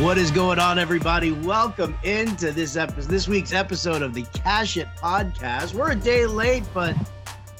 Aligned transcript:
What 0.00 0.16
is 0.16 0.30
going 0.30 0.58
on, 0.58 0.78
everybody? 0.78 1.30
Welcome 1.30 1.94
into 2.04 2.52
this 2.52 2.74
episode, 2.74 3.10
this 3.10 3.28
week's 3.28 3.52
episode 3.52 4.00
of 4.00 4.14
the 4.14 4.22
Cash 4.32 4.78
It 4.78 4.88
podcast. 4.96 5.74
We're 5.74 5.90
a 5.90 5.94
day 5.94 6.24
late, 6.24 6.64
but 6.72 6.96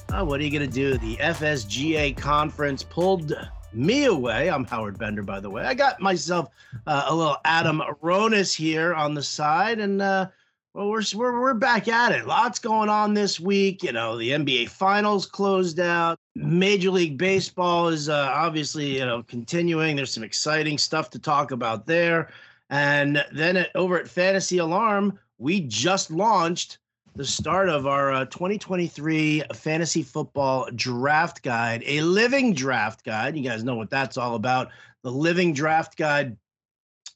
uh, 0.09 0.25
what 0.25 0.41
are 0.41 0.43
you 0.43 0.49
going 0.49 0.67
to 0.67 0.75
do? 0.75 0.97
The 0.97 1.17
FSGA 1.17 2.17
conference 2.17 2.81
pulled 2.81 3.31
me 3.73 4.05
away. 4.05 4.49
I'm 4.49 4.65
Howard 4.65 4.97
Bender, 4.97 5.21
by 5.21 5.39
the 5.39 5.51
way. 5.51 5.61
I 5.61 5.75
got 5.75 6.01
myself 6.01 6.49
uh, 6.87 7.03
a 7.05 7.15
little 7.15 7.37
Adam 7.45 7.83
Ronis 8.01 8.55
here 8.55 8.95
on 8.95 9.13
the 9.13 9.21
side, 9.21 9.79
and 9.79 10.01
uh, 10.01 10.27
well, 10.73 10.89
we're, 10.89 11.03
we're 11.13 11.39
we're 11.39 11.53
back 11.53 11.87
at 11.87 12.11
it. 12.11 12.25
Lots 12.25 12.57
going 12.57 12.89
on 12.89 13.13
this 13.13 13.39
week. 13.39 13.83
You 13.83 13.91
know, 13.91 14.17
the 14.17 14.31
NBA 14.31 14.69
Finals 14.69 15.27
closed 15.27 15.79
out. 15.79 16.17
Major 16.35 16.91
League 16.91 17.17
Baseball 17.17 17.89
is 17.89 18.09
uh, 18.09 18.31
obviously 18.33 18.97
you 18.97 19.05
know 19.05 19.23
continuing. 19.23 19.95
There's 19.95 20.13
some 20.13 20.23
exciting 20.23 20.77
stuff 20.77 21.09
to 21.11 21.19
talk 21.19 21.51
about 21.51 21.85
there. 21.85 22.29
And 22.69 23.23
then 23.33 23.57
at, 23.57 23.75
over 23.75 23.99
at 23.99 24.07
Fantasy 24.07 24.59
Alarm, 24.59 25.19
we 25.37 25.61
just 25.61 26.09
launched 26.09 26.77
the 27.15 27.25
start 27.25 27.67
of 27.67 27.85
our 27.85 28.13
uh, 28.13 28.25
2023 28.25 29.43
fantasy 29.53 30.01
football 30.01 30.69
draft 30.75 31.43
guide, 31.43 31.83
a 31.85 32.01
living 32.01 32.53
draft 32.53 33.03
guide. 33.03 33.35
You 33.35 33.43
guys 33.43 33.63
know 33.65 33.75
what 33.75 33.89
that's 33.89 34.17
all 34.17 34.35
about. 34.35 34.69
The 35.03 35.11
living 35.11 35.53
draft 35.53 35.97
guide. 35.97 36.37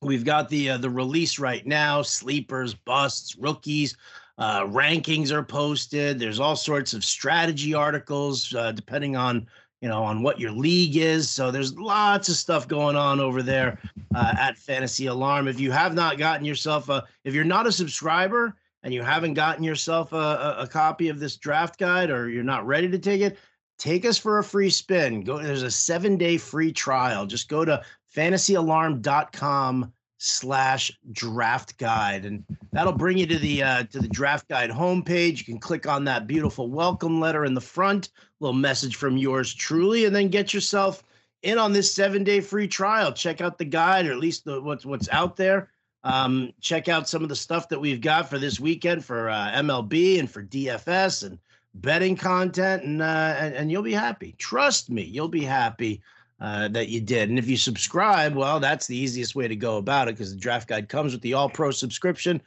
We've 0.02 0.26
got 0.26 0.50
the 0.50 0.72
uh, 0.72 0.78
the 0.78 0.90
release 0.90 1.40
right 1.40 1.66
now. 1.66 2.02
Sleepers, 2.02 2.74
busts, 2.74 3.38
rookies, 3.38 3.96
uh, 4.38 4.66
rankings 4.66 5.32
are 5.32 5.44
posted. 5.44 6.20
There's 6.20 6.40
all 6.40 6.56
sorts 6.56 6.94
of 6.94 7.06
strategy 7.06 7.74
articles 7.74 8.54
uh, 8.54 8.72
depending 8.72 9.16
on 9.16 9.48
you 9.82 9.90
know 9.90 10.04
on 10.04 10.24
what 10.24 10.40
your 10.40 10.52
league 10.52 10.98
is. 10.98 11.30
So 11.30 11.52
there's 11.52 11.78
lots 11.78 12.30
of 12.30 12.36
stuff 12.36 12.68
going 12.68 12.96
on 12.96 13.20
over 13.20 13.42
there 13.42 13.80
uh, 14.14 14.34
at 14.38 14.58
Fantasy 14.58 15.08
Alarm. 15.08 15.48
If 15.48 15.60
you 15.60 15.72
have 15.72 15.94
not 15.94 16.18
gotten 16.18 16.46
yourself 16.46 16.90
a, 16.90 17.04
if 17.24 17.34
you're 17.34 17.44
not 17.44 17.68
a 17.68 17.72
subscriber 17.72 18.56
and 18.84 18.94
you 18.94 19.04
haven't 19.04 19.34
gotten 19.34 19.64
yourself 19.64 20.14
a, 20.14 20.56
a, 20.60 20.68
copy 20.68 21.10
of 21.10 21.20
this 21.20 21.38
draft 21.38 21.80
guide 21.80 22.12
or 22.12 22.30
you're 22.30 22.44
not 22.44 22.68
ready 22.68 22.88
to 22.88 23.00
take 23.00 23.22
it, 23.22 23.38
take 23.80 24.06
us 24.06 24.18
for 24.18 24.38
a 24.38 24.44
free 24.44 24.70
spin. 24.70 25.22
Go 25.22 25.42
there's 25.42 25.64
a 25.64 25.72
seven 25.72 26.18
day 26.18 26.38
free 26.38 26.72
trial. 26.72 27.26
Just 27.26 27.50
go 27.50 27.66
to 27.66 27.82
fantasyalarm.com 28.16 29.92
slash 30.18 30.92
draft 31.12 31.78
guide. 31.78 32.26
And 32.26 32.44
that'll 32.72 32.94
bring 32.94 33.18
you 33.18 33.26
to 33.28 33.38
the 33.38 33.64
uh, 33.64 33.84
to 33.84 34.00
the 34.00 34.08
draft 34.08 34.48
guide 34.48 34.70
homepage. 34.70 35.40
You 35.40 35.46
can 35.46 35.60
click 35.60 35.88
on 35.88 36.06
that 36.06 36.28
beautiful 36.28 36.70
welcome 36.70 37.20
letter 37.20 37.46
in 37.46 37.54
the 37.54 37.62
front 37.62 38.10
little 38.40 38.54
message 38.54 38.96
from 38.96 39.18
yours 39.18 39.54
truly 39.54 40.06
and 40.06 40.16
then 40.16 40.30
get 40.30 40.54
yourself 40.54 41.04
in 41.44 41.58
on 41.58 41.74
this 41.74 41.94
seven 41.94 42.24
day 42.24 42.42
free 42.42 42.68
trial. 42.68 43.12
Check 43.12 43.42
out 43.42 43.58
the 43.58 43.66
guide 43.66 44.08
or 44.08 44.12
at 44.12 44.20
least 44.20 44.46
the, 44.46 44.62
what's 44.62 44.86
what's 44.86 45.10
out 45.10 45.36
there. 45.36 45.70
Um, 46.04 46.54
check 46.62 46.88
out 46.88 47.10
some 47.10 47.24
of 47.24 47.30
the 47.30 47.36
stuff 47.36 47.68
that 47.70 47.80
we've 47.80 48.02
got 48.02 48.30
for 48.30 48.38
this 48.38 48.60
weekend 48.60 49.04
for 49.04 49.30
uh, 49.30 49.52
MLB 49.56 50.20
and 50.20 50.30
for 50.30 50.44
DFS 50.44 51.26
and 51.26 51.40
betting 51.74 52.16
content, 52.16 52.84
and, 52.84 53.02
uh, 53.02 53.36
and, 53.38 53.56
and 53.56 53.72
you'll 53.72 53.82
be 53.82 53.94
happy. 53.94 54.36
Trust 54.38 54.90
me, 54.90 55.02
you'll 55.02 55.28
be 55.28 55.44
happy 55.44 56.02
uh, 56.40 56.68
that 56.70 56.90
you 56.90 57.02
did. 57.02 57.30
And 57.30 57.40
if 57.40 57.48
you 57.48 57.58
subscribe, 57.58 58.36
well, 58.36 58.60
that's 58.60 58.88
the 58.88 58.98
easiest 58.98 59.36
way 59.36 59.48
to 59.48 59.56
go 59.56 59.78
about 59.78 60.08
it 60.08 60.16
because 60.16 60.34
the 60.34 60.40
draft 60.40 60.68
guide 60.68 60.90
comes 60.90 61.14
with 61.14 61.22
the 61.22 61.34
All 61.34 61.50
Pro 61.50 61.72
subscription. 61.72 62.42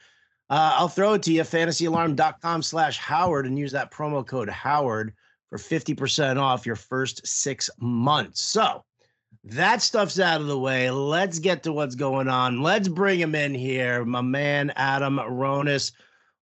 Uh, 0.50 0.74
I'll 0.76 0.88
throw 0.88 1.14
it 1.14 1.22
to 1.24 1.32
you, 1.32 1.42
fantasyalarm.com 1.42 2.62
slash 2.62 2.98
Howard, 2.98 3.46
and 3.46 3.58
use 3.58 3.72
that 3.72 3.90
promo 3.90 4.26
code 4.26 4.48
Howard 4.48 5.14
for 5.50 5.58
50% 5.58 6.40
off 6.40 6.66
your 6.66 6.76
first 6.76 7.26
six 7.26 7.68
months. 7.78 8.42
So 8.44 8.84
that 9.44 9.82
stuff's 9.82 10.18
out 10.18 10.40
of 10.40 10.46
the 10.46 10.58
way. 10.58 10.90
Let's 10.90 11.38
get 11.38 11.62
to 11.62 11.72
what's 11.72 11.94
going 11.94 12.28
on. 12.28 12.62
Let's 12.62 12.88
bring 12.88 13.20
him 13.20 13.34
in 13.34 13.54
here, 13.54 14.04
my 14.04 14.20
man 14.20 14.72
Adam 14.76 15.18
Ronis. 15.18 15.92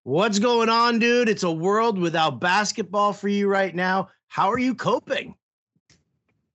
What's 0.05 0.39
going 0.39 0.69
on, 0.69 1.01
dude? 1.01 1.29
It's 1.29 1.43
a 1.43 1.51
world 1.51 1.99
without 1.99 2.41
basketball 2.41 3.13
for 3.13 3.29
you 3.29 3.49
right 3.49 3.75
now. 3.75 4.09
How 4.29 4.51
are 4.51 4.59
you 4.59 4.75
coping? 4.75 5.35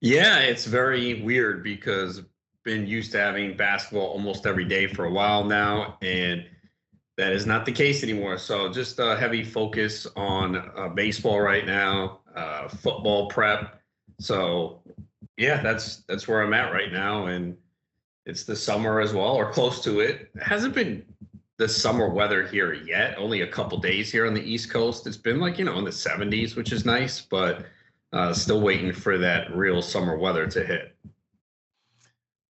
Yeah, 0.01 0.39
it's 0.39 0.65
very 0.65 1.21
weird 1.21 1.63
because 1.63 2.23
been 2.63 2.87
used 2.87 3.11
to 3.11 3.19
having 3.19 3.55
basketball 3.55 4.07
almost 4.07 4.45
every 4.45 4.65
day 4.65 4.87
for 4.87 5.05
a 5.05 5.11
while 5.11 5.43
now, 5.43 5.97
and 6.01 6.45
that 7.17 7.33
is 7.33 7.45
not 7.45 7.65
the 7.65 7.71
case 7.71 8.03
anymore. 8.03 8.37
So 8.37 8.71
just 8.71 8.99
a 8.99 9.15
heavy 9.15 9.43
focus 9.43 10.07
on 10.15 10.55
uh, 10.75 10.89
baseball 10.89 11.39
right 11.39 11.65
now, 11.65 12.19
uh, 12.35 12.67
football 12.67 13.29
prep. 13.29 13.79
So 14.19 14.81
yeah, 15.37 15.61
that's 15.61 15.97
that's 16.07 16.27
where 16.27 16.41
I'm 16.41 16.53
at 16.53 16.71
right 16.71 16.91
now, 16.91 17.27
and 17.27 17.55
it's 18.25 18.43
the 18.43 18.55
summer 18.55 19.01
as 19.01 19.13
well, 19.13 19.35
or 19.35 19.51
close 19.51 19.83
to 19.83 19.99
it. 19.99 20.31
It 20.35 20.43
hasn't 20.43 20.73
been 20.73 21.05
the 21.57 21.69
summer 21.69 22.09
weather 22.09 22.45
here 22.47 22.73
yet. 22.73 23.17
Only 23.19 23.41
a 23.41 23.47
couple 23.47 23.77
days 23.77 24.11
here 24.11 24.25
on 24.25 24.33
the 24.33 24.41
East 24.41 24.71
Coast. 24.71 25.05
It's 25.05 25.17
been 25.17 25.39
like 25.39 25.59
you 25.59 25.65
know 25.65 25.77
in 25.77 25.85
the 25.85 25.91
70s, 25.91 26.55
which 26.55 26.71
is 26.71 26.85
nice, 26.85 27.21
but 27.21 27.65
uh, 28.13 28.33
still 28.33 28.61
waiting 28.61 28.93
for 28.93 29.17
that 29.17 29.55
real 29.55 29.81
summer 29.81 30.17
weather 30.17 30.47
to 30.47 30.63
hit. 30.63 30.95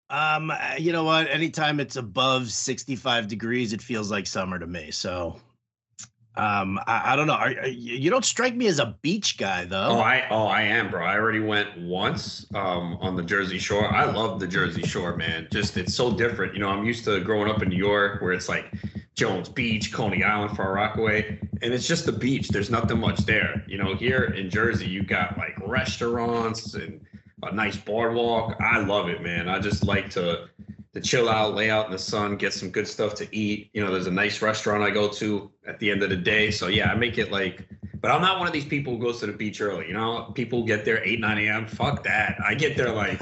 Um, 0.09 0.51
you 0.77 0.91
know 0.91 1.05
what? 1.05 1.29
Anytime 1.29 1.79
it's 1.79 1.95
above 1.95 2.51
65 2.51 3.27
degrees, 3.27 3.71
it 3.71 3.81
feels 3.81 4.11
like 4.11 4.27
summer 4.27 4.59
to 4.59 4.67
me. 4.67 4.91
So 4.91 5.39
um, 6.35 6.79
I, 6.87 7.13
I 7.13 7.15
don't 7.15 7.27
know. 7.27 7.33
Are, 7.33 7.49
are, 7.49 7.67
you 7.67 8.09
don't 8.09 8.23
strike 8.23 8.55
me 8.55 8.67
as 8.67 8.79
a 8.79 8.97
beach 9.01 9.37
guy, 9.37 9.65
though. 9.65 9.89
Oh, 9.89 9.99
I 9.99 10.25
oh 10.29 10.45
I 10.45 10.61
am, 10.61 10.89
bro. 10.89 11.03
I 11.05 11.15
already 11.15 11.41
went 11.41 11.77
once 11.77 12.45
um, 12.55 12.97
on 13.01 13.17
the 13.17 13.23
Jersey 13.23 13.57
Shore. 13.57 13.93
I 13.93 14.05
love 14.05 14.39
the 14.39 14.47
Jersey 14.47 14.83
Shore, 14.83 15.15
man. 15.17 15.47
Just 15.51 15.75
it's 15.75 15.93
so 15.93 16.13
different. 16.13 16.53
You 16.53 16.61
know, 16.61 16.69
I'm 16.69 16.85
used 16.85 17.03
to 17.05 17.19
growing 17.19 17.49
up 17.49 17.61
in 17.61 17.69
New 17.69 17.77
York, 17.77 18.21
where 18.21 18.31
it's 18.31 18.47
like 18.47 18.71
Jones 19.13 19.49
Beach, 19.49 19.91
Coney 19.91 20.23
Island, 20.23 20.55
Far 20.55 20.73
Rockaway, 20.73 21.37
and 21.61 21.73
it's 21.73 21.85
just 21.85 22.05
the 22.05 22.13
beach. 22.13 22.47
There's 22.47 22.69
nothing 22.69 22.99
much 22.99 23.19
there. 23.19 23.65
You 23.67 23.77
know, 23.77 23.93
here 23.93 24.23
in 24.23 24.49
Jersey, 24.49 24.87
you 24.87 25.03
got 25.03 25.37
like 25.37 25.55
restaurants 25.59 26.75
and 26.75 27.05
a 27.43 27.53
nice 27.53 27.75
boardwalk. 27.75 28.55
I 28.61 28.79
love 28.79 29.09
it, 29.09 29.21
man. 29.21 29.49
I 29.49 29.59
just 29.59 29.83
like 29.83 30.09
to 30.11 30.47
to 30.93 31.01
chill 31.01 31.29
out, 31.29 31.55
lay 31.55 31.69
out 31.69 31.85
in 31.85 31.91
the 31.91 31.99
sun, 31.99 32.35
get 32.35 32.53
some 32.53 32.69
good 32.69 32.87
stuff 32.87 33.15
to 33.15 33.35
eat. 33.35 33.69
You 33.73 33.83
know, 33.83 33.91
there's 33.91 34.07
a 34.07 34.11
nice 34.11 34.41
restaurant 34.41 34.83
I 34.83 34.89
go 34.89 35.07
to 35.09 35.51
at 35.65 35.79
the 35.79 35.89
end 35.89 36.03
of 36.03 36.09
the 36.09 36.17
day. 36.17 36.51
So 36.51 36.67
yeah, 36.67 36.91
I 36.91 36.95
make 36.95 37.17
it 37.17 37.31
like, 37.31 37.65
but 38.01 38.11
I'm 38.11 38.21
not 38.21 38.39
one 38.39 38.47
of 38.47 38.53
these 38.53 38.65
people 38.65 38.97
who 38.97 39.03
goes 39.03 39.19
to 39.21 39.27
the 39.27 39.31
beach 39.31 39.61
early. 39.61 39.87
You 39.87 39.93
know, 39.93 40.31
people 40.35 40.63
get 40.65 40.83
there 40.83 41.03
eight, 41.05 41.19
nine 41.19 41.37
a.m. 41.37 41.65
Fuck 41.65 42.03
that. 42.03 42.37
I 42.43 42.55
get 42.55 42.75
there 42.75 42.91
like, 42.91 43.21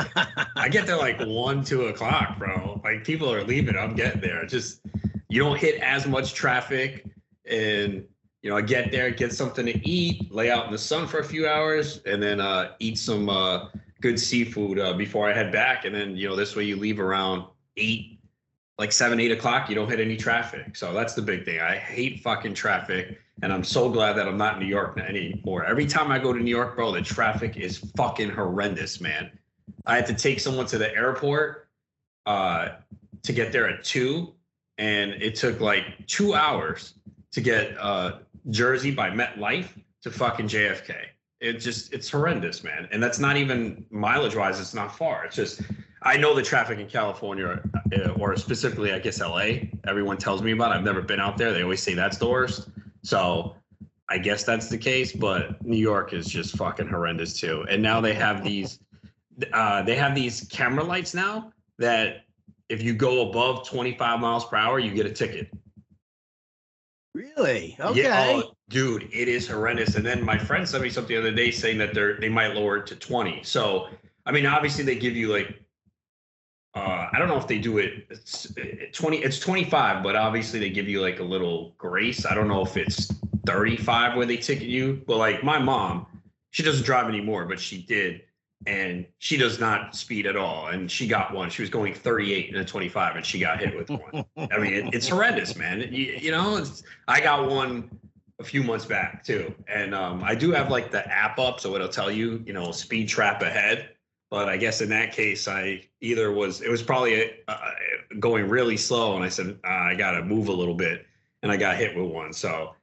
I 0.56 0.68
get 0.70 0.88
there 0.88 0.98
like 0.98 1.20
one, 1.26 1.64
two 1.64 1.88
o'clock, 1.88 2.40
bro. 2.40 2.82
Like 2.84 3.04
people 3.04 3.32
are 3.32 3.44
leaving. 3.44 3.78
I'm 3.78 3.94
getting 3.94 4.22
there. 4.22 4.46
Just 4.46 4.82
you 5.28 5.40
don't 5.40 5.58
hit 5.58 5.80
as 5.82 6.08
much 6.08 6.34
traffic, 6.34 7.06
and 7.46 8.04
you 8.42 8.50
know, 8.50 8.58
I 8.58 8.62
get 8.62 8.92
there, 8.92 9.12
get 9.12 9.34
something 9.34 9.66
to 9.66 9.88
eat, 9.88 10.32
lay 10.32 10.50
out 10.50 10.66
in 10.66 10.72
the 10.72 10.78
sun 10.78 11.06
for 11.08 11.20
a 11.20 11.24
few 11.24 11.48
hours, 11.48 12.02
and 12.06 12.24
then 12.24 12.40
uh, 12.40 12.72
eat 12.80 12.98
some 12.98 13.30
uh, 13.30 13.68
good 14.02 14.20
seafood 14.20 14.80
uh, 14.80 14.94
before 14.94 15.30
I 15.30 15.34
head 15.34 15.52
back. 15.52 15.86
And 15.86 15.94
then 15.94 16.16
you 16.16 16.28
know, 16.30 16.36
this 16.36 16.56
way 16.56 16.64
you 16.64 16.78
leave 16.78 17.00
around 17.00 17.44
eight, 17.80 18.20
like 18.78 18.92
seven, 18.92 19.20
eight 19.20 19.32
o'clock, 19.32 19.70
you 19.70 19.76
don't 19.76 19.90
hit 19.90 20.00
any 20.00 20.18
traffic. 20.18 20.76
So 20.76 20.94
that's 20.94 21.14
the 21.14 21.22
big 21.22 21.46
thing. 21.46 21.60
I 21.60 21.76
hate 21.76 22.22
fucking 22.22 22.54
traffic. 22.54 23.20
And 23.42 23.54
I'm 23.54 23.64
so 23.64 23.90
glad 23.90 24.14
that 24.14 24.28
I'm 24.28 24.38
not 24.38 24.56
in 24.56 24.60
New 24.60 24.68
York 24.68 25.00
anymore. 25.00 25.66
Every 25.66 25.86
time 25.86 26.12
I 26.12 26.20
go 26.20 26.34
to 26.34 26.40
New 26.40 26.50
York, 26.50 26.76
bro, 26.76 26.92
the 26.92 27.02
traffic 27.02 27.58
is 27.58 27.78
fucking 27.96 28.30
horrendous, 28.30 29.00
man. 29.00 29.32
I 29.86 29.96
had 29.96 30.06
to 30.08 30.14
take 30.14 30.40
someone 30.40 30.66
to 30.68 30.78
the 30.78 30.94
airport 30.94 31.68
uh, 32.26 32.70
to 33.24 33.34
get 33.34 33.52
there 33.52 33.68
at 33.70 33.84
two, 33.84 34.34
and 34.78 35.12
it 35.12 35.36
took 35.36 35.62
like 35.62 36.06
two 36.08 36.34
hours 36.34 36.96
to 37.32 37.42
get 37.42 37.78
uh, 37.80 38.20
Jersey 38.50 38.92
by 38.92 39.10
MetLife 39.10 39.70
to 40.04 40.12
fucking 40.12 40.48
JFK. 40.48 40.96
It 41.42 41.54
just 41.54 41.94
it's 41.94 42.10
horrendous, 42.10 42.64
man. 42.64 42.88
And 42.92 43.02
that's 43.02 43.20
not 43.20 43.38
even 43.38 43.86
mileage 43.90 44.36
wise. 44.36 44.60
It's 44.60 44.74
not 44.74 44.96
far. 44.96 45.26
It's 45.26 45.36
just 45.36 45.62
I 46.02 46.18
know 46.18 46.34
the 46.34 46.42
traffic 46.42 46.80
in 46.80 46.88
California, 46.88 47.62
uh, 47.94 48.10
or 48.12 48.36
specifically, 48.38 48.94
I 48.94 49.00
guess 49.00 49.20
LA. 49.20 49.70
Everyone 49.88 50.18
tells 50.18 50.42
me 50.42 50.52
about. 50.52 50.72
It. 50.72 50.76
I've 50.80 50.84
never 50.84 51.02
been 51.02 51.20
out 51.20 51.38
there. 51.38 51.54
They 51.54 51.64
always 51.64 51.82
say 51.82 51.94
that's 51.94 52.18
the 52.18 52.30
worst. 52.30 52.70
So 53.04 53.56
I 54.10 54.18
guess 54.18 54.44
that's 54.44 54.70
the 54.70 54.78
case. 54.78 55.12
But 55.14 55.64
New 55.66 55.78
York 55.78 56.14
is 56.14 56.28
just 56.28 56.58
fucking 56.58 56.88
horrendous 56.88 57.40
too. 57.40 57.66
And 57.70 57.82
now 57.82 58.02
they 58.02 58.14
have 58.14 58.44
these, 58.44 58.80
uh, 59.54 59.82
they 59.84 59.96
have 59.96 60.16
these 60.16 60.48
camera 60.50 60.84
lights 60.84 61.14
now 61.14 61.52
that 61.78 62.26
if 62.70 62.82
you 62.84 62.94
go 62.94 63.30
above 63.30 63.68
25 63.68 64.20
miles 64.20 64.46
per 64.46 64.58
hour, 64.58 64.80
you 64.80 64.92
get 64.92 65.06
a 65.06 65.12
ticket. 65.12 65.50
Really? 67.14 67.76
Okay. 67.80 68.04
Yeah, 68.04 68.42
oh, 68.44 68.54
dude, 68.70 69.10
it 69.12 69.28
is 69.28 69.48
horrendous. 69.48 69.96
And 69.96 70.06
then 70.06 70.24
my 70.24 70.38
friend 70.38 70.68
sent 70.68 70.84
me 70.84 70.90
something 70.90 71.16
the 71.16 71.22
other 71.22 71.36
day 71.36 71.52
saying 71.52 71.78
that 71.80 71.94
they're 71.94 72.18
they 72.20 72.30
might 72.30 72.56
lower 72.56 72.78
it 72.78 72.88
to 72.88 72.96
20. 72.96 73.44
So 73.44 73.90
I 74.26 74.32
mean, 74.32 74.46
obviously 74.46 74.84
they 74.84 74.96
give 74.96 75.16
you 75.16 75.32
like 75.32 75.60
uh, 76.76 77.08
I 77.12 77.18
don't 77.18 77.28
know 77.28 77.38
if 77.38 77.48
they 77.48 77.58
do 77.58 77.80
it 77.80 78.06
it's 78.12 78.48
20 78.94 79.18
it's 79.18 79.40
25 79.40 80.04
but 80.04 80.16
obviously 80.16 80.60
they 80.60 80.70
give 80.70 80.88
you 80.88 81.02
like 81.02 81.20
a 81.20 81.24
little 81.24 81.74
grace 81.80 82.28
I 82.28 82.36
don't 82.36 82.48
know 82.48 82.64
if 82.64 82.78
it's 82.78 83.12
35 83.48 84.16
where 84.16 84.28
they 84.28 84.38
ticket 84.38 84.68
you 84.68 85.02
but 85.08 85.18
like 85.18 85.44
my 85.44 85.58
mom 85.58 86.06
she 86.52 86.62
doesn't 86.62 86.86
drive 86.86 87.08
anymore 87.08 87.46
but 87.46 87.60
she 87.60 87.82
did 87.82 88.22
and 88.68 89.06
she 89.20 89.38
does 89.38 89.60
not 89.60 89.96
speed 89.96 90.26
at 90.26 90.36
all. 90.36 90.68
And 90.68 90.92
she 90.92 91.08
got 91.08 91.34
one. 91.34 91.50
She 91.50 91.62
was 91.62 91.70
going 91.70 91.94
38 91.94 92.50
and 92.50 92.58
a 92.58 92.66
25, 92.66 93.16
and 93.16 93.26
she 93.26 93.40
got 93.40 93.60
hit 93.60 93.76
with 93.76 93.90
one. 93.90 94.26
I 94.52 94.58
mean, 94.58 94.74
it, 94.74 94.94
it's 94.94 95.08
horrendous, 95.08 95.56
man. 95.56 95.82
You, 95.92 96.18
you 96.20 96.32
know, 96.32 96.64
I 97.08 97.22
got 97.22 97.50
one 97.50 97.90
a 98.40 98.44
few 98.44 98.64
months 98.64 98.86
back 98.86 99.24
too, 99.24 99.54
and 99.68 99.94
um, 99.94 100.24
I 100.24 100.36
do 100.36 100.52
have 100.52 100.70
like 100.70 100.92
the 100.92 101.08
app 101.08 101.40
up, 101.40 101.60
so 101.60 101.76
it'll 101.76 101.90
tell 101.90 102.12
you, 102.12 102.44
you 102.46 102.54
know, 102.54 102.72
speed 102.72 103.08
trap 103.08 103.42
ahead. 103.42 103.90
But 104.32 104.48
I 104.48 104.58
guess 104.58 104.82
in 104.82 104.90
that 104.90 105.12
case, 105.12 105.48
I 105.48 105.84
either 106.02 106.32
was 106.32 106.62
it 106.62 106.70
was 106.70 106.84
probably 106.84 107.32
uh, 107.48 107.58
going 108.20 108.48
really 108.48 108.78
slow, 108.78 109.16
and 109.16 109.24
I 109.24 109.30
said 109.30 109.60
uh, 109.64 109.68
I 109.68 109.96
got 109.96 110.12
to 110.12 110.24
move 110.24 110.48
a 110.48 110.54
little 110.54 110.76
bit, 110.76 111.06
and 111.44 111.52
I 111.52 111.58
got 111.58 111.78
hit 111.78 111.96
with 111.96 112.12
one. 112.12 112.32
So 112.34 112.76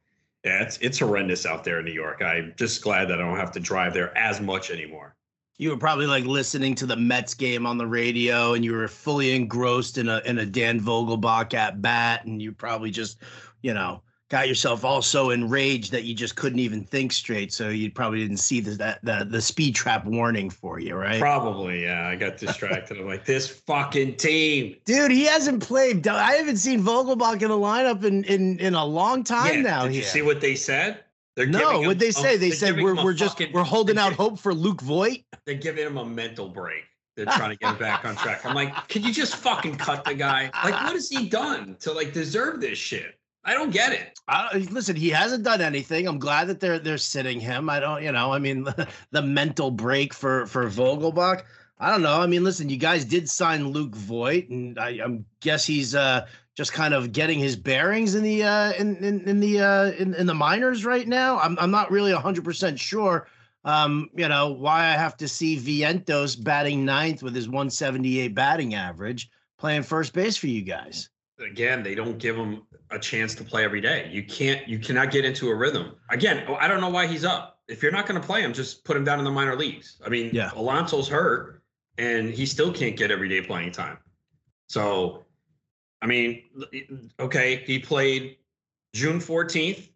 yeah, 0.44 0.62
it's 0.62 0.78
it's 0.78 0.98
horrendous 0.98 1.46
out 1.46 1.64
there 1.64 1.78
in 1.78 1.84
New 1.84 1.92
York. 1.92 2.22
I'm 2.22 2.52
just 2.56 2.82
glad 2.82 3.08
that 3.08 3.20
I 3.20 3.24
don't 3.24 3.38
have 3.38 3.52
to 3.52 3.60
drive 3.60 3.94
there 3.94 4.16
as 4.16 4.40
much 4.40 4.70
anymore 4.70 5.16
you 5.58 5.70
were 5.70 5.76
probably 5.76 6.06
like 6.06 6.24
listening 6.24 6.74
to 6.74 6.86
the 6.86 6.96
Mets 6.96 7.34
game 7.34 7.66
on 7.66 7.78
the 7.78 7.86
radio 7.86 8.54
and 8.54 8.64
you 8.64 8.72
were 8.72 8.88
fully 8.88 9.34
engrossed 9.34 9.98
in 9.98 10.08
a 10.08 10.20
in 10.26 10.38
a 10.38 10.46
Dan 10.46 10.80
Vogelbach 10.80 11.54
at 11.54 11.80
bat 11.80 12.24
and 12.26 12.42
you 12.42 12.52
probably 12.52 12.90
just, 12.90 13.18
you 13.62 13.72
know, 13.72 14.02
got 14.28 14.48
yourself 14.48 14.84
all 14.84 15.02
so 15.02 15.30
enraged 15.30 15.92
that 15.92 16.04
you 16.04 16.14
just 16.14 16.36
couldn't 16.36 16.58
even 16.58 16.82
think 16.84 17.12
straight. 17.12 17.52
So 17.52 17.68
you 17.68 17.90
probably 17.90 18.20
didn't 18.20 18.38
see 18.38 18.60
the 18.60 18.72
that 18.76 19.04
the, 19.04 19.26
the 19.28 19.40
speed 19.40 19.74
trap 19.74 20.04
warning 20.04 20.50
for 20.50 20.80
you, 20.80 20.96
right? 20.96 21.20
Probably, 21.20 21.84
yeah. 21.84 22.08
I 22.08 22.16
got 22.16 22.36
distracted. 22.36 22.98
I'm 22.98 23.06
like, 23.06 23.24
this 23.24 23.48
fucking 23.48 24.16
team. 24.16 24.76
Dude, 24.84 25.10
he 25.10 25.24
hasn't 25.24 25.62
played. 25.62 26.06
I 26.08 26.32
haven't 26.32 26.58
seen 26.58 26.82
Vogelbach 26.82 27.42
in 27.42 27.48
the 27.48 27.56
lineup 27.56 28.04
in 28.04 28.24
in, 28.24 28.58
in 28.58 28.74
a 28.74 28.84
long 28.84 29.24
time 29.24 29.56
yeah, 29.56 29.62
now. 29.62 29.82
Did 29.84 29.92
here. 29.92 30.02
you 30.02 30.06
see 30.06 30.22
what 30.22 30.40
they 30.40 30.54
said? 30.54 31.00
They're 31.36 31.46
no, 31.46 31.80
what 31.82 31.98
they 31.98 32.12
say? 32.12 32.38
they 32.38 32.50
said 32.50 32.80
we're 32.80 32.94
we're 32.94 33.12
just 33.12 33.38
fucking, 33.38 33.52
we're 33.52 33.62
holding 33.62 33.98
out 33.98 34.14
hope 34.14 34.38
for 34.38 34.54
Luke 34.54 34.80
Voit. 34.80 35.18
They're 35.44 35.54
giving 35.54 35.86
him 35.86 35.98
a 35.98 36.04
mental 36.04 36.48
break. 36.48 36.84
They're 37.14 37.26
trying 37.26 37.50
to 37.50 37.56
get 37.56 37.72
him 37.72 37.78
back 37.78 38.04
on 38.04 38.16
track. 38.16 38.44
I'm 38.44 38.54
like, 38.54 38.88
can 38.88 39.02
you 39.02 39.12
just 39.12 39.36
fucking 39.36 39.76
cut 39.76 40.04
the 40.04 40.14
guy? 40.14 40.50
Like, 40.64 40.74
what 40.74 40.92
has 40.92 41.08
he 41.08 41.28
done 41.28 41.76
to 41.80 41.92
like 41.92 42.12
deserve 42.12 42.60
this 42.60 42.78
shit? 42.78 43.15
I 43.46 43.54
don't 43.54 43.70
get 43.70 43.92
it. 43.92 44.18
Uh, 44.26 44.48
listen, 44.70 44.96
he 44.96 45.08
hasn't 45.08 45.44
done 45.44 45.60
anything. 45.60 46.08
I'm 46.08 46.18
glad 46.18 46.48
that 46.48 46.58
they're 46.58 46.80
they're 46.80 46.98
sitting 46.98 47.38
him. 47.38 47.70
I 47.70 47.78
don't, 47.78 48.02
you 48.02 48.10
know, 48.10 48.32
I 48.32 48.40
mean, 48.40 48.64
the, 48.64 48.88
the 49.12 49.22
mental 49.22 49.70
break 49.70 50.12
for 50.12 50.46
for 50.46 50.66
Vogelbach. 50.66 51.42
I 51.78 51.90
don't 51.90 52.02
know. 52.02 52.20
I 52.20 52.26
mean, 52.26 52.42
listen, 52.42 52.68
you 52.68 52.76
guys 52.76 53.04
did 53.04 53.30
sign 53.30 53.68
Luke 53.68 53.94
Voit, 53.94 54.48
and 54.48 54.78
I, 54.78 54.88
I 54.88 55.20
guess 55.40 55.64
he's 55.64 55.94
uh 55.94 56.26
just 56.56 56.72
kind 56.72 56.92
of 56.92 57.12
getting 57.12 57.38
his 57.38 57.54
bearings 57.54 58.14
in 58.14 58.24
the 58.24 58.42
uh, 58.42 58.72
in, 58.72 58.96
in, 58.96 59.28
in 59.28 59.40
the 59.40 59.60
uh, 59.60 59.90
in, 59.92 60.14
in 60.14 60.26
the 60.26 60.34
minors 60.34 60.84
right 60.84 61.06
now. 61.06 61.38
I'm 61.38 61.56
I'm 61.60 61.70
not 61.70 61.90
really 61.92 62.12
hundred 62.12 62.44
percent 62.44 62.80
sure. 62.80 63.28
Um, 63.64 64.10
you 64.16 64.28
know 64.28 64.50
why 64.52 64.86
I 64.86 64.92
have 64.92 65.16
to 65.18 65.28
see 65.28 65.56
Vientos 65.56 66.42
batting 66.42 66.84
ninth 66.84 67.22
with 67.22 67.34
his 67.34 67.48
178 67.48 68.34
batting 68.34 68.74
average, 68.74 69.30
playing 69.58 69.82
first 69.82 70.14
base 70.14 70.36
for 70.36 70.46
you 70.46 70.62
guys. 70.62 71.10
Again, 71.38 71.82
they 71.82 71.94
don't 71.94 72.18
give 72.18 72.36
him 72.36 72.62
a 72.90 72.98
chance 72.98 73.34
to 73.34 73.44
play 73.44 73.64
every 73.64 73.80
day. 73.80 74.08
You 74.10 74.22
can't 74.22 74.66
you 74.66 74.78
cannot 74.78 75.10
get 75.10 75.24
into 75.24 75.50
a 75.50 75.54
rhythm. 75.54 75.96
Again, 76.08 76.44
oh, 76.48 76.54
I 76.54 76.66
don't 76.66 76.80
know 76.80 76.88
why 76.88 77.06
he's 77.06 77.24
up. 77.24 77.58
If 77.68 77.82
you're 77.82 77.92
not 77.92 78.06
going 78.06 78.20
to 78.20 78.26
play 78.26 78.40
him, 78.42 78.52
just 78.52 78.84
put 78.84 78.96
him 78.96 79.04
down 79.04 79.18
in 79.18 79.24
the 79.24 79.30
minor 79.30 79.56
leagues. 79.56 80.00
I 80.04 80.08
mean, 80.08 80.30
yeah. 80.32 80.50
Alonso's 80.54 81.08
hurt, 81.08 81.62
and 81.98 82.30
he 82.30 82.46
still 82.46 82.72
can't 82.72 82.96
get 82.96 83.10
everyday 83.10 83.42
playing 83.42 83.72
time. 83.72 83.98
So 84.68 85.26
I 86.02 86.06
mean, 86.06 86.42
okay, 87.18 87.64
he 87.66 87.78
played 87.78 88.36
June 88.94 89.18
14th, 89.18 89.88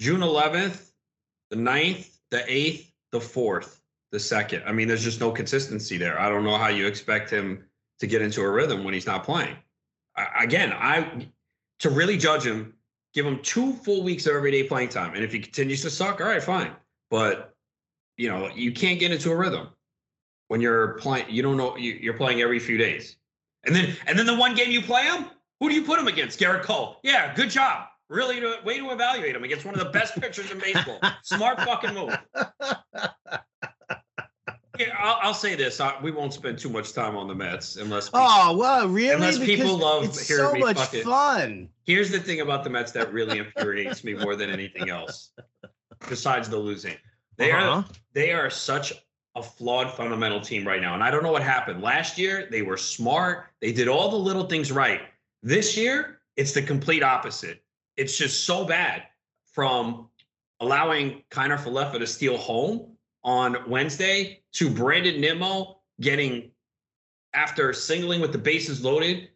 June 0.00 0.20
11th, 0.20 0.90
the 1.50 1.56
9th, 1.56 2.16
the 2.30 2.38
8th, 2.38 2.92
the 3.12 3.18
4th, 3.18 3.78
the 4.12 4.18
2nd. 4.18 4.66
I 4.66 4.72
mean, 4.72 4.88
there's 4.88 5.04
just 5.04 5.20
no 5.20 5.30
consistency 5.30 5.96
there. 5.96 6.20
I 6.20 6.28
don't 6.28 6.44
know 6.44 6.56
how 6.56 6.68
you 6.68 6.86
expect 6.86 7.30
him 7.30 7.64
to 7.98 8.06
get 8.06 8.20
into 8.20 8.42
a 8.42 8.50
rhythm 8.50 8.84
when 8.84 8.94
he's 8.94 9.06
not 9.06 9.24
playing. 9.24 9.56
Again, 10.38 10.72
I 10.72 11.26
to 11.80 11.90
really 11.90 12.16
judge 12.16 12.44
him, 12.44 12.74
give 13.14 13.26
him 13.26 13.40
two 13.42 13.72
full 13.74 14.02
weeks 14.02 14.26
of 14.26 14.34
everyday 14.34 14.62
playing 14.62 14.88
time. 14.88 15.14
And 15.14 15.22
if 15.22 15.32
he 15.32 15.40
continues 15.40 15.82
to 15.82 15.90
suck, 15.90 16.20
all 16.20 16.26
right, 16.28 16.42
fine. 16.42 16.72
But 17.10 17.54
you 18.16 18.28
know, 18.28 18.50
you 18.54 18.72
can't 18.72 18.98
get 18.98 19.12
into 19.12 19.30
a 19.30 19.36
rhythm 19.36 19.68
when 20.48 20.60
you're 20.60 20.94
playing. 20.94 21.26
You 21.28 21.42
don't 21.42 21.56
know 21.56 21.76
you, 21.76 22.10
are 22.10 22.16
playing 22.16 22.40
every 22.40 22.58
few 22.58 22.78
days. 22.78 23.16
And 23.64 23.74
then 23.74 23.96
and 24.06 24.18
then 24.18 24.26
the 24.26 24.36
one 24.36 24.54
game 24.54 24.70
you 24.70 24.82
play 24.82 25.04
him, 25.04 25.26
who 25.60 25.68
do 25.68 25.74
you 25.74 25.82
put 25.82 25.98
him 25.98 26.08
against? 26.08 26.38
Gerrit 26.38 26.62
Cole. 26.62 26.98
Yeah, 27.02 27.34
good 27.34 27.50
job. 27.50 27.88
Really, 28.08 28.38
to, 28.38 28.58
way 28.64 28.78
to 28.78 28.90
evaluate 28.90 29.34
him 29.34 29.42
against 29.42 29.64
one 29.64 29.74
of 29.74 29.80
the 29.80 29.90
best 29.90 30.14
pitchers 30.20 30.50
in 30.50 30.58
baseball. 30.58 31.00
Smart 31.22 31.60
fucking 31.60 31.94
move. 31.94 32.16
Yeah, 34.78 34.94
I'll, 34.98 35.18
I'll, 35.22 35.34
say 35.34 35.54
this: 35.54 35.80
uh, 35.80 35.92
we 36.02 36.10
won't 36.10 36.32
spend 36.32 36.58
too 36.58 36.68
much 36.68 36.92
time 36.92 37.16
on 37.16 37.28
the 37.28 37.34
Mets 37.34 37.76
unless. 37.76 38.08
People, 38.08 38.20
oh 38.22 38.56
well, 38.56 38.88
really? 38.88 39.14
Unless 39.14 39.38
because 39.38 39.56
people 39.56 39.78
love 39.78 40.04
it's 40.04 40.26
hearing 40.26 40.46
so 40.46 40.52
me 40.52 40.60
much 40.60 40.76
fucking. 40.76 41.04
fun. 41.04 41.68
Here's 41.84 42.10
the 42.10 42.18
thing 42.18 42.40
about 42.40 42.64
the 42.64 42.70
Mets 42.70 42.92
that 42.92 43.12
really 43.12 43.38
infuriates 43.38 44.04
me 44.04 44.14
more 44.14 44.36
than 44.36 44.50
anything 44.50 44.90
else, 44.90 45.30
besides 46.08 46.48
the 46.48 46.58
losing. 46.58 46.96
They 47.36 47.52
uh-huh. 47.52 47.68
are 47.68 47.84
they 48.12 48.32
are 48.32 48.50
such 48.50 48.92
a 49.36 49.42
flawed 49.42 49.90
fundamental 49.92 50.40
team 50.40 50.66
right 50.66 50.80
now. 50.80 50.94
And 50.94 51.04
I 51.04 51.10
don't 51.10 51.22
know 51.22 51.32
what 51.32 51.42
happened. 51.42 51.82
Last 51.82 52.16
year, 52.16 52.48
they 52.50 52.62
were 52.62 52.78
smart. 52.78 53.50
They 53.60 53.70
did 53.70 53.86
all 53.86 54.10
the 54.10 54.16
little 54.16 54.44
things 54.44 54.72
right. 54.72 55.02
This 55.42 55.76
year, 55.76 56.20
it's 56.36 56.52
the 56.52 56.62
complete 56.62 57.02
opposite. 57.02 57.62
It's 57.98 58.16
just 58.16 58.44
so 58.44 58.64
bad 58.64 59.02
from 59.52 60.08
allowing 60.60 61.22
Kiner 61.30 61.58
Falefa 61.58 61.98
to 61.98 62.06
steal 62.06 62.38
home 62.38 62.95
on 63.26 63.68
Wednesday 63.68 64.40
to 64.52 64.70
Brandon 64.70 65.20
Nimmo 65.20 65.80
getting, 66.00 66.50
after 67.34 67.74
singling 67.74 68.22
with 68.22 68.32
the 68.32 68.38
bases 68.38 68.82
loaded, 68.82 69.28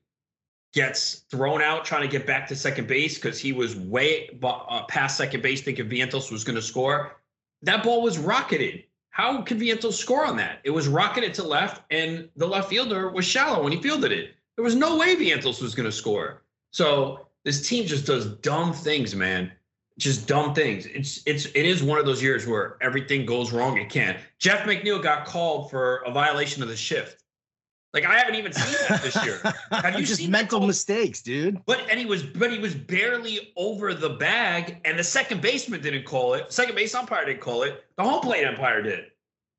gets 0.73 1.25
thrown 1.31 1.61
out 1.61 1.85
trying 1.85 2.03
to 2.03 2.09
get 2.09 2.27
back 2.27 2.49
to 2.49 2.57
second 2.57 2.89
base 2.89 3.17
because 3.17 3.39
he 3.39 3.53
was 3.53 3.77
way 3.77 4.39
uh, 4.43 4.85
past 4.85 5.19
second 5.19 5.43
base 5.43 5.61
thinking 5.61 5.91
Vientos 5.91 6.33
was 6.33 6.45
going 6.45 6.57
to 6.57 6.63
score. 6.63 7.21
That 7.61 7.85
ball 7.85 8.01
was 8.01 8.17
rocketed 8.17 8.85
how 9.11 9.43
could 9.43 9.59
Vientos 9.59 9.95
score 9.95 10.25
on 10.25 10.37
that? 10.37 10.61
It 10.65 10.71
was 10.71 10.89
rocketed 10.89 11.35
to 11.35 11.43
left, 11.43 11.83
and 11.91 12.29
the 12.37 12.47
left 12.47 12.71
fielder 12.71 13.11
was 13.11 13.25
shallow 13.25 13.63
when 13.63 13.73
he 13.73 13.83
fielded 13.83 14.13
it. 14.13 14.35
There 14.57 14.65
was 14.65 14.77
no 14.77 14.97
way 14.97 15.17
Vientos 15.17 15.61
was 15.61 15.75
going 15.75 15.89
to 15.89 15.93
score. 15.93 16.43
So 16.71 17.27
this 17.45 17.69
team 17.69 17.87
just 17.87 18.07
does 18.07 18.27
dumb 18.37 18.73
things, 18.73 19.15
man. 19.15 19.53
Just 20.01 20.27
dumb 20.27 20.55
things. 20.55 20.87
It's 20.87 21.23
it's 21.27 21.45
it 21.47 21.67
is 21.67 21.83
one 21.83 21.99
of 21.99 22.07
those 22.07 22.23
years 22.23 22.47
where 22.47 22.79
everything 22.81 23.27
goes 23.27 23.53
wrong. 23.53 23.77
It 23.77 23.91
can. 23.91 24.17
Jeff 24.39 24.67
McNeil 24.67 25.03
got 25.03 25.27
called 25.27 25.71
for 25.71 25.97
a 26.07 26.11
violation 26.11 26.63
of 26.63 26.71
the 26.71 26.77
shift. 26.77 27.23
Like 27.93 28.07
I 28.07 28.17
haven't 28.17 28.37
even 28.37 28.53
seen 28.53 28.75
that 28.89 29.03
this 29.03 29.23
year. 29.25 29.41
Have 29.83 30.01
you 30.01 30.07
just 30.07 30.27
mental 30.27 30.67
mistakes, 30.67 31.21
dude? 31.21 31.61
But 31.67 31.87
and 31.91 32.01
he 32.01 32.07
was 32.07 32.23
but 32.23 32.51
he 32.51 32.59
was 32.59 32.75
barely 32.75 33.53
over 33.57 33.93
the 33.93 34.09
bag, 34.09 34.81
and 34.87 34.99
the 34.99 35.05
second 35.05 35.43
baseman 35.43 35.83
didn't 35.83 36.05
call 36.05 36.33
it. 36.33 36.51
Second 36.51 36.77
base 36.77 36.95
umpire 36.95 37.27
didn't 37.27 37.41
call 37.41 37.65
it. 37.65 37.85
The 37.97 38.03
home 38.03 38.21
plate 38.21 38.47
umpire 38.47 38.81
did. 38.81 39.05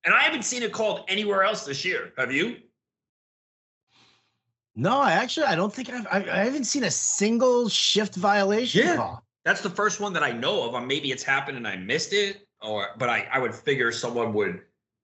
And 0.06 0.16
I 0.16 0.22
haven't 0.22 0.44
seen 0.44 0.64
it 0.64 0.72
called 0.72 1.06
anywhere 1.08 1.44
else 1.44 1.66
this 1.66 1.86
year. 1.86 2.14
Have 2.18 2.32
you? 2.32 2.58
No, 4.76 5.00
I 5.00 5.12
actually 5.12 5.46
I 5.46 5.56
don't 5.56 5.72
think 5.72 5.92
I've 5.92 6.08
I, 6.08 6.26
I 6.32 6.44
haven't 6.46 6.64
seen 6.64 6.86
a 6.86 6.92
single 6.92 7.70
shift 7.70 8.16
violation 8.16 8.88
yeah. 8.88 8.96
call. 8.96 9.24
That's 9.44 9.62
the 9.62 9.70
first 9.70 10.00
one 10.00 10.14
that 10.14 10.24
I 10.24 10.32
know 10.32 10.64
of. 10.64 10.74
Or 10.74 10.82
maybe 10.82 11.12
it's 11.12 11.24
happened 11.24 11.58
and 11.58 11.68
I 11.68 11.76
missed 11.76 12.14
it, 12.14 12.48
or 12.62 12.90
but 12.98 13.10
I 13.10 13.28
I 13.32 13.40
would 13.40 13.54
figure 13.54 13.92
someone 13.92 14.34
would 14.34 14.62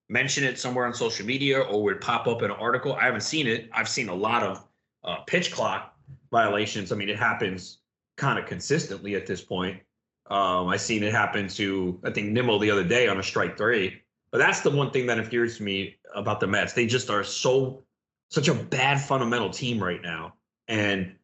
mention 0.10 0.44
it 0.44 0.58
somewhere 0.58 0.86
on 0.86 0.94
social 0.94 1.26
media 1.26 1.60
or 1.60 1.84
would 1.84 2.02
pop 2.02 2.28
up 2.28 2.42
in 2.42 2.52
an 2.52 2.58
article. 2.58 2.94
I 2.94 3.06
haven't 3.06 3.22
seen 3.22 3.48
it. 3.48 3.70
I've 3.74 3.90
seen 3.90 4.10
a 4.10 4.16
lot 4.16 4.44
of 4.44 4.66
uh, 5.04 5.18
pitch 5.28 5.52
clock 5.52 5.94
violations. 6.32 6.92
I 6.92 6.96
mean, 6.96 7.10
it 7.10 7.18
happens 7.18 7.80
kind 8.16 8.40
of 8.40 8.46
consistently 8.46 9.16
at 9.16 9.26
this 9.26 9.42
point. 9.42 9.82
Um, 10.30 10.68
I 10.68 10.78
seen 10.78 11.04
it 11.04 11.14
happen 11.14 11.48
to 11.50 12.00
I 12.04 12.12
think 12.12 12.30
Nimmo 12.30 12.60
the 12.60 12.72
other 12.72 12.84
day 12.84 13.08
on 13.08 13.20
a 13.20 13.24
strike 13.24 13.58
three. 13.58 14.02
But 14.32 14.40
that's 14.40 14.60
the 14.60 14.70
one 14.70 14.92
thing 14.92 15.06
that 15.08 15.18
infuriates 15.18 15.60
me 15.60 15.96
about 16.14 16.40
the 16.40 16.48
Mets. 16.48 16.74
They 16.74 16.86
just 16.86 17.10
are 17.10 17.24
so 17.24 17.84
such 18.30 18.50
a 18.50 18.54
bad 18.54 19.00
fundamental 19.00 19.50
team 19.50 19.82
right 19.82 20.02
now, 20.02 20.34
and 20.68 21.16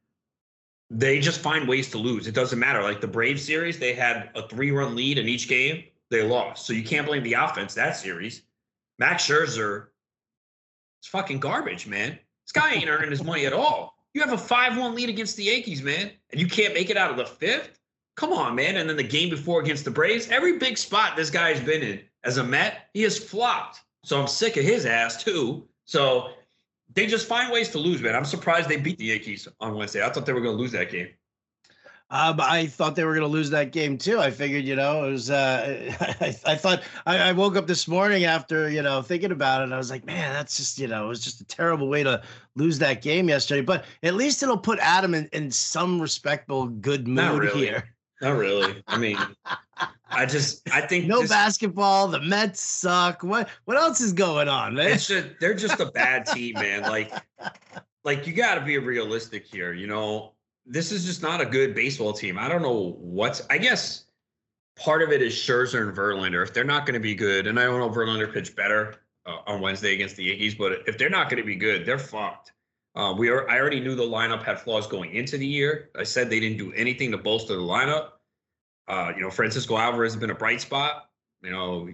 they 0.90 1.20
just 1.20 1.40
find 1.40 1.68
ways 1.68 1.90
to 1.92 1.98
lose. 1.98 2.28
It 2.28 2.36
doesn't 2.36 2.60
matter. 2.60 2.82
Like 2.84 3.02
the 3.02 3.08
Brave 3.08 3.40
series, 3.40 3.80
they 3.80 3.94
had 3.94 4.30
a 4.36 4.48
three-run 4.48 4.96
lead 4.96 5.18
in 5.18 5.28
each 5.28 5.48
game. 5.48 5.84
They 6.10 6.22
lost, 6.22 6.68
so 6.68 6.74
you 6.74 6.84
can't 6.84 7.08
blame 7.08 7.24
the 7.24 7.34
offense 7.34 7.74
that 7.74 7.96
series. 7.96 8.44
Max 9.00 9.28
Scherzer, 9.28 9.88
it's 11.02 11.08
fucking 11.08 11.40
garbage, 11.40 11.88
man. 11.88 12.12
This 12.46 12.52
guy 12.54 12.74
ain't 12.74 12.88
earning 12.88 13.10
his 13.10 13.24
money 13.24 13.46
at 13.46 13.54
all. 13.54 13.96
You 14.14 14.22
have 14.22 14.34
a 14.34 14.38
5 14.38 14.78
1 14.78 14.94
lead 14.94 15.10
against 15.10 15.38
the 15.38 15.44
Yankees, 15.44 15.82
man, 15.82 16.12
and 16.32 16.40
you 16.40 16.48
can't 16.48 16.74
make 16.74 16.92
it 16.92 16.98
out 16.98 17.10
of 17.10 17.18
the 17.18 17.26
fifth? 17.26 17.80
Come 18.16 18.32
on, 18.32 18.54
man. 18.54 18.78
And 18.78 18.88
then 18.88 18.96
the 18.96 19.04
game 19.04 19.30
before 19.30 19.60
against 19.62 19.86
the 19.86 19.92
Braves, 19.92 20.30
every 20.30 20.60
big 20.60 20.78
spot 20.78 21.16
this 21.16 21.32
guy's 21.32 21.60
been 21.60 21.82
in 21.82 22.02
as 22.24 22.38
a 22.38 22.44
Met, 22.44 22.90
he 22.94 23.02
has 23.02 23.18
flopped. 23.18 23.80
So 24.06 24.22
I'm 24.22 24.28
sick 24.28 24.56
of 24.58 24.64
his 24.64 24.86
ass, 24.86 25.24
too. 25.24 25.68
So 25.86 26.34
they 26.96 27.08
just 27.08 27.28
find 27.28 27.52
ways 27.52 27.70
to 27.70 27.80
lose, 27.80 28.02
man. 28.02 28.16
I'm 28.16 28.26
surprised 28.26 28.70
they 28.70 28.78
beat 28.78 28.98
the 28.98 29.06
Yankees 29.06 29.48
on 29.60 29.76
Wednesday. 29.76 30.04
I 30.04 30.10
thought 30.10 30.26
they 30.26 30.34
were 30.34 30.42
going 30.42 30.56
to 30.56 30.62
lose 30.62 30.72
that 30.74 30.92
game. 30.92 31.10
Um, 32.10 32.40
I 32.40 32.68
thought 32.68 32.96
they 32.96 33.06
were 33.06 33.14
going 33.14 33.26
to 33.26 33.28
lose 33.28 33.50
that 33.50 33.72
game 33.72 33.98
too. 33.98 34.20
I 34.20 34.30
figured, 34.30 34.66
you 34.66 34.76
know, 34.76 35.06
it 35.06 35.12
was. 35.12 35.32
Uh, 35.32 35.96
I, 36.22 36.36
I 36.46 36.56
thought 36.56 36.84
I, 37.08 37.18
I, 37.18 37.32
woke 37.32 37.56
up 37.56 37.66
this 37.66 37.88
morning 37.88 38.26
after 38.26 38.70
you 38.70 38.84
know 38.84 39.02
thinking 39.02 39.32
about 39.32 39.68
it. 39.68 39.74
I 39.74 39.78
was 39.78 39.90
like, 39.90 40.06
man, 40.06 40.32
that's 40.32 40.56
just 40.56 40.78
you 40.78 40.88
know, 40.88 41.06
it 41.06 41.08
was 41.08 41.22
just 41.22 41.42
a 41.42 41.46
terrible 41.46 41.88
way 41.90 42.04
to 42.04 42.22
lose 42.56 42.78
that 42.80 43.02
game 43.02 43.30
yesterday. 43.30 43.62
But 43.62 43.86
at 44.04 44.14
least 44.14 44.44
it'll 44.44 44.60
put 44.60 44.78
Adam 44.80 45.16
in, 45.16 45.28
in 45.34 45.50
some 45.50 46.00
respectable 46.00 46.68
good 46.68 47.08
mood 47.08 47.42
really. 47.42 47.66
here. 47.66 47.96
Not 48.22 48.38
really. 48.38 48.84
I 48.86 48.98
mean, 49.00 49.18
I 50.16 50.26
just 50.26 50.70
I 50.72 50.82
think 50.82 51.06
no 51.06 51.28
basketball. 51.28 52.08
The 52.08 52.22
Mets 52.22 52.62
suck. 52.62 53.24
What 53.24 53.50
what 53.66 53.78
else 53.78 54.02
is 54.02 54.14
going 54.14 54.48
on, 54.48 54.76
man? 54.76 54.92
It's 54.92 55.08
just, 55.08 55.28
they're 55.40 55.54
just 55.54 55.80
a 55.80 55.88
bad 55.88 56.26
team, 56.34 56.56
man. 56.56 56.84
Like 56.84 57.12
like 58.04 58.28
you 58.28 58.34
got 58.34 58.56
to 58.56 58.62
be 58.62 58.78
realistic 58.78 59.46
here. 59.46 59.74
You 59.74 59.88
know, 59.88 60.34
this 60.66 60.92
is 60.92 61.06
just 61.06 61.22
not 61.22 61.42
a 61.42 61.46
good 61.46 61.76
baseball 61.76 62.14
team. 62.14 62.38
I 62.38 62.48
don't 62.48 62.62
know 62.62 62.98
what's. 63.00 63.42
I 63.50 63.58
guess 63.58 64.06
part 64.76 65.02
of 65.02 65.12
it 65.12 65.22
is 65.22 65.34
Scherzer 65.34 65.88
and 65.88 65.96
Verlander. 65.96 66.44
If 66.44 66.54
they're 66.54 66.64
not 66.64 66.86
going 66.86 66.96
to 66.96 67.00
be 67.00 67.16
good, 67.16 67.48
and 67.48 67.60
I 67.60 67.64
don't 67.64 67.80
know 67.80 67.90
if 67.90 67.96
Verlander 67.96 68.32
pitched 68.32 68.56
better 68.56 68.96
uh, 69.26 69.38
on 69.48 69.62
Wednesday 69.62 69.94
against 69.94 70.16
the 70.16 70.24
Yankees, 70.24 70.56
but 70.56 70.84
if 70.88 70.98
they're 70.98 71.10
not 71.10 71.30
going 71.30 71.42
to 71.42 71.46
be 71.46 71.56
good, 71.56 71.86
they're 71.86 72.00
fucked. 72.00 72.54
Uh, 72.96 73.14
we 73.18 73.30
are. 73.30 73.50
I 73.50 73.60
already 73.60 73.80
knew 73.80 73.96
the 73.96 74.04
lineup 74.04 74.44
had 74.44 74.60
flaws 74.60 74.86
going 74.86 75.14
into 75.14 75.38
the 75.38 75.48
year. 75.48 75.90
I 75.98 76.04
said 76.04 76.30
they 76.30 76.40
didn't 76.40 76.58
do 76.58 76.72
anything 76.74 77.12
to 77.12 77.18
bolster 77.18 77.56
the 77.56 77.62
lineup. 77.62 78.10
Uh, 78.88 79.14
you 79.16 79.22
know, 79.22 79.30
Francisco 79.30 79.78
Alvarez 79.78 80.14
has 80.14 80.20
been 80.20 80.30
a 80.30 80.36
bright 80.36 80.62
spot. 80.62 81.10
You 81.42 81.52
know, 81.52 81.90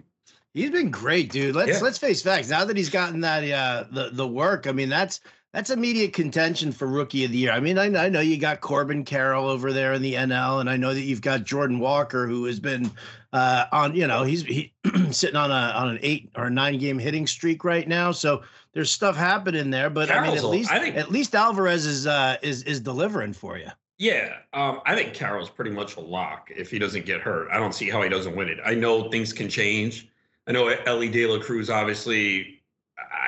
he's 0.53 0.72
been 0.72 0.91
great, 0.91 1.31
dude. 1.31 1.55
Let's 1.55 1.72
yeah. 1.72 1.79
let's 1.79 1.98
face 1.98 2.22
facts. 2.22 2.50
Now 2.50 2.65
that 2.65 2.77
he's 2.77 2.89
gotten 2.89 3.22
that 3.22 3.43
uh, 3.50 3.86
the 3.91 4.10
the 4.12 4.27
work, 4.27 4.67
I 4.67 4.72
mean, 4.72 4.89
that's 4.89 5.22
that's 5.53 5.72
immediate 5.72 6.13
contention 6.13 6.72
for 6.72 6.88
rookie 6.88 7.25
of 7.25 7.31
the 7.31 7.38
year. 7.38 7.51
I 7.51 7.60
mean, 7.60 7.79
I, 7.79 8.05
I, 8.05 8.10
know 8.10 8.19
you 8.19 8.38
got 8.38 8.62
Corbin 8.62 9.03
Carroll 9.03 9.48
over 9.48 9.74
there 9.74 9.93
in 9.93 10.01
the 10.03 10.13
NL, 10.13 10.62
and 10.62 10.69
I 10.69 10.77
know 10.77 10.93
that 10.93 11.01
you've 11.01 11.22
got 11.22 11.43
Jordan 11.43 11.79
Walker, 11.79 12.27
who 12.27 12.46
has 12.46 12.60
been 12.60 12.91
uh, 13.34 13.65
on, 13.72 13.96
you 13.96 14.05
know, 14.05 14.24
he's 14.24 14.43
he, 14.43 14.74
sitting 15.12 15.36
on 15.36 15.50
a 15.50 15.74
on 15.75 15.89
an 15.89 16.00
eight 16.03 16.29
or 16.36 16.51
nine 16.51 16.77
game 16.77 17.00
hitting 17.00 17.25
streak 17.25 17.63
right 17.63 17.88
now. 17.88 18.12
So 18.12 18.43
there's 18.74 18.91
stuff 18.91 19.15
happening 19.15 19.72
there, 19.72 19.89
but 19.89 20.10
Carroll's 20.10 20.27
I 20.27 20.36
mean, 20.36 20.38
at 20.38 20.46
least 20.46 20.72
I 20.72 20.79
think, 20.79 20.96
at 20.96 21.12
least 21.12 21.34
Alvarez 21.34 21.86
is 21.86 22.05
uh, 22.05 22.38
is 22.43 22.62
is 22.63 22.79
delivering 22.79 23.34
for 23.34 23.58
you. 23.58 23.69
Yeah, 24.00 24.38
um, 24.53 24.82
I 24.86 24.96
think 24.96 25.13
Carroll's 25.13 25.50
pretty 25.50 25.72
much 25.72 25.98
a 25.98 26.00
lock 26.00 26.50
if 26.56 26.72
he 26.72 26.79
doesn't 26.79 27.06
get 27.06 27.22
hurt. 27.22 27.50
I 27.51 27.58
don't 27.58 27.75
see 27.75 27.89
how 27.89 28.01
he 28.01 28.10
doesn't 28.10 28.36
win 28.36 28.50
it. 28.50 28.58
I 28.65 28.74
know 28.74 29.12
things 29.12 29.32
can 29.32 29.50
change. 29.50 30.10
I 30.48 30.51
know 30.51 30.68
Elly 30.68 31.10
De 31.10 31.27
La 31.27 31.39
Cruz 31.39 31.70
obviously 31.70 32.60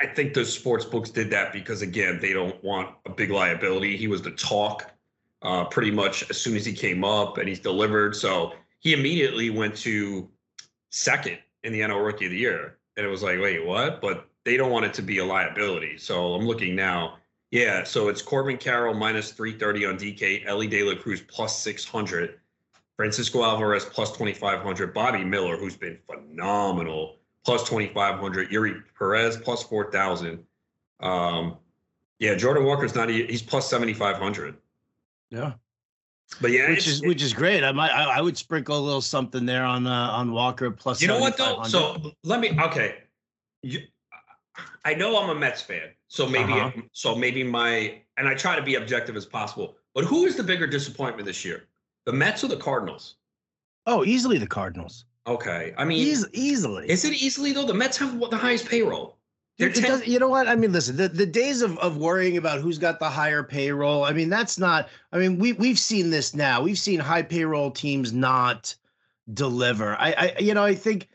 I 0.02 0.06
think 0.06 0.34
the 0.34 0.44
sports 0.44 0.84
books 0.84 1.10
did 1.10 1.30
that 1.30 1.52
because 1.52 1.82
again, 1.82 2.18
they 2.20 2.32
don't 2.32 2.62
want 2.62 2.94
a 3.06 3.10
big 3.10 3.30
liability. 3.30 3.96
He 3.96 4.08
was 4.08 4.22
the 4.22 4.32
talk 4.32 4.90
uh, 5.42 5.64
pretty 5.64 5.90
much 5.90 6.28
as 6.30 6.40
soon 6.40 6.56
as 6.56 6.64
he 6.64 6.72
came 6.72 7.04
up, 7.04 7.38
and 7.38 7.48
he's 7.48 7.60
delivered. 7.60 8.16
So 8.16 8.52
he 8.80 8.92
immediately 8.92 9.50
went 9.50 9.76
to 9.78 10.28
second 10.90 11.38
in 11.62 11.72
the 11.72 11.80
NL 11.80 12.04
Rookie 12.04 12.26
of 12.26 12.30
the 12.32 12.38
Year, 12.38 12.78
and 12.96 13.06
it 13.06 13.08
was 13.08 13.22
like, 13.22 13.40
wait, 13.40 13.64
what? 13.64 14.00
But 14.00 14.28
they 14.44 14.56
don't 14.56 14.70
want 14.70 14.84
it 14.84 14.94
to 14.94 15.02
be 15.02 15.18
a 15.18 15.24
liability. 15.24 15.98
So 15.98 16.34
I'm 16.34 16.46
looking 16.46 16.74
now. 16.74 17.18
Yeah, 17.52 17.84
so 17.84 18.08
it's 18.08 18.22
Corbin 18.22 18.56
Carroll 18.56 18.94
minus 18.94 19.30
330 19.30 19.86
on 19.86 19.98
DK, 19.98 20.46
Elly 20.46 20.66
De 20.66 20.82
La 20.82 20.94
Cruz 20.94 21.20
plus 21.20 21.60
600, 21.60 22.40
Francisco 22.96 23.44
Alvarez 23.44 23.84
plus 23.84 24.10
2500, 24.12 24.94
Bobby 24.94 25.22
Miller, 25.22 25.58
who's 25.58 25.76
been 25.76 25.98
phenomenal 26.06 27.16
plus 27.44 27.68
2,500. 27.68 28.50
Eury 28.50 28.82
Perez 28.98 29.36
plus 29.36 29.62
4,000. 29.64 30.42
Um, 31.00 31.58
yeah, 32.18 32.34
Jordan 32.36 32.64
Walker's 32.64 32.94
not, 32.94 33.10
he's 33.10 33.42
plus 33.42 33.68
7,500. 33.68 34.56
Yeah. 35.30 35.52
But 36.40 36.52
yeah, 36.52 36.70
which 36.70 36.88
is 36.88 37.02
which 37.02 37.22
is 37.22 37.34
great. 37.34 37.62
I 37.62 37.72
might 37.72 37.90
I, 37.90 38.16
I, 38.16 38.20
would 38.22 38.38
sprinkle 38.38 38.78
a 38.78 38.80
little 38.80 39.02
something 39.02 39.44
there 39.44 39.64
on 39.64 39.86
uh, 39.86 39.90
on 39.90 40.32
Walker 40.32 40.70
plus. 40.70 41.02
You 41.02 41.08
know 41.08 41.20
what 41.20 41.36
though? 41.36 41.62
So 41.64 42.14
let 42.24 42.40
me 42.40 42.58
okay. 42.58 43.02
You, 43.62 43.82
I 44.84 44.94
know 44.94 45.22
I'm 45.22 45.30
a 45.30 45.34
Mets 45.34 45.62
fan, 45.62 45.90
so 46.08 46.28
maybe 46.28 46.52
uh-huh. 46.52 46.82
so 46.92 47.14
maybe 47.14 47.44
my 47.44 48.00
and 48.16 48.28
I 48.28 48.34
try 48.34 48.56
to 48.56 48.62
be 48.62 48.74
objective 48.74 49.16
as 49.16 49.26
possible. 49.26 49.76
But 49.94 50.04
who 50.04 50.24
is 50.24 50.36
the 50.36 50.42
bigger 50.42 50.66
disappointment 50.66 51.26
this 51.26 51.44
year, 51.44 51.64
the 52.06 52.12
Mets 52.12 52.42
or 52.42 52.48
the 52.48 52.56
Cardinals? 52.56 53.16
Oh, 53.86 54.04
easily 54.04 54.38
the 54.38 54.46
Cardinals. 54.46 55.04
Okay, 55.26 55.72
I 55.78 55.84
mean, 55.84 55.98
Eas- 55.98 56.26
easily. 56.32 56.90
Is 56.90 57.04
it 57.04 57.12
easily 57.12 57.52
though? 57.52 57.66
The 57.66 57.74
Mets 57.74 57.96
have 57.98 58.18
the 58.18 58.36
highest 58.36 58.68
payroll. 58.68 59.18
Dude, 59.58 59.74
ten- 59.74 60.02
you 60.04 60.18
know 60.18 60.28
what? 60.28 60.48
I 60.48 60.56
mean, 60.56 60.72
listen, 60.72 60.96
the, 60.96 61.08
the 61.08 61.26
days 61.26 61.62
of, 61.62 61.78
of 61.78 61.98
worrying 61.98 62.38
about 62.38 62.60
who's 62.60 62.78
got 62.78 62.98
the 62.98 63.08
higher 63.08 63.42
payroll, 63.42 64.04
I 64.04 64.12
mean, 64.12 64.30
that's 64.30 64.58
not, 64.58 64.88
I 65.12 65.18
mean, 65.18 65.38
we, 65.38 65.52
we've 65.52 65.78
seen 65.78 66.10
this 66.10 66.34
now. 66.34 66.62
We've 66.62 66.78
seen 66.78 66.98
high 66.98 67.22
payroll 67.22 67.70
teams 67.70 68.12
not 68.12 68.74
deliver. 69.34 69.94
I, 69.96 70.12
I, 70.12 70.38
you 70.40 70.54
know, 70.54 70.64
I 70.64 70.74
think, 70.74 71.08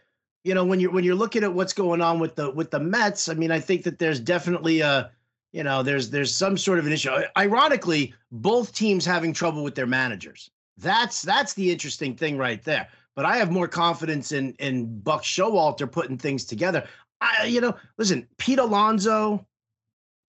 you 0.48 0.56
know, 0.56 0.66
when 0.66 0.80
you're, 0.80 0.92
when 0.92 1.04
you're 1.04 1.16
looking 1.16 1.44
at 1.44 1.54
what's 1.54 1.74
going 1.74 2.02
on 2.02 2.20
with 2.20 2.36
the, 2.36 2.50
with 2.50 2.72
the 2.72 2.80
Mets, 2.80 3.30
I 3.30 3.34
mean, 3.34 3.52
I 3.52 3.60
think 3.60 3.84
that 3.84 4.00
there's 4.00 4.20
definitely 4.20 4.80
a, 4.80 5.12
you 5.52 5.64
know, 5.64 5.84
there's, 5.84 6.10
there's 6.10 6.34
some 6.34 6.58
sort 6.58 6.80
of 6.80 6.88
an 6.88 6.94
issue. 6.94 7.12
Ironically, 7.38 8.14
both 8.32 8.74
teams 8.74 9.06
having 9.06 9.34
trouble 9.34 9.64
with 9.64 9.76
their 9.76 9.86
managers. 9.86 10.50
That's, 10.78 11.22
that's 11.22 11.54
the 11.54 11.72
interesting 11.72 12.16
thing 12.16 12.38
right 12.38 12.64
there 12.64 12.88
but 13.18 13.26
I 13.26 13.38
have 13.38 13.52
more 13.52 13.68
confidence 13.68 14.32
in 14.32 14.54
in 14.60 15.00
Buck 15.00 15.24
Showalter 15.24 15.92
putting 15.92 16.20
things 16.20 16.46
together. 16.46 16.88
I, 17.20 17.46
you 17.46 17.60
know, 17.60 17.76
listen, 17.98 18.28
Pete 18.38 18.60
Alonso, 18.60 19.44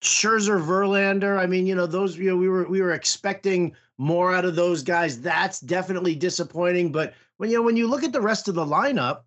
Scherzer, 0.01 0.59
Verlander. 0.59 1.37
I 1.37 1.45
mean, 1.45 1.67
you 1.67 1.75
know, 1.75 1.85
those 1.85 2.17
you 2.17 2.31
know 2.31 2.35
we 2.35 2.49
were 2.49 2.67
we 2.67 2.81
were 2.81 2.93
expecting 2.93 3.75
more 3.99 4.33
out 4.33 4.43
of 4.43 4.55
those 4.55 4.81
guys. 4.81 5.21
That's 5.21 5.59
definitely 5.59 6.15
disappointing. 6.15 6.91
But 6.91 7.13
when 7.37 7.51
you 7.51 7.57
know 7.57 7.61
when 7.61 7.77
you 7.77 7.87
look 7.87 8.03
at 8.03 8.11
the 8.11 8.21
rest 8.21 8.47
of 8.47 8.55
the 8.55 8.65
lineup, 8.65 9.21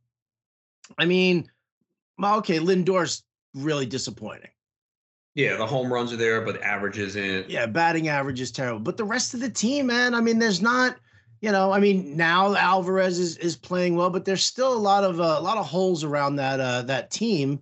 I 0.98 1.04
mean, 1.04 1.50
okay, 2.22 2.58
Lindor's 2.58 3.22
really 3.54 3.86
disappointing. 3.86 4.50
Yeah, 5.34 5.56
the 5.56 5.66
home 5.66 5.92
runs 5.92 6.12
are 6.12 6.16
there, 6.16 6.42
but 6.42 6.62
average 6.62 6.98
isn't. 6.98 7.48
Yeah, 7.48 7.66
batting 7.66 8.08
average 8.08 8.40
is 8.40 8.50
terrible. 8.50 8.80
But 8.80 8.98
the 8.98 9.04
rest 9.04 9.32
of 9.32 9.40
the 9.40 9.48
team, 9.48 9.86
man, 9.86 10.14
I 10.14 10.20
mean, 10.20 10.38
there's 10.38 10.60
not 10.60 10.96
you 11.42 11.50
know, 11.50 11.72
I 11.72 11.80
mean, 11.80 12.16
now 12.16 12.54
Alvarez 12.54 13.18
is 13.18 13.36
is 13.38 13.56
playing 13.56 13.96
well, 13.96 14.10
but 14.10 14.24
there's 14.24 14.44
still 14.44 14.72
a 14.72 14.78
lot 14.78 15.02
of 15.02 15.20
uh, 15.20 15.36
a 15.38 15.42
lot 15.42 15.58
of 15.58 15.66
holes 15.66 16.04
around 16.04 16.36
that 16.36 16.60
uh, 16.60 16.82
that 16.82 17.10
team 17.10 17.60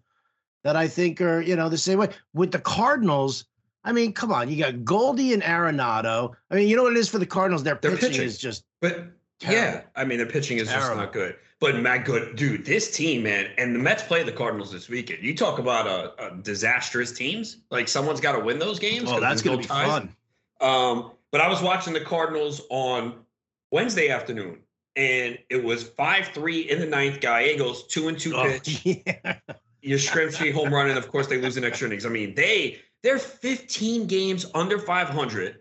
that 0.63 0.77
I 0.77 0.87
think 0.87 1.21
are 1.23 1.41
you 1.41 1.57
know 1.57 1.71
the 1.71 1.79
same 1.79 1.99
way 1.99 2.11
with 2.35 2.53
the 2.53 2.59
Cardinals. 2.59 3.47
I 3.83 3.93
mean, 3.93 4.13
come 4.13 4.33
on, 4.33 4.51
you 4.51 4.63
got 4.63 4.85
Goldie 4.85 5.33
and 5.33 5.43
Arenado. 5.43 6.35
I 6.51 6.55
mean, 6.57 6.69
you 6.69 6.77
know 6.77 6.83
what 6.83 6.93
it 6.93 6.99
is 6.99 7.09
for 7.09 7.19
the 7.19 7.25
Cardinals? 7.25 7.63
Their 7.63 7.75
pitching, 7.75 7.99
pitching, 7.99 8.25
is 8.25 8.37
just 8.37 8.65
but 8.83 9.07
terrible. 9.41 9.63
yeah, 9.63 9.81
I 9.97 10.05
mean, 10.05 10.19
their 10.19 10.27
pitching 10.27 10.59
is 10.59 10.69
terrible. 10.69 10.89
just 10.89 10.97
not 10.99 11.13
good. 11.15 11.37
But 11.61 11.77
Matt 11.77 12.07
Good, 12.07 12.37
dude, 12.37 12.65
this 12.65 12.91
team, 12.91 13.25
man, 13.25 13.51
and 13.59 13.75
the 13.75 13.79
Mets 13.79 14.03
play 14.03 14.23
the 14.23 14.33
Cardinals 14.33 14.73
this 14.73 14.89
weekend. 14.89 15.23
You 15.23 15.37
talk 15.37 15.59
about 15.59 15.87
a, 15.87 16.29
a 16.29 16.37
disastrous 16.39 17.13
teams. 17.13 17.59
Like 17.71 17.87
someone's 17.87 18.21
got 18.21 18.33
to 18.33 18.41
win 18.41 18.59
those 18.59 18.79
games. 18.79 19.11
Oh, 19.11 19.21
that's 19.21 19.43
gonna 19.43 19.57
no 19.57 19.63
be 19.63 19.69
ties. 19.69 19.87
fun. 19.87 20.17
Um, 20.63 21.13
but 21.31 21.43
I 21.43 21.49
was 21.49 21.61
watching 21.61 21.93
the 21.93 22.01
Cardinals 22.01 22.63
on 22.71 23.15
Wednesday 23.71 24.09
afternoon, 24.09 24.61
and 24.97 25.39
it 25.51 25.63
was 25.63 25.85
five 25.85 26.29
three 26.29 26.63
in 26.63 26.81
the 26.81 26.87
ninth. 26.87 27.21
Gallegos 27.21 27.87
two 27.87 28.09
and 28.09 28.19
two 28.19 28.35
oh, 28.35 28.45
pitch. 28.45 28.83
Yeah. 29.07 29.37
Yastrzemski 29.85 30.53
home 30.53 30.73
run, 30.73 30.89
and 30.89 30.99
of 30.99 31.09
course 31.09 31.27
they 31.27 31.41
lose 31.41 31.57
in 31.57 31.65
extra 31.65 31.87
innings. 31.87 32.05
I 32.05 32.11
mean, 32.11 32.35
they 32.35 32.81
they're 33.03 33.19
15 33.19 34.07
games 34.07 34.47
under 34.55 34.79
500. 34.79 35.61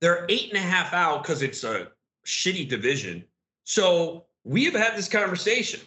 They're 0.00 0.26
eight 0.28 0.50
and 0.50 0.58
a 0.58 0.62
half 0.62 0.92
out 0.92 1.22
because 1.22 1.42
it's 1.42 1.64
a 1.64 1.88
shitty 2.24 2.68
division. 2.68 3.24
So 3.64 4.26
we 4.46 4.64
have 4.64 4.74
had 4.74 4.96
this 4.96 5.08
conversation. 5.08 5.80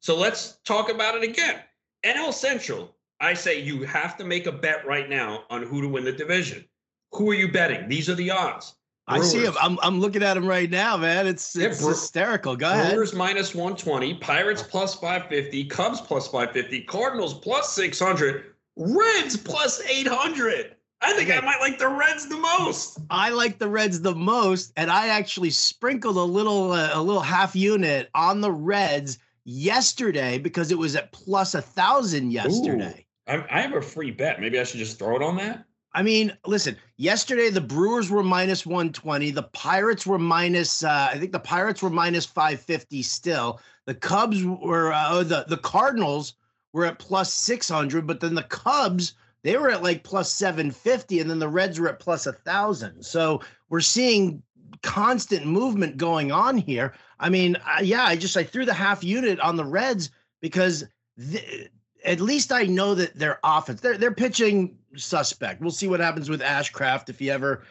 So 0.00 0.16
let's 0.16 0.58
talk 0.64 0.90
about 0.90 1.16
it 1.16 1.22
again. 1.22 1.60
NL 2.04 2.32
Central, 2.32 2.94
I 3.20 3.32
say 3.34 3.60
you 3.60 3.84
have 3.84 4.18
to 4.18 4.24
make 4.24 4.46
a 4.46 4.52
bet 4.52 4.86
right 4.86 5.08
now 5.08 5.44
on 5.48 5.62
who 5.62 5.80
to 5.80 5.88
win 5.88 6.04
the 6.04 6.12
division. 6.12 6.64
Who 7.12 7.30
are 7.30 7.34
you 7.34 7.50
betting? 7.50 7.88
These 7.88 8.10
are 8.10 8.14
the 8.14 8.30
odds. 8.30 8.74
Brewers. 9.08 9.28
I 9.28 9.28
see 9.28 9.44
him. 9.44 9.54
I'm, 9.60 9.78
I'm 9.82 9.98
looking 9.98 10.22
at 10.22 10.36
him 10.36 10.46
right 10.46 10.70
now, 10.70 10.96
man. 10.96 11.26
It's, 11.26 11.56
it's 11.56 11.82
yeah, 11.82 11.88
hysterical. 11.88 12.54
Go 12.54 12.70
ahead. 12.70 12.92
Brewers 12.92 13.14
minus 13.14 13.54
120, 13.54 14.14
Pirates 14.14 14.62
plus 14.62 14.94
550, 14.94 15.64
Cubs 15.66 16.00
plus 16.00 16.26
550, 16.26 16.82
Cardinals 16.82 17.34
plus 17.34 17.72
600, 17.72 18.54
Reds 18.76 19.36
plus 19.36 19.80
800. 19.82 20.76
I 21.02 21.12
think 21.14 21.28
okay. 21.28 21.38
I 21.38 21.40
might 21.40 21.60
like 21.60 21.78
the 21.78 21.88
Reds 21.88 22.28
the 22.28 22.36
most. 22.36 22.98
I 23.10 23.30
like 23.30 23.58
the 23.58 23.68
Reds 23.68 24.00
the 24.00 24.14
most, 24.14 24.72
and 24.76 24.90
I 24.90 25.08
actually 25.08 25.50
sprinkled 25.50 26.16
a 26.16 26.22
little 26.22 26.72
uh, 26.72 26.90
a 26.92 27.02
little 27.02 27.22
half 27.22 27.56
unit 27.56 28.08
on 28.14 28.40
the 28.40 28.52
Reds 28.52 29.18
yesterday 29.44 30.38
because 30.38 30.70
it 30.70 30.78
was 30.78 30.94
at 30.94 31.12
plus 31.12 31.54
a 31.54 31.62
thousand 31.62 32.30
yesterday. 32.30 33.04
Ooh, 33.30 33.44
I 33.50 33.60
have 33.60 33.74
a 33.74 33.82
free 33.82 34.10
bet. 34.10 34.40
Maybe 34.40 34.58
I 34.58 34.64
should 34.64 34.78
just 34.78 34.98
throw 34.98 35.16
it 35.16 35.22
on 35.22 35.36
that. 35.36 35.64
I 35.94 36.02
mean, 36.02 36.36
listen, 36.46 36.76
yesterday 36.96 37.50
the 37.50 37.60
Brewers 37.60 38.10
were 38.10 38.22
minus 38.22 38.64
120. 38.64 39.30
The 39.30 39.42
Pirates 39.42 40.06
were 40.06 40.18
minus, 40.18 40.82
uh, 40.82 41.10
I 41.12 41.18
think 41.18 41.32
the 41.32 41.38
Pirates 41.38 41.82
were 41.82 41.90
minus 41.90 42.24
550 42.24 43.02
still. 43.02 43.60
The 43.84 43.94
Cubs 43.94 44.42
were, 44.44 44.92
uh, 44.92 45.08
oh, 45.10 45.22
the, 45.22 45.44
the 45.48 45.58
Cardinals 45.58 46.34
were 46.72 46.86
at 46.86 46.98
plus 46.98 47.32
600, 47.34 48.06
but 48.06 48.20
then 48.20 48.34
the 48.34 48.44
Cubs, 48.44 49.14
they 49.42 49.56
were 49.56 49.70
at 49.70 49.82
like 49.82 50.04
plus 50.04 50.32
750, 50.32 51.20
and 51.20 51.28
then 51.28 51.38
the 51.38 51.48
Reds 51.48 51.80
were 51.80 51.88
at 51.88 51.98
plus 51.98 52.26
1,000. 52.26 53.02
So 53.02 53.40
we're 53.68 53.80
seeing 53.80 54.42
constant 54.82 55.46
movement 55.46 55.96
going 55.96 56.32
on 56.32 56.56
here. 56.56 56.94
I 57.18 57.28
mean, 57.28 57.56
uh, 57.56 57.82
yeah, 57.82 58.04
I 58.04 58.16
just 58.16 58.36
I 58.36 58.44
threw 58.44 58.64
the 58.64 58.74
half 58.74 59.04
unit 59.04 59.40
on 59.40 59.56
the 59.56 59.64
Reds 59.64 60.10
because 60.40 60.84
th- 61.30 61.70
at 62.04 62.20
least 62.20 62.52
I 62.52 62.64
know 62.64 62.94
that 62.94 63.14
their 63.16 63.38
offense, 63.44 63.80
they're 63.80 63.98
they're 63.98 64.12
pitching 64.12 64.76
suspect. 64.96 65.60
We'll 65.60 65.70
see 65.70 65.88
what 65.88 66.00
happens 66.00 66.28
with 66.28 66.40
Ashcraft 66.40 67.08
if 67.08 67.18
he 67.18 67.30
ever, 67.30 67.64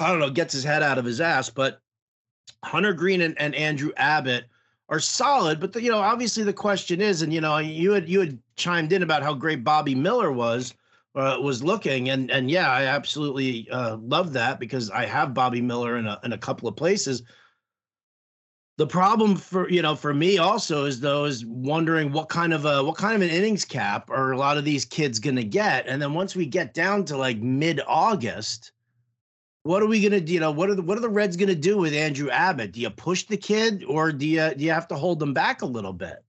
I 0.00 0.10
don't 0.10 0.18
know, 0.18 0.30
gets 0.30 0.52
his 0.52 0.64
head 0.64 0.82
out 0.82 0.98
of 0.98 1.04
his 1.04 1.20
ass. 1.20 1.50
But 1.50 1.80
Hunter 2.64 2.92
Greene 2.92 3.22
and, 3.22 3.38
and 3.40 3.54
Andrew 3.54 3.90
Abbott 3.96 4.46
are 4.88 5.00
solid. 5.00 5.60
But 5.60 5.72
the, 5.72 5.82
you 5.82 5.90
know, 5.90 5.98
obviously 5.98 6.44
the 6.44 6.52
question 6.52 7.00
is, 7.00 7.22
and 7.22 7.32
you 7.32 7.40
know, 7.40 7.58
you 7.58 7.92
had 7.92 8.08
you 8.08 8.20
had 8.20 8.38
chimed 8.56 8.92
in 8.92 9.02
about 9.02 9.22
how 9.22 9.34
great 9.34 9.64
Bobby 9.64 9.94
Miller 9.94 10.32
was. 10.32 10.74
Uh, 11.14 11.38
was 11.40 11.64
looking. 11.64 12.10
And 12.10 12.30
and 12.30 12.50
yeah, 12.50 12.70
I 12.70 12.82
absolutely 12.82 13.70
uh, 13.70 13.96
love 13.96 14.34
that 14.34 14.60
because 14.60 14.90
I 14.90 15.06
have 15.06 15.32
Bobby 15.32 15.62
Miller 15.62 15.96
in 15.96 16.06
a 16.06 16.20
in 16.24 16.34
a 16.34 16.38
couple 16.38 16.68
of 16.68 16.76
places. 16.76 17.22
The 18.76 18.86
problem 18.86 19.36
for 19.36 19.70
you 19.70 19.80
know 19.80 19.96
for 19.96 20.12
me 20.12 20.36
also 20.36 20.84
is 20.84 21.00
though 21.00 21.24
is 21.24 21.46
wondering 21.46 22.12
what 22.12 22.28
kind 22.28 22.52
of 22.52 22.66
a 22.66 22.84
what 22.84 22.98
kind 22.98 23.16
of 23.16 23.22
an 23.22 23.30
innings 23.34 23.64
cap 23.64 24.10
are 24.10 24.32
a 24.32 24.36
lot 24.36 24.58
of 24.58 24.66
these 24.66 24.84
kids 24.84 25.18
going 25.18 25.36
to 25.36 25.44
get? 25.44 25.86
And 25.88 26.02
then 26.02 26.12
once 26.12 26.36
we 26.36 26.44
get 26.44 26.74
down 26.74 27.06
to 27.06 27.16
like 27.16 27.38
mid 27.38 27.80
august 27.86 28.72
what 29.66 29.82
are 29.82 29.86
we 29.86 30.00
going 30.00 30.12
to 30.12 30.20
do? 30.20 30.32
You 30.32 30.40
know 30.40 30.52
what 30.52 30.70
are 30.70 30.76
the 30.76 30.82
what 30.82 30.96
are 30.96 31.00
the 31.00 31.08
reds 31.08 31.36
going 31.36 31.48
to 31.48 31.54
do 31.54 31.76
with 31.76 31.92
andrew 31.92 32.30
abbott? 32.30 32.72
Do 32.72 32.80
you 32.80 32.88
push 32.88 33.24
the 33.24 33.36
kid 33.36 33.84
or 33.88 34.12
do 34.12 34.26
you 34.26 34.54
do 34.54 34.64
you 34.64 34.70
have 34.70 34.86
to 34.88 34.94
hold 34.94 35.18
them 35.18 35.34
back 35.34 35.62
a 35.62 35.66
little 35.66 35.92
bit? 35.92 36.24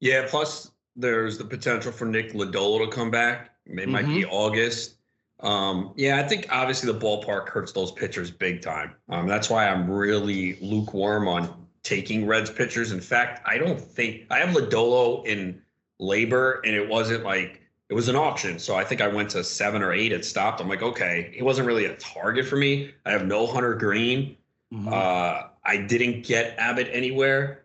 Yeah 0.00 0.26
plus 0.28 0.71
there's 0.96 1.38
the 1.38 1.44
potential 1.44 1.92
for 1.92 2.06
nick 2.06 2.32
lodolo 2.32 2.84
to 2.84 2.90
come 2.90 3.10
back 3.10 3.50
it 3.66 3.72
mm-hmm. 3.72 3.90
might 3.90 4.06
be 4.06 4.22
mm-hmm. 4.22 4.32
august 4.32 4.96
um, 5.42 5.92
yeah, 5.96 6.18
I 6.18 6.22
think 6.22 6.46
obviously 6.50 6.92
the 6.92 6.98
ballpark 6.98 7.48
hurts 7.48 7.72
those 7.72 7.90
pitchers 7.90 8.30
big 8.30 8.62
time. 8.62 8.94
Um, 9.08 9.26
that's 9.26 9.50
why 9.50 9.68
I'm 9.68 9.90
really 9.90 10.56
lukewarm 10.60 11.26
on 11.26 11.66
taking 11.82 12.26
Reds 12.26 12.50
pitchers. 12.50 12.92
In 12.92 13.00
fact, 13.00 13.42
I 13.44 13.58
don't 13.58 13.80
think 13.80 14.26
I 14.30 14.38
have 14.38 14.54
Lodolo 14.54 15.26
in 15.26 15.60
LABR, 16.00 16.60
and 16.64 16.74
it 16.74 16.88
wasn't 16.88 17.24
like 17.24 17.60
it 17.88 17.94
was 17.94 18.08
an 18.08 18.14
auction. 18.14 18.58
So 18.58 18.76
I 18.76 18.84
think 18.84 19.00
I 19.00 19.08
went 19.08 19.30
to 19.30 19.42
seven 19.42 19.82
or 19.82 19.92
eight. 19.92 20.12
It 20.12 20.24
stopped. 20.24 20.60
I'm 20.60 20.68
like, 20.68 20.82
okay, 20.82 21.32
he 21.34 21.42
wasn't 21.42 21.66
really 21.66 21.86
a 21.86 21.96
target 21.96 22.46
for 22.46 22.56
me. 22.56 22.94
I 23.04 23.10
have 23.10 23.26
no 23.26 23.46
Hunter 23.46 23.74
Greene. 23.74 24.36
Mm-hmm. 24.72 24.88
Uh, 24.88 25.48
I 25.64 25.76
didn't 25.76 26.24
get 26.24 26.54
Abbott 26.56 26.88
anywhere. 26.92 27.64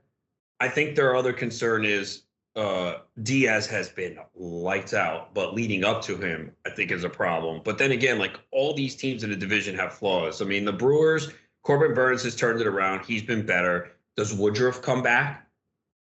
I 0.60 0.67
think 0.67 0.96
their 0.96 1.15
other 1.15 1.31
concern 1.31 1.86
is 1.86 2.24
uh, 2.58 3.02
Diaz 3.22 3.68
has 3.68 3.88
been 3.88 4.18
lights 4.36 4.94
out, 4.96 5.34
but 5.36 5.54
leading 5.54 5.84
up 5.84 6.02
to 6.02 6.18
him, 6.18 6.52
I 6.66 6.72
think 6.72 6.92
is 6.92 7.04
a 7.04 7.10
problem. 7.10 7.62
But 7.64 7.78
then 7.78 7.92
again, 7.92 8.18
like 8.18 8.40
all 8.52 8.74
these 8.74 8.96
teams 8.96 9.24
in 9.24 9.30
the 9.30 9.36
division 9.36 9.76
have 9.76 9.94
flaws. 9.94 10.42
I 10.42 10.46
mean, 10.46 10.66
the 10.66 10.74
Brewers, 10.74 11.30
Corbin 11.62 11.94
Burnes 11.94 12.24
has 12.24 12.36
turned 12.36 12.60
it 12.60 12.66
around. 12.66 13.06
He's 13.06 13.22
been 13.22 13.46
better. 13.46 13.92
Does 14.16 14.34
Woodruff 14.34 14.82
come 14.82 15.04
back? 15.04 15.48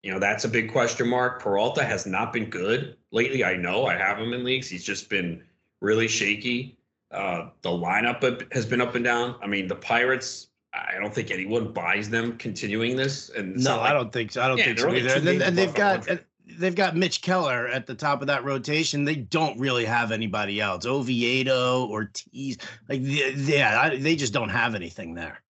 You 0.01 0.13
know, 0.13 0.19
that's 0.19 0.45
a 0.45 0.47
big 0.47 0.71
question 0.71 1.09
mark. 1.09 1.41
Peralta 1.41 1.83
has 1.83 2.05
not 2.05 2.31
been 2.31 2.49
good 2.49 2.95
lately. 3.11 3.43
I 3.43 3.57
know 3.57 3.85
I 3.85 3.97
have 3.97 4.17
him 4.17 4.31
in 4.31 4.45
leagues. 4.45 4.69
He's 4.69 4.85
just 4.85 5.09
been 5.09 5.43
really 5.81 6.07
shaky. 6.07 6.77
Uh, 7.11 7.49
the 7.63 7.69
lineup 7.69 8.51
has 8.53 8.65
been 8.65 8.79
up 8.79 8.95
and 8.95 9.03
down. 9.03 9.35
I 9.41 9.47
mean, 9.47 9.67
the 9.67 9.75
Pirates, 9.75 10.47
I 10.73 10.99
don't 10.99 11.13
think 11.13 11.31
anyone 11.31 11.73
buys 11.73 12.09
them 12.09 12.37
continuing 12.37 12.95
this. 12.95 13.29
And 13.29 13.57
no, 13.57 13.77
like, 13.77 13.89
I 13.89 13.93
don't 13.93 14.13
think 14.13 14.31
so. 14.31 14.41
I 14.41 14.47
don't 14.47 14.57
yeah, 14.57 14.65
think 14.65 14.79
so 14.79 14.93
either. 14.93 15.15
And, 15.15 15.27
and 15.41 15.57
they've 15.57 15.73
got 15.73 16.07
they've 16.57 16.75
got 16.75 16.95
Mitch 16.95 17.21
Keller 17.21 17.67
at 17.67 17.85
the 17.85 17.95
top 17.95 18.21
of 18.21 18.27
that 18.27 18.43
rotation. 18.43 19.05
They 19.05 19.15
don't 19.15 19.59
really 19.59 19.85
have 19.85 20.11
anybody 20.11 20.61
else. 20.61 20.85
Oviedo, 20.85 21.85
or 21.85 22.01
Ortiz, 22.01 22.57
like 22.89 23.01
yeah, 23.03 23.95
they 23.95 24.15
just 24.15 24.33
don't 24.33 24.49
have 24.49 24.75
anything 24.75 25.13
there. 25.13 25.41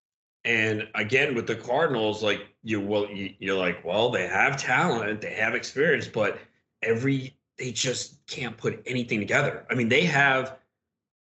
And 0.44 0.88
again, 0.94 1.34
with 1.34 1.48
the 1.48 1.56
Cardinals, 1.56 2.22
like 2.22 2.48
you 2.64 2.80
well, 2.80 3.08
you're 3.12 3.58
like, 3.58 3.84
well, 3.84 4.10
they 4.10 4.28
have 4.28 4.58
talent, 4.58 5.22
they 5.22 5.34
have 5.34 5.56
experience, 5.56 6.08
but 6.08 6.40
every 6.84 7.36
they 7.58 7.72
just 7.72 8.26
can't 8.28 8.56
put 8.58 8.82
anything 8.86 9.20
together. 9.20 9.66
I 9.70 9.76
mean, 9.76 9.90
they 9.90 10.06
have 10.06 10.58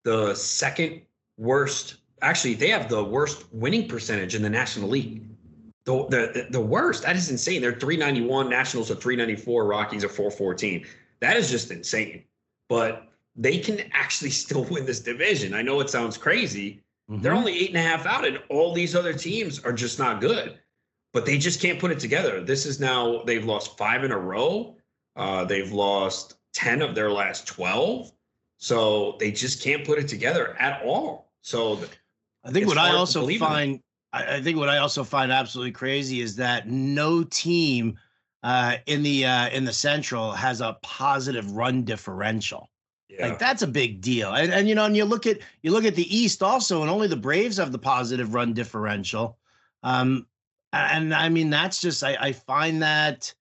the 0.04 0.34
second 0.36 1.02
worst. 1.38 1.98
Actually, 2.22 2.56
they 2.56 2.70
have 2.70 2.90
the 2.90 3.04
worst 3.04 3.46
winning 3.52 3.88
percentage 3.88 4.36
in 4.36 4.42
the 4.42 4.50
National 4.50 4.90
League 4.90 5.24
the, 5.86 6.08
the 6.10 6.48
the 6.50 6.62
worst. 6.62 7.04
That 7.04 7.16
is 7.16 7.30
insane. 7.30 7.62
They're 7.62 7.74
391, 7.74 8.50
Nationals 8.50 8.90
are 8.90 8.96
394, 8.96 9.66
Rockies 9.66 10.04
are 10.04 10.10
414. 10.10 10.86
That 11.20 11.38
is 11.38 11.50
just 11.50 11.72
insane. 11.72 12.24
But 12.70 13.08
they 13.36 13.58
can 13.60 13.82
actually 13.92 14.30
still 14.44 14.64
win 14.66 14.86
this 14.86 15.00
division. 15.00 15.54
I 15.54 15.62
know 15.62 15.80
it 15.80 15.90
sounds 15.90 16.18
crazy. 16.18 16.82
Mm-hmm. 17.10 17.22
They're 17.22 17.34
only 17.34 17.58
eight 17.58 17.70
and 17.70 17.78
a 17.78 17.82
half 17.82 18.06
out, 18.06 18.26
and 18.26 18.40
all 18.50 18.74
these 18.74 18.96
other 18.96 19.14
teams 19.14 19.60
are 19.64 19.74
just 19.74 20.00
not 20.00 20.22
good. 20.22 20.60
But 21.12 21.26
they 21.26 21.38
just 21.38 21.62
can't 21.62 21.80
put 21.80 21.92
it 21.92 22.00
together. 22.00 22.42
This 22.42 22.66
is 22.66 22.80
now 22.80 23.22
they've 23.24 23.46
lost 23.46 23.78
five 23.78 24.04
in 24.04 24.12
a 24.12 24.18
row. 24.18 24.78
Uh, 25.16 25.44
they've 25.46 25.72
lost 25.72 26.36
10 26.54 26.82
of 26.82 26.96
their 26.96 27.12
last 27.12 27.46
12. 27.46 28.12
So 28.58 29.18
they 29.20 29.32
just 29.32 29.62
can't 29.62 29.86
put 29.86 30.00
it 30.00 30.08
together 30.08 30.56
at 30.60 30.82
all. 30.84 31.32
So 31.42 31.80
I 32.44 32.52
think 32.52 32.68
what 32.68 32.78
I 32.78 32.96
also 32.96 33.28
find 33.38 33.80
I, 34.14 34.36
I 34.36 34.42
think 34.42 34.58
what 34.58 34.70
I 34.70 34.78
also 34.78 35.04
find 35.04 35.32
absolutely 35.32 35.74
crazy 35.74 36.22
is 36.22 36.36
that 36.38 36.70
no 36.70 37.24
team 37.24 37.98
uh, 38.44 38.78
in 38.86 39.04
the 39.04 39.26
uh, 39.26 39.50
in 39.50 39.66
the 39.66 39.74
Central 39.74 40.32
has 40.32 40.62
a 40.62 40.78
positive 40.82 41.52
run 41.52 41.84
differential. 41.84 42.70
Yeah. 43.10 43.28
Like 43.28 43.40
that's 43.40 43.62
a 43.62 43.68
big 43.68 44.02
deal. 44.02 44.34
And, 44.34 44.52
and 44.54 44.68
you 44.68 44.76
know, 44.76 44.86
and 44.86 44.96
you 44.96 45.06
look 45.06 45.28
at 45.28 45.40
you 45.62 45.72
look 45.72 45.86
at 45.86 45.96
the 45.96 46.16
East 46.16 46.42
also, 46.42 46.82
and 46.82 46.90
only 46.90 47.08
the 47.08 47.16
Braves 47.16 47.58
have 47.58 47.72
the 47.72 47.80
positive 47.80 48.34
run 48.34 48.54
differential. 48.54 49.38
Um, 49.84 50.28
and 50.72 51.14
I 51.14 51.30
mean, 51.30 51.50
that's 51.50 51.80
just 51.80 52.04
I, 52.04 52.18
I 52.20 52.32
find 52.32 52.82
that 52.82 53.34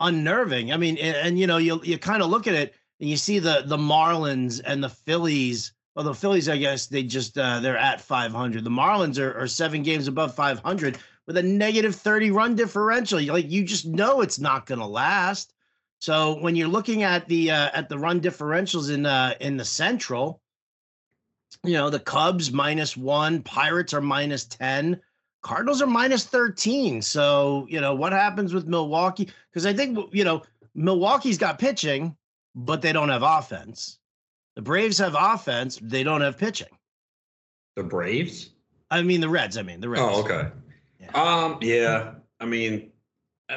unnerving. 0.00 0.72
I 0.72 0.76
mean, 0.76 0.96
and, 0.98 1.16
and 1.16 1.38
you 1.38 1.46
know, 1.46 1.58
you 1.58 1.80
you 1.84 1.98
kind 1.98 2.22
of 2.22 2.30
look 2.30 2.46
at 2.46 2.54
it 2.54 2.74
and 3.00 3.08
you 3.08 3.16
see 3.16 3.38
the 3.38 3.62
the 3.66 3.76
Marlins 3.76 4.60
and 4.64 4.82
the 4.82 4.88
Phillies 4.88 5.72
well, 5.94 6.04
the 6.04 6.14
Phillies, 6.14 6.48
I 6.48 6.56
guess 6.56 6.86
they 6.86 7.02
just 7.02 7.36
uh, 7.36 7.60
they're 7.60 7.76
at 7.76 8.00
500. 8.00 8.62
The 8.62 8.70
Marlins 8.70 9.18
are, 9.18 9.36
are 9.38 9.46
seven 9.46 9.82
games 9.82 10.08
above 10.08 10.34
500 10.34 10.98
with 11.26 11.36
a 11.36 11.42
negative 11.42 11.94
30 11.94 12.30
run 12.30 12.54
differential. 12.56 13.22
Like 13.22 13.50
you 13.50 13.64
just 13.64 13.86
know 13.86 14.20
it's 14.20 14.38
not 14.38 14.66
going 14.66 14.80
to 14.80 14.86
last. 14.86 15.52
So 16.00 16.40
when 16.40 16.56
you're 16.56 16.68
looking 16.68 17.02
at 17.02 17.28
the 17.28 17.50
uh, 17.50 17.70
at 17.74 17.88
the 17.88 17.98
run 17.98 18.20
differentials 18.20 18.92
in 18.92 19.04
uh, 19.04 19.34
in 19.40 19.56
the 19.56 19.64
Central, 19.64 20.40
you 21.64 21.74
know 21.74 21.90
the 21.90 22.00
Cubs 22.00 22.52
minus 22.52 22.96
one, 22.96 23.42
Pirates 23.42 23.92
are 23.92 24.00
minus 24.00 24.44
10, 24.46 25.00
Cardinals 25.42 25.82
are 25.82 25.86
minus 25.86 26.24
13. 26.24 27.02
So 27.02 27.66
you 27.68 27.80
know 27.80 27.94
what 27.94 28.12
happens 28.12 28.54
with 28.54 28.66
Milwaukee? 28.66 29.28
Because 29.52 29.66
I 29.66 29.72
think 29.72 29.98
you 30.12 30.24
know 30.24 30.42
Milwaukee's 30.74 31.38
got 31.38 31.58
pitching, 31.58 32.16
but 32.54 32.80
they 32.80 32.92
don't 32.92 33.10
have 33.10 33.22
offense. 33.22 33.99
The 34.60 34.64
Braves 34.64 34.98
have 34.98 35.16
offense, 35.18 35.78
they 35.80 36.02
don't 36.02 36.20
have 36.20 36.36
pitching. 36.36 36.68
The 37.76 37.82
Braves? 37.82 38.50
I 38.90 39.00
mean 39.00 39.22
the 39.22 39.28
Reds, 39.30 39.56
I 39.56 39.62
mean 39.62 39.80
the 39.80 39.88
Reds. 39.88 40.02
Oh, 40.04 40.22
okay. 40.22 40.50
Yeah. 41.00 41.10
Um, 41.14 41.56
yeah. 41.62 42.12
I 42.40 42.44
mean, 42.44 42.92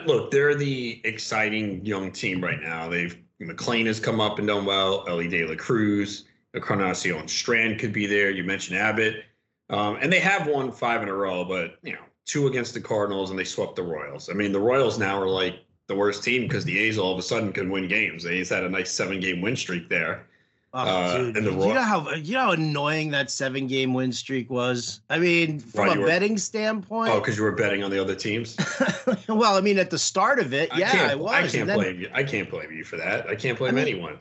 look, 0.06 0.32
they're 0.32 0.56
the 0.56 1.02
exciting 1.04 1.86
young 1.86 2.10
team 2.10 2.42
right 2.42 2.62
now. 2.62 2.88
They've 2.88 3.18
McLain 3.42 3.86
has 3.88 4.00
come 4.00 4.22
up 4.22 4.40
and 4.40 4.48
done 4.48 4.64
well. 4.64 5.04
Elly 5.10 5.28
De 5.28 5.46
La 5.46 5.56
Cruz, 5.56 6.24
Encarnacion 6.54 7.28
Strand 7.28 7.82
could 7.82 7.92
be 7.92 8.06
there. 8.06 8.32
You 8.32 8.46
mentioned 8.46 8.78
Abbott. 8.78 9.26
Um, 9.70 9.98
and 10.00 10.10
they 10.10 10.22
have 10.22 10.48
won 10.48 10.72
five 10.72 11.04
in 11.04 11.10
a 11.10 11.14
row, 11.14 11.44
but 11.44 11.80
you 11.84 11.92
know, 11.92 12.06
two 12.26 12.48
against 12.48 12.74
the 12.76 12.80
Cardinals 12.80 13.30
and 13.30 13.38
they 13.38 13.44
swept 13.44 13.76
the 13.76 13.84
Royals. 13.84 14.30
I 14.30 14.34
mean, 14.36 14.54
the 14.54 14.62
Royals 14.62 14.98
now 14.98 15.22
are 15.22 15.28
like 15.28 15.66
the 15.90 15.96
worst 15.96 16.24
team 16.24 16.44
because 16.44 16.64
the 16.64 16.80
A's 16.80 16.98
all 16.98 17.12
of 17.12 17.20
a 17.20 17.24
sudden 17.24 17.52
can 17.52 17.70
win 17.70 17.90
games. 17.90 18.24
They 18.24 18.38
had 18.38 18.64
a 18.64 18.70
nice 18.70 18.94
seven 18.94 19.20
game 19.20 19.42
win 19.42 19.58
streak 19.58 19.90
there. 19.90 20.28
Oh, 20.76 20.80
uh, 20.80 21.18
dude, 21.18 21.36
you 21.36 21.52
know 21.52 21.82
how 21.82 22.12
you 22.14 22.34
know 22.34 22.40
how 22.40 22.52
annoying 22.54 23.12
that 23.12 23.30
seven 23.30 23.68
game 23.68 23.94
win 23.94 24.12
streak 24.12 24.50
was. 24.50 25.02
I 25.08 25.20
mean, 25.20 25.60
from 25.60 25.90
a 25.90 26.02
were, 26.02 26.08
betting 26.08 26.36
standpoint. 26.36 27.12
Oh, 27.12 27.20
because 27.20 27.38
you 27.38 27.44
were 27.44 27.52
betting 27.52 27.84
on 27.84 27.92
the 27.92 28.02
other 28.02 28.16
teams. 28.16 28.58
well, 29.30 29.56
I 29.56 29.62
mean, 29.62 29.78
at 29.78 29.92
the 29.92 30.00
start 30.00 30.40
of 30.40 30.52
it, 30.52 30.72
yeah, 30.76 31.10
I, 31.12 31.16
was. 31.16 31.32
I 31.32 31.48
can't 31.48 31.68
then, 31.68 31.78
blame 31.78 32.00
you. 32.00 32.10
I 32.12 32.24
can't 32.24 32.50
blame 32.50 32.72
you 32.72 32.84
for 32.84 32.98
that. 32.98 33.28
I 33.28 33.36
can't 33.36 33.56
blame 33.56 33.76
I 33.76 33.84
mean, 33.84 33.88
anyone. 33.88 34.18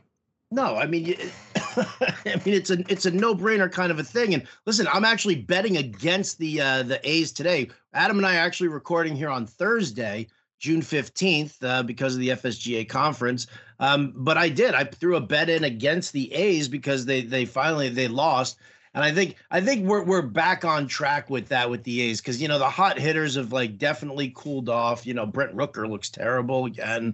No, 0.50 0.76
I 0.76 0.86
mean, 0.86 1.16
I 1.56 2.40
mean, 2.44 2.54
it's 2.54 2.68
a 2.68 2.84
it's 2.92 3.06
a 3.06 3.10
no 3.10 3.34
brainer 3.34 3.72
kind 3.72 3.90
of 3.90 3.98
a 3.98 4.04
thing. 4.04 4.34
And 4.34 4.46
listen, 4.66 4.86
I'm 4.92 5.06
actually 5.06 5.36
betting 5.36 5.78
against 5.78 6.36
the 6.36 6.60
uh, 6.60 6.82
the 6.82 7.00
A's 7.08 7.32
today. 7.32 7.70
Adam 7.94 8.18
and 8.18 8.26
I 8.26 8.36
are 8.36 8.40
actually 8.40 8.68
recording 8.68 9.16
here 9.16 9.30
on 9.30 9.46
Thursday. 9.46 10.26
June 10.62 10.80
15th 10.80 11.56
uh, 11.62 11.82
because 11.82 12.14
of 12.14 12.20
the 12.20 12.28
FSGA 12.28 12.88
conference. 12.88 13.48
Um, 13.80 14.12
but 14.14 14.38
I 14.38 14.48
did. 14.48 14.76
I 14.76 14.84
threw 14.84 15.16
a 15.16 15.20
bet 15.20 15.50
in 15.50 15.64
against 15.64 16.12
the 16.12 16.32
A's 16.32 16.68
because 16.68 17.04
they 17.04 17.22
they 17.22 17.44
finally 17.44 17.88
they 17.88 18.06
lost. 18.06 18.58
And 18.94 19.02
I 19.02 19.10
think 19.10 19.36
I 19.50 19.60
think 19.60 19.84
we're 19.84 20.04
we're 20.04 20.22
back 20.22 20.64
on 20.64 20.86
track 20.86 21.28
with 21.28 21.48
that 21.48 21.68
with 21.68 21.82
the 21.82 22.00
A's 22.02 22.20
because 22.20 22.40
you 22.40 22.46
know 22.46 22.60
the 22.60 22.70
hot 22.70 22.96
hitters 22.96 23.34
have 23.34 23.52
like 23.52 23.76
definitely 23.76 24.32
cooled 24.36 24.68
off. 24.68 25.04
You 25.04 25.14
know 25.14 25.26
Brent 25.26 25.56
Rooker 25.56 25.90
looks 25.90 26.10
terrible 26.10 26.66
again, 26.66 27.12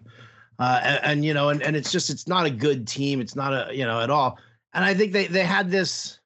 uh, 0.59 0.81
and, 0.83 1.01
and 1.05 1.25
you 1.25 1.33
know 1.33 1.49
and, 1.49 1.63
and 1.63 1.75
it's 1.75 1.91
just 1.91 2.11
it's 2.11 2.29
not 2.29 2.45
a 2.45 2.51
good 2.51 2.87
team. 2.87 3.19
It's 3.19 3.35
not 3.35 3.71
a 3.71 3.75
you 3.75 3.87
know 3.87 4.03
at 4.03 4.11
all. 4.11 4.39
And 4.75 4.85
I 4.85 4.93
think 4.93 5.15
they 5.15 5.27
they 5.27 5.45
had 5.45 5.71
this 5.71 6.19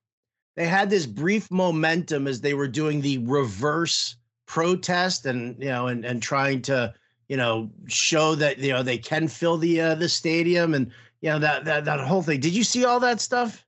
they 0.57 0.67
had 0.67 0.91
this 0.91 1.07
brief 1.07 1.53
momentum 1.53 2.27
as 2.27 2.41
they 2.41 2.55
were 2.55 2.67
doing 2.67 3.01
the 3.01 3.19
reverse 3.19 4.17
protest 4.47 5.25
and 5.25 5.57
you 5.63 5.69
know 5.69 5.87
and 5.87 6.05
and 6.05 6.21
trying 6.21 6.63
to 6.63 6.93
you 7.33 7.39
know 7.39 7.71
show 7.89 8.35
that 8.35 8.59
you 8.59 8.73
know 8.75 8.83
they 8.83 8.99
can 8.99 9.27
fill 9.27 9.57
the 9.57 9.81
uh, 9.81 9.95
the 9.95 10.07
stadium 10.07 10.75
and 10.75 10.93
you 11.23 11.31
know 11.31 11.39
that 11.39 11.65
that 11.65 11.87
that 11.87 11.99
whole 12.01 12.21
thing. 12.21 12.41
Did 12.41 12.53
you 12.53 12.63
see 12.63 12.85
all 12.85 13.01
that 13.01 13.23
stuff? 13.23 13.65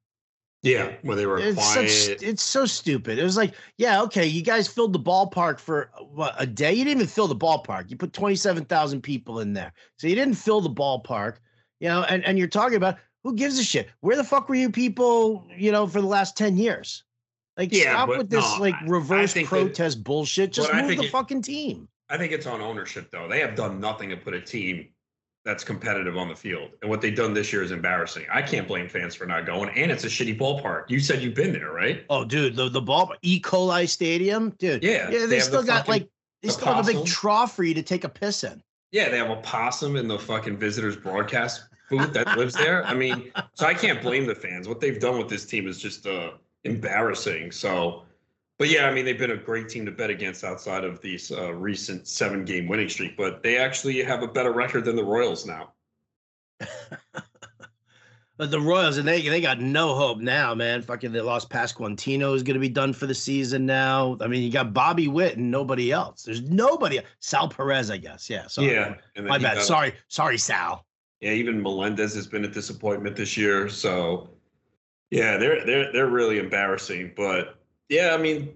Yeah, 0.63 0.93
where 1.01 1.17
they 1.17 1.25
were 1.25 1.39
it's 1.39 1.57
quiet. 1.57 1.89
Such, 1.89 2.23
it's 2.23 2.43
so 2.43 2.67
stupid. 2.67 3.19
It 3.19 3.23
was 3.23 3.39
like, 3.39 3.55
yeah, 3.79 4.03
okay, 4.03 4.27
you 4.27 4.43
guys 4.43 4.69
filled 4.69 4.93
the 4.93 5.01
ballpark 5.01 5.59
for 5.59 5.91
what 6.13 6.35
a 6.37 6.47
day. 6.47 6.75
You 6.75 6.85
didn't 6.85 6.99
even 6.99 7.07
fill 7.07 7.27
the 7.27 7.37
ballpark. 7.37 7.91
You 7.91 7.97
put 7.97 8.13
twenty 8.13 8.37
seven 8.37 8.67
thousand 8.67 9.01
people 9.01 9.41
in 9.41 9.55
there, 9.55 9.73
so 9.99 10.09
you 10.09 10.15
didn't 10.15 10.35
fill 10.35 10.61
the 10.61 10.69
ballpark. 10.69 11.37
You 11.81 11.89
know, 11.89 12.03
and 12.03 12.23
and 12.27 12.39
you're 12.39 12.49
talking 12.49 12.77
about 12.77 12.99
who 13.23 13.35
gives 13.35 13.59
a 13.59 13.65
shit? 13.65 13.89
Where 14.01 14.17
the 14.17 14.25
fuck 14.25 14.51
were 14.51 14.57
you 14.57 14.69
people? 14.69 15.47
You 15.57 15.73
know, 15.73 15.87
for 15.87 16.03
the 16.03 16.07
last 16.07 16.37
ten 16.37 16.59
years. 16.59 17.03
Like, 17.57 17.73
Yeah, 17.73 17.93
stop 17.93 18.09
with 18.11 18.29
this 18.29 18.45
no, 18.45 18.61
like 18.61 18.75
reverse 18.87 19.33
think 19.33 19.49
that- 19.49 19.57
protest 19.57 20.05
bullshit. 20.05 20.53
Just 20.53 20.71
move 20.75 20.99
the 20.99 21.05
it- 21.05 21.11
fucking 21.11 21.41
team. 21.41 21.89
I 22.11 22.19
think 22.19 22.33
it's 22.33 22.47
on 22.47 22.61
ownership 22.61 23.11
though. 23.11 23.29
They 23.29 23.41
have 23.41 23.55
done 23.55 23.81
nothing 23.81 24.11
to 24.11 24.17
put 24.17 24.35
a 24.35 24.41
team 24.41 24.89
that's 25.45 25.63
competitive 25.65 26.17
on 26.17 26.29
the 26.29 26.35
field. 26.37 26.71
And 26.81 26.91
what 26.91 27.03
they've 27.03 27.15
done 27.15 27.35
this 27.35 27.53
year 27.53 27.63
is 27.63 27.71
embarrassing. 27.71 28.25
I 28.33 28.41
can't 28.41 28.67
blame 28.67 28.89
fans 28.89 29.15
for 29.15 29.27
not 29.27 29.45
going. 29.45 29.69
And 29.77 29.91
it's 29.93 30.05
a 30.05 30.09
shitty 30.09 30.39
ballpark. 30.39 30.85
You 30.89 31.01
said 31.01 31.21
you've 31.23 31.35
been 31.35 31.53
there, 31.53 31.71
right? 31.71 32.05
Oh, 32.09 32.25
dude, 32.25 32.57
the 32.57 32.69
the 32.69 32.81
ball 32.81 33.13
E. 33.23 33.41
coli 33.41 33.89
stadium, 33.89 34.51
dude. 34.59 34.83
Yeah. 34.83 35.11
Yeah, 35.11 35.19
they, 35.21 35.27
they 35.27 35.41
still 35.41 35.61
the 35.61 35.67
got 35.67 35.87
fucking- 35.87 36.03
like 36.03 36.09
they 36.43 36.49
the 36.49 36.53
still 36.55 36.67
have 36.75 36.85
a 36.85 36.87
big 36.87 36.97
possum. 36.97 37.07
trough 37.07 37.57
for 37.57 37.65
you 37.65 37.75
to 37.75 37.83
take 37.83 38.05
a 38.05 38.09
piss 38.09 38.45
in. 38.45 38.63
Yeah, 38.93 39.09
they 39.09 39.19
have 39.19 39.31
a 39.31 39.37
possum 39.37 39.97
in 39.97 40.07
the 40.09 40.19
fucking 40.19 40.57
visitors 40.59 40.97
broadcast 40.97 41.63
booth 41.91 42.13
that 42.13 42.39
lives 42.39 42.55
there. 42.55 42.85
I 42.87 42.95
mean, 42.95 43.31
so 43.55 43.67
I 43.67 43.75
can't 43.75 44.01
blame 44.01 44.25
the 44.27 44.35
fans. 44.35 44.69
What 44.69 44.81
they've 44.81 45.01
done 45.01 45.19
with 45.19 45.29
this 45.29 45.45
team 45.47 45.67
is 45.69 45.79
just 45.79 46.07
uh 46.07 46.31
embarrassing. 46.65 47.51
So 47.53 48.03
but 48.59 48.69
yeah, 48.69 48.87
I 48.89 48.93
mean 48.95 49.05
they've 49.05 49.19
been 49.19 49.31
a 49.33 49.37
great 49.37 49.69
team 49.69 49.85
to 49.87 49.93
bet 49.93 50.11
against 50.11 50.45
outside 50.45 50.85
of 50.85 51.01
these 51.01 51.31
uh, 51.33 51.53
recent 51.53 52.07
seven 52.09 52.45
game 52.45 52.69
winning 52.69 52.89
streak, 52.89 53.17
but 53.17 53.43
they 53.43 53.59
actually 53.59 54.03
have 54.03 54.23
a 54.23 54.29
better 54.29 54.53
record 54.53 54.85
than 54.85 54.97
the 54.97 55.05
Royals 55.05 55.47
now. 55.47 55.73
But 58.37 58.51
the 58.51 58.61
Royals 58.61 58.99
and 58.99 59.07
they 59.07 59.23
they 59.23 59.41
got 59.41 59.61
no 59.61 59.95
hope 59.95 60.19
now, 60.19 60.55
man. 60.57 60.83
Fucking 60.83 61.13
they 61.13 61.21
lost 61.21 61.51
Pasquantino 61.51 62.35
is 62.35 62.43
going 62.43 62.55
to 62.55 62.61
be 62.61 62.69
done 62.69 62.93
for 62.93 63.07
the 63.07 63.15
season 63.15 63.65
now. 63.65 64.17
I 64.21 64.27
mean, 64.27 64.43
you 64.43 64.51
got 64.51 64.73
Bobby 64.73 65.07
Witt 65.07 65.37
and 65.37 65.53
nobody 65.53 65.93
else. 65.93 66.25
There's 66.25 66.43
nobody. 66.43 67.01
Sal 67.21 67.49
Perez, 67.49 67.93
I 67.93 67.97
guess. 67.97 68.29
Yeah. 68.29 68.49
Sorry. 68.49 68.73
Yeah. 68.73 68.97
My 69.17 69.39
bad. 69.39 69.55
got- 69.59 69.65
Sorry. 69.65 69.93
Sorry, 70.09 70.37
Sal. 70.37 70.85
Yeah, 71.21 71.31
even 71.31 71.63
Melendez 71.63 72.15
has 72.17 72.27
been 72.27 72.45
a 72.45 72.49
disappointment 72.49 73.15
this 73.15 73.37
year. 73.37 73.69
So 73.69 74.31
yeah, 75.11 75.37
they're 75.37 75.65
they're 75.65 75.93
they're 75.93 76.11
really 76.11 76.41
embarrassing. 76.41 77.13
But 77.17 77.64
yeah, 77.89 78.15
I 78.15 78.17
mean, 78.17 78.55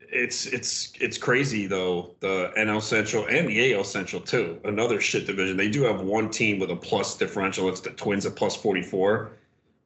it's 0.00 0.46
it's 0.46 0.92
it's 1.00 1.18
crazy 1.18 1.66
though. 1.66 2.14
The 2.20 2.52
NL 2.56 2.82
Central 2.82 3.26
and 3.26 3.48
the 3.48 3.74
AL 3.74 3.84
Central 3.84 4.22
too. 4.22 4.60
Another 4.64 5.00
shit 5.00 5.26
division. 5.26 5.56
They 5.56 5.70
do 5.70 5.82
have 5.82 6.00
one 6.00 6.30
team 6.30 6.58
with 6.58 6.70
a 6.70 6.76
plus 6.76 7.16
differential. 7.16 7.68
It's 7.68 7.80
the 7.80 7.90
Twins 7.90 8.26
at 8.26 8.36
plus 8.36 8.56
forty 8.56 8.82
four. 8.82 9.32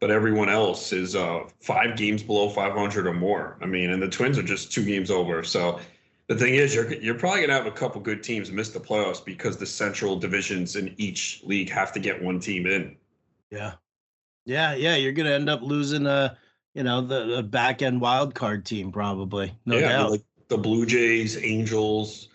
But 0.01 0.11
everyone 0.11 0.49
else 0.49 0.93
is 0.93 1.15
uh, 1.15 1.45
five 1.61 1.97
games 1.97 2.25
below 2.25 2.49
500 2.49 3.07
or 3.07 3.15
more. 3.15 3.57
I 3.63 3.67
mean, 3.67 3.91
and 3.91 4.03
the 4.03 4.09
Twins 4.09 4.37
are 4.37 4.43
just 4.43 4.73
two 4.73 4.85
games 4.85 5.13
over. 5.13 5.45
So 5.45 5.79
the 6.27 6.35
thing 6.35 6.57
is, 6.57 6.75
you're 6.75 6.93
you're 6.95 7.15
probably 7.15 7.43
gonna 7.43 7.53
have 7.53 7.67
a 7.67 7.71
couple 7.71 8.01
good 8.01 8.23
teams 8.23 8.51
miss 8.51 8.71
the 8.71 8.81
playoffs 8.81 9.25
because 9.25 9.57
the 9.57 9.67
central 9.67 10.17
divisions 10.17 10.75
in 10.75 10.93
each 10.99 11.41
league 11.45 11.71
have 11.71 11.93
to 11.93 12.01
get 12.01 12.21
one 12.21 12.41
team 12.41 12.67
in. 12.67 12.97
Yeah. 13.53 13.75
Yeah. 14.45 14.75
Yeah. 14.75 14.97
You're 14.97 15.13
going 15.13 15.27
to 15.27 15.35
end 15.35 15.49
up 15.49 15.63
losing, 15.63 16.07
uh, 16.07 16.35
you 16.75 16.83
know, 16.83 17.01
the, 17.01 17.37
the 17.37 17.43
back 17.43 17.83
end 17.83 18.01
wild 18.01 18.35
card 18.35 18.65
team, 18.65 18.93
probably. 18.93 19.55
No 19.67 19.77
yeah, 19.77 19.81
I 19.81 19.89
mean, 19.89 19.99
doubt. 19.99 20.11
like 20.11 20.25
the 20.49 20.59
Blue 20.59 20.87
Jays, 20.87 21.37
Angels. 21.43 22.29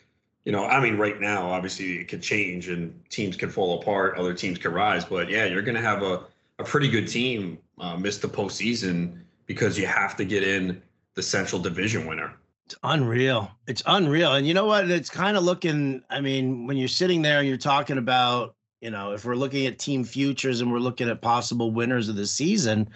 You 0.45 0.53
know, 0.53 0.65
I 0.65 0.79
mean, 0.79 0.97
right 0.97 1.19
now, 1.19 1.49
obviously, 1.49 1.97
it 1.97 2.07
could 2.07 2.21
change 2.21 2.69
and 2.69 2.97
teams 3.09 3.35
can 3.35 3.49
fall 3.49 3.81
apart, 3.81 4.17
other 4.17 4.33
teams 4.33 4.57
can 4.57 4.71
rise. 4.71 5.03
But 5.03 5.29
yeah, 5.29 5.45
you're 5.45 5.61
gonna 5.61 5.81
have 5.81 6.03
a 6.03 6.25
a 6.59 6.63
pretty 6.63 6.89
good 6.89 7.07
team 7.07 7.57
uh, 7.79 7.97
miss 7.97 8.17
the 8.17 8.27
postseason 8.27 9.19
because 9.45 9.77
you 9.77 9.85
have 9.85 10.15
to 10.17 10.25
get 10.25 10.43
in 10.43 10.81
the 11.13 11.21
Central 11.21 11.61
Division 11.61 12.05
winner. 12.07 12.33
It's 12.65 12.75
unreal. 12.83 13.49
It's 13.67 13.83
unreal. 13.85 14.33
And 14.33 14.47
you 14.47 14.53
know 14.53 14.65
what? 14.65 14.89
It's 14.89 15.09
kind 15.09 15.37
of 15.37 15.43
looking, 15.43 16.01
I 16.09 16.19
mean, 16.19 16.67
when 16.67 16.75
you're 16.75 16.89
sitting 16.89 17.21
there 17.21 17.39
and 17.39 17.47
you're 17.47 17.57
talking 17.57 17.97
about, 17.97 18.55
you 18.81 18.91
know, 18.91 19.13
if 19.13 19.23
we're 19.23 19.35
looking 19.35 19.65
at 19.67 19.79
team 19.79 20.03
futures 20.03 20.61
and 20.61 20.71
we're 20.71 20.79
looking 20.79 21.09
at 21.09 21.21
possible 21.21 21.71
winners 21.71 22.09
of 22.09 22.15
the 22.15 22.27
season, 22.27 22.89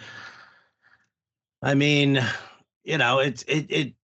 I 1.62 1.74
mean, 1.74 2.24
you 2.84 2.98
know, 2.98 3.20
it's 3.20 3.42
it 3.44 3.66
it 3.68 3.94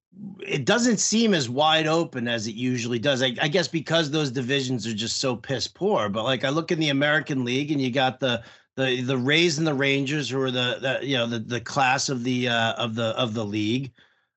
it 0.41 0.65
doesn't 0.65 0.99
seem 0.99 1.35
as 1.35 1.49
wide 1.49 1.87
open 1.87 2.29
as 2.29 2.47
it 2.47 2.55
usually 2.55 2.99
does. 2.99 3.23
I, 3.23 3.35
I 3.41 3.49
guess 3.49 3.69
because 3.69 4.11
those 4.11 4.31
divisions 4.31 4.87
are 4.87 4.95
just 4.95 5.19
so 5.19 5.37
piss 5.37 5.67
poor. 5.69 6.09
But 6.09 6.25
like 6.25 6.45
I 6.45 6.51
look 6.51 6.71
in 6.71 6.81
the 6.81 6.89
American 6.91 7.45
League 7.45 7.71
and 7.71 7.81
you 7.81 7.91
got 7.91 8.21
the 8.21 8.43
the 8.77 9.03
the 9.03 9.19
Rays 9.19 9.59
and 9.59 9.67
the 9.67 9.75
Rangers 9.75 10.31
who 10.31 10.41
are 10.41 10.51
the, 10.51 10.79
the 10.81 11.07
you 11.07 11.17
know 11.17 11.27
the 11.27 11.41
the 11.41 11.61
class 11.61 12.09
of 12.09 12.25
the 12.25 12.49
uh, 12.49 12.75
of 12.75 12.95
the 12.95 13.09
of 13.19 13.35
the 13.35 13.45
league. 13.45 13.93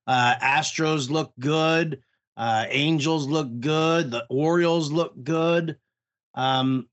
Uh, 0.06 0.34
Astros 0.42 1.10
look 1.10 1.32
good. 1.38 2.02
Uh, 2.36 2.66
Angels 2.68 3.28
look 3.28 3.60
good. 3.60 4.10
The 4.10 4.26
Orioles 4.30 4.90
look 4.90 5.14
good. 5.22 5.76
Um, 6.34 6.88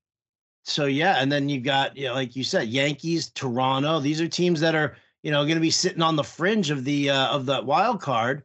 so 0.63 0.85
yeah, 0.85 1.15
and 1.17 1.31
then 1.31 1.49
you've 1.49 1.63
got 1.63 1.97
you 1.97 2.07
know, 2.07 2.13
like 2.13 2.35
you 2.35 2.43
said, 2.43 2.67
Yankees, 2.67 3.31
Toronto. 3.31 3.99
These 3.99 4.21
are 4.21 4.27
teams 4.27 4.59
that 4.59 4.75
are 4.75 4.95
you 5.23 5.31
know 5.31 5.43
going 5.43 5.55
to 5.55 5.61
be 5.61 5.71
sitting 5.71 6.01
on 6.01 6.15
the 6.15 6.23
fringe 6.23 6.71
of 6.71 6.83
the 6.83 7.09
uh, 7.09 7.27
of 7.27 7.45
the 7.45 7.61
wild 7.61 8.01
card 8.01 8.43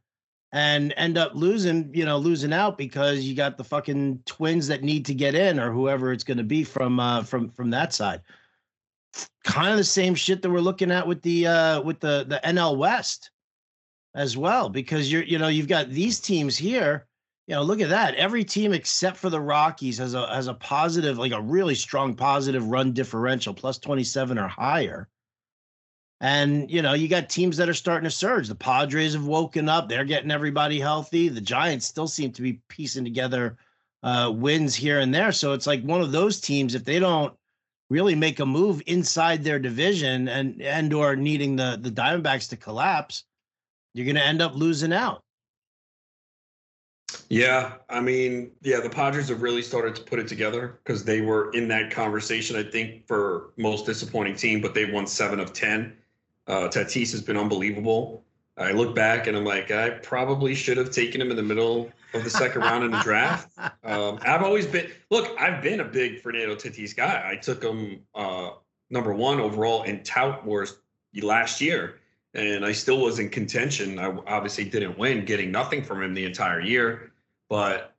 and 0.53 0.95
end 0.97 1.19
up 1.19 1.35
losing 1.35 1.91
you 1.93 2.05
know 2.05 2.17
losing 2.17 2.53
out 2.53 2.79
because 2.79 3.21
you 3.21 3.35
got 3.35 3.59
the 3.59 3.65
fucking 3.65 4.21
Twins 4.25 4.69
that 4.69 4.83
need 4.83 5.05
to 5.07 5.15
get 5.15 5.35
in 5.35 5.59
or 5.59 5.73
whoever 5.73 6.13
it's 6.13 6.25
going 6.25 6.39
to 6.39 6.45
be 6.45 6.65
from 6.65 7.01
uh, 7.01 7.23
from 7.23 7.51
from 7.51 7.71
that 7.71 7.93
side. 7.93 8.21
Kind 9.45 9.71
of 9.71 9.77
the 9.77 9.85
same 9.85 10.15
shit 10.15 10.43
that 10.43 10.51
we're 10.51 10.61
looking 10.61 10.91
at 10.91 11.07
with 11.07 11.23
the 11.23 11.47
uh, 11.47 11.83
with 11.83 12.01
the 12.01 12.25
the 12.29 12.41
NL 12.45 12.77
West 12.77 13.31
as 14.15 14.37
well 14.37 14.69
because 14.69 15.11
you're 15.11 15.25
you 15.25 15.39
know 15.39 15.49
you've 15.49 15.69
got 15.69 15.91
these 15.91 16.21
teams 16.21 16.57
here. 16.57 17.07
You 17.47 17.57
know 17.57 17.63
look 17.63 17.81
at 17.81 17.91
that. 17.91 18.15
Every 18.15 18.45
team 18.45 18.73
except 18.73 19.17
for 19.17 19.31
the 19.31 19.41
rockies 19.41 19.99
has 19.99 20.15
a 20.15 20.27
has 20.33 20.47
a 20.47 20.55
positive 20.55 21.19
like 21.19 21.33
a 21.33 21.43
really 21.43 21.75
strong 21.75 22.15
positive 22.15 22.67
run 22.69 22.93
differential 22.93 23.53
plus 23.53 23.79
27 23.79 24.39
or 24.39 24.49
higher 24.49 25.09
and 26.21 26.71
you 26.71 26.83
know 26.83 26.95
you 26.95 27.09
got 27.09 27.29
teams 27.29 27.57
that 27.57 27.69
are 27.69 27.75
starting 27.75 28.05
to 28.05 28.11
surge 28.11 28.49
the 28.49 28.55
padres 28.55 29.15
have 29.15 29.27
woken 29.27 29.69
up 29.69 29.89
they're 29.89 30.05
getting 30.05 30.31
everybody 30.31 30.79
healthy 30.79 31.29
the 31.29 31.41
giants 31.41 31.87
still 31.87 32.07
seem 32.07 32.31
to 32.33 32.43
be 32.43 32.61
piecing 32.69 33.05
together 33.05 33.57
uh 34.03 34.33
wins 34.35 34.75
here 34.75 35.01
and 35.01 35.15
there 35.15 35.33
so 35.33 35.53
it's 35.53 35.67
like 35.67 35.83
one 35.83 36.01
of 36.01 36.13
those 36.13 36.41
teams 36.41 36.75
if 36.75 36.85
they 36.85 36.99
don't 36.99 37.35
really 37.91 38.15
make 38.15 38.41
a 38.41 38.47
move 38.47 38.81
inside 38.87 39.43
their 39.43 39.59
division 39.59 40.29
and 40.29 40.63
and 40.63 40.93
or 40.95 41.17
needing 41.17 41.57
the 41.57 41.79
the 41.83 41.91
diamondbacks 41.91 42.49
to 42.49 42.57
collapse 42.57 43.25
you're 43.95 44.05
going 44.05 44.17
to 44.17 44.27
end 44.27 44.43
up 44.43 44.55
losing 44.55 44.93
out. 44.93 45.23
Yeah, 47.29 47.75
I 47.89 48.01
mean, 48.01 48.51
yeah, 48.63 48.81
the 48.81 48.91
Padres 48.91 49.29
have 49.29 49.41
really 49.41 49.63
started 49.63 49.95
to 49.97 50.03
put 50.03 50.19
it 50.19 50.27
together 50.27 50.81
because 50.85 51.05
they 51.05 51.21
were 51.21 51.53
in 51.53 51.69
that 51.69 51.91
conversation, 51.93 52.57
I 52.57 52.65
think, 52.65 53.07
for 53.07 53.53
most 53.57 53.87
disappointing 53.87 54.35
team, 54.35 54.61
but 54.61 54.75
they 54.75 54.91
won 54.91 55.07
seven 55.07 55.39
of 55.39 55.53
10. 55.53 55.97
Uh, 56.47 56.69
Tatis 56.69 57.11
has 57.13 57.23
been 57.23 57.37
unbelievable. 57.37 58.23
I 58.57 58.73
look 58.73 58.95
back 58.95 59.27
and 59.27 59.37
I'm 59.37 59.45
like, 59.45 59.71
I 59.71 59.91
probably 59.91 60.55
should 60.55 60.77
have 60.77 60.91
taken 60.91 61.21
him 61.21 61.31
in 61.31 61.37
the 61.37 61.43
middle 61.43 61.91
of 62.13 62.23
the 62.23 62.31
second 62.31 62.61
round 62.61 62.85
in 62.85 62.91
the 62.91 63.01
draft. 63.01 63.51
Um, 63.85 64.19
I've 64.23 64.43
always 64.43 64.67
been, 64.67 64.91
look, 65.11 65.39
I've 65.39 65.63
been 65.63 65.81
a 65.81 65.85
big 65.85 66.23
Fernando 66.23 66.55
Tatis 66.55 66.97
guy. 66.97 67.23
I 67.31 67.37
took 67.37 67.63
him 67.63 68.01
uh, 68.15 68.53
number 68.89 69.13
one 69.13 69.41
overall 69.41 69.83
in 69.83 70.03
Tout 70.03 70.45
Wars 70.45 70.79
last 71.23 71.61
year 71.61 71.97
and 72.35 72.65
I 72.65 72.73
still 72.73 73.01
was 73.01 73.19
in 73.19 73.31
contention. 73.31 73.99
I 73.99 74.07
obviously 74.27 74.65
didn't 74.65 74.99
win, 74.99 75.25
getting 75.25 75.51
nothing 75.51 75.83
from 75.83 76.03
him 76.03 76.15
the 76.15 76.25
entire 76.25 76.61
year, 76.61 77.13
but 77.49 77.94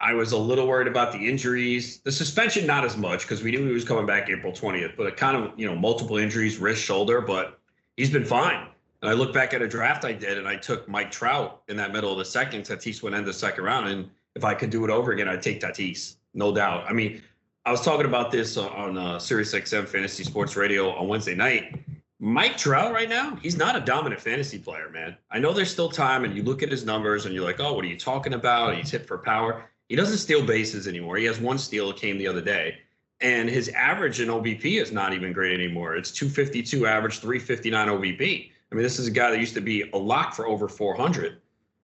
I 0.00 0.14
was 0.14 0.32
a 0.32 0.38
little 0.38 0.66
worried 0.66 0.86
about 0.86 1.12
the 1.12 1.28
injuries. 1.28 1.98
The 2.00 2.12
suspension, 2.12 2.66
not 2.66 2.84
as 2.84 2.96
much 2.96 3.22
because 3.22 3.42
we 3.42 3.50
knew 3.50 3.66
he 3.66 3.72
was 3.72 3.84
coming 3.84 4.06
back 4.06 4.30
April 4.30 4.52
20th, 4.52 4.96
but 4.96 5.16
kind 5.16 5.36
of, 5.36 5.58
you 5.58 5.66
know, 5.66 5.74
multiple 5.74 6.18
injuries, 6.18 6.58
wrist, 6.58 6.82
shoulder, 6.82 7.20
but 7.20 7.58
he's 7.96 8.10
been 8.10 8.24
fine. 8.24 8.68
And 9.02 9.10
I 9.10 9.14
look 9.14 9.32
back 9.32 9.54
at 9.54 9.62
a 9.62 9.68
draft 9.68 10.04
I 10.04 10.12
did 10.12 10.38
and 10.38 10.46
I 10.46 10.56
took 10.56 10.88
Mike 10.88 11.10
Trout 11.10 11.62
in 11.68 11.76
that 11.76 11.92
middle 11.92 12.12
of 12.12 12.18
the 12.18 12.24
second. 12.24 12.62
Tatis 12.62 13.02
went 13.02 13.16
in 13.16 13.24
the 13.24 13.32
second 13.32 13.64
round. 13.64 13.88
And 13.88 14.08
if 14.36 14.44
I 14.44 14.54
could 14.54 14.70
do 14.70 14.84
it 14.84 14.90
over 14.90 15.12
again, 15.12 15.28
I'd 15.28 15.42
take 15.42 15.60
Tatis, 15.60 16.16
no 16.34 16.54
doubt. 16.54 16.84
I 16.88 16.92
mean, 16.92 17.22
I 17.64 17.70
was 17.72 17.80
talking 17.80 18.06
about 18.06 18.30
this 18.30 18.56
on 18.56 18.96
uh, 18.96 19.18
Sirius 19.18 19.52
XM 19.52 19.86
Fantasy 19.88 20.24
Sports 20.24 20.56
Radio 20.56 20.90
on 20.90 21.08
Wednesday 21.08 21.34
night. 21.34 21.76
Mike 22.20 22.56
Trout 22.56 22.92
right 22.92 23.08
now, 23.08 23.36
he's 23.36 23.56
not 23.56 23.76
a 23.76 23.80
dominant 23.80 24.20
fantasy 24.20 24.58
player, 24.58 24.90
man. 24.90 25.16
I 25.30 25.38
know 25.38 25.52
there's 25.52 25.70
still 25.70 25.88
time, 25.88 26.24
and 26.24 26.36
you 26.36 26.42
look 26.42 26.64
at 26.64 26.70
his 26.70 26.84
numbers 26.84 27.26
and 27.26 27.34
you're 27.34 27.44
like, 27.44 27.60
oh, 27.60 27.74
what 27.74 27.84
are 27.84 27.88
you 27.88 27.98
talking 27.98 28.34
about? 28.34 28.74
He's 28.76 28.90
hit 28.90 29.06
for 29.06 29.18
power. 29.18 29.70
He 29.88 29.96
doesn't 29.96 30.18
steal 30.18 30.44
bases 30.44 30.86
anymore. 30.86 31.16
He 31.16 31.24
has 31.24 31.40
one 31.40 31.58
steal. 31.58 31.90
It 31.90 31.96
came 31.96 32.18
the 32.18 32.28
other 32.28 32.42
day. 32.42 32.78
And 33.20 33.48
his 33.48 33.68
average 33.70 34.20
in 34.20 34.28
OBP 34.28 34.80
is 34.80 34.92
not 34.92 35.12
even 35.12 35.32
great 35.32 35.52
anymore. 35.52 35.96
It's 35.96 36.12
252 36.12 36.86
average, 36.86 37.18
359 37.18 37.88
OBP. 37.88 38.50
I 38.70 38.74
mean, 38.74 38.82
this 38.82 38.98
is 38.98 39.06
a 39.06 39.10
guy 39.10 39.30
that 39.30 39.40
used 39.40 39.54
to 39.54 39.60
be 39.60 39.90
a 39.92 39.96
lock 39.96 40.34
for 40.34 40.46
over 40.46 40.68
400. 40.68 41.40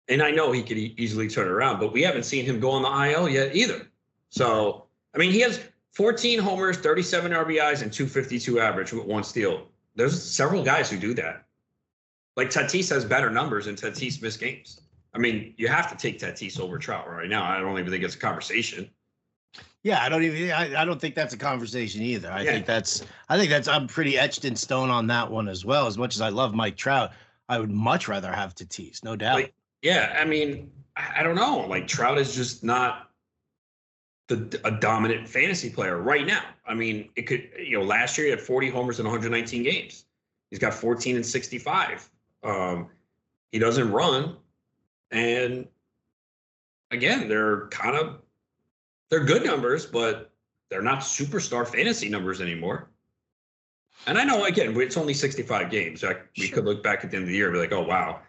And 0.09 0.23
I 0.23 0.31
know 0.31 0.53
he 0.53 0.62
could 0.62 0.77
e- 0.77 0.95
easily 0.99 1.29
turn 1.29 1.49
around, 1.49 1.81
but 1.81 1.93
we 1.93 2.03
haven't 2.03 2.25
seen 2.25 2.45
him 2.45 2.61
go 2.61 2.71
on 2.71 2.83
the 2.83 3.12
IL 3.12 3.29
yet 3.29 3.57
either. 3.57 3.87
So, 4.29 4.85
I 5.14 5.19
mean, 5.19 5.33
he 5.33 5.40
has 5.40 5.61
14 5.93 6.38
homers, 6.38 6.77
37 6.77 7.33
RBIs, 7.33 7.83
and 7.83 7.93
252 7.93 8.61
average 8.61 8.93
with 8.93 9.07
one 9.07 9.25
steal. 9.25 9.69
There's 9.97 10.21
several 10.23 10.62
guys 10.62 10.90
who 10.90 10.99
do 10.99 11.14
that. 11.14 11.47
Like 12.37 12.51
Tatis 12.51 12.90
has 12.90 13.05
better 13.05 13.31
numbers 13.31 13.67
and 13.67 13.79
Tatis 13.79 14.21
missed 14.21 14.40
games. 14.40 14.81
I 15.14 15.18
mean, 15.18 15.55
you 15.57 15.68
have 15.68 15.90
to 15.90 15.96
take 15.96 16.18
Tatis 16.18 16.59
over 16.61 16.77
Trout 16.79 17.09
right 17.09 17.29
now. 17.29 17.44
I 17.44 17.61
don't 17.61 17.79
even 17.79 17.90
think 17.90 18.03
it's 18.03 18.16
a 18.16 18.18
conversation. 18.18 18.90
Yeah, 19.85 20.03
I 20.03 20.09
don't 20.09 20.24
even. 20.24 20.50
I, 20.50 20.83
I 20.83 20.85
don't 20.85 21.00
think 21.00 21.14
that's 21.14 21.35
a 21.35 21.37
conversation 21.38 22.03
either. 22.03 22.31
I 22.31 22.42
Yeah. 22.42 22.53
think 22.53 22.66
that's. 22.66 23.05
I 23.29 23.38
think 23.38 23.50
that's. 23.50 23.68
I'm 23.68 23.87
pretty 23.87 24.18
etched 24.18 24.44
in 24.44 24.57
stone 24.57 24.90
on 24.90 25.07
that 25.09 25.31
one 25.31 25.48
as 25.48 25.64
well. 25.64 25.87
As 25.87 25.96
much 25.96 26.16
as 26.16 26.20
I 26.20 26.31
love 26.31 26.55
Mike 26.55 26.77
Trout, 26.77 27.12
I 27.48 27.59
would 27.61 27.70
much 27.70 28.09
rather 28.09 28.33
have 28.33 28.55
Tatis, 28.55 29.05
no 29.05 29.14
doubt. 29.14 29.37
Like, 29.37 29.55
Yeah, 29.83 30.16
I 30.18 30.24
mean, 30.24 30.70
I 30.96 31.20
I 31.20 31.22
don't 31.22 31.37
know. 31.37 31.59
Like 31.68 31.87
Trout 31.87 32.18
is 32.18 32.35
just 32.35 32.64
not 32.64 33.11
the 34.29 34.59
a 34.64 34.70
dominant 34.70 35.29
fantasy 35.29 35.70
player 35.70 35.98
right 35.98 36.27
now. 36.27 36.42
I 36.66 36.74
mean, 36.74 37.11
it 37.14 37.22
could 37.22 37.48
you 37.59 37.79
know 37.79 37.85
last 37.85 38.16
year 38.18 38.27
he 38.27 38.31
had 38.31 38.40
40 38.40 38.70
homers 38.70 38.98
in 38.98 39.05
119 39.05 39.62
games. 39.62 40.07
He's 40.50 40.59
got 40.59 40.72
14 40.74 41.16
and 41.16 41.27
65. 41.27 42.09
Um, 42.42 42.88
he 43.53 43.59
doesn't 43.59 43.90
run, 43.92 44.37
and 45.14 45.66
again, 46.90 47.29
they're 47.29 47.68
kind 47.68 47.96
of 47.96 48.20
they're 49.11 49.24
good 49.24 49.44
numbers, 49.44 49.87
but 49.87 50.31
they're 50.70 50.83
not 50.83 51.00
superstar 51.00 51.66
fantasy 51.66 52.09
numbers 52.09 52.40
anymore. 52.40 52.88
And 54.07 54.18
I 54.18 54.24
know 54.24 54.44
again, 54.44 54.79
it's 54.81 54.96
only 54.96 55.14
65 55.14 55.70
games. 55.70 56.03
Like, 56.03 56.27
we 56.37 56.46
Sure. 56.46 56.57
could 56.57 56.64
look 56.64 56.83
back 56.83 57.05
at 57.05 57.11
the 57.11 57.16
end 57.16 57.24
of 57.24 57.29
the 57.29 57.37
year 57.37 57.46
and 57.46 57.55
be 57.55 57.61
like, 57.61 57.72
oh 57.72 57.83
wow, 57.83 58.20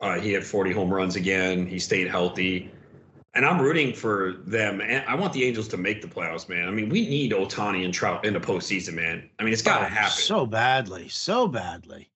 uh, 0.00 0.18
he 0.18 0.32
had 0.32 0.44
40 0.44 0.72
home 0.72 0.92
runs 0.92 1.16
again. 1.16 1.66
He 1.66 1.78
stayed 1.78 2.08
healthy. 2.08 2.70
And 3.34 3.46
I'm 3.46 3.60
rooting 3.60 3.94
for 3.94 4.32
them. 4.44 4.80
And 4.80 5.04
I 5.06 5.14
want 5.14 5.32
the 5.32 5.44
Angels 5.44 5.68
to 5.68 5.76
make 5.76 6.02
the 6.02 6.08
playoffs, 6.08 6.48
man. 6.48 6.66
I 6.66 6.72
mean, 6.72 6.88
we 6.88 7.06
need 7.08 7.30
Ohtani 7.30 7.84
and 7.84 7.94
Trout 7.94 8.24
in 8.24 8.34
the 8.34 8.40
postseason, 8.40 8.94
man. 8.94 9.30
I 9.38 9.44
mean, 9.44 9.52
it's 9.52 9.62
got 9.62 9.78
to 9.78 9.84
Oh, 9.86 9.88
happen. 9.88 10.10
so 10.10 10.44
badly, 10.44 11.08
so 11.08 11.46
badly. 11.46 12.10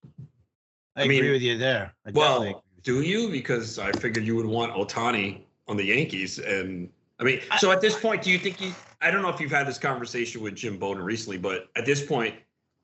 I, 0.96 1.02
I 1.04 1.06
mean, 1.06 1.18
agree 1.18 1.30
with 1.32 1.42
you 1.42 1.56
there. 1.56 1.94
I 2.04 2.10
well, 2.10 2.38
agree 2.38 2.48
with 2.48 2.56
you. 2.56 2.63
Do 2.84 3.00
you? 3.00 3.30
Because 3.30 3.78
I 3.78 3.90
figured 3.92 4.26
you 4.26 4.36
would 4.36 4.46
want 4.46 4.72
Ohtani 4.72 5.40
on 5.66 5.76
the 5.76 5.84
Yankees. 5.84 6.38
And 6.38 6.90
I 7.18 7.24
mean, 7.24 7.40
so 7.58 7.72
at 7.72 7.80
this 7.80 7.98
point, 7.98 8.22
do 8.22 8.30
you 8.30 8.38
think 8.38 8.60
you, 8.60 8.72
I 9.00 9.10
don't 9.10 9.22
know 9.22 9.30
if 9.30 9.40
you've 9.40 9.50
had 9.50 9.66
this 9.66 9.78
conversation 9.78 10.42
with 10.42 10.54
Jim 10.54 10.78
Bowden 10.78 11.02
recently, 11.02 11.38
but 11.38 11.70
at 11.76 11.86
this 11.86 12.04
point, 12.04 12.34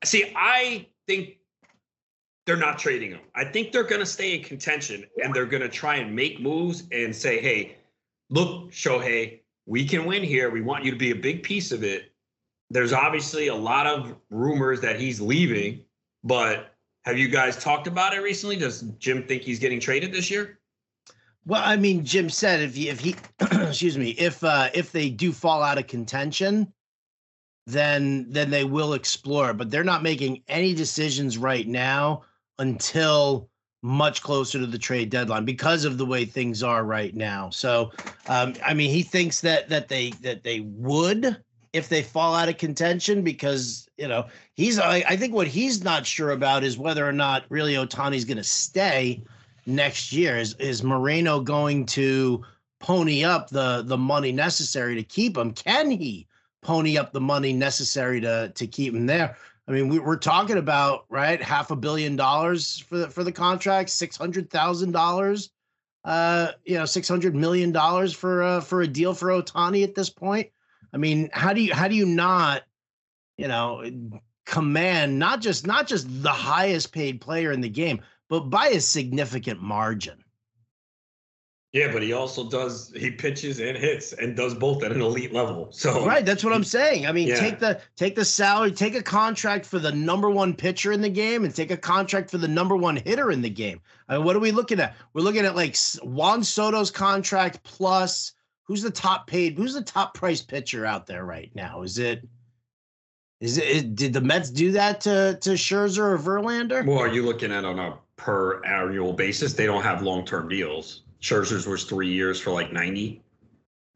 see, 0.03 0.33
I 0.35 0.87
think 1.07 1.37
they're 2.47 2.57
not 2.57 2.79
trading 2.79 3.11
him. 3.11 3.19
I 3.35 3.45
think 3.45 3.71
they're 3.71 3.83
going 3.83 3.99
to 4.01 4.05
stay 4.05 4.35
in 4.35 4.43
contention 4.43 5.05
and 5.23 5.33
they're 5.33 5.45
going 5.45 5.61
to 5.61 5.69
try 5.69 5.97
and 5.97 6.15
make 6.15 6.41
moves 6.41 6.83
and 6.91 7.15
say, 7.15 7.39
hey, 7.39 7.77
look, 8.31 8.71
Shohei, 8.71 9.41
we 9.67 9.85
can 9.85 10.05
win 10.05 10.23
here. 10.23 10.49
We 10.49 10.61
want 10.61 10.83
you 10.83 10.89
to 10.89 10.97
be 10.97 11.11
a 11.11 11.15
big 11.15 11.43
piece 11.43 11.71
of 11.71 11.83
it. 11.83 12.11
There's 12.71 12.93
obviously 12.93 13.47
a 13.47 13.55
lot 13.55 13.85
of 13.85 14.15
rumors 14.31 14.81
that 14.81 14.99
he's 14.99 15.21
leaving, 15.21 15.81
but 16.23 16.70
have 17.05 17.17
you 17.17 17.27
guys 17.27 17.57
talked 17.57 17.87
about 17.87 18.13
it 18.13 18.21
recently? 18.21 18.55
Does 18.55 18.81
Jim 18.99 19.23
think 19.23 19.41
he's 19.41 19.59
getting 19.59 19.79
traded 19.79 20.11
this 20.11 20.29
year? 20.29 20.59
Well, 21.45 21.61
I 21.63 21.75
mean, 21.75 22.05
Jim 22.05 22.29
said 22.29 22.61
if 22.61 22.75
he, 22.75 22.89
if 22.89 22.99
he, 22.99 23.15
excuse 23.51 23.97
me, 23.97 24.11
if 24.11 24.43
uh, 24.43 24.69
if 24.73 24.91
they 24.91 25.09
do 25.09 25.31
fall 25.31 25.63
out 25.63 25.79
of 25.79 25.87
contention, 25.87 26.71
then 27.65 28.27
then 28.29 28.51
they 28.51 28.63
will 28.63 28.93
explore. 28.93 29.53
But 29.53 29.71
they're 29.71 29.83
not 29.83 30.03
making 30.03 30.43
any 30.47 30.75
decisions 30.75 31.37
right 31.37 31.67
now 31.67 32.23
until 32.59 33.49
much 33.81 34.21
closer 34.21 34.59
to 34.59 34.67
the 34.67 34.77
trade 34.77 35.09
deadline 35.09 35.43
because 35.43 35.85
of 35.85 35.97
the 35.97 36.05
way 36.05 36.23
things 36.23 36.61
are 36.61 36.83
right 36.83 37.15
now. 37.15 37.49
So, 37.49 37.91
um, 38.27 38.53
I 38.63 38.75
mean, 38.75 38.91
he 38.91 39.01
thinks 39.01 39.41
that 39.41 39.69
that 39.69 39.87
they 39.87 40.11
that 40.21 40.43
they 40.43 40.59
would 40.59 41.37
if 41.73 41.89
they 41.89 42.03
fall 42.03 42.35
out 42.35 42.49
of 42.49 42.57
contention 42.57 43.23
because 43.23 43.87
you 44.01 44.07
know 44.07 44.25
he's 44.55 44.79
I, 44.79 45.03
I 45.07 45.15
think 45.15 45.33
what 45.33 45.47
he's 45.47 45.83
not 45.83 46.05
sure 46.05 46.31
about 46.31 46.63
is 46.63 46.77
whether 46.77 47.07
or 47.07 47.13
not 47.13 47.45
really 47.49 47.75
Ohtani's 47.75 48.25
going 48.25 48.37
to 48.37 48.43
stay 48.43 49.23
next 49.65 50.11
year. 50.11 50.37
Is 50.37 50.55
is 50.55 50.83
Moreno 50.83 51.39
going 51.39 51.85
to 51.87 52.43
pony 52.79 53.23
up 53.23 53.49
the 53.49 53.83
the 53.85 53.97
money 53.97 54.31
necessary 54.31 54.95
to 54.95 55.03
keep 55.03 55.37
him? 55.37 55.53
Can 55.53 55.91
he 55.91 56.27
pony 56.61 56.97
up 56.97 57.13
the 57.13 57.21
money 57.21 57.53
necessary 57.53 58.19
to 58.21 58.51
to 58.55 58.67
keep 58.67 58.93
him 58.95 59.05
there? 59.05 59.37
I 59.67 59.71
mean, 59.73 59.87
we, 59.87 59.99
we're 59.99 60.17
talking 60.17 60.57
about 60.57 61.05
right 61.09 61.41
half 61.41 61.69
a 61.71 61.75
billion 61.75 62.15
dollars 62.15 62.79
for 62.79 62.97
the 62.97 63.09
for 63.09 63.23
the 63.23 63.31
contract, 63.31 63.91
six 63.91 64.17
hundred 64.17 64.49
thousand 64.49 64.91
dollars, 64.91 65.51
uh, 66.03 66.53
you 66.65 66.77
know, 66.77 66.85
six 66.85 67.07
hundred 67.07 67.35
million 67.35 67.71
dollars 67.71 68.13
for 68.13 68.41
uh, 68.41 68.61
for 68.61 68.81
a 68.81 68.87
deal 68.87 69.13
for 69.13 69.29
Ohtani 69.29 69.83
at 69.83 69.93
this 69.93 70.09
point. 70.09 70.49
I 70.93 70.97
mean, 70.97 71.29
how 71.31 71.53
do 71.53 71.61
you 71.61 71.73
how 71.73 71.87
do 71.87 71.95
you 71.95 72.05
not, 72.05 72.63
you 73.37 73.47
know, 73.47 73.81
eh, 73.81 73.91
command 74.45 75.17
not 75.17 75.41
just 75.41 75.65
not 75.65 75.87
just 75.87 76.23
the 76.23 76.29
highest 76.29 76.91
paid 76.91 77.21
player 77.21 77.51
in 77.51 77.61
the 77.61 77.69
game, 77.69 78.01
but 78.29 78.49
by 78.49 78.67
a 78.67 78.79
significant 78.79 79.61
margin? 79.61 80.23
Yeah, 81.73 81.89
but 81.93 82.03
he 82.03 82.11
also 82.11 82.49
does 82.49 82.91
he 82.97 83.11
pitches 83.11 83.61
and 83.61 83.77
hits 83.77 84.11
and 84.11 84.35
does 84.35 84.53
both 84.53 84.83
at 84.83 84.91
an 84.91 85.01
elite 85.01 85.31
level. 85.31 85.69
So 85.71 86.05
Right, 86.05 86.25
that's 86.25 86.43
what 86.43 86.51
I'm 86.51 86.65
saying. 86.65 87.07
I 87.07 87.13
mean, 87.13 87.29
Yeah. 87.29 87.39
take 87.39 87.59
the 87.59 87.79
take 87.95 88.15
the 88.15 88.25
salary, 88.25 88.73
take 88.73 88.93
a 88.93 89.01
contract 89.01 89.65
for 89.65 89.79
the 89.79 89.91
number 89.91 90.29
one 90.29 90.53
pitcher 90.53 90.91
in 90.91 90.99
the 90.99 91.09
game, 91.09 91.45
and 91.45 91.55
take 91.55 91.71
a 91.71 91.77
contract 91.77 92.29
for 92.29 92.37
the 92.37 92.47
number 92.47 92.75
one 92.75 92.97
hitter 92.97 93.31
in 93.31 93.41
the 93.41 93.49
game. 93.49 93.79
I 94.09 94.17
mean, 94.17 94.25
what 94.25 94.35
are 94.35 94.39
we 94.39 94.51
looking 94.51 94.81
at? 94.81 94.95
We're 95.13 95.21
looking 95.21 95.45
at 95.45 95.55
like 95.55 95.77
Juan 96.03 96.43
Soto's 96.43 96.91
contract 96.91 97.63
plus 97.63 98.33
who's 98.63 98.81
the 98.81 98.91
top 98.91 99.27
paid, 99.27 99.57
who's 99.57 99.73
the 99.73 99.81
top 99.81 100.13
priced 100.13 100.49
pitcher 100.49 100.85
out 100.85 101.07
there 101.07 101.23
right 101.23 101.51
now? 101.55 101.83
Is 101.83 101.97
it 101.97 102.27
is 103.41 103.57
it, 103.57 103.95
did 103.95 104.13
the 104.13 104.21
Mets 104.21 104.51
do 104.51 104.71
that 104.71 105.01
to 105.01 105.37
to 105.41 105.49
Scherzer 105.51 106.11
or 106.13 106.17
Verlander? 106.17 106.85
Well, 106.85 106.99
are 106.99 107.07
you 107.07 107.25
looking 107.25 107.51
at 107.51 107.65
on 107.65 107.79
a 107.79 107.97
per 108.15 108.63
annual 108.63 109.13
basis? 109.13 109.53
They 109.53 109.65
don't 109.65 109.81
have 109.81 110.03
long 110.03 110.23
term 110.25 110.47
deals. 110.47 111.01
Scherzer's 111.21 111.65
was 111.65 111.83
three 111.83 112.07
years 112.07 112.39
for 112.39 112.51
like 112.51 112.71
90. 112.71 113.21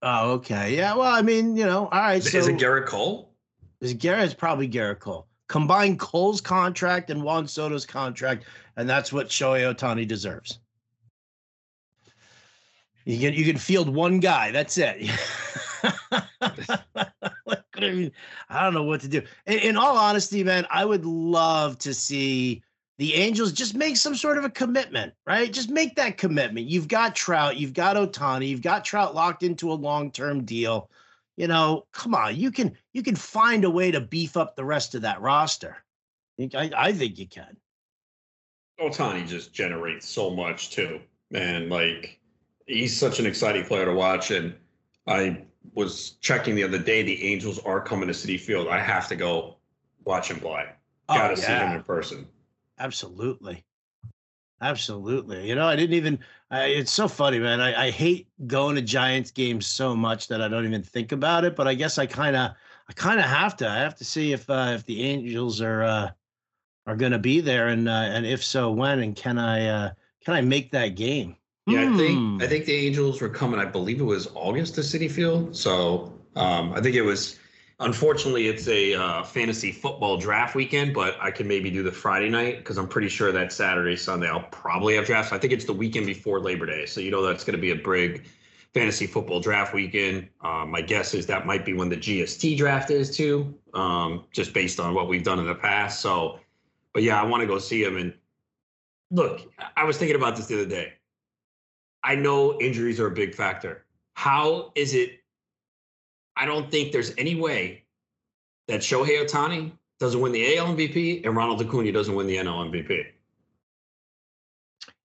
Oh, 0.02 0.32
okay. 0.34 0.76
Yeah. 0.76 0.96
Well, 0.96 1.12
I 1.12 1.22
mean, 1.22 1.56
you 1.56 1.66
know, 1.66 1.88
all 1.88 2.00
right. 2.00 2.18
Is, 2.18 2.32
So 2.32 2.40
is 2.40 2.48
it 2.48 2.58
Gerrit 2.58 2.88
Cole? 2.88 3.32
Is 3.82 3.94
Gerrit? 3.94 4.26
It's 4.26 4.34
probably 4.34 4.68
Gerrit 4.68 5.00
Cole. 5.00 5.28
Combine 5.48 5.96
Cole's 5.98 6.42
contract 6.42 7.12
and 7.12 7.22
Juan 7.22 7.48
Soto's 7.48 7.86
contract, 7.86 8.46
and 8.78 8.90
that's 8.90 9.14
what 9.14 9.30
Shohei 9.30 9.72
Ohtani 9.72 10.08
deserves. 10.08 10.60
You 13.06 13.20
can 13.20 13.36
you 13.36 13.46
can 13.46 13.58
field 13.60 13.90
one 13.90 14.20
guy. 14.20 14.50
That's 14.50 14.80
it. 14.80 15.08
I 17.78 18.12
I 18.50 18.64
don't 18.64 18.74
know 18.74 18.84
what 18.84 19.02
to 19.02 19.08
do. 19.08 19.22
In, 19.46 19.60
in 19.60 19.78
all 19.78 19.98
honesty, 19.98 20.44
man, 20.44 20.66
I 20.70 20.86
would 20.86 21.06
love 21.06 21.78
to 21.80 21.94
see 21.94 22.64
the 22.98 23.14
Angels 23.16 23.52
just 23.52 23.76
make 23.76 23.98
some 23.98 24.16
sort 24.16 24.38
of 24.38 24.46
a 24.46 24.50
commitment, 24.50 25.14
right? 25.28 25.52
Just 25.52 25.70
make 25.70 25.96
that 25.96 26.18
commitment. 26.18 26.68
You've 26.68 26.88
got 26.88 27.16
Trout, 27.16 27.58
you've 27.58 27.74
got 27.74 27.98
Ohtani, 27.98 28.48
you've 28.48 28.62
got 28.62 28.86
Trout 28.86 29.14
locked 29.14 29.44
into 29.44 29.72
a 29.72 29.74
long-term 29.74 30.46
deal. 30.46 30.90
You 31.36 31.48
know, 31.48 31.86
come 31.92 32.16
on, 32.16 32.38
you 32.38 32.52
can 32.52 32.78
you 32.94 33.04
can 33.04 33.16
find 33.16 33.66
a 33.66 33.70
way 33.70 33.92
to 33.92 34.00
beef 34.00 34.38
up 34.38 34.56
the 34.56 34.64
rest 34.64 34.96
of 34.96 35.02
that 35.02 35.22
roster. 35.22 35.78
I, 36.40 36.72
I 36.76 36.94
think 36.94 37.20
you 37.20 37.28
can. 37.28 37.58
Ohtani 38.80 39.28
just 39.28 39.54
generates 39.54 40.08
so 40.08 40.30
much 40.30 40.70
too. 40.72 41.00
Man, 41.32 41.70
like 41.70 42.20
he's 42.66 42.98
such 42.98 43.20
an 43.20 43.26
exciting 43.26 43.66
player 43.66 43.86
to 43.86 43.94
watch. 43.94 44.32
And 44.32 44.56
I 45.08 45.44
was 45.74 46.12
checking 46.22 46.56
the 46.56 46.64
other 46.64 46.80
day, 46.80 47.04
the 47.04 47.24
Angels 47.24 47.60
are 47.60 47.82
coming 47.82 48.08
to 48.08 48.14
Citi 48.14 48.40
Field. 48.40 48.68
I 48.68 48.80
have 48.80 49.08
to 49.10 49.16
go 49.16 49.58
watch 50.04 50.30
him 50.30 50.40
play. 50.40 50.66
Gotta 51.08 51.34
oh, 51.34 51.36
see 51.36 51.52
him 51.52 51.74
in 51.74 51.84
person. 51.84 52.28
absolutely, 52.80 53.64
absolutely. 54.62 55.48
You 55.48 55.56
know, 55.56 55.68
I 55.68 55.76
didn't 55.76 55.96
even. 55.96 56.20
I, 56.52 56.66
it's 56.66 56.92
so 56.92 57.08
funny, 57.08 57.40
man. 57.40 57.60
I, 57.60 57.88
I 57.88 57.92
hate 57.92 58.28
going 58.48 58.76
to 58.76 58.82
Giants 58.82 59.32
games 59.32 59.66
so 59.66 59.96
much 59.96 60.28
that 60.28 60.42
I 60.42 60.48
don't 60.48 60.66
even 60.66 60.84
think 60.84 61.12
about 61.12 61.44
it. 61.44 61.56
But 61.56 61.68
I 61.68 61.74
guess 61.74 61.98
I 61.98 62.06
kind 62.06 62.36
of, 62.36 62.52
I 62.90 62.94
kind 62.94 63.20
of 63.20 63.26
have 63.26 63.58
to. 63.58 63.70
I 63.70 63.78
have 63.78 63.96
to 63.98 64.06
see 64.06 64.34
if 64.34 64.50
uh, 64.50 64.72
if 64.76 64.86
the 64.86 65.04
Angels 65.04 65.62
are 65.62 65.84
uh, 65.84 66.10
are 66.88 66.96
going 66.96 67.12
to 67.12 67.20
be 67.20 67.42
there, 67.42 67.68
and 67.68 67.88
uh, 67.88 67.92
and 67.92 68.26
if 68.26 68.44
so, 68.44 68.72
when, 68.72 69.00
and 69.00 69.16
can 69.16 69.38
I 69.38 69.68
uh, 69.68 69.92
can 70.24 70.34
I 70.34 70.42
make 70.42 70.72
that 70.72 70.90
game? 70.90 71.36
Yeah, 71.68 71.82
I 71.82 71.88
Hmm. 71.88 71.98
think 71.98 72.26
I 72.40 72.48
think 72.48 72.66
the 72.66 72.74
Angels 72.76 73.22
were 73.22 73.30
coming. 73.30 73.60
I 73.60 73.66
believe 73.66 74.00
it 74.00 74.04
was 74.04 74.28
August 74.36 74.76
to 74.76 74.82
Citi 74.82 75.10
Field. 75.10 75.56
So 75.56 76.14
um, 76.36 76.74
I 76.74 76.82
think 76.82 76.96
it 76.96 77.02
was. 77.02 77.40
Unfortunately, 77.82 78.48
it's 78.48 78.70
a 78.70 78.94
uh, 78.94 79.24
fantasy 79.24 79.70
football 79.74 80.16
draft 80.16 80.56
weekend, 80.56 80.94
but 80.94 81.18
I 81.20 81.30
can 81.30 81.46
maybe 81.46 81.70
do 81.70 81.84
the 81.84 81.92
Friday 81.92 82.30
night 82.30 82.60
because 82.60 82.78
I'm 82.78 82.88
pretty 82.88 83.10
sure 83.10 83.34
that 83.34 83.52
Saturday, 83.52 83.98
Sunday, 83.98 84.30
I'll 84.30 84.44
probably 84.44 84.96
have 84.96 85.06
drafts. 85.06 85.34
I 85.34 85.38
think 85.38 85.52
it's 85.52 85.66
the 85.66 85.74
weekend 85.74 86.06
before 86.06 86.40
Labor 86.40 86.66
Day, 86.66 86.86
so 86.86 87.02
you 87.02 87.12
know 87.12 87.22
that's 87.22 87.44
going 87.44 87.56
to 87.58 87.62
be 87.62 87.72
a 87.72 87.76
big 87.76 88.28
fantasy 88.74 89.06
football 89.08 89.42
draft 89.42 89.74
weekend. 89.74 90.30
Um, 90.42 90.72
my 90.72 90.82
guess 90.82 91.14
is 91.14 91.26
that 91.26 91.46
might 91.46 91.66
be 91.66 91.74
when 91.74 91.90
the 91.90 91.98
GST 91.98 92.56
draft 92.56 92.92
is 92.92 93.16
too, 93.16 93.54
um, 93.74 94.24
just 94.32 94.54
based 94.54 94.80
on 94.80 94.94
what 94.94 95.10
we've 95.10 95.24
done 95.24 95.40
in 95.40 95.46
the 95.46 95.56
past. 95.56 96.00
So, 96.00 96.40
but 96.94 97.04
yeah, 97.04 97.22
I 97.22 97.26
want 97.26 97.42
to 97.42 97.48
go 97.48 97.60
see 97.60 97.84
him 97.84 97.98
and 97.98 98.14
look, 99.12 99.42
I 99.76 99.84
was 99.84 99.98
thinking 99.98 100.16
about 100.16 100.36
this 100.36 100.48
the 100.48 100.56
other 100.56 100.66
day. 100.70 100.94
I 102.06 102.14
know 102.14 102.60
injuries 102.62 103.00
are 103.00 103.08
a 103.08 103.12
big 103.12 103.34
factor. 103.34 103.84
How 104.14 104.72
is 104.76 104.94
it? 104.94 105.20
I 106.38 106.46
don't 106.46 106.70
think 106.70 106.92
there's 106.92 107.14
any 107.18 107.36
way 107.36 107.84
that 108.68 108.82
Shohei 108.82 109.26
Ohtani 109.26 109.72
doesn't 110.00 110.22
win 110.22 110.32
the 110.32 110.58
AL 110.58 110.68
MVP 110.76 111.26
and 111.26 111.36
Ronald 111.36 111.62
Acuna 111.62 111.92
doesn't 111.92 112.14
win 112.14 112.28
the 112.28 112.38
NL 112.38 112.70
MVP. 112.70 113.06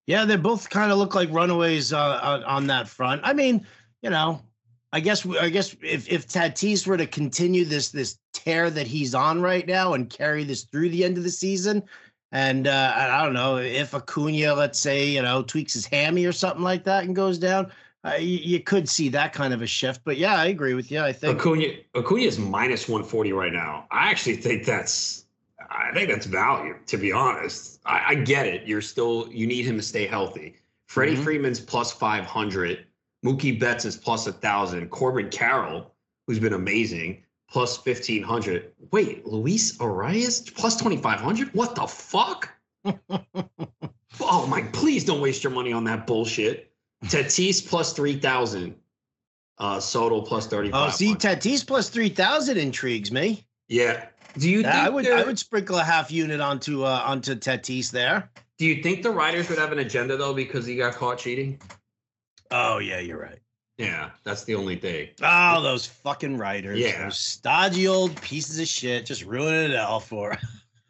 Yeah, 0.07 0.25
they 0.27 0.37
both 0.37 0.69
kind 0.69 0.93
of 0.93 0.99
look 0.99 1.15
like 1.15 1.31
runaways 1.31 1.93
uh, 1.93 2.21
on, 2.23 2.45
on 2.45 2.67
that 2.67 2.89
front. 2.89 3.23
I 3.25 3.33
mean, 3.33 3.67
you 4.03 4.11
know, 4.11 4.43
I 4.93 5.01
guess 5.01 5.25
I 5.25 5.49
guess 5.49 5.77
if 5.83 6.09
if 6.11 6.27
Tatis 6.27 6.87
were 6.87 6.97
to 6.97 7.07
continue 7.07 7.65
this 7.65 7.91
this 7.91 8.19
tear 8.35 8.71
that 8.71 8.89
he's 8.89 9.15
on 9.15 9.41
right 9.41 9.67
now 9.67 9.95
and 9.95 10.11
carry 10.11 10.45
this 10.45 10.65
through 10.65 10.91
the 10.91 11.05
end 11.05 11.17
of 11.17 11.23
the 11.23 11.31
season, 11.31 11.83
and 12.33 12.67
uh, 12.67 12.93
I 12.97 13.25
don't 13.25 13.35
know 13.35 13.57
if 13.57 13.95
Acuna, 13.95 14.55
let's 14.55 14.79
say, 14.79 15.07
you 15.07 15.23
know, 15.23 15.43
tweaks 15.43 15.73
his 15.73 15.87
hammy 15.87 16.25
or 16.27 16.33
something 16.33 16.63
like 16.63 16.85
that 16.85 17.05
and 17.05 17.15
goes 17.15 17.39
down, 17.39 17.73
uh, 18.05 18.15
you, 18.15 18.39
you, 18.39 18.61
could 18.61 18.89
see 18.89 19.09
that 19.11 19.33
kind 19.33 19.53
of 19.53 19.63
a 19.63 19.67
shift. 19.67 20.03
But 20.05 20.17
yeah, 20.17 20.37
I 20.37 20.47
agree 20.47 20.75
with 20.75 20.91
you. 20.91 21.01
I 21.01 21.13
think 21.13 21.39
Acuna 21.39 21.67
Acuna 21.95 22.23
is 22.23 22.39
minus 22.39 22.89
one 22.89 23.05
forty 23.05 23.33
right 23.33 23.53
now. 23.53 23.87
I 23.91 24.11
actually 24.11 24.37
think 24.37 24.65
that's 24.65 25.27
I 25.71 25.91
think 25.93 26.09
that's 26.09 26.27
value. 26.27 26.77
To 26.87 26.97
be 26.97 27.13
honest, 27.13 27.81
I, 27.85 28.03
I 28.09 28.15
get 28.15 28.47
it. 28.47 28.67
You're 28.67 28.81
still 28.81 29.29
you 29.31 29.47
need 29.47 29.67
him 29.67 29.77
to 29.77 29.83
stay 29.83 30.07
healthy. 30.07 30.57
Freddie 30.87 31.15
mm-hmm. 31.15 31.25
Freeman's 31.25 31.61
plus 31.61 31.93
five 31.93 32.25
hundred. 32.25 32.87
Mookie 33.25 33.59
Betts 33.59 33.85
is 33.85 33.97
plus 33.99 34.27
a 34.27 34.33
thousand. 34.33 34.89
Corbin 34.89 35.29
Carroll, 35.29 35.93
who's 36.27 36.39
been 36.39 36.55
amazing, 36.55 37.23
plus 37.51 37.77
fifteen 37.77 38.23
hundred. 38.23 38.73
Wait, 38.93 39.27
Luis 39.27 39.77
Arraez 39.79 40.55
plus 40.55 40.77
twenty 40.77 40.97
five 40.97 41.21
hundred. 41.21 41.53
What 41.53 41.75
the 41.75 41.87
fuck? 41.87 42.49
oh 44.21 44.47
my! 44.47 44.63
Please 44.73 45.05
don't 45.05 45.21
waste 45.21 45.45
your 45.45 45.53
money 45.53 45.73
on 45.73 45.85
that 45.85 46.07
bullshit. 46.07 46.73
Tatis 47.05 47.67
plus 47.67 47.93
three 47.93 48.19
thousand. 48.19 48.75
Uh, 49.59 49.79
Soto 49.79 50.23
plus 50.23 50.47
thirty 50.47 50.71
five. 50.71 50.89
Oh, 50.89 50.91
see, 50.91 51.15
Tatis 51.15 51.67
plus 51.67 51.91
three 51.91 52.09
thousand 52.09 52.57
intrigues 52.57 53.13
me. 53.13 53.45
Yeah. 53.69 54.07
Do 54.39 54.49
you? 54.49 54.61
Yeah, 54.61 54.87
I 54.87 54.89
would. 54.89 55.09
I 55.09 55.25
would 55.25 55.39
sprinkle 55.39 55.77
a 55.77 55.85
half 55.85 56.11
unit 56.11 56.41
onto 56.41 56.85
uh, 56.85 57.03
onto 57.05 57.35
Tatis 57.35 57.91
there. 57.91 58.31
Do 58.59 58.67
you 58.67 58.83
think 58.83 59.03
the 59.03 59.11
writers 59.11 59.49
would 59.49 59.59
have 59.59 59.73
an 59.73 59.81
agenda 59.81 60.17
though 60.17 60.35
because 60.35 60.67
he 60.67 60.77
got 60.77 60.95
caught 60.95 61.19
cheating? 61.19 61.61
Oh 62.51 62.79
yeah, 62.79 63.01
you're 63.01 63.19
right. 63.19 63.39
Yeah, 63.81 64.11
that's 64.25 64.45
the 64.45 64.55
only 64.55 64.77
thing. 64.77 65.09
Oh, 65.23 65.63
those 65.63 65.87
fucking 65.87 66.37
writers. 66.37 66.79
Yeah. 66.79 67.05
Those 67.05 67.19
stodgy 67.19 67.89
old 67.89 68.21
pieces 68.21 68.59
of 68.59 68.69
shit 68.69 69.07
just 69.07 69.25
ruining 69.25 69.73
it 69.73 69.79
all 69.79 70.01
for. 70.01 70.37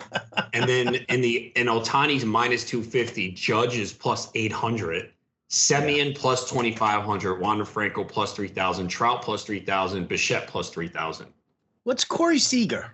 and 0.53 0.69
then 0.69 0.97
in 1.09 1.21
the 1.21 1.53
in 1.57 1.67
Ohtani's 1.67 2.25
minus 2.25 2.65
250, 2.65 3.33
Judge 3.33 3.77
is 3.77 3.93
plus 3.93 4.29
800, 4.35 5.11
Semien 5.51 6.09
yeah. 6.09 6.13
plus 6.17 6.49
2500, 6.49 7.41
Wander 7.41 7.65
Franco 7.65 8.05
plus 8.05 8.33
3000, 8.33 8.89
Trout 8.89 9.23
plus 9.23 9.45
3000, 9.45 10.09
Bichette 10.09 10.47
plus 10.47 10.71
3000. 10.71 11.27
What's 11.85 12.05
Corey 12.05 12.39
Seager? 12.39 12.93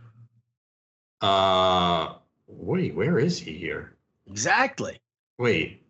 Uh 1.23 2.15
wait, 2.47 2.95
where 2.95 3.19
is 3.19 3.39
he 3.39 3.57
here? 3.57 3.97
Exactly. 4.27 5.01
Wait, 5.39 5.83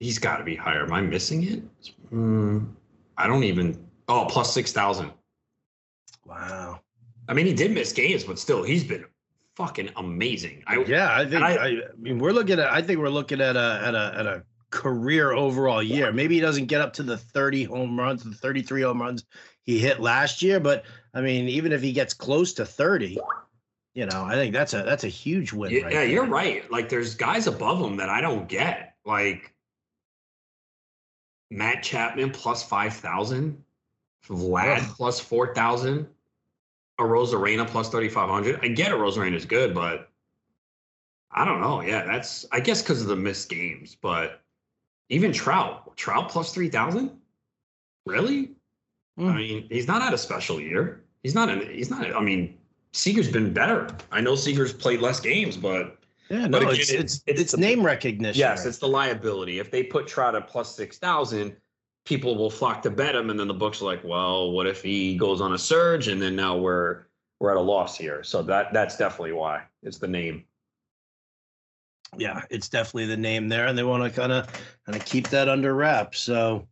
He's 0.00 0.18
got 0.18 0.38
to 0.38 0.44
be 0.44 0.56
higher. 0.56 0.84
Am 0.84 0.92
I 0.94 1.02
missing 1.02 1.42
it? 1.44 1.62
Mm, 2.10 2.68
I 3.20 3.26
don't 3.26 3.44
even. 3.44 3.86
Oh, 4.08 4.26
plus 4.28 4.52
six 4.52 4.72
thousand. 4.72 5.12
Wow. 6.24 6.80
I 7.28 7.34
mean, 7.34 7.46
he 7.46 7.54
did 7.54 7.70
miss 7.72 7.92
games, 7.92 8.24
but 8.24 8.38
still, 8.38 8.62
he's 8.62 8.84
been 8.84 9.04
fucking 9.56 9.90
amazing. 9.96 10.64
I, 10.66 10.84
yeah, 10.84 11.14
I 11.14 11.26
think. 11.26 11.42
I, 11.42 11.54
I, 11.54 11.80
mean, 11.98 12.18
we're 12.18 12.32
looking 12.32 12.58
at. 12.58 12.72
I 12.72 12.82
think 12.82 12.98
we're 12.98 13.08
looking 13.08 13.40
at 13.40 13.56
a 13.56 13.82
at 13.84 13.94
a 13.94 14.14
at 14.18 14.26
a 14.26 14.42
career 14.70 15.32
overall 15.32 15.82
year. 15.82 16.12
Maybe 16.12 16.36
he 16.36 16.40
doesn't 16.40 16.66
get 16.66 16.80
up 16.80 16.92
to 16.94 17.02
the 17.02 17.16
thirty 17.16 17.64
home 17.64 17.98
runs, 17.98 18.24
the 18.24 18.34
thirty 18.34 18.62
three 18.62 18.82
home 18.82 19.00
runs 19.00 19.24
he 19.70 19.78
hit 19.78 20.00
last 20.00 20.42
year, 20.42 20.60
but 20.60 20.84
I 21.14 21.20
mean, 21.20 21.48
even 21.48 21.72
if 21.72 21.82
he 21.82 21.92
gets 21.92 22.14
close 22.14 22.52
to 22.54 22.64
thirty, 22.64 23.18
you 23.94 24.06
know, 24.06 24.24
I 24.24 24.34
think 24.34 24.52
that's 24.52 24.74
a 24.74 24.82
that's 24.82 25.04
a 25.04 25.08
huge 25.08 25.52
win. 25.52 25.70
Yeah, 25.70 25.82
right 25.82 25.92
yeah 25.92 26.02
you're 26.02 26.26
right. 26.26 26.70
Like, 26.70 26.88
there's 26.88 27.14
guys 27.14 27.46
above 27.46 27.80
him 27.80 27.96
that 27.96 28.08
I 28.08 28.20
don't 28.20 28.48
get. 28.48 28.94
Like, 29.04 29.54
Matt 31.50 31.82
Chapman 31.82 32.30
plus 32.30 32.62
5,000, 32.62 33.62
Vlad 34.28 34.80
plus 34.94 35.20
4,000, 35.20 36.06
Arozarena 36.98 37.66
plus 37.66 37.88
3,500. 37.88 38.60
I 38.62 38.68
get 38.68 38.92
Arozarena 38.92 39.34
is 39.34 39.46
good, 39.46 39.74
but 39.74 40.10
I 41.32 41.44
don't 41.44 41.60
know. 41.60 41.80
Yeah, 41.80 42.04
that's, 42.04 42.46
I 42.52 42.60
guess, 42.60 42.82
because 42.82 43.02
of 43.02 43.08
the 43.08 43.16
missed 43.16 43.48
games, 43.48 43.96
but 44.00 44.42
even 45.08 45.32
Trout, 45.32 45.96
Trout 45.96 46.28
plus 46.28 46.52
3,000? 46.52 47.10
Really? 48.06 48.50
Mm. 49.18 49.30
I 49.30 49.36
mean, 49.36 49.66
he's 49.70 49.88
not 49.88 50.02
had 50.02 50.14
a 50.14 50.18
special 50.18 50.60
year. 50.60 51.04
He's 51.22 51.34
not, 51.34 51.48
an, 51.48 51.68
he's 51.68 51.90
not, 51.90 52.14
I 52.14 52.20
mean, 52.20 52.56
Seager's 52.92 53.30
been 53.30 53.52
better. 53.52 53.88
I 54.10 54.20
know 54.20 54.34
Seager's 54.34 54.72
played 54.72 55.00
less 55.00 55.20
games, 55.20 55.56
but 55.56 55.99
yeah, 56.30 56.46
no, 56.46 56.58
again, 56.58 56.70
it's, 56.70 56.90
it's, 56.90 57.22
it's, 57.26 57.40
it's, 57.40 57.56
name 57.56 57.84
recognition. 57.84 58.38
Yes, 58.38 58.60
right? 58.60 58.68
it's 58.68 58.78
the 58.78 58.86
liability. 58.86 59.58
If 59.58 59.72
they 59.72 59.82
put 59.82 60.06
Trout 60.06 60.36
at 60.36 60.46
plus 60.46 60.76
6,000, 60.76 61.56
people 62.04 62.36
will 62.36 62.50
flock 62.50 62.82
to 62.82 62.90
bet 62.90 63.16
him. 63.16 63.30
And 63.30 63.38
then 63.38 63.48
the 63.48 63.54
books 63.54 63.82
are 63.82 63.86
like, 63.86 64.04
well, 64.04 64.52
what 64.52 64.68
if 64.68 64.80
he 64.80 65.16
goes 65.16 65.40
on 65.40 65.54
a 65.54 65.58
surge? 65.58 66.06
And 66.06 66.22
then 66.22 66.36
now 66.36 66.56
we're, 66.56 67.06
we're 67.40 67.50
at 67.50 67.56
a 67.56 67.60
loss 67.60 67.96
here. 67.96 68.22
So 68.22 68.42
that 68.42 68.72
that's 68.72 68.96
definitely 68.96 69.32
why 69.32 69.62
it's 69.82 69.98
the 69.98 70.06
name. 70.06 70.44
Yeah, 72.16 72.42
it's 72.50 72.68
definitely 72.68 73.06
the 73.06 73.16
name 73.16 73.48
there. 73.48 73.66
And 73.66 73.76
they 73.76 73.82
want 73.82 74.02
to 74.04 74.20
kind 74.20 74.32
of 74.32 74.46
kind 74.86 74.96
of 74.96 75.04
keep 75.04 75.28
that 75.30 75.48
under 75.48 75.74
wraps. 75.74 76.20
So 76.20 76.68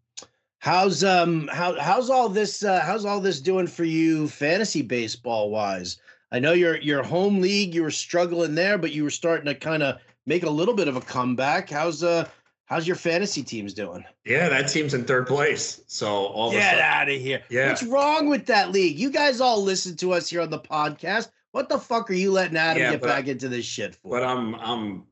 how's 0.58 1.04
um 1.04 1.48
how 1.52 1.78
how's 1.80 2.10
all 2.10 2.28
this 2.28 2.64
uh 2.64 2.80
how's 2.80 3.04
all 3.04 3.20
this 3.20 3.40
doing 3.40 3.66
for 3.66 3.84
you 3.84 4.28
fantasy 4.28 4.82
baseball 4.82 5.50
wise? 5.50 5.98
I 6.30 6.38
know 6.38 6.52
your 6.52 6.76
your 6.78 7.02
home 7.02 7.40
league, 7.40 7.74
you 7.74 7.82
were 7.82 7.90
struggling 7.90 8.54
there, 8.54 8.78
but 8.78 8.92
you 8.92 9.04
were 9.04 9.10
starting 9.10 9.46
to 9.46 9.54
kind 9.54 9.82
of 9.82 10.00
make 10.26 10.42
a 10.42 10.50
little 10.50 10.74
bit 10.74 10.88
of 10.88 10.96
a 10.96 11.00
comeback. 11.00 11.70
How's 11.70 12.02
uh 12.02 12.28
how's 12.66 12.86
your 12.86 12.96
fantasy 12.96 13.42
teams 13.42 13.72
doing? 13.72 14.04
Yeah, 14.24 14.48
that 14.48 14.68
team's 14.68 14.94
in 14.94 15.04
third 15.04 15.26
place. 15.26 15.82
So 15.86 16.26
all 16.26 16.50
get 16.50 16.78
out 16.78 17.08
of 17.08 17.20
here. 17.20 17.42
Yeah, 17.48 17.68
what's 17.68 17.82
wrong 17.82 18.28
with 18.28 18.46
that 18.46 18.70
league? 18.70 18.98
You 18.98 19.10
guys 19.10 19.40
all 19.40 19.62
listen 19.62 19.96
to 19.96 20.12
us 20.12 20.28
here 20.28 20.42
on 20.42 20.50
the 20.50 20.60
podcast. 20.60 21.30
What 21.52 21.68
the 21.68 21.78
fuck 21.78 22.10
are 22.10 22.14
you 22.14 22.30
letting 22.30 22.56
Adam 22.56 22.82
yeah, 22.82 22.90
get 22.92 23.02
back 23.02 23.26
I, 23.26 23.30
into 23.30 23.48
this 23.48 23.64
shit 23.64 23.94
for? 23.94 24.10
But 24.10 24.24
I'm 24.24 24.54
I'm 24.56 25.04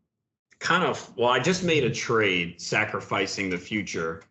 kind 0.58 0.84
of 0.84 1.10
well. 1.16 1.30
I 1.30 1.38
just 1.38 1.64
made 1.64 1.84
a 1.84 1.90
trade, 1.90 2.60
sacrificing 2.60 3.48
the 3.48 3.58
future. 3.58 4.22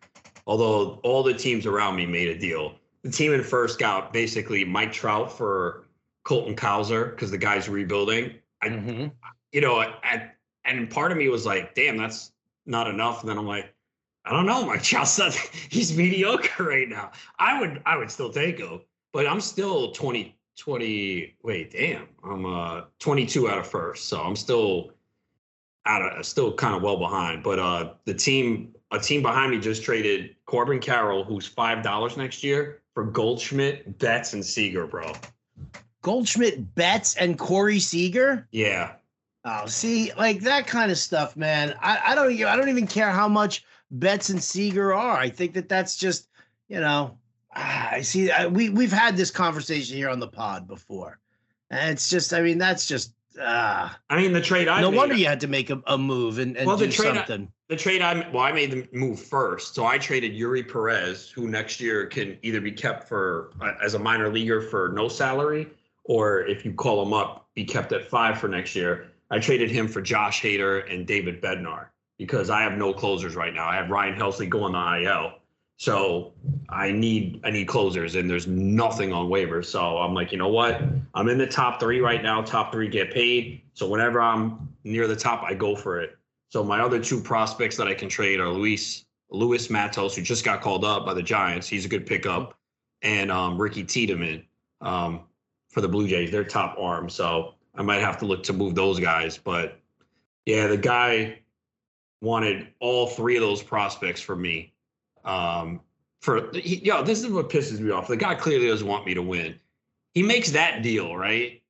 Although 0.46 1.00
all 1.02 1.24
the 1.24 1.34
teams 1.34 1.66
around 1.66 1.96
me 1.96 2.06
made 2.06 2.28
a 2.28 2.38
deal. 2.38 2.76
The 3.02 3.10
team 3.10 3.32
in 3.32 3.42
first 3.42 3.80
got 3.80 4.12
basically 4.12 4.64
Mike 4.64 4.92
Trout 4.92 5.36
for 5.36 5.85
Colton 6.26 6.56
Cowser 6.56 7.12
because 7.12 7.30
the 7.30 7.38
guy's 7.38 7.68
rebuilding. 7.68 8.34
I, 8.60 8.68
mm-hmm. 8.68 9.06
you 9.52 9.60
know, 9.60 9.84
and 10.64 10.90
part 10.90 11.12
of 11.12 11.18
me 11.18 11.28
was 11.28 11.46
like, 11.46 11.74
damn, 11.76 11.96
that's 11.96 12.32
not 12.66 12.88
enough. 12.88 13.20
And 13.20 13.30
then 13.30 13.38
I'm 13.38 13.46
like, 13.46 13.72
I 14.24 14.32
don't 14.32 14.44
know, 14.44 14.66
Mike 14.66 14.82
Chelsea, 14.82 15.38
he's 15.70 15.96
mediocre 15.96 16.64
right 16.64 16.88
now. 16.88 17.12
I 17.38 17.60
would, 17.60 17.80
I 17.86 17.96
would 17.96 18.10
still 18.10 18.30
take 18.30 18.58
him, 18.58 18.80
but 19.12 19.24
I'm 19.24 19.40
still 19.40 19.92
20, 19.92 20.36
20. 20.58 21.36
Wait, 21.44 21.70
damn, 21.70 22.08
I'm 22.24 22.44
uh 22.44 22.82
22 22.98 23.48
out 23.48 23.58
of 23.58 23.68
first, 23.68 24.08
so 24.08 24.20
I'm 24.20 24.34
still 24.34 24.90
out 25.86 26.02
of, 26.02 26.26
still 26.26 26.52
kind 26.52 26.74
of 26.74 26.82
well 26.82 26.98
behind. 26.98 27.44
But 27.44 27.60
uh, 27.60 27.92
the 28.04 28.14
team, 28.14 28.74
a 28.90 28.98
team 28.98 29.22
behind 29.22 29.52
me 29.52 29.60
just 29.60 29.84
traded 29.84 30.34
Corbin 30.46 30.80
Carroll, 30.80 31.22
who's 31.22 31.46
five 31.46 31.84
dollars 31.84 32.16
next 32.16 32.42
year, 32.42 32.82
for 32.94 33.04
Goldschmidt, 33.04 33.96
Betts, 34.00 34.32
and 34.32 34.44
Seager, 34.44 34.88
bro. 34.88 35.12
Goldschmidt, 36.06 36.76
Betts, 36.76 37.16
and 37.16 37.36
Corey 37.36 37.80
Seager. 37.80 38.46
Yeah. 38.52 38.92
Oh, 39.44 39.66
see, 39.66 40.12
like 40.16 40.38
that 40.42 40.68
kind 40.68 40.92
of 40.92 40.98
stuff, 40.98 41.36
man. 41.36 41.74
I, 41.80 42.00
I 42.06 42.14
don't, 42.14 42.32
I 42.44 42.54
don't 42.54 42.68
even 42.68 42.86
care 42.86 43.10
how 43.10 43.26
much 43.26 43.64
Betts 43.90 44.30
and 44.30 44.40
Seager 44.40 44.94
are. 44.94 45.16
I 45.16 45.28
think 45.28 45.54
that 45.54 45.68
that's 45.68 45.96
just, 45.96 46.28
you 46.68 46.78
know, 46.78 47.18
I 47.52 48.02
see. 48.02 48.30
I, 48.30 48.46
we 48.46 48.68
we've 48.70 48.92
had 48.92 49.16
this 49.16 49.32
conversation 49.32 49.96
here 49.96 50.08
on 50.08 50.20
the 50.20 50.28
pod 50.28 50.68
before, 50.68 51.18
and 51.70 51.90
it's 51.90 52.08
just, 52.08 52.32
I 52.32 52.40
mean, 52.40 52.58
that's 52.58 52.86
just. 52.86 53.12
Uh, 53.40 53.90
I 54.08 54.16
mean, 54.16 54.32
the 54.32 54.40
trade. 54.40 54.68
I 54.68 54.80
no 54.80 54.92
made, 54.92 54.96
wonder 54.96 55.14
you 55.16 55.26
had 55.26 55.40
to 55.40 55.48
make 55.48 55.70
a, 55.70 55.82
a 55.88 55.98
move 55.98 56.38
and, 56.38 56.56
and 56.56 56.68
well, 56.68 56.76
do 56.76 56.86
the 56.86 56.92
trade 56.92 57.16
something. 57.16 57.42
I, 57.42 57.52
the 57.68 57.76
trade 57.76 58.00
I 58.00 58.28
well, 58.30 58.44
I 58.44 58.52
made 58.52 58.70
the 58.70 58.88
move 58.92 59.18
first, 59.18 59.74
so 59.74 59.86
I 59.86 59.98
traded 59.98 60.34
Eury 60.34 60.62
Perez, 60.70 61.28
who 61.28 61.48
next 61.48 61.80
year 61.80 62.06
can 62.06 62.38
either 62.42 62.60
be 62.60 62.70
kept 62.70 63.08
for 63.08 63.50
uh, 63.60 63.72
as 63.82 63.94
a 63.94 63.98
minor 63.98 64.32
leaguer 64.32 64.60
for 64.60 64.92
no 64.94 65.08
salary, 65.08 65.66
or 66.06 66.42
if 66.46 66.64
you 66.64 66.72
call 66.72 67.02
him 67.02 67.12
up, 67.12 67.48
be 67.54 67.64
kept 67.64 67.92
at 67.92 68.08
five 68.08 68.38
for 68.38 68.48
next 68.48 68.74
year. 68.74 69.08
I 69.30 69.38
traded 69.38 69.70
him 69.70 69.88
for 69.88 70.00
Josh 70.00 70.40
Hader 70.40 70.90
and 70.92 71.06
David 71.06 71.42
Bednar 71.42 71.88
because 72.16 72.48
I 72.48 72.62
have 72.62 72.78
no 72.78 72.92
closers 72.92 73.34
right 73.34 73.52
now. 73.52 73.68
I 73.68 73.74
have 73.74 73.90
Ryan 73.90 74.18
Helsley 74.18 74.48
going 74.48 74.72
to 74.72 75.02
IL. 75.02 75.32
So 75.78 76.32
I 76.70 76.90
need 76.90 77.40
I 77.44 77.50
need 77.50 77.68
closers 77.68 78.14
and 78.14 78.30
there's 78.30 78.46
nothing 78.46 79.12
on 79.12 79.26
waivers. 79.26 79.66
So 79.66 79.98
I'm 79.98 80.14
like, 80.14 80.32
you 80.32 80.38
know 80.38 80.48
what? 80.48 80.80
I'm 81.12 81.28
in 81.28 81.36
the 81.36 81.46
top 81.46 81.80
three 81.80 82.00
right 82.00 82.22
now. 82.22 82.40
Top 82.40 82.72
three 82.72 82.88
get 82.88 83.12
paid. 83.12 83.62
So 83.74 83.86
whenever 83.86 84.20
I'm 84.20 84.72
near 84.84 85.06
the 85.06 85.16
top, 85.16 85.42
I 85.42 85.52
go 85.52 85.76
for 85.76 86.00
it. 86.00 86.16
So 86.48 86.64
my 86.64 86.80
other 86.80 86.98
two 87.00 87.20
prospects 87.20 87.76
that 87.76 87.88
I 87.88 87.94
can 87.94 88.08
trade 88.08 88.40
are 88.40 88.48
Luis 88.48 89.04
Luis 89.30 89.68
Matos, 89.68 90.14
who 90.14 90.22
just 90.22 90.44
got 90.44 90.62
called 90.62 90.84
up 90.84 91.04
by 91.04 91.12
the 91.12 91.22
Giants. 91.22 91.68
He's 91.68 91.84
a 91.84 91.88
good 91.88 92.06
pickup, 92.06 92.56
and 93.02 93.30
um, 93.30 93.60
Ricky 93.60 93.82
Tiedemann 93.82 94.44
um, 94.80 95.24
for 95.76 95.82
the 95.82 95.88
Blue 95.88 96.08
Jays. 96.08 96.30
Their 96.30 96.42
top 96.42 96.74
arm. 96.78 97.10
So 97.10 97.52
I 97.74 97.82
might 97.82 98.00
have 98.00 98.16
to 98.20 98.24
look 98.24 98.42
to 98.44 98.54
move 98.54 98.74
those 98.74 98.98
guys. 98.98 99.36
But 99.36 99.78
yeah, 100.46 100.68
the 100.68 100.78
guy 100.78 101.40
wanted 102.22 102.68
all 102.80 103.08
three 103.08 103.36
of 103.36 103.42
those 103.42 103.62
prospects 103.62 104.22
for 104.22 104.34
me. 104.34 104.72
Um, 105.26 105.82
for 106.22 106.50
he, 106.54 106.76
yo, 106.76 107.02
this 107.02 107.22
is 107.22 107.28
what 107.28 107.50
pisses 107.50 107.78
me 107.78 107.90
off. 107.90 108.08
The 108.08 108.16
guy 108.16 108.34
clearly 108.34 108.68
doesn't 108.68 108.86
want 108.86 109.04
me 109.04 109.12
to 109.12 109.20
win. 109.20 109.60
He 110.14 110.22
makes 110.22 110.50
that 110.52 110.82
deal, 110.82 111.14
right? 111.14 111.60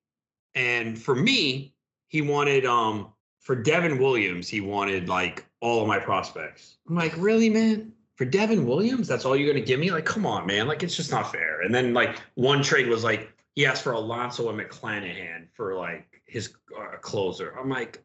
And 0.55 0.97
for 0.97 1.17
me, 1.17 1.75
he 2.07 2.23
wanted 2.23 2.65
um 2.65 3.09
for 3.41 3.57
Devin 3.57 3.99
Williams, 3.99 4.49
he 4.49 4.61
wanted 4.61 5.09
like 5.09 5.45
all 5.61 5.83
of 5.83 5.89
my 5.89 5.99
prospects. 5.99 6.77
I'm 6.89 6.95
like, 6.95 7.15
really, 7.17 7.51
man? 7.51 7.91
For 8.15 8.25
Devin 8.25 8.67
Williams, 8.67 9.09
that's 9.09 9.25
all 9.25 9.37
you're 9.37 9.53
gonna 9.53 9.67
give 9.67 9.81
me? 9.81 9.91
Like, 9.91 10.05
come 10.05 10.27
on, 10.27 10.47
man. 10.47 10.69
Like, 10.69 10.85
it's 10.85 10.95
just 10.95 11.11
not 11.11 11.33
fair. 11.33 11.63
And 11.63 11.75
then 11.75 11.93
like 11.93 12.21
one 12.37 12.63
trade 12.63 12.87
was 12.87 13.03
like, 13.03 13.33
he 13.57 13.67
asked 13.67 13.83
for 13.83 13.93
Alonso 13.93 14.51
and 14.51 14.61
McClanahan 14.61 15.49
for 15.55 15.75
like 15.75 16.23
his 16.27 16.55
uh, 16.79 16.99
closer. 16.99 17.55
I'm 17.59 17.71
like, 17.71 18.05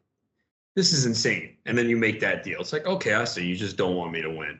this 0.74 0.92
is 0.94 1.04
insane. 1.04 1.58
And 1.66 1.76
then 1.76 1.88
you 1.88 1.96
make 1.96 2.18
that 2.20 2.42
deal. 2.42 2.60
It's 2.60 2.72
like, 2.72 2.86
okay, 2.86 3.12
I 3.12 3.24
see. 3.24 3.46
You 3.46 3.54
just 3.54 3.76
don't 3.76 3.94
want 3.94 4.12
me 4.12 4.22
to 4.22 4.30
win. 4.30 4.58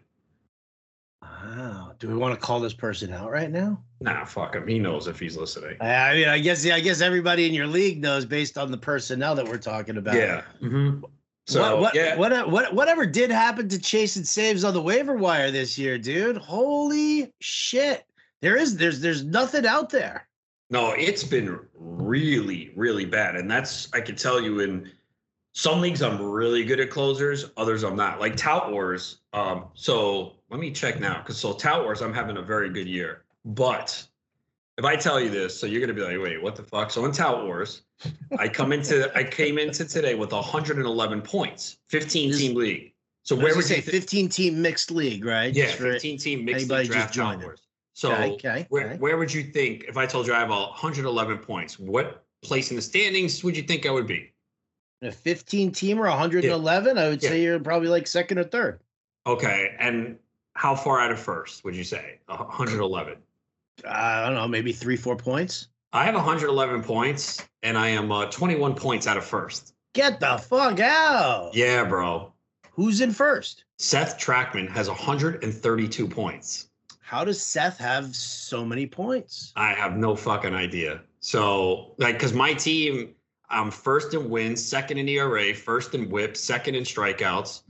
Wow. 1.22 1.93
Do 1.99 2.09
we 2.09 2.14
want 2.14 2.38
to 2.38 2.40
call 2.40 2.61
this 2.61 2.74
person 2.74 3.12
out 3.12 3.30
right 3.30 3.51
now? 3.51 3.82
Nah, 4.01 4.24
fuck 4.26 4.55
him. 4.55 4.68
He 4.68 4.78
knows 4.78 5.09
if 5.09 5.18
he's 5.18 5.36
listening. 5.36 5.76
I 5.80 6.14
mean, 6.14 6.28
I 6.28 6.38
guess 6.38 6.64
yeah, 6.64 6.74
I 6.74 6.80
guess 6.80 7.01
everybody 7.01 7.47
in 7.47 7.55
your 7.55 7.66
league 7.66 8.03
knows 8.03 8.26
based 8.26 8.59
on 8.59 8.70
the 8.70 8.76
personnel 8.76 9.34
that 9.36 9.49
we're 9.49 9.59
talking 9.59 9.97
about. 9.97 10.14
Yeah. 10.14 10.43
Mm-hmm. 10.61 11.05
So 11.47 11.61
what, 11.61 11.80
what, 11.80 11.95
yeah, 11.95 12.16
what, 12.16 12.51
what, 12.51 12.74
whatever 12.74 13.07
did 13.07 13.30
happen 13.30 13.68
to 13.68 13.78
Chase 13.78 14.16
and 14.16 14.26
saves 14.26 14.62
on 14.62 14.74
the 14.74 14.82
waiver 14.82 15.16
wire 15.16 15.51
this 15.51 15.78
year, 15.78 15.99
dude? 15.99 16.36
Holy 16.36 17.32
shit! 17.40 18.05
There 18.43 18.57
is, 18.57 18.76
there's, 18.76 19.01
there's 19.01 19.24
nothing 19.24 19.66
out 19.66 19.90
there. 19.90 20.28
No, 20.73 20.93
it's 20.93 21.23
been 21.23 21.61
really, 21.75 22.73
really 22.75 23.05
bad, 23.05 23.37
and 23.37 23.49
that's 23.49 23.93
I 23.93 24.01
can 24.01 24.16
tell 24.16 24.41
you 24.41 24.61
in 24.61 24.91
some 25.53 25.83
leagues 25.83 26.01
I'm 26.01 26.20
really 26.20 26.64
good 26.64 26.81
at 26.81 26.89
closers, 26.89 27.51
others 27.59 27.85
I'm 27.85 27.95
not. 27.95 28.20
Like 28.20 28.37
Tout 28.37 28.73
Wars. 28.73 29.18
Um, 29.35 29.66
so 29.75 30.33
let 30.51 30.59
me 30.59 30.70
check 30.70 30.99
now, 30.99 31.18
because 31.18 31.39
so 31.39 31.53
Tout 31.53 31.85
Wars 31.85 32.01
I'm 32.01 32.14
having 32.14 32.39
a 32.39 32.43
very 32.43 32.70
good 32.70 32.89
year, 32.89 33.25
but 33.45 34.03
if 34.79 34.87
I 34.87 34.97
tell 34.97 35.20
you 35.20 35.29
this, 35.29 35.61
so 35.61 35.66
you're 35.66 35.83
gonna 35.83 35.93
be 35.93 36.01
like, 36.01 36.18
wait, 36.18 36.43
what 36.43 36.57
the 36.57 36.62
fuck? 36.62 36.91
So 36.91 37.05
in 37.05 37.12
Tout 37.12 37.45
Wars, 37.45 37.83
I 38.39 38.49
come 38.49 38.73
into 38.73 39.14
I 39.14 39.25
came 39.25 39.59
into 39.59 39.85
today 39.85 40.14
with 40.14 40.33
111 40.33 41.20
points, 41.20 41.77
15 41.89 42.33
team 42.33 42.57
league. 42.57 42.95
So 43.25 43.37
Where 43.37 43.49
would 43.49 43.57
would 43.57 43.64
say 43.66 43.83
15 43.83 44.31
team 44.31 44.62
mixed 44.62 44.91
league, 44.91 45.27
right? 45.27 45.55
Yeah, 45.55 45.66
Just 45.66 45.79
15 45.79 46.18
team 46.18 46.45
mixed 46.47 46.62
anybody 46.62 46.89
league 46.89 46.93
just 46.93 47.12
draft 47.12 47.41
Tout. 47.41 47.45
Wars. 47.45 47.61
So 47.95 48.12
Okay, 48.12 48.32
okay, 48.32 48.66
where 48.70 48.86
okay. 48.90 48.97
where 48.99 49.16
would 49.18 49.32
you 49.32 49.43
think 49.43 49.84
if 49.88 49.97
I 49.97 50.07
told 50.07 50.26
you 50.26 50.34
I 50.34 50.38
have 50.38 50.49
111 50.51 51.38
points? 51.38 51.78
What 51.78 52.24
place 52.43 52.70
in 52.70 52.76
the 52.76 52.82
standings 52.82 53.45
would 53.45 53.57
you 53.57 53.62
think 53.62 53.86
I 53.86 53.90
would 53.90 54.07
be? 54.07 54.28
a 55.05 55.11
15 55.11 55.72
team 55.72 55.99
or 55.99 56.07
111, 56.07 56.97
I 56.97 57.09
would 57.09 57.20
Yeah. 57.20 57.28
say 57.30 57.43
you're 57.43 57.59
probably 57.59 57.88
like 57.88 58.07
second 58.07 58.38
or 58.38 58.45
third. 58.45 58.78
Okay, 59.26 59.74
and 59.80 60.16
how 60.55 60.76
far 60.76 61.01
out 61.01 61.11
of 61.11 61.18
first 61.18 61.64
would 61.64 61.74
you 61.74 61.82
say? 61.82 62.20
111. 62.28 63.16
I 63.84 64.24
don't 64.26 64.34
know, 64.34 64.47
maybe 64.47 64.72
three, 64.72 64.97
four 64.97 65.16
points. 65.16 65.66
I 65.93 66.05
have 66.05 66.14
111 66.14 66.84
points, 66.84 67.45
and 67.64 67.76
I 67.76 67.88
am 67.88 68.12
uh, 68.12 68.26
21 68.26 68.76
points 68.76 69.09
out 69.09 69.16
of 69.16 69.24
first. 69.24 69.74
Get 69.93 70.20
the 70.20 70.38
fuck 70.38 70.78
out. 70.78 71.51
Yeah, 71.53 71.84
bro. 71.84 72.32
Who's 72.70 73.01
in 73.01 73.11
first? 73.11 73.64
Seth 73.78 74.18
Trackman 74.18 74.70
has 74.70 74.88
132 74.88 76.07
points. 76.09 76.68
How 77.13 77.27
does 77.27 77.43
Seth 77.43 77.77
have 77.77 78.17
so 78.17 78.65
many 78.65 78.87
points? 78.87 79.53
I 79.55 79.75
have 79.75 79.99
no 79.99 80.17
fucking 80.17 80.55
idea. 80.55 81.03
So, 81.21 81.95
like, 81.99 82.15
because 82.15 82.33
my 82.33 82.55
team, 82.55 83.15
I'm 83.51 83.71
first 83.71 84.15
in 84.15 84.31
wins, 84.31 84.65
second 84.65 84.97
in 84.97 85.07
ERA, 85.11 85.53
first 85.53 85.95
in 85.95 86.09
whip, 86.09 86.39
second 86.39 86.75
in 86.75 86.85
strikeouts. 86.85 87.65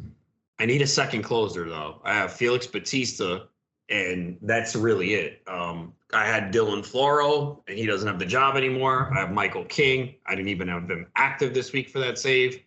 I 0.61 0.67
need 0.67 0.81
a 0.81 0.87
second 0.87 1.23
closer, 1.23 1.69
though. 1.69 2.01
I 2.05 2.15
have 2.15 2.33
Felix 2.33 2.69
Bautista, 2.69 3.49
and 3.89 4.39
that's 4.43 4.77
really 4.77 5.15
it. 5.15 5.43
Um, 5.49 5.93
I 6.15 6.25
had 6.25 6.55
Dylan 6.55 6.87
Floro, 6.87 7.65
and 7.67 7.77
he 7.77 7.85
doesn't 7.85 8.07
have 8.07 8.21
the 8.21 8.27
job 8.27 8.57
anymore. 8.57 9.11
I 9.13 9.19
have 9.19 9.33
Michael 9.33 9.65
King. 9.65 10.15
I 10.25 10.37
didn't 10.37 10.51
even 10.51 10.69
have 10.69 10.89
him 10.89 11.09
active 11.17 11.53
this 11.53 11.73
week 11.73 11.89
for 11.89 11.99
that 11.99 12.17
save. 12.17 12.63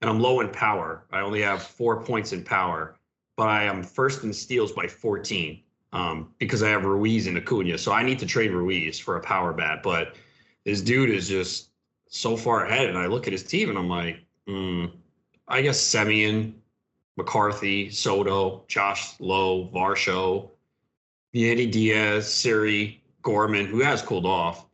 And 0.00 0.08
I'm 0.08 0.20
low 0.20 0.38
in 0.38 0.50
power. 0.50 1.04
I 1.10 1.18
only 1.18 1.42
have 1.42 1.64
four 1.64 2.04
points 2.04 2.32
in 2.32 2.44
power, 2.44 2.94
but 3.36 3.48
I 3.48 3.64
am 3.64 3.82
first 3.82 4.22
in 4.22 4.32
steals 4.32 4.70
by 4.70 4.86
14 4.86 5.61
um, 5.92 6.32
because 6.38 6.62
I 6.62 6.70
have 6.70 6.84
Ruiz 6.84 7.26
and 7.26 7.36
Acuna. 7.36 7.78
So 7.78 7.92
I 7.92 8.02
need 8.02 8.18
to 8.20 8.26
trade 8.26 8.52
Ruiz 8.52 8.98
for 8.98 9.16
a 9.16 9.20
power 9.20 9.52
bat. 9.52 9.82
But 9.82 10.16
this 10.64 10.80
dude 10.80 11.10
is 11.10 11.28
just 11.28 11.70
so 12.08 12.36
far 12.36 12.64
ahead. 12.64 12.88
And 12.88 12.98
I 12.98 13.06
look 13.06 13.26
at 13.26 13.32
his 13.32 13.44
team 13.44 13.68
and 13.68 13.78
I'm 13.78 13.88
like, 13.88 14.20
mm, 14.48 14.90
I 15.48 15.62
guess 15.62 15.80
Semien, 15.80 16.54
McCarthy, 17.16 17.90
Soto, 17.90 18.64
Josh 18.68 19.20
Lowe, 19.20 19.70
Varsho, 19.74 20.50
Yandy 21.34 21.70
Diaz, 21.70 22.32
Siri, 22.32 23.02
Gorman, 23.22 23.66
who 23.66 23.80
has 23.80 24.02
cooled 24.02 24.26
off. 24.26 24.66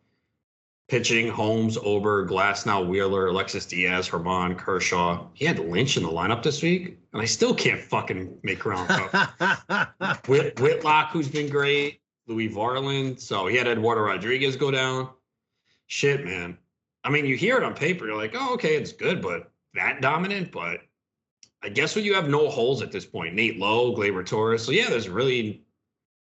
Pitching, 0.88 1.28
Holmes, 1.28 1.76
Ober, 1.82 2.26
Glasnow, 2.26 2.86
Wheeler, 2.86 3.26
Alexis 3.26 3.66
Diaz, 3.66 4.08
Herman, 4.08 4.54
Kershaw. 4.54 5.26
He 5.34 5.44
had 5.44 5.58
Lynch 5.58 5.98
in 5.98 6.02
the 6.02 6.08
lineup 6.08 6.42
this 6.42 6.62
week, 6.62 6.98
and 7.12 7.20
I 7.20 7.26
still 7.26 7.54
can't 7.54 7.80
fucking 7.80 8.38
make 8.42 8.58
ground. 8.58 8.88
Whit, 10.26 10.58
Whitlock, 10.58 11.10
who's 11.10 11.28
been 11.28 11.50
great, 11.50 12.00
Louie 12.26 12.48
Varland. 12.48 13.20
So 13.20 13.46
he 13.46 13.56
had 13.56 13.68
Eduardo 13.68 14.00
Rodriguez 14.00 14.56
go 14.56 14.70
down. 14.70 15.10
Shit, 15.88 16.24
man. 16.24 16.56
I 17.04 17.10
mean, 17.10 17.26
you 17.26 17.36
hear 17.36 17.58
it 17.58 17.62
on 17.62 17.74
paper, 17.74 18.06
you're 18.06 18.16
like, 18.16 18.34
oh, 18.34 18.54
okay, 18.54 18.76
it's 18.76 18.92
good, 18.92 19.20
but 19.20 19.52
that 19.74 20.00
dominant. 20.00 20.52
But 20.52 20.80
I 21.62 21.68
guess 21.68 21.96
when 21.96 22.04
you 22.04 22.14
have 22.14 22.30
no 22.30 22.48
holes 22.48 22.80
at 22.80 22.92
this 22.92 23.04
point, 23.04 23.34
Nate 23.34 23.58
Lowe, 23.58 23.94
Gleyber 23.94 24.24
Torres. 24.24 24.64
So 24.64 24.72
yeah, 24.72 24.88
there's 24.88 25.08
really 25.08 25.64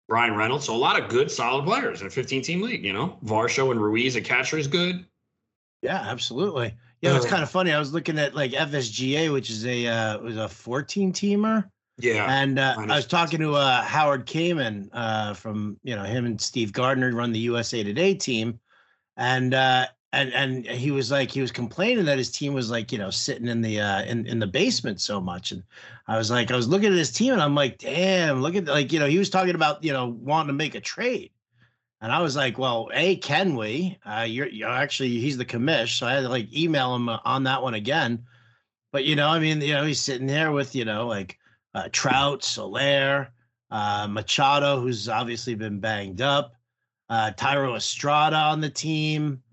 Bryan 0.07 0.35
Reynolds. 0.35 0.65
So 0.65 0.75
a 0.75 0.77
lot 0.77 1.01
of 1.01 1.09
good, 1.09 1.29
solid 1.29 1.65
players 1.65 2.01
in 2.01 2.07
a 2.07 2.09
15 2.09 2.41
team 2.41 2.61
league, 2.61 2.85
you 2.85 2.93
know. 2.93 3.17
Varsho 3.25 3.71
and 3.71 3.81
Ruiz, 3.81 4.15
a 4.15 4.21
catcher 4.21 4.57
is 4.57 4.67
good. 4.67 5.05
yeah, 5.81 6.05
absolutely. 6.09 6.73
Yeah, 7.01 7.15
it's 7.15 7.25
Uh, 7.25 7.29
kind 7.29 7.43
of 7.43 7.49
funny. 7.51 7.71
I 7.71 7.79
was 7.79 7.93
looking 7.93 8.17
at 8.17 8.33
like 8.33 8.51
FSGA, 8.51 9.31
which 9.31 9.49
is 9.49 9.65
a 9.65 9.85
uh, 9.87 10.17
was 10.19 10.37
a 10.37 10.47
14 10.49 11.13
teamer. 11.13 11.69
Yeah. 11.99 12.25
And 12.29 12.57
uh, 12.59 12.75
I 12.77 12.95
was 12.95 13.05
talking 13.07 13.39
to 13.39 13.53
uh, 13.55 13.81
Howard 13.83 14.25
Kamen 14.27 14.89
uh, 14.93 15.33
from 15.33 15.79
you 15.83 15.95
know 15.95 16.03
him 16.03 16.25
and 16.25 16.39
Steve 16.39 16.71
Gardner 16.71 17.11
run 17.11 17.31
the 17.31 17.39
USA 17.39 17.83
Today 17.83 18.13
team, 18.15 18.59
and 19.17 19.53
uh, 19.53 19.87
and 20.17 20.33
and 20.33 20.65
he 20.65 20.89
was 20.89 21.11
like 21.11 21.29
he 21.29 21.41
was 21.41 21.51
complaining 21.51 22.05
that 22.05 22.17
his 22.17 22.31
team 22.31 22.53
was 22.53 22.71
like 22.71 22.91
you 22.91 22.97
know 22.97 23.11
sitting 23.11 23.47
in 23.47 23.61
the 23.61 23.79
uh, 23.79 24.03
in 24.03 24.25
in 24.25 24.39
the 24.39 24.47
basement 24.47 24.99
so 24.99 25.21
much, 25.21 25.51
and 25.51 25.61
I 26.07 26.17
was 26.17 26.31
like 26.31 26.49
I 26.51 26.55
was 26.55 26.67
looking 26.67 26.91
at 26.91 26.97
his 26.97 27.11
team 27.11 27.33
and 27.33 27.41
I'm 27.41 27.53
like 27.53 27.77
damn 27.77 28.41
look 28.41 28.55
at 28.55 28.65
like 28.65 28.91
you 28.91 28.99
know 28.99 29.05
he 29.05 29.19
was 29.19 29.29
talking 29.29 29.53
about 29.53 29.83
you 29.83 29.93
know 29.93 30.07
wanting 30.07 30.47
to 30.47 30.53
make 30.53 30.73
a 30.73 30.81
trade, 30.81 31.31
and 32.01 32.11
I 32.11 32.19
was 32.21 32.35
like 32.35 32.57
well 32.57 32.89
a 32.93 33.17
can 33.17 33.55
we? 33.55 33.99
Uh, 34.05 34.25
you're, 34.27 34.47
you're 34.47 34.69
actually 34.69 35.19
he's 35.19 35.37
the 35.37 35.45
commish 35.45 35.99
so 35.99 36.07
I 36.07 36.13
had 36.13 36.21
to 36.21 36.29
like 36.29 36.51
email 36.51 36.95
him 36.95 37.09
uh, 37.09 37.19
on 37.23 37.43
that 37.43 37.61
one 37.61 37.75
again, 37.75 38.25
but 38.91 39.05
you 39.05 39.15
know 39.15 39.29
I 39.29 39.37
mean 39.37 39.61
you 39.61 39.75
know 39.75 39.85
he's 39.85 40.01
sitting 40.01 40.27
there 40.27 40.51
with 40.51 40.73
you 40.73 40.83
know 40.83 41.05
like 41.05 41.37
uh, 41.75 41.89
Trout, 41.91 42.43
Soler 42.43 43.29
uh, 43.69 44.07
Machado, 44.09 44.79
who's 44.79 45.09
obviously 45.09 45.53
been 45.53 45.79
banged 45.79 46.21
up, 46.21 46.55
uh, 47.09 47.31
Thairo 47.37 47.75
Estrada 47.75 48.37
on 48.37 48.61
the 48.61 48.69
team. 48.69 49.43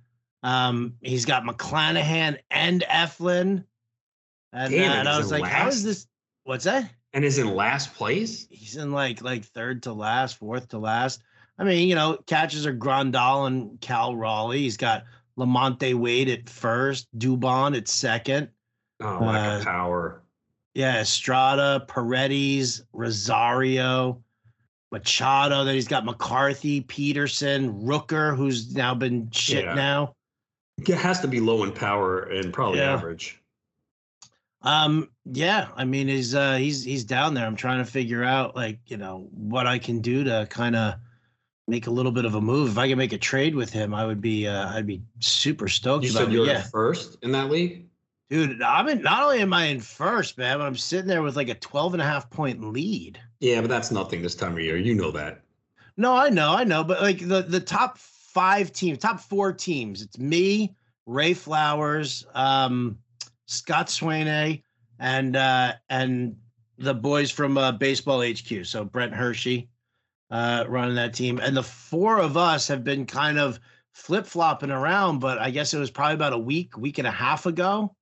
Um, 0.45 0.95
he's 1.01 1.25
got 1.25 1.43
McClanahan 1.45 2.39
and 2.51 2.83
Eflin. 2.89 3.65
And, 4.53 4.73
Damn, 4.73 4.93
uh, 4.93 4.95
and 4.95 5.09
I 5.09 5.19
was 5.19 5.33
like, 5.33 5.45
how 5.45 5.67
is 5.67 5.83
this? 5.83 6.07
What's 6.45 6.65
that? 6.65 6.89
and 7.15 7.25
is 7.25 7.39
in 7.39 7.55
last 7.55 7.95
place. 7.95 8.47
He's 8.51 8.77
in 8.77 8.93
like 8.93 9.23
like 9.23 9.45
third 9.45 9.85
to 9.85 9.93
last, 9.93 10.37
fourth 10.39 10.69
to 10.69 10.79
last. 10.79 11.23
I 11.59 11.65
mean, 11.65 11.89
you 11.89 11.95
know, 11.95 12.19
catches 12.27 12.67
are 12.67 12.75
Grandal 12.75 13.47
and 13.47 13.81
Cal 13.81 14.15
Raleigh. 14.17 14.59
He's 14.59 14.77
got 14.77 15.05
LaMonte 15.39 15.95
Wade 15.95 16.29
at 16.29 16.49
first, 16.49 17.07
Dubon 17.17 17.77
at 17.77 17.89
second. 17.89 18.49
Oh, 19.01 19.19
lack 19.23 19.61
of 19.61 19.61
Uh, 19.63 19.65
power. 19.65 20.23
Yeah, 20.75 21.01
Estrada, 21.01 21.85
Paredes, 21.87 22.83
Rosario, 22.93 24.21
Machado. 24.91 25.63
Then 25.65 25.75
he's 25.77 25.89
got 25.89 26.05
McCarthy, 26.05 26.81
Peterson, 26.81 27.81
Rooker, 27.83 28.37
who's 28.37 28.75
now 28.75 28.95
been 28.95 29.31
shit 29.31 29.65
Yeah. 29.65 29.75
now. 29.75 30.15
It 30.89 30.99
has 30.99 31.21
to 31.21 31.29
be 31.29 31.41
low 31.41 31.63
in 31.65 31.73
power 31.73 32.21
and 32.23 32.53
probably 32.53 32.79
Yeah. 32.81 32.93
average. 32.95 33.41
Um, 34.63 35.11
yeah, 35.27 35.69
I 35.77 35.85
mean, 35.85 36.09
he's 36.09 36.35
uh 36.35 36.57
he's 36.57 36.83
he's 36.83 37.05
down 37.05 37.35
there. 37.35 37.45
I'm 37.47 37.57
trying 37.57 37.85
to 37.85 37.91
figure 37.91 38.25
out 38.25 38.57
like, 38.57 38.79
you 38.87 38.97
know, 38.97 39.29
what 39.33 39.67
I 39.67 39.79
can 39.79 40.01
do 40.01 40.25
to 40.25 40.47
kind 40.49 40.75
of 40.75 40.95
make 41.69 41.87
a 41.87 41.91
little 41.91 42.13
bit 42.13 42.25
of 42.25 42.35
a 42.35 42.41
move. 42.41 42.71
If 42.71 42.79
I 42.79 42.89
can 42.89 42.97
make 42.97 43.13
a 43.13 43.19
trade 43.19 43.55
with 43.55 43.71
him, 43.71 43.95
I 43.95 44.07
would 44.07 44.23
be 44.23 44.47
uh 44.49 44.71
I'd 44.75 44.87
be 44.87 45.03
super 45.21 45.69
stoked 45.69 46.05
You 46.05 46.11
about 46.11 46.19
said 46.21 46.29
it. 46.29 46.33
you 46.33 46.41
were 46.41 46.47
Yeah, 46.47 46.63
first 46.63 47.19
in 47.23 47.33
that 47.33 47.51
league. 47.51 47.87
Dude, 48.31 48.63
I'm 48.63 48.89
in, 48.89 49.03
not 49.03 49.23
only 49.23 49.41
am 49.41 49.53
I 49.53 49.67
in 49.67 49.81
first, 49.81 50.39
man, 50.39 50.59
but 50.59 50.65
I'm 50.65 50.77
sitting 50.77 51.07
there 51.07 51.23
with 51.23 51.37
like 51.37 51.51
a 51.51 51.55
12 51.55 51.93
and 51.93 52.03
a 52.03 52.07
half 52.07 52.31
point 52.31 52.65
lead. 52.73 53.21
Yeah, 53.41 53.61
but 53.61 53.69
that's 53.69 53.91
nothing 53.91 54.23
this 54.23 54.35
time 54.35 54.55
of 54.55 54.61
year. 54.61 54.79
You 54.79 54.95
know 54.95 55.11
that. 55.11 55.43
No, 55.99 56.17
I 56.17 56.31
know, 56.31 56.53
I 56.55 56.65
know, 56.65 56.83
but 56.85 57.03
like 57.03 57.19
the 57.19 57.43
the 57.43 57.61
top 57.61 57.99
five 58.35 58.73
teams, 58.73 58.99
top 58.99 59.21
four 59.21 59.53
teams, 59.53 60.03
it's 60.03 60.19
me, 60.19 60.75
Ray 61.07 61.33
Flowers, 61.33 62.27
um, 62.35 62.99
Scott 63.47 63.87
Swanay, 63.87 64.63
and 64.99 65.37
uh, 65.37 65.75
and 65.89 66.37
the 66.77 66.95
boys 66.95 67.31
from 67.31 67.57
uh, 67.57 67.73
Baseball 67.73 68.23
HQ. 68.23 68.65
So 68.65 68.85
Brent 68.85 69.15
Hershey 69.15 69.69
uh, 70.31 70.65
running 70.69 70.97
that 70.97 71.15
team, 71.15 71.39
and 71.39 71.57
the 71.57 71.63
four 71.63 72.19
of 72.19 72.37
us 72.37 72.67
have 72.69 72.85
been 72.85 73.07
kind 73.07 73.39
of 73.39 73.61
flip 73.93 74.27
flopping 74.27 74.71
around. 74.71 75.21
But 75.21 75.39
I 75.39 75.51
guess 75.51 75.73
it 75.73 75.79
was 75.79 75.91
probably 75.91 76.15
about 76.15 76.33
a 76.33 76.39
week, 76.39 76.77
week 76.77 76.99
and 76.99 77.07
a 77.07 77.13
half 77.13 77.47
ago. 77.47 77.95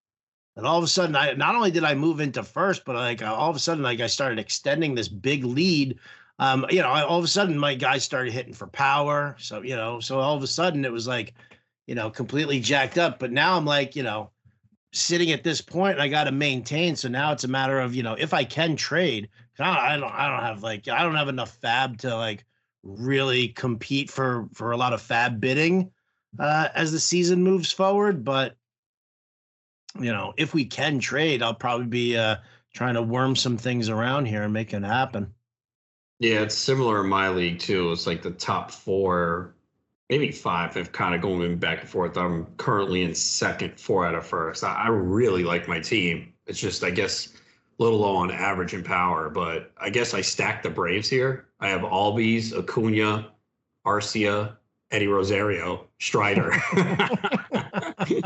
And 0.57 0.67
all 0.67 0.77
of 0.77 0.85
a 0.85 0.89
sudden, 0.89 1.17
I 1.17 1.33
not 1.33 1.55
only 1.55 1.71
did 1.71 1.85
I 1.85 1.95
move 1.95 2.21
into 2.21 2.43
first, 2.43 2.85
but 2.85 2.95
like 2.95 3.23
all 3.23 3.51
of 3.51 3.57
a 3.57 3.61
sudden, 3.61 3.83
like 3.83 4.01
I 4.01 4.07
started 4.07 4.39
extending 4.39 4.95
this 4.95 5.09
big 5.09 5.45
lead 5.45 5.99
um, 6.43 6.67
you 6.71 6.83
know, 6.83 6.89
all 6.89 7.19
of 7.19 7.25
a 7.25 7.29
sudden 7.29 7.57
my 7.57 7.73
guys 7.73 8.03
started 8.03 8.33
hitting 8.33 8.53
for 8.53 8.67
power. 8.67 9.37
So, 9.39 9.63
you 9.63 9.77
know, 9.77 10.01
so 10.01 10.19
all 10.19 10.37
of 10.37 10.43
a 10.43 10.49
sudden 10.49 10.85
it 10.85 10.91
was 10.91 11.07
like, 11.07 11.35
you 11.87 11.95
know, 11.95 12.11
completely 12.11 12.59
jacked 12.59 12.99
up. 12.99 13.21
But 13.21 13.31
now 13.31 13.57
I'm 13.57 13.65
like, 13.65 13.95
you 13.95 14.03
know, 14.03 14.31
sitting 14.93 15.31
at 15.31 15.45
this 15.45 15.61
point, 15.61 16.01
I 16.01 16.09
got 16.09 16.25
to 16.25 16.33
maintain. 16.33 16.97
So 16.97 17.09
now 17.09 17.31
it's 17.31 17.45
a 17.45 17.49
matter 17.49 17.79
of, 17.79 17.95
you 17.95 18.03
know, 18.03 18.15
if 18.15 18.35
I 18.35 18.43
can 18.43 18.75
trade, 18.75 19.29
I 19.61 19.97
don't, 19.97 20.13
I 20.13 20.29
don't 20.29 20.43
have 20.43 20.65
like, 20.65 20.89
I 20.89 21.05
don't 21.05 21.15
have 21.15 21.29
enough 21.29 21.57
fab 21.63 21.99
to 21.99 22.17
like 22.17 22.45
really 22.83 23.47
compete 23.47 24.11
for, 24.11 24.49
for 24.53 24.73
a 24.73 24.77
lot 24.77 24.95
of 24.95 25.01
fab 25.01 25.41
bidding 25.41 25.93
uh, 26.41 26.71
as 26.75 26.91
the 26.91 26.99
season 26.99 27.45
moves 27.45 27.71
forward. 27.71 28.25
But, 28.25 28.57
you 29.97 30.11
know, 30.11 30.35
if 30.37 30.55
we 30.55 30.65
can 30.65 30.99
trade, 30.99 31.41
I'll 31.41 31.55
probably 31.55 31.87
be 31.87 32.17
uh, 32.17 32.39
trying 32.75 32.95
to 32.95 33.03
worm 33.03 33.37
some 33.37 33.57
things 33.57 33.89
around 33.89 34.27
here 34.27 34.43
and 34.43 34.53
make 34.53 34.75
it 34.75 34.83
happen. 34.83 35.33
Yeah, 36.23 36.43
it's 36.43 36.55
similar 36.55 37.01
in 37.01 37.09
my 37.09 37.31
league 37.31 37.59
too. 37.59 37.91
It's 37.91 38.07
like 38.07 38.23
the 38.23 38.31
top 38.31 38.71
four, 38.71 39.57
maybe 40.09 40.31
five, 40.31 40.73
have 40.75 40.93
kind 40.93 41.17
of 41.17 41.21
going 41.21 41.59
back 41.59 41.81
and 41.81 41.89
forth. 41.89 42.17
I'm 42.17 42.47
currently 42.59 43.03
in 43.03 43.13
second, 43.13 43.81
four 43.81 44.07
out 44.07 44.15
of 44.15 44.25
first. 44.25 44.63
I, 44.63 44.85
I 44.85 44.89
really 44.89 45.43
like 45.43 45.67
my 45.67 45.81
team. 45.81 46.33
It's 46.47 46.61
just, 46.61 46.85
I 46.85 46.91
guess, 46.91 47.27
a 47.27 47.83
little 47.83 47.99
low 47.99 48.15
on 48.15 48.31
average 48.31 48.73
in 48.73 48.85
power, 48.85 49.31
but 49.31 49.73
I 49.81 49.91
guess 49.91 50.15
I 50.15 50.21
stacked 50.21 50.63
the 50.63 50.71
Braves 50.71 51.09
here. 51.09 51.49
I 51.59 51.71
have 51.71 51.81
Albies, 51.81 52.57
Acuna, 52.57 53.33
Arcia, 53.85 54.57
Eddie 54.93 55.09
Rosario, 55.09 55.89
Strider. 55.99 56.53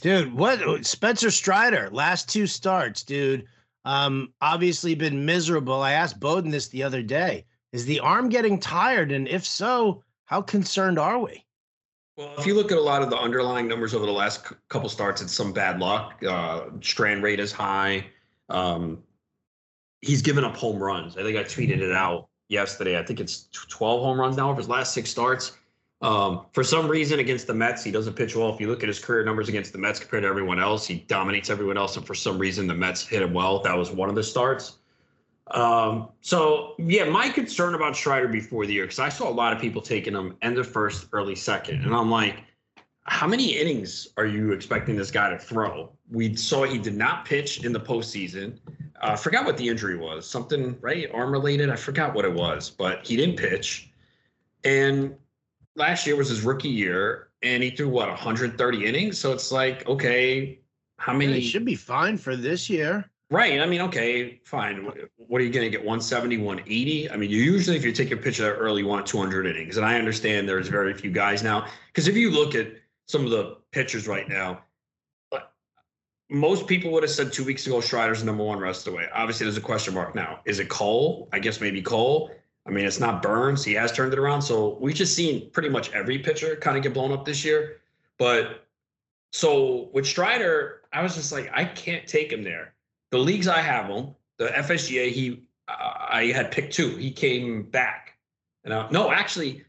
dude, 0.00 0.32
what 0.32 0.86
Spencer 0.86 1.32
Strider, 1.32 1.90
last 1.90 2.28
two 2.28 2.46
starts, 2.46 3.02
dude. 3.02 3.48
Um, 3.86 4.32
obviously 4.40 4.96
been 4.96 5.24
miserable. 5.24 5.80
I 5.80 5.92
asked 5.92 6.18
Bowden 6.18 6.50
this 6.50 6.66
the 6.66 6.82
other 6.82 7.02
day. 7.02 7.46
Is 7.72 7.86
the 7.86 8.00
arm 8.00 8.28
getting 8.28 8.58
tired? 8.58 9.12
And 9.12 9.28
if 9.28 9.46
so, 9.46 10.02
how 10.24 10.42
concerned 10.42 10.98
are 10.98 11.20
we? 11.20 11.44
Well, 12.16 12.34
if 12.36 12.46
you 12.46 12.54
look 12.54 12.72
at 12.72 12.78
a 12.78 12.82
lot 12.82 13.02
of 13.02 13.10
the 13.10 13.16
underlying 13.16 13.68
numbers 13.68 13.94
over 13.94 14.04
the 14.04 14.12
last 14.12 14.44
couple 14.68 14.88
starts, 14.88 15.22
it's 15.22 15.32
some 15.32 15.52
bad 15.52 15.78
luck. 15.78 16.20
Uh, 16.26 16.64
strand 16.80 17.22
rate 17.22 17.38
is 17.38 17.52
high. 17.52 18.06
Um, 18.48 19.04
he's 20.00 20.20
given 20.20 20.42
up 20.42 20.56
home 20.56 20.82
runs. 20.82 21.16
I 21.16 21.22
think 21.22 21.38
I 21.38 21.44
tweeted 21.44 21.78
it 21.78 21.92
out 21.92 22.28
yesterday. 22.48 22.98
I 22.98 23.04
think 23.04 23.20
it's 23.20 23.48
12 23.52 24.00
home 24.00 24.18
runs 24.18 24.36
now 24.36 24.50
over 24.50 24.58
his 24.58 24.68
last 24.68 24.94
six 24.94 25.10
starts. 25.10 25.56
Um, 26.02 26.46
for 26.52 26.62
some 26.62 26.88
reason, 26.88 27.20
against 27.20 27.46
the 27.46 27.54
Mets, 27.54 27.82
he 27.82 27.90
doesn't 27.90 28.14
pitch 28.14 28.36
well. 28.36 28.52
If 28.52 28.60
you 28.60 28.68
look 28.68 28.82
at 28.82 28.88
his 28.88 28.98
career 28.98 29.24
numbers 29.24 29.48
against 29.48 29.72
the 29.72 29.78
Mets 29.78 29.98
compared 29.98 30.24
to 30.24 30.28
everyone 30.28 30.60
else, 30.60 30.86
he 30.86 30.96
dominates 31.08 31.48
everyone 31.48 31.78
else. 31.78 31.96
And 31.96 32.06
for 32.06 32.14
some 32.14 32.38
reason, 32.38 32.66
the 32.66 32.74
Mets 32.74 33.06
hit 33.06 33.22
him 33.22 33.32
well. 33.32 33.60
That 33.60 33.76
was 33.76 33.90
one 33.90 34.08
of 34.08 34.14
the 34.14 34.22
starts. 34.22 34.78
Um, 35.52 36.08
so 36.20 36.74
yeah, 36.78 37.04
my 37.04 37.28
concern 37.28 37.74
about 37.74 37.96
Strider 37.96 38.28
before 38.28 38.66
the 38.66 38.74
year, 38.74 38.84
because 38.84 38.98
I 38.98 39.08
saw 39.08 39.28
a 39.28 39.32
lot 39.32 39.52
of 39.52 39.60
people 39.60 39.80
taking 39.80 40.14
him 40.14 40.36
end 40.42 40.58
of 40.58 40.68
first, 40.68 41.06
early 41.12 41.36
second, 41.36 41.84
and 41.84 41.94
I'm 41.94 42.10
like, 42.10 42.42
how 43.04 43.28
many 43.28 43.56
innings 43.56 44.08
are 44.16 44.26
you 44.26 44.50
expecting 44.50 44.96
this 44.96 45.12
guy 45.12 45.30
to 45.30 45.38
throw? 45.38 45.92
We 46.10 46.34
saw 46.34 46.64
he 46.64 46.78
did 46.78 46.96
not 46.96 47.24
pitch 47.24 47.64
in 47.64 47.72
the 47.72 47.78
postseason. 47.78 48.58
I 49.00 49.12
uh, 49.12 49.16
forgot 49.16 49.44
what 49.44 49.56
the 49.56 49.68
injury 49.68 49.96
was. 49.96 50.28
Something 50.28 50.76
right, 50.80 51.08
arm 51.14 51.30
related. 51.30 51.70
I 51.70 51.76
forgot 51.76 52.14
what 52.14 52.24
it 52.24 52.32
was, 52.32 52.68
but 52.68 53.06
he 53.06 53.16
didn't 53.16 53.36
pitch. 53.36 53.90
And 54.64 55.14
last 55.76 56.06
year 56.06 56.16
was 56.16 56.28
his 56.28 56.42
rookie 56.42 56.68
year, 56.68 57.28
and 57.42 57.62
he 57.62 57.70
threw 57.70 57.88
what 57.88 58.08
130 58.08 58.84
innings. 58.84 59.18
So 59.18 59.32
it's 59.32 59.52
like, 59.52 59.86
okay, 59.86 60.58
how 60.98 61.12
many? 61.12 61.32
Yeah, 61.32 61.38
he 61.38 61.46
should 61.46 61.64
be 61.64 61.74
fine 61.74 62.16
for 62.16 62.34
this 62.36 62.68
year. 62.68 63.08
Right. 63.28 63.60
I 63.60 63.66
mean, 63.66 63.80
okay, 63.82 64.40
fine. 64.44 64.88
What 65.16 65.40
are 65.40 65.44
you 65.44 65.50
going 65.50 65.64
to 65.64 65.70
get? 65.70 65.80
170, 65.80 66.38
180? 66.38 67.10
I 67.10 67.16
mean, 67.16 67.28
you 67.28 67.38
usually, 67.38 67.76
if 67.76 67.84
you 67.84 67.90
take 67.90 68.12
a 68.12 68.16
pitcher 68.16 68.44
that 68.44 68.52
early, 68.52 68.82
you 68.82 68.88
want 68.88 69.04
200 69.04 69.46
innings. 69.46 69.78
And 69.78 69.84
I 69.84 69.98
understand 69.98 70.48
there's 70.48 70.68
very 70.68 70.94
few 70.94 71.10
guys 71.10 71.42
now. 71.42 71.66
Because 71.88 72.06
if 72.06 72.14
you 72.16 72.30
look 72.30 72.54
at 72.54 72.68
some 73.08 73.24
of 73.24 73.32
the 73.32 73.56
pitchers 73.72 74.06
right 74.06 74.28
now, 74.28 74.62
most 76.30 76.68
people 76.68 76.92
would 76.92 77.02
have 77.02 77.10
said 77.10 77.32
two 77.32 77.44
weeks 77.44 77.66
ago 77.66 77.80
Strider's 77.80 78.22
number 78.22 78.44
one 78.44 78.60
rest 78.60 78.86
away. 78.86 79.06
Obviously, 79.12 79.44
there's 79.44 79.56
a 79.56 79.60
question 79.60 79.94
mark 79.94 80.14
now. 80.14 80.40
Is 80.44 80.60
it 80.60 80.68
Cole? 80.68 81.28
I 81.32 81.40
guess 81.40 81.60
maybe 81.60 81.82
Cole. 81.82 82.30
I 82.66 82.70
mean, 82.70 82.84
it's 82.84 82.98
not 82.98 83.22
Burnes. 83.22 83.64
He 83.64 83.74
has 83.74 83.92
turned 83.92 84.12
it 84.12 84.18
around. 84.18 84.42
So 84.42 84.76
we've 84.80 84.94
just 84.94 85.14
seen 85.14 85.50
pretty 85.50 85.68
much 85.68 85.92
every 85.92 86.18
pitcher 86.18 86.56
kind 86.56 86.76
of 86.76 86.82
get 86.82 86.92
blown 86.94 87.12
up 87.12 87.24
this 87.24 87.44
year. 87.44 87.76
But 88.18 88.66
so 89.32 89.88
with 89.92 90.06
Strider, 90.06 90.82
I 90.92 91.02
was 91.02 91.14
just 91.14 91.30
like, 91.30 91.50
I 91.54 91.64
can't 91.64 92.06
take 92.06 92.32
him 92.32 92.42
there. 92.42 92.74
The 93.10 93.18
leagues 93.18 93.46
I 93.46 93.60
have 93.60 93.86
him, 93.86 94.14
the 94.38 94.48
FSGA, 94.48 95.10
he 95.10 95.46
I 95.68 96.32
had 96.34 96.50
picked 96.50 96.74
two. 96.74 96.96
He 96.96 97.10
came 97.10 97.62
back. 97.62 98.14
And 98.64 98.72
I, 98.72 98.88
no, 98.90 99.10
actually, 99.12 99.64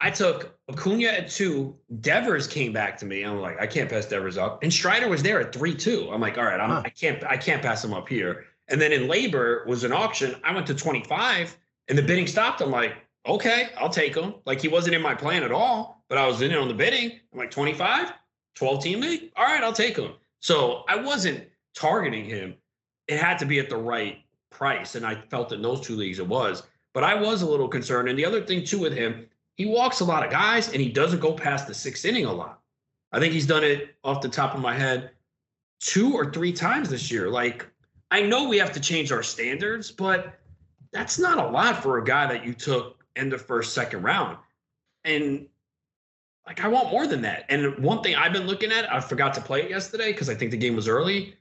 I 0.00 0.10
took 0.10 0.56
Acuna 0.68 1.08
at 1.08 1.30
two. 1.30 1.76
Devers 2.00 2.46
came 2.46 2.72
back 2.72 2.96
to 2.98 3.06
me. 3.06 3.22
I'm 3.22 3.40
like, 3.40 3.60
I 3.60 3.66
can't 3.66 3.90
pass 3.90 4.06
Devers 4.06 4.38
up. 4.38 4.62
And 4.62 4.72
Strider 4.72 5.08
was 5.08 5.22
there 5.22 5.40
at 5.40 5.52
three 5.52 5.74
two. 5.74 6.08
I'm 6.12 6.20
like, 6.20 6.38
all 6.38 6.44
right, 6.44 6.60
I'm, 6.60 6.70
huh. 6.70 6.82
I 6.84 6.90
can't 6.90 7.22
I 7.24 7.36
can't 7.36 7.62
pass 7.62 7.84
him 7.84 7.92
up 7.92 8.08
here. 8.08 8.44
And 8.68 8.80
then 8.80 8.92
in 8.92 9.08
LABR 9.08 9.66
was 9.66 9.84
an 9.84 9.92
auction. 9.92 10.36
I 10.44 10.54
went 10.54 10.66
to 10.68 10.74
25 10.74 11.56
and 11.90 11.98
the 11.98 12.02
bidding 12.02 12.28
stopped. 12.28 12.62
I'm 12.62 12.70
like, 12.70 12.94
okay, 13.26 13.70
I'll 13.76 13.90
take 13.90 14.16
him. 14.16 14.36
Like 14.46 14.62
he 14.62 14.68
wasn't 14.68 14.94
in 14.94 15.02
my 15.02 15.14
plan 15.14 15.42
at 15.42 15.52
all, 15.52 16.04
but 16.08 16.16
I 16.16 16.26
was 16.26 16.40
in 16.40 16.52
it 16.52 16.56
on 16.56 16.68
the 16.68 16.74
bidding. 16.74 17.18
I'm 17.32 17.38
like 17.38 17.50
25, 17.50 18.12
12 18.54 18.82
team 18.82 19.00
league. 19.00 19.32
All 19.36 19.44
right, 19.44 19.62
I'll 19.62 19.72
take 19.72 19.96
him. 19.96 20.12
So 20.40 20.84
I 20.88 20.96
wasn't 20.96 21.46
targeting 21.74 22.24
him. 22.24 22.54
It 23.08 23.18
had 23.18 23.38
to 23.40 23.44
be 23.44 23.58
at 23.58 23.68
the 23.68 23.76
right 23.76 24.18
price. 24.50 24.94
And 24.94 25.04
I 25.04 25.16
felt 25.16 25.52
in 25.52 25.60
those 25.60 25.80
two 25.80 25.96
leagues 25.96 26.20
it 26.20 26.26
was. 26.26 26.62
But 26.94 27.04
I 27.04 27.14
was 27.14 27.42
a 27.42 27.46
little 27.46 27.68
concerned. 27.68 28.08
And 28.08 28.18
the 28.18 28.24
other 28.24 28.40
thing 28.40 28.64
too 28.64 28.78
with 28.78 28.92
him, 28.92 29.26
he 29.56 29.66
walks 29.66 30.00
a 30.00 30.04
lot 30.04 30.24
of 30.24 30.30
guys 30.30 30.68
and 30.68 30.80
he 30.80 30.88
doesn't 30.88 31.20
go 31.20 31.32
past 31.32 31.66
the 31.66 31.74
sixth 31.74 32.04
inning 32.04 32.24
a 32.24 32.32
lot. 32.32 32.60
I 33.12 33.18
think 33.18 33.32
he's 33.32 33.46
done 33.46 33.64
it 33.64 33.96
off 34.04 34.22
the 34.22 34.28
top 34.28 34.54
of 34.54 34.60
my 34.60 34.74
head 34.74 35.10
two 35.80 36.14
or 36.14 36.30
three 36.30 36.52
times 36.52 36.88
this 36.88 37.10
year. 37.10 37.28
Like 37.28 37.66
I 38.12 38.22
know 38.22 38.48
we 38.48 38.58
have 38.58 38.72
to 38.72 38.80
change 38.80 39.10
our 39.12 39.22
standards, 39.24 39.90
but 39.90 40.39
that's 40.92 41.18
not 41.18 41.38
a 41.38 41.48
lot 41.48 41.82
for 41.82 41.98
a 41.98 42.04
guy 42.04 42.26
that 42.26 42.44
you 42.44 42.54
took 42.54 43.04
in 43.16 43.28
the 43.28 43.38
first, 43.38 43.74
second 43.74 44.02
round. 44.02 44.38
And 45.04 45.46
like 46.46 46.62
I 46.62 46.68
want 46.68 46.90
more 46.90 47.06
than 47.06 47.22
that. 47.22 47.44
And 47.48 47.78
one 47.78 48.02
thing 48.02 48.14
I've 48.14 48.32
been 48.32 48.46
looking 48.46 48.72
at, 48.72 48.92
I 48.92 49.00
forgot 49.00 49.34
to 49.34 49.40
play 49.40 49.62
it 49.62 49.70
yesterday 49.70 50.12
because 50.12 50.28
I 50.28 50.34
think 50.34 50.50
the 50.50 50.56
game 50.56 50.76
was 50.76 50.88
early. 50.88 51.36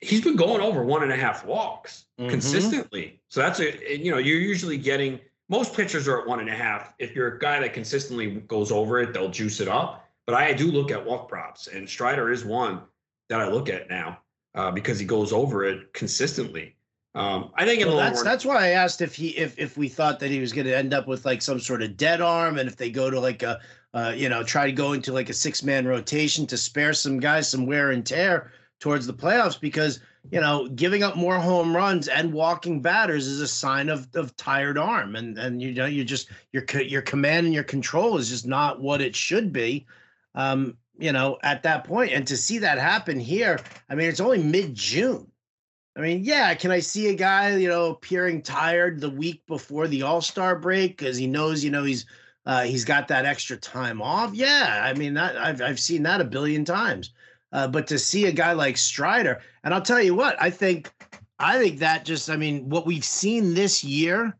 He's 0.00 0.20
been 0.20 0.36
going 0.36 0.60
over 0.60 0.84
one 0.84 1.02
and 1.02 1.10
a 1.10 1.16
half 1.16 1.44
walks 1.44 2.04
mm-hmm. 2.20 2.30
consistently. 2.30 3.20
So 3.28 3.40
that's 3.40 3.60
a 3.60 3.98
you 3.98 4.10
know, 4.10 4.18
you're 4.18 4.38
usually 4.38 4.76
getting 4.76 5.20
most 5.48 5.74
pitchers 5.74 6.06
are 6.08 6.20
at 6.20 6.26
one 6.26 6.40
and 6.40 6.48
a 6.48 6.54
half. 6.54 6.94
If 6.98 7.14
you're 7.14 7.36
a 7.36 7.38
guy 7.38 7.58
that 7.60 7.72
consistently 7.72 8.30
goes 8.46 8.70
over 8.70 9.00
it, 9.00 9.12
they'll 9.12 9.30
juice 9.30 9.60
it 9.60 9.68
up. 9.68 10.04
But 10.26 10.34
I 10.34 10.52
do 10.52 10.70
look 10.70 10.90
at 10.90 11.04
walk 11.04 11.28
props, 11.28 11.68
and 11.68 11.88
Strider 11.88 12.30
is 12.30 12.44
one 12.44 12.82
that 13.30 13.40
I 13.40 13.48
look 13.48 13.70
at 13.70 13.88
now 13.88 14.18
uh, 14.54 14.70
because 14.70 14.98
he 14.98 15.06
goes 15.06 15.32
over 15.32 15.64
it 15.64 15.92
consistently. 15.94 16.76
Um, 17.14 17.50
I 17.54 17.64
think 17.64 17.84
well, 17.84 17.96
that's 17.96 18.22
that's 18.22 18.44
why 18.44 18.66
I 18.66 18.68
asked 18.68 19.00
if 19.00 19.14
he 19.14 19.28
if 19.30 19.58
if 19.58 19.76
we 19.76 19.88
thought 19.88 20.20
that 20.20 20.30
he 20.30 20.40
was 20.40 20.52
going 20.52 20.66
to 20.66 20.76
end 20.76 20.92
up 20.92 21.06
with 21.08 21.24
like 21.24 21.42
some 21.42 21.58
sort 21.58 21.82
of 21.82 21.96
dead 21.96 22.20
arm, 22.20 22.58
and 22.58 22.68
if 22.68 22.76
they 22.76 22.90
go 22.90 23.10
to 23.10 23.18
like 23.18 23.42
a 23.42 23.60
uh, 23.94 24.12
you 24.14 24.28
know 24.28 24.42
try 24.42 24.66
to 24.66 24.72
go 24.72 24.92
into 24.92 25.12
like 25.12 25.30
a 25.30 25.34
six 25.34 25.62
man 25.62 25.86
rotation 25.86 26.46
to 26.46 26.56
spare 26.56 26.92
some 26.92 27.18
guys 27.18 27.48
some 27.48 27.66
wear 27.66 27.90
and 27.90 28.06
tear 28.06 28.52
towards 28.78 29.06
the 29.06 29.14
playoffs 29.14 29.58
because 29.58 30.00
you 30.30 30.40
know 30.40 30.68
giving 30.68 31.02
up 31.02 31.16
more 31.16 31.38
home 31.38 31.74
runs 31.74 32.08
and 32.08 32.32
walking 32.32 32.82
batters 32.82 33.26
is 33.26 33.40
a 33.40 33.48
sign 33.48 33.88
of 33.88 34.06
of 34.14 34.36
tired 34.36 34.76
arm 34.76 35.16
and 35.16 35.38
and 35.38 35.62
you 35.62 35.72
know 35.72 35.86
you 35.86 36.04
just 36.04 36.28
your 36.52 36.64
your 36.82 37.02
command 37.02 37.46
and 37.46 37.54
your 37.54 37.64
control 37.64 38.18
is 38.18 38.28
just 38.28 38.46
not 38.46 38.80
what 38.80 39.00
it 39.00 39.16
should 39.16 39.52
be. 39.52 39.86
Um 40.34 40.76
you 40.98 41.12
know 41.12 41.38
at 41.42 41.62
that 41.62 41.84
point 41.84 42.12
and 42.12 42.26
to 42.26 42.36
see 42.36 42.58
that 42.58 42.78
happen 42.78 43.18
here 43.18 43.58
i 43.88 43.94
mean 43.94 44.08
it's 44.08 44.20
only 44.20 44.42
mid 44.42 44.74
june 44.74 45.30
I 45.98 46.00
mean, 46.00 46.22
yeah, 46.22 46.54
can 46.54 46.70
I 46.70 46.78
see 46.78 47.08
a 47.08 47.14
guy, 47.14 47.56
you 47.56 47.68
know, 47.68 47.90
appearing 47.90 48.42
tired 48.42 49.00
the 49.00 49.10
week 49.10 49.44
before 49.48 49.88
the 49.88 50.02
All 50.02 50.20
Star 50.20 50.56
break 50.56 50.96
because 50.96 51.16
he 51.16 51.26
knows, 51.26 51.64
you 51.64 51.72
know, 51.72 51.82
he's 51.82 52.06
uh, 52.46 52.62
he's 52.62 52.84
got 52.84 53.08
that 53.08 53.26
extra 53.26 53.56
time 53.56 54.00
off? 54.00 54.32
Yeah, 54.32 54.80
I 54.84 54.94
mean, 54.94 55.14
that 55.14 55.36
I've 55.36 55.60
I've 55.60 55.80
seen 55.80 56.04
that 56.04 56.20
a 56.20 56.24
billion 56.24 56.64
times. 56.64 57.10
Uh, 57.52 57.66
but 57.66 57.88
to 57.88 57.98
see 57.98 58.26
a 58.26 58.32
guy 58.32 58.52
like 58.52 58.76
Strider, 58.76 59.40
and 59.64 59.74
I'll 59.74 59.82
tell 59.82 60.00
you 60.00 60.14
what, 60.14 60.40
I 60.40 60.50
think, 60.50 60.92
I 61.40 61.58
think 61.58 61.80
that 61.80 62.04
just, 62.04 62.30
I 62.30 62.36
mean, 62.36 62.68
what 62.68 62.86
we've 62.86 63.04
seen 63.04 63.54
this 63.54 63.82
year 63.82 64.36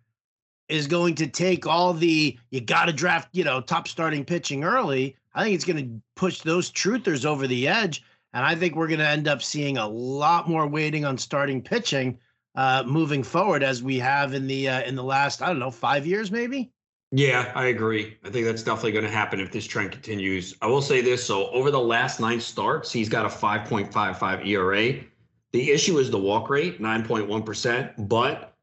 is 0.68 0.86
going 0.86 1.14
to 1.16 1.26
take 1.26 1.66
all 1.66 1.92
the 1.92 2.38
you 2.50 2.60
got 2.60 2.84
to 2.84 2.92
draft, 2.92 3.30
you 3.32 3.42
know, 3.42 3.60
top 3.60 3.88
starting 3.88 4.24
pitching 4.24 4.62
early. 4.62 5.16
I 5.34 5.42
think 5.42 5.56
it's 5.56 5.64
going 5.64 5.84
to 5.84 6.02
push 6.14 6.42
those 6.42 6.70
truthers 6.70 7.24
over 7.24 7.48
the 7.48 7.66
edge, 7.66 8.04
and 8.32 8.44
I 8.44 8.54
think 8.54 8.76
we're 8.76 8.88
going 8.88 9.00
to 9.00 9.08
end 9.08 9.28
up 9.28 9.42
seeing 9.42 9.78
a 9.78 9.88
lot 9.88 10.48
more 10.48 10.66
waiting 10.66 11.04
on 11.04 11.18
starting 11.18 11.62
pitching 11.62 12.18
uh, 12.54 12.82
moving 12.86 13.22
forward 13.22 13.62
as 13.62 13.82
we 13.82 13.98
have 13.98 14.34
in 14.34 14.46
the 14.46 14.68
uh, 14.68 14.82
in 14.82 14.96
the 14.96 15.04
last 15.04 15.42
I 15.42 15.46
don't 15.46 15.60
know 15.60 15.70
five 15.70 16.06
years 16.06 16.30
maybe. 16.30 16.72
Yeah, 17.10 17.52
I 17.54 17.66
agree. 17.66 18.18
I 18.24 18.30
think 18.30 18.44
that's 18.44 18.62
definitely 18.62 18.92
going 18.92 19.04
to 19.04 19.10
happen 19.10 19.40
if 19.40 19.50
this 19.50 19.66
trend 19.66 19.92
continues. 19.92 20.54
I 20.60 20.66
will 20.66 20.82
say 20.82 21.00
this: 21.00 21.24
so 21.24 21.48
over 21.50 21.70
the 21.70 21.80
last 21.80 22.20
nine 22.20 22.40
starts, 22.40 22.92
he's 22.92 23.08
got 23.08 23.24
a 23.24 23.28
5.55 23.28 24.46
ERA. 24.46 25.00
The 25.52 25.70
issue 25.70 25.98
is 25.98 26.10
the 26.10 26.18
walk 26.18 26.50
rate, 26.50 26.82
9.1 26.82 27.46
percent, 27.46 28.08
but 28.08 28.54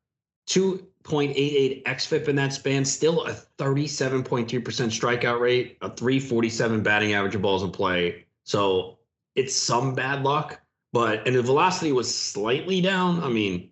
2.88 0.47 1.83
xFIP 1.83 2.27
in 2.27 2.35
that 2.35 2.53
span, 2.53 2.85
still 2.85 3.25
a 3.25 3.31
37.2 3.57 4.63
percent 4.63 4.91
strikeout 4.91 5.39
rate, 5.39 5.77
a 5.81 5.89
347 5.89 6.83
batting 6.83 7.13
average 7.13 7.33
of 7.33 7.41
balls 7.41 7.63
in 7.63 7.71
play. 7.71 8.25
So 8.43 8.99
it's 9.35 9.55
some 9.55 9.93
bad 9.93 10.23
luck, 10.23 10.61
but 10.93 11.27
and 11.27 11.35
the 11.35 11.41
velocity 11.41 11.91
was 11.91 12.13
slightly 12.13 12.81
down. 12.81 13.23
I 13.23 13.29
mean, 13.29 13.69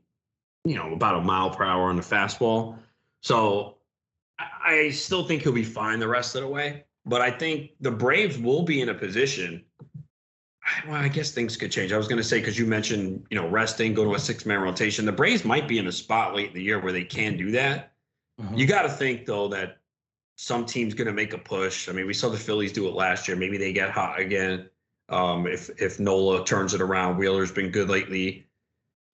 you 0.65 0.75
know, 0.75 0.93
about 0.93 1.15
a 1.15 1.21
mile 1.21 1.49
per 1.49 1.63
hour 1.63 1.89
on 1.89 1.95
the 1.95 2.01
fastball. 2.01 2.77
So 3.21 3.77
I 4.39 4.89
still 4.91 5.25
think 5.25 5.43
he'll 5.43 5.51
be 5.51 5.63
fine 5.63 5.99
the 5.99 6.07
rest 6.07 6.35
of 6.35 6.41
the 6.41 6.47
way. 6.47 6.85
But 7.05 7.21
I 7.21 7.31
think 7.31 7.71
the 7.81 7.91
Braves 7.91 8.37
will 8.37 8.63
be 8.63 8.81
in 8.81 8.89
a 8.89 8.93
position. 8.93 9.63
Well, 10.87 10.95
I 10.95 11.09
guess 11.09 11.31
things 11.31 11.57
could 11.57 11.71
change. 11.71 11.91
I 11.91 11.97
was 11.97 12.07
going 12.07 12.17
to 12.17 12.23
say 12.23 12.39
because 12.39 12.57
you 12.57 12.65
mentioned, 12.65 13.25
you 13.29 13.35
know, 13.35 13.49
resting, 13.49 13.93
go 13.93 14.05
to 14.05 14.15
a 14.15 14.19
six-man 14.19 14.61
rotation. 14.61 15.05
The 15.05 15.11
Braves 15.11 15.43
might 15.43 15.67
be 15.67 15.79
in 15.79 15.87
a 15.87 15.91
spot 15.91 16.33
late 16.33 16.47
in 16.47 16.53
the 16.53 16.63
year 16.63 16.79
where 16.79 16.93
they 16.93 17.03
can 17.03 17.35
do 17.35 17.51
that. 17.51 17.91
Mm-hmm. 18.41 18.55
You 18.55 18.65
got 18.65 18.83
to 18.83 18.89
think 18.89 19.25
though 19.25 19.49
that 19.49 19.79
some 20.35 20.65
team's 20.65 20.93
going 20.93 21.07
to 21.07 21.13
make 21.13 21.33
a 21.33 21.37
push. 21.37 21.89
I 21.89 21.91
mean, 21.91 22.07
we 22.07 22.13
saw 22.13 22.29
the 22.29 22.37
Phillies 22.37 22.71
do 22.71 22.87
it 22.87 22.93
last 22.93 23.27
year. 23.27 23.35
Maybe 23.35 23.57
they 23.57 23.73
get 23.73 23.91
hot 23.91 24.19
again. 24.19 24.69
Um, 25.09 25.47
if 25.47 25.69
if 25.81 25.99
Nola 25.99 26.45
turns 26.45 26.73
it 26.73 26.81
around, 26.81 27.17
Wheeler's 27.17 27.51
been 27.51 27.69
good 27.69 27.89
lately. 27.89 28.47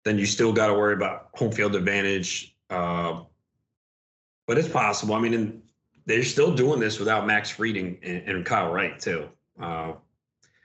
Then 0.06 0.18
you 0.18 0.26
still 0.26 0.54
got 0.54 0.68
to 0.68 0.74
worry 0.74 0.94
about 0.94 1.30
home 1.34 1.52
field 1.52 1.76
advantage. 1.76 2.56
Uh, 2.70 3.24
but 4.48 4.58
it's 4.58 4.68
possible. 4.68 5.16
I 5.16 5.20
mean, 5.20 5.62
they're 6.06 6.24
still 6.24 6.56
doing 6.56 6.80
this 6.80 7.00
without 7.00 7.28
Max 7.28 7.60
Reading 7.60 8.00
and, 8.02 8.28
and 8.28 8.46
Kyle 8.46 8.72
Wright 8.72 9.00
too. 9.00 9.30
Uh, 9.60 9.94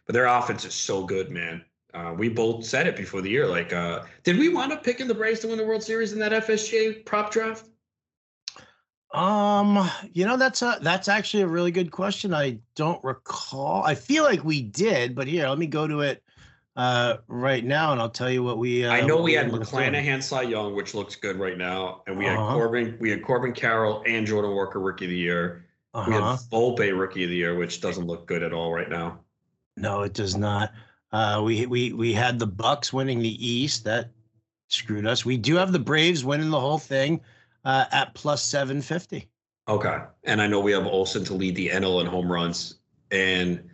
but 0.06 0.12
their 0.12 0.26
offense 0.26 0.64
is 0.64 0.74
so 0.74 1.04
good, 1.04 1.30
man. 1.30 1.64
Uh, 1.92 2.14
we 2.16 2.28
both 2.28 2.64
said 2.64 2.86
it 2.86 2.96
before 2.96 3.20
the 3.20 3.30
year. 3.30 3.46
Like, 3.46 3.72
uh, 3.72 4.02
did 4.22 4.38
we 4.38 4.48
wind 4.48 4.72
up 4.72 4.82
picking 4.82 5.06
the 5.06 5.14
Braves 5.14 5.40
to 5.40 5.48
win 5.48 5.58
the 5.58 5.64
World 5.64 5.82
Series 5.82 6.12
in 6.12 6.18
that 6.18 6.32
FSJ 6.32 7.04
prop 7.04 7.30
draft? 7.30 7.68
Um, 9.14 9.88
you 10.12 10.26
know 10.26 10.36
that's 10.36 10.60
a 10.60 10.78
that's 10.82 11.06
actually 11.06 11.44
a 11.44 11.46
really 11.46 11.70
good 11.70 11.92
question. 11.92 12.34
I 12.34 12.58
don't 12.74 13.02
recall. 13.04 13.84
I 13.84 13.94
feel 13.94 14.24
like 14.24 14.42
we 14.42 14.60
did, 14.60 15.14
but 15.14 15.28
here, 15.28 15.48
let 15.48 15.56
me 15.58 15.68
go 15.68 15.86
to 15.86 16.00
it 16.00 16.20
uh, 16.74 17.18
right 17.28 17.64
now, 17.64 17.92
and 17.92 18.00
I'll 18.00 18.10
tell 18.10 18.28
you 18.28 18.42
what 18.42 18.58
we. 18.58 18.84
Uh, 18.84 18.92
I 18.92 19.02
know 19.02 19.18
we, 19.18 19.22
we 19.22 19.32
had 19.34 19.52
McClanahan, 19.52 20.20
Cy 20.20 20.42
Young, 20.42 20.74
which 20.74 20.94
looks 20.94 21.14
good 21.14 21.36
right 21.36 21.56
now, 21.56 22.02
and 22.08 22.18
we 22.18 22.26
uh-huh. 22.26 22.44
had 22.44 22.54
Corbin, 22.54 22.96
we 22.98 23.08
had 23.08 23.22
Corbin 23.22 23.52
Carroll 23.52 24.02
and 24.04 24.26
Jordan 24.26 24.52
Walker 24.52 24.80
Rookie 24.80 25.04
of 25.04 25.12
the 25.12 25.16
Year. 25.16 25.64
Uh-huh. 25.94 26.06
We 26.08 26.14
had 26.14 26.22
uh-huh. 26.24 26.36
Volpe 26.50 26.98
Rookie 26.98 27.22
of 27.22 27.30
the 27.30 27.36
Year, 27.36 27.54
which 27.54 27.80
doesn't 27.80 28.08
look 28.08 28.26
good 28.26 28.42
at 28.42 28.52
all 28.52 28.72
right 28.72 28.90
now. 28.90 29.20
No, 29.76 30.02
it 30.02 30.14
does 30.14 30.36
not. 30.36 30.72
Uh, 31.12 31.40
we 31.44 31.66
we 31.66 31.92
we 31.92 32.12
had 32.12 32.40
the 32.40 32.48
Bucks 32.48 32.92
winning 32.92 33.20
the 33.20 33.46
East. 33.46 33.84
That 33.84 34.10
screwed 34.70 35.06
us. 35.06 35.24
We 35.24 35.36
do 35.36 35.54
have 35.54 35.70
the 35.70 35.78
Braves 35.78 36.24
winning 36.24 36.50
the 36.50 36.58
whole 36.58 36.78
thing 36.78 37.20
uh, 37.64 37.84
at 37.92 38.14
plus 38.14 38.42
seven 38.42 38.82
fifty. 38.82 39.28
Okay, 39.68 39.98
and 40.24 40.42
I 40.42 40.46
know 40.46 40.60
we 40.60 40.72
have 40.72 40.86
Olson 40.86 41.24
to 41.24 41.34
lead 41.34 41.56
the 41.56 41.68
NL 41.68 42.00
in 42.00 42.06
home 42.06 42.30
runs, 42.30 42.80
and 43.10 43.68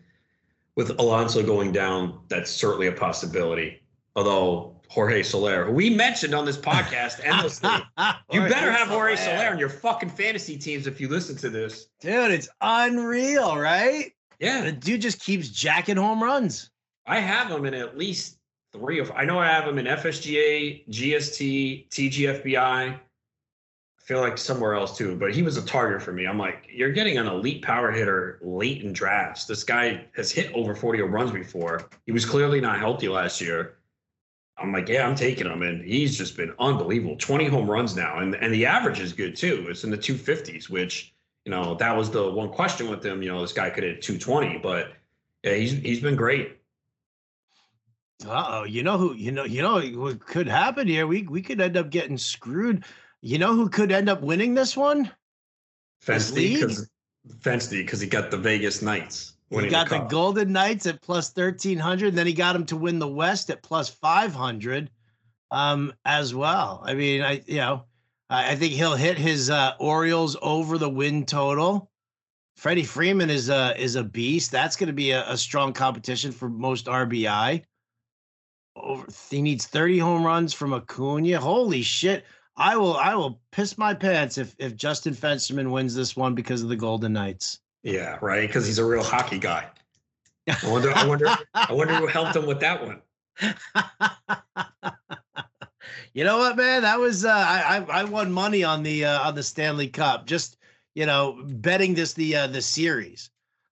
with 0.77 0.99
Alonso 0.99 1.43
going 1.43 1.73
down, 1.73 2.21
that's 2.29 2.51
certainly 2.51 2.87
a 2.87 2.93
possibility. 2.93 3.83
Although 4.17 4.81
Jorge 4.89 5.23
Soler, 5.23 5.67
who 5.67 5.73
we 5.73 5.91
mentioned 5.91 6.35
on 6.35 6.45
this 6.45 6.57
podcast 6.57 7.21
endlessly, 7.25 7.71
you 8.33 8.41
better 8.41 8.73
have 8.73 8.89
Jorge 8.89 9.17
Soler 9.17 9.51
on 9.51 9.59
your 9.59 9.69
fucking 9.69 10.11
fantasy 10.11 10.57
teams 10.57 10.87
if 10.87 11.01
you 11.01 11.09
listen 11.09 11.37
to 11.37 11.51
this. 11.51 11.87
Dude, 12.01 12.31
it's 12.33 12.49
unreal, 12.61 13.57
right? 13.57 14.13
Yeah. 14.41 14.63
The 14.63 14.73
dude 14.73 15.03
just 15.03 15.21
keeps 15.21 15.49
jacking 15.49 15.97
home 15.97 16.23
runs. 16.23 16.71
I 17.07 17.21
have 17.21 17.51
him 17.51 17.67
in 17.67 17.75
at 17.75 17.97
least 17.97 18.39
three 18.73 18.99
of 18.99 19.11
I 19.13 19.25
know 19.25 19.39
I 19.39 19.49
have 19.49 19.69
him 19.69 19.79
in 19.79 19.87
FSGA, 19.87 20.89
GST, 20.89 21.89
TGFBI 21.91 22.99
feel 24.11 24.19
like 24.19 24.37
somewhere 24.37 24.75
else 24.75 24.99
too, 24.99 25.15
but 25.15 25.33
he 25.33 25.41
was 25.41 25.57
a 25.57 25.65
target 25.65 26.03
for 26.03 26.11
me. 26.11 26.27
I'm 26.27 26.37
like, 26.37 26.67
you're 26.69 26.91
getting 26.91 27.17
an 27.17 27.29
elite 27.29 27.63
power 27.63 27.93
hitter 27.93 28.41
late 28.43 28.83
in 28.83 28.93
drafts. 28.93 29.45
This 29.45 29.63
guy 29.63 30.05
has 30.17 30.33
hit 30.33 30.53
over 30.53 30.75
40 30.75 31.03
runs 31.03 31.31
before. 31.31 31.89
He 32.07 32.11
was 32.11 32.25
clearly 32.25 32.61
not 32.61 32.81
healthy 32.81 33.09
last 33.09 33.41
year. 33.41 33.77
I'm 34.59 34.73
like, 34.73 34.89
yeah, 34.89 35.07
I'm 35.07 35.15
taking 35.15 35.47
him, 35.47 35.63
and 35.63 35.85
he's 35.85 36.19
just 36.19 36.37
been 36.37 36.53
unbelievable. 36.59 37.15
20 37.19 37.47
home 37.47 37.71
runs 37.71 37.95
now, 37.95 38.19
and 38.19 38.35
and 38.35 38.53
the 38.53 38.67
average 38.67 38.99
is 38.99 39.13
good 39.13 39.37
too. 39.37 39.67
It's 39.71 39.85
in 39.85 39.93
the 39.93 39.97
250s, 39.97 40.69
which 40.69 41.15
you 41.45 41.53
know 41.53 41.77
that 41.77 41.97
was 41.97 42.11
the 42.11 42.29
one 42.29 42.49
question 42.49 42.91
with 42.91 43.07
him. 43.07 43.23
You 43.23 43.29
know, 43.29 43.41
this 43.41 43.53
guy 43.53 43.71
could 43.71 43.85
hit 43.85 44.03
220, 44.03 44.59
but 44.59 44.93
yeah, 45.45 45.55
he's 45.55 45.71
he's 45.71 46.01
been 46.01 46.17
great. 46.17 46.59
Uh 48.27 48.45
oh, 48.49 48.65
you 48.65 48.83
know 48.83 48.99
who 48.99 49.15
you 49.15 49.31
know 49.31 49.45
you 49.45 49.63
know 49.63 49.81
what 49.81 50.27
could 50.27 50.49
happen 50.49 50.89
here? 50.89 51.07
We 51.07 51.23
we 51.23 51.43
could 51.43 51.61
end 51.61 51.77
up 51.77 51.91
getting 51.91 52.19
screwed 52.19 52.85
you 53.23 53.39
know 53.39 53.55
who 53.55 53.69
could 53.69 53.93
end 53.93 54.09
up 54.09 54.23
winning 54.23 54.55
this 54.55 54.77
one? 54.77 55.11
Fensty, 56.03 56.55
because 56.55 56.89
Fensty, 57.41 57.83
because 57.83 58.01
he 58.01 58.09
got 58.09 58.31
the 58.31 58.39
Vegas 58.39 58.83
Knights. 58.83 59.35
He 59.51 59.69
got 59.69 59.89
the, 59.89 59.99
the, 59.99 60.05
Golden 60.05 60.53
Knights 60.53 60.87
at 60.87 61.03
plus 61.03 61.31
thirteen 61.31 61.79
hundred. 61.79 62.15
Then 62.15 62.27
he 62.27 62.33
got 62.33 62.57
him 62.57 62.65
to 62.67 62.77
win 62.77 62.99
the 62.99 63.09
West 63.09 63.51
at 63.51 63.63
plus 63.63 63.89
five 63.89 64.33
hundred, 64.33 64.91
um, 65.51 65.93
as 66.05 66.35
well. 66.35 66.83
I 66.85 66.95
mean, 66.95 67.23
I 67.23 67.43
you 67.47 67.57
know, 67.57 67.85
I, 68.31 68.53
I 68.53 68.57
think 68.57 68.73
he'll 68.73 68.95
hit 68.95 69.19
his 69.19 69.51
uh, 69.51 69.73
Orioles 69.79 70.37
over 70.41 70.79
the 70.79 70.89
win 70.89 71.27
total. 71.27 71.91
Freddie 72.57 72.85
Freeman 72.85 73.31
is 73.31 73.49
a 73.49 73.75
is 73.81 73.97
a 73.97 74.05
beast. 74.05 74.51
That's 74.51 74.77
going 74.77 74.89
to 74.89 74.93
be 74.93 75.11
a, 75.11 75.29
a 75.29 75.37
strong 75.37 75.73
competition 75.73 76.33
for 76.33 76.49
most 76.49 76.87
RBI. 76.87 77.65
Over, 78.77 79.07
he 79.31 79.43
needs 79.43 79.67
30 79.67 79.99
home 79.99 80.25
runs 80.25 80.53
from 80.53 80.73
Acuna. 80.73 81.41
Holy 81.41 81.83
shit. 81.83 82.25
I 82.61 82.77
will 82.77 82.97
I 82.97 83.15
will 83.15 83.41
piss 83.53 83.79
my 83.79 83.95
pants 83.95 84.37
if 84.37 84.55
if 84.59 84.77
Justin 84.77 85.15
Fensterman 85.15 85.71
wins 85.71 85.95
this 85.95 86.15
one 86.15 86.35
because 86.35 86.63
of 86.63 86.69
the 86.69 86.77
Golden 86.77 87.15
Knights. 87.15 87.61
Yeah, 87.83 88.19
right. 88.21 88.47
Because 88.47 88.67
he's 88.67 88.79
a 88.79 88.85
real 88.85 89.03
hockey 89.03 89.39
guy. 89.39 89.67
I 90.47 90.71
wonder. 90.71 90.93
I 90.95 91.07
wonder. 91.07 91.27
I 91.55 91.73
wonder 91.73 91.95
who 91.95 92.07
helped 92.07 92.37
him 92.37 92.45
with 92.45 92.61
that 92.61 92.87
one. 92.87 93.01
you 96.13 96.25
know 96.25 96.37
what, 96.37 96.59
man? 96.59 96.83
That 96.83 96.99
was 96.99 97.25
uh, 97.25 97.33
I 97.33 97.83
I 97.91 98.05
won 98.05 98.31
money 98.31 98.63
on 98.63 98.83
the 98.83 99.07
uh, 99.07 99.27
on 99.27 99.35
the 99.35 99.43
Stanley 99.43 99.89
Cup. 99.89 100.27
Just 100.27 100.59
you 100.95 101.07
know, 101.07 101.43
betting 101.43 101.95
this 101.95 102.13
the 102.13 102.37
uh, 102.37 102.47
the 102.47 102.61
series. 102.61 103.31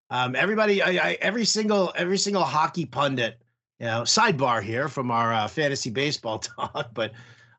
Um, 0.09 0.34
everybody, 0.34 0.80
I, 0.80 1.11
I, 1.11 1.18
every 1.20 1.45
single 1.45 1.93
every 1.95 2.16
single 2.16 2.45
hockey 2.45 2.86
pundit, 2.86 3.43
you 3.80 3.86
know, 3.86 4.03
sidebar 4.03 4.62
here 4.62 4.89
from 4.89 5.11
our 5.11 5.34
uh, 5.34 5.47
fantasy 5.47 5.91
baseball 5.91 6.39
talk, 6.57 6.95
but 6.95 7.12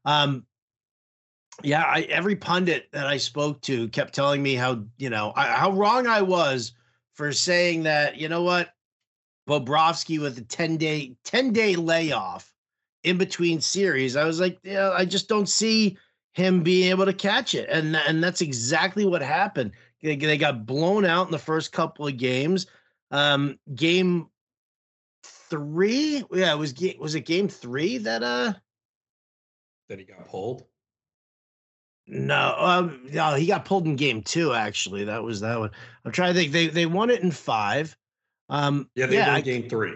um, 0.06 0.44
yeah, 1.64 1.84
I, 1.84 2.01
every 2.01 2.36
pundit 2.36 2.89
that 2.91 3.07
I 3.07 3.18
spoke 3.18 3.62
to 3.62 3.88
kept 3.89 4.14
telling 4.14 4.41
me 4.41 4.55
how 4.55 4.84
you 4.97 5.10
know 5.10 5.34
I, 5.36 5.47
how 5.47 5.72
wrong 5.72 6.07
I 6.07 6.22
was 6.22 6.74
for 7.14 7.32
saying 7.32 7.84
that 7.84 8.18
you 8.18 8.30
know 8.30 8.43
what 8.43 8.70
Bobrovsky 9.47 10.20
with 10.20 10.38
a 10.38 10.41
ten 10.41 10.78
day 10.78 11.16
ten 11.24 11.51
day 11.51 11.76
layoff 11.76 12.53
in 13.03 13.18
between 13.18 13.62
series. 13.62 14.16
I 14.16 14.26
was 14.26 14.39
like, 14.39 14.60
yeah, 14.64 14.91
I 14.91 15.05
just 15.05 15.28
don't 15.28 15.49
see 15.49 15.97
him 16.34 16.64
being 16.64 16.89
able 16.89 17.05
to 17.05 17.14
catch 17.14 17.55
it, 17.55 17.70
and 17.70 17.95
and 17.95 18.24
that's 18.24 18.41
exactly 18.41 19.05
what 19.05 19.22
happened. 19.22 19.72
They, 20.01 20.16
they 20.16 20.38
got 20.38 20.66
blown 20.66 21.05
out 21.05 21.26
in 21.28 21.32
the 21.32 21.39
first 21.39 21.72
couple 21.72 22.07
of 22.07 22.18
games. 22.18 22.68
Um, 23.12 23.57
game 23.76 24.28
three, 25.24 26.24
yeah, 26.32 26.53
it 26.53 26.57
was 26.57 26.74
was 26.99 27.16
it 27.16 27.22
game 27.22 27.49
three 27.49 27.97
that 27.99 28.24
uh 28.24 28.53
that 29.89 29.99
he 29.99 30.05
got 30.05 30.26
pulled. 30.26 30.64
No, 32.12 32.55
um, 32.57 33.01
no, 33.12 33.36
he 33.36 33.45
got 33.45 33.66
pulled 33.66 33.86
in 33.86 33.95
game 33.95 34.24
two. 34.24 34.51
Actually, 34.53 35.03
that 35.03 35.24
was 35.24 35.41
that 35.41 35.60
one. 35.60 35.70
I'm 36.03 36.12
trying 36.12 36.34
to 36.34 36.39
think. 36.39 36.51
They 36.51 36.66
they 36.68 36.88
won 36.88 37.12
it 37.12 37.22
in 37.22 37.30
five. 37.30 37.95
Um, 38.49 38.89
yeah, 38.95 39.05
they 39.05 39.18
yeah, 39.18 39.28
won 39.28 39.36
I, 39.36 39.41
game 39.41 39.70
three. 39.70 39.93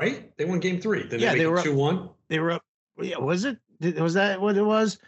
Right? 0.00 0.34
They 0.38 0.46
won 0.46 0.60
game 0.60 0.80
three. 0.80 1.02
Then 1.02 1.20
yeah, 1.20 1.32
they, 1.32 1.40
they 1.40 1.46
were 1.46 1.62
two 1.62 1.74
one. 1.74 2.08
They 2.28 2.38
were 2.38 2.52
up. 2.52 2.64
Yeah, 2.98 3.18
was 3.18 3.44
it? 3.44 3.58
Was 4.00 4.14
that 4.14 4.40
what 4.40 4.56
it 4.56 4.62
was? 4.62 4.98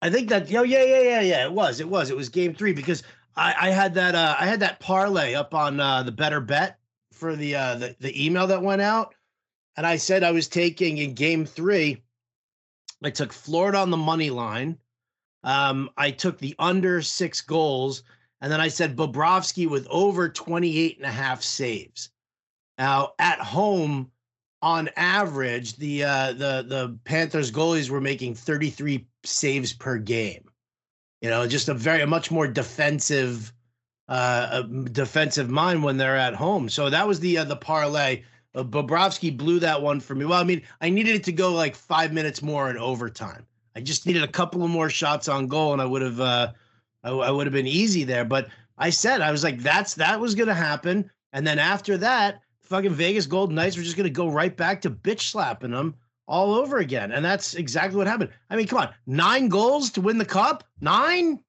I 0.00 0.08
think 0.08 0.30
that. 0.30 0.52
Oh 0.54 0.62
yeah, 0.62 0.82
yeah, 0.82 1.02
yeah, 1.02 1.20
yeah. 1.20 1.44
It 1.44 1.52
was. 1.52 1.80
It 1.80 1.88
was. 1.88 2.08
It 2.08 2.16
was 2.16 2.30
game 2.30 2.54
three 2.54 2.72
because 2.72 3.02
I 3.36 3.54
I 3.60 3.70
had 3.70 3.92
that 3.94 4.14
uh 4.14 4.36
I 4.40 4.46
had 4.46 4.60
that 4.60 4.80
parlay 4.80 5.34
up 5.34 5.52
on 5.52 5.80
uh 5.80 6.02
the 6.02 6.12
better 6.12 6.40
bet 6.40 6.78
for 7.12 7.36
the 7.36 7.56
uh 7.56 7.74
the, 7.76 7.96
the 8.00 8.24
email 8.24 8.46
that 8.46 8.62
went 8.62 8.80
out, 8.80 9.14
and 9.76 9.86
I 9.86 9.96
said 9.96 10.24
I 10.24 10.30
was 10.30 10.48
taking 10.48 10.96
in 10.96 11.12
game 11.12 11.44
three. 11.44 12.02
I 13.06 13.10
took 13.10 13.32
Florida 13.32 13.78
on 13.78 13.90
the 13.90 13.96
money 13.96 14.30
line. 14.30 14.78
Um, 15.42 15.90
I 15.96 16.10
took 16.10 16.38
the 16.38 16.54
under 16.58 17.02
six 17.02 17.40
goals, 17.40 18.02
and 18.40 18.50
then 18.50 18.60
I 18.60 18.68
said 18.68 18.96
Bobrovsky 18.96 19.68
with 19.68 19.86
over 19.90 20.28
28 20.28 20.96
and 20.96 21.06
a 21.06 21.10
half 21.10 21.42
saves. 21.42 22.10
Now 22.78 23.12
at 23.18 23.38
home, 23.38 24.10
on 24.62 24.88
average, 24.96 25.76
the 25.76 26.04
uh 26.04 26.32
the 26.32 26.64
the 26.66 26.98
Panthers 27.04 27.52
goalies 27.52 27.90
were 27.90 28.00
making 28.00 28.34
33 28.34 29.06
saves 29.22 29.74
per 29.74 29.98
game. 29.98 30.48
You 31.20 31.28
know, 31.28 31.46
just 31.46 31.68
a 31.68 31.74
very 31.74 32.02
a 32.02 32.06
much 32.06 32.30
more 32.30 32.48
defensive 32.48 33.52
uh 34.08 34.62
defensive 34.62 35.50
mind 35.50 35.84
when 35.84 35.98
they're 35.98 36.16
at 36.16 36.34
home. 36.34 36.70
So 36.70 36.88
that 36.88 37.06
was 37.06 37.20
the 37.20 37.38
uh, 37.38 37.44
the 37.44 37.56
parlay. 37.56 38.22
Uh, 38.54 38.62
Bobrovsky 38.62 39.36
blew 39.36 39.58
that 39.60 39.82
one 39.82 40.00
for 40.00 40.14
me. 40.14 40.24
Well, 40.24 40.40
I 40.40 40.44
mean, 40.44 40.62
I 40.80 40.90
needed 40.90 41.16
it 41.16 41.24
to 41.24 41.32
go 41.32 41.52
like 41.52 41.74
five 41.74 42.12
minutes 42.12 42.42
more 42.42 42.70
in 42.70 42.78
overtime. 42.78 43.46
I 43.76 43.80
just 43.80 44.06
needed 44.06 44.22
a 44.22 44.28
couple 44.28 44.62
of 44.62 44.70
more 44.70 44.88
shots 44.88 45.28
on 45.28 45.48
goal, 45.48 45.72
and 45.72 45.82
I 45.82 45.84
would 45.84 46.02
have, 46.02 46.20
uh, 46.20 46.52
I, 47.02 47.10
I 47.10 47.30
would 47.30 47.46
have 47.46 47.52
been 47.52 47.66
easy 47.66 48.04
there. 48.04 48.24
But 48.24 48.48
I 48.78 48.90
said 48.90 49.20
I 49.20 49.32
was 49.32 49.42
like, 49.42 49.60
that's 49.60 49.94
that 49.94 50.20
was 50.20 50.34
going 50.34 50.48
to 50.48 50.54
happen, 50.54 51.10
and 51.32 51.46
then 51.46 51.58
after 51.58 51.96
that, 51.98 52.40
fucking 52.62 52.94
Vegas 52.94 53.26
Golden 53.26 53.56
Knights 53.56 53.76
were 53.76 53.82
just 53.82 53.96
going 53.96 54.04
to 54.04 54.10
go 54.10 54.28
right 54.28 54.56
back 54.56 54.80
to 54.82 54.90
bitch 54.90 55.22
slapping 55.22 55.72
them 55.72 55.94
all 56.26 56.54
over 56.54 56.78
again, 56.78 57.12
and 57.12 57.24
that's 57.24 57.54
exactly 57.54 57.96
what 57.96 58.06
happened. 58.06 58.30
I 58.50 58.56
mean, 58.56 58.66
come 58.66 58.78
on, 58.78 58.94
nine 59.06 59.48
goals 59.48 59.90
to 59.90 60.00
win 60.00 60.18
the 60.18 60.24
cup, 60.24 60.64
nine. 60.80 61.40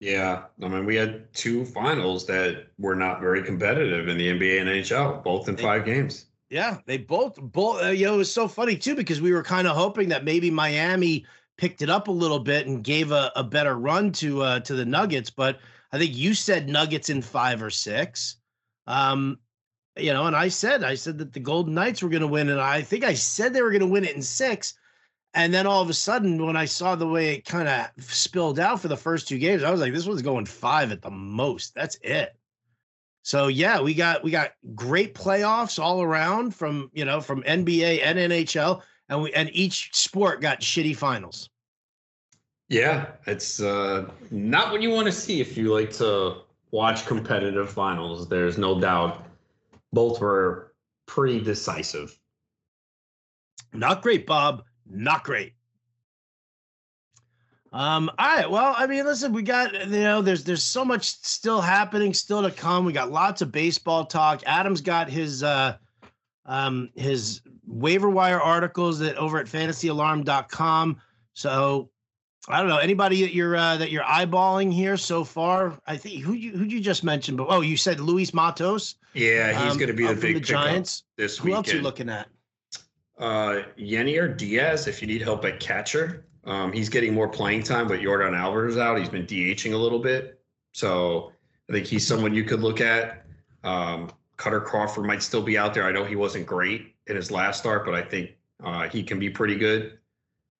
Yeah, 0.00 0.44
I 0.62 0.68
mean, 0.68 0.84
we 0.84 0.96
had 0.96 1.32
two 1.32 1.64
finals 1.64 2.26
that 2.26 2.66
were 2.78 2.94
not 2.94 3.20
very 3.20 3.42
competitive 3.42 4.08
in 4.08 4.18
the 4.18 4.28
NBA 4.28 4.60
and 4.60 4.68
NHL, 4.68 5.22
both 5.22 5.48
in 5.48 5.56
five 5.56 5.84
games. 5.84 6.26
Yeah, 6.50 6.78
they 6.86 6.98
both 6.98 7.40
both. 7.40 7.82
Uh, 7.82 7.88
you 7.88 8.06
know, 8.06 8.14
it 8.14 8.18
was 8.18 8.32
so 8.32 8.46
funny 8.46 8.76
too 8.76 8.94
because 8.94 9.20
we 9.20 9.32
were 9.32 9.42
kind 9.42 9.66
of 9.66 9.76
hoping 9.76 10.08
that 10.10 10.24
maybe 10.24 10.50
Miami 10.50 11.24
picked 11.56 11.82
it 11.82 11.90
up 11.90 12.08
a 12.08 12.12
little 12.12 12.38
bit 12.38 12.66
and 12.66 12.84
gave 12.84 13.12
a, 13.12 13.32
a 13.36 13.42
better 13.42 13.76
run 13.76 14.12
to 14.12 14.42
uh, 14.42 14.60
to 14.60 14.74
the 14.74 14.84
Nuggets. 14.84 15.30
But 15.30 15.58
I 15.92 15.98
think 15.98 16.14
you 16.14 16.34
said 16.34 16.68
Nuggets 16.68 17.10
in 17.10 17.22
five 17.22 17.62
or 17.62 17.70
six. 17.70 18.36
Um, 18.86 19.38
you 19.96 20.12
know, 20.12 20.26
and 20.26 20.36
I 20.36 20.48
said 20.48 20.84
I 20.84 20.96
said 20.96 21.18
that 21.18 21.32
the 21.32 21.40
Golden 21.40 21.74
Knights 21.74 22.02
were 22.02 22.08
going 22.08 22.22
to 22.22 22.28
win, 22.28 22.50
and 22.50 22.60
I 22.60 22.82
think 22.82 23.04
I 23.04 23.14
said 23.14 23.52
they 23.52 23.62
were 23.62 23.70
going 23.70 23.80
to 23.80 23.86
win 23.86 24.04
it 24.04 24.14
in 24.14 24.22
six. 24.22 24.74
And 25.34 25.52
then 25.52 25.66
all 25.66 25.82
of 25.82 25.90
a 25.90 25.94
sudden, 25.94 26.44
when 26.44 26.56
I 26.56 26.64
saw 26.64 26.94
the 26.94 27.08
way 27.08 27.34
it 27.34 27.44
kind 27.44 27.68
of 27.68 27.90
spilled 28.04 28.60
out 28.60 28.80
for 28.80 28.88
the 28.88 28.96
first 28.96 29.26
two 29.26 29.38
games, 29.38 29.64
I 29.64 29.70
was 29.70 29.80
like, 29.80 29.92
this 29.92 30.06
one's 30.06 30.22
going 30.22 30.46
five 30.46 30.92
at 30.92 31.02
the 31.02 31.10
most. 31.10 31.74
That's 31.74 31.98
it. 32.02 32.36
So 33.24 33.48
yeah, 33.48 33.80
we 33.80 33.94
got 33.94 34.22
we 34.22 34.30
got 34.30 34.52
great 34.74 35.14
playoffs 35.14 35.82
all 35.82 36.02
around 36.02 36.54
from 36.54 36.90
you 36.92 37.06
know 37.06 37.20
from 37.22 37.42
NBA 37.44 38.02
and 38.04 38.18
NHL, 38.18 38.82
and 39.08 39.22
we 39.22 39.32
and 39.32 39.48
each 39.52 39.94
sport 39.94 40.42
got 40.42 40.60
shitty 40.60 40.94
finals. 40.94 41.48
Yeah, 42.68 43.06
it's 43.26 43.60
uh, 43.60 44.10
not 44.30 44.72
what 44.72 44.82
you 44.82 44.90
want 44.90 45.06
to 45.06 45.12
see 45.12 45.40
if 45.40 45.56
you 45.56 45.72
like 45.72 45.90
to 45.94 46.42
watch 46.70 47.06
competitive 47.06 47.70
finals. 47.70 48.28
There's 48.28 48.58
no 48.58 48.78
doubt 48.78 49.26
both 49.92 50.20
were 50.20 50.74
pretty 51.06 51.40
decisive. 51.40 52.18
Not 53.72 54.02
great, 54.02 54.26
Bob. 54.26 54.64
Not 54.88 55.24
great. 55.24 55.54
Um, 57.72 58.08
all 58.18 58.36
right. 58.36 58.48
Well, 58.48 58.72
I 58.76 58.86
mean, 58.86 59.04
listen, 59.04 59.32
we 59.32 59.42
got 59.42 59.74
you 59.74 59.86
know, 59.86 60.22
there's 60.22 60.44
there's 60.44 60.62
so 60.62 60.84
much 60.84 61.06
still 61.06 61.60
happening, 61.60 62.14
still 62.14 62.42
to 62.42 62.50
come. 62.50 62.84
We 62.84 62.92
got 62.92 63.10
lots 63.10 63.42
of 63.42 63.50
baseball 63.50 64.04
talk. 64.04 64.42
Adam's 64.46 64.80
got 64.80 65.10
his 65.10 65.42
uh 65.42 65.76
um 66.46 66.90
his 66.94 67.40
waiver 67.66 68.08
wire 68.08 68.40
articles 68.40 69.00
that 69.00 69.16
over 69.16 69.38
at 69.38 69.46
fantasyalarm.com. 69.46 71.00
So 71.32 71.90
I 72.48 72.60
don't 72.60 72.68
know 72.68 72.78
anybody 72.78 73.22
that 73.22 73.34
you're 73.34 73.56
uh, 73.56 73.76
that 73.78 73.90
you're 73.90 74.04
eyeballing 74.04 74.72
here 74.72 74.96
so 74.96 75.24
far. 75.24 75.78
I 75.86 75.96
think 75.96 76.22
who 76.22 76.34
you 76.34 76.52
who 76.52 76.64
you 76.64 76.80
just 76.80 77.02
mentioned, 77.02 77.38
but 77.38 77.46
oh, 77.48 77.62
you 77.62 77.76
said 77.76 78.00
Luis 78.00 78.34
Matos. 78.34 78.96
Yeah, 79.14 79.52
he's 79.52 79.72
um, 79.72 79.78
going 79.78 79.88
to 79.88 79.94
be 79.94 80.06
the 80.06 80.14
big 80.14 80.34
the 80.34 80.40
Giants 80.40 81.04
this 81.16 81.42
week. 81.42 81.52
Who 81.52 81.56
else 81.56 81.72
are 81.72 81.76
you 81.76 81.82
looking 81.82 82.10
at? 82.10 82.28
Uh, 83.18 83.62
Yainer 83.78 84.36
Diaz, 84.36 84.86
if 84.88 85.00
you 85.00 85.06
need 85.06 85.22
help 85.22 85.44
at 85.44 85.60
catcher, 85.60 86.26
um, 86.44 86.72
he's 86.72 86.88
getting 86.88 87.14
more 87.14 87.28
playing 87.28 87.62
time, 87.62 87.88
but 87.88 88.00
Yordan 88.00 88.36
Alvarez 88.36 88.76
out. 88.76 88.98
He's 88.98 89.08
been 89.08 89.26
DHing 89.26 89.72
a 89.72 89.76
little 89.76 89.98
bit, 89.98 90.40
so 90.72 91.32
I 91.68 91.72
think 91.72 91.86
he's 91.86 92.06
someone 92.06 92.34
you 92.34 92.44
could 92.44 92.60
look 92.60 92.80
at. 92.80 93.24
Um, 93.62 94.10
Kutter 94.36 94.62
Crawford 94.62 95.06
might 95.06 95.22
still 95.22 95.42
be 95.42 95.56
out 95.56 95.74
there. 95.74 95.84
I 95.84 95.92
know 95.92 96.04
he 96.04 96.16
wasn't 96.16 96.46
great 96.46 96.94
in 97.06 97.16
his 97.16 97.30
last 97.30 97.60
start, 97.60 97.84
but 97.86 97.94
I 97.94 98.02
think 98.02 98.32
uh, 98.62 98.88
he 98.88 99.02
can 99.02 99.18
be 99.18 99.30
pretty 99.30 99.56
good. 99.56 99.98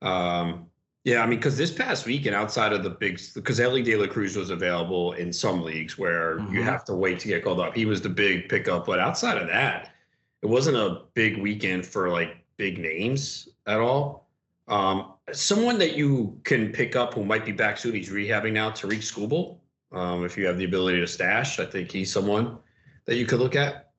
Um, 0.00 0.66
yeah, 1.04 1.20
I 1.20 1.26
mean, 1.26 1.38
because 1.38 1.56
this 1.56 1.70
past 1.70 2.06
weekend, 2.06 2.34
outside 2.34 2.72
of 2.72 2.82
the 2.82 2.90
big, 2.90 3.20
because 3.34 3.60
Elly 3.60 3.82
De 3.82 3.94
La 3.96 4.06
Cruz 4.06 4.36
was 4.36 4.48
available 4.48 5.12
in 5.12 5.32
some 5.32 5.62
leagues 5.62 5.98
where 5.98 6.38
mm-hmm. 6.38 6.54
you 6.54 6.62
have 6.62 6.84
to 6.86 6.94
wait 6.94 7.18
to 7.20 7.28
get 7.28 7.44
called 7.44 7.60
up. 7.60 7.74
He 7.74 7.84
was 7.84 8.00
the 8.00 8.08
big 8.08 8.48
pickup, 8.48 8.86
but 8.86 8.98
outside 8.98 9.36
of 9.36 9.48
that, 9.48 9.92
it 10.40 10.46
wasn't 10.46 10.78
a 10.78 11.02
big 11.12 11.38
weekend 11.38 11.84
for 11.84 12.08
like 12.08 12.38
big 12.56 12.78
names 12.78 13.48
at 13.66 13.80
all. 13.80 14.28
Um, 14.68 15.12
someone 15.32 15.78
that 15.78 15.96
you 15.96 16.38
can 16.44 16.72
pick 16.72 16.96
up 16.96 17.14
who 17.14 17.24
might 17.24 17.44
be 17.44 17.52
back 17.52 17.78
soon. 17.78 17.94
He's 17.94 18.10
rehabbing 18.10 18.52
now, 18.52 18.70
Tarik 18.70 19.00
Skubal. 19.00 19.58
Um, 19.92 20.24
if 20.24 20.36
you 20.36 20.46
have 20.46 20.58
the 20.58 20.64
ability 20.64 21.00
to 21.00 21.06
stash, 21.06 21.60
I 21.60 21.66
think 21.66 21.92
he's 21.92 22.12
someone 22.12 22.58
that 23.04 23.16
you 23.16 23.26
could 23.26 23.38
look 23.38 23.54
at. 23.54 23.90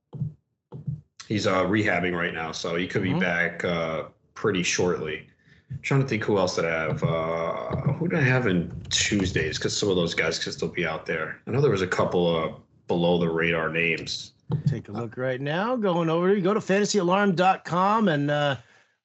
He's 1.27 1.47
uh, 1.47 1.63
rehabbing 1.65 2.15
right 2.15 2.33
now, 2.33 2.51
so 2.51 2.75
he 2.75 2.87
could 2.87 3.03
be 3.03 3.11
mm-hmm. 3.11 3.19
back 3.19 3.63
uh, 3.63 4.03
pretty 4.33 4.63
shortly. 4.63 5.27
I'm 5.71 5.79
trying 5.81 6.01
to 6.01 6.07
think 6.07 6.23
who 6.23 6.37
else 6.37 6.55
did 6.55 6.65
I 6.65 6.81
have. 6.83 7.03
Uh, 7.03 7.75
who 7.93 8.07
did 8.07 8.19
I 8.19 8.23
have 8.23 8.47
in 8.47 8.71
Tuesdays? 8.89 9.57
Because 9.57 9.75
some 9.75 9.89
of 9.89 9.95
those 9.95 10.13
guys 10.13 10.37
could 10.37 10.53
still 10.53 10.67
be 10.67 10.85
out 10.85 11.05
there. 11.05 11.41
I 11.47 11.51
know 11.51 11.61
there 11.61 11.71
was 11.71 11.81
a 11.81 11.87
couple 11.87 12.35
of 12.35 12.59
below 12.87 13.17
the 13.17 13.29
radar 13.29 13.69
names. 13.69 14.33
Take 14.67 14.89
a 14.89 14.91
look 14.91 15.17
right 15.17 15.41
now. 15.41 15.75
Going 15.75 16.09
over, 16.09 16.33
you 16.33 16.41
go 16.41 16.53
to 16.53 16.59
fantasyalarm.com 16.59 18.07
and 18.09 18.29
uh, 18.29 18.57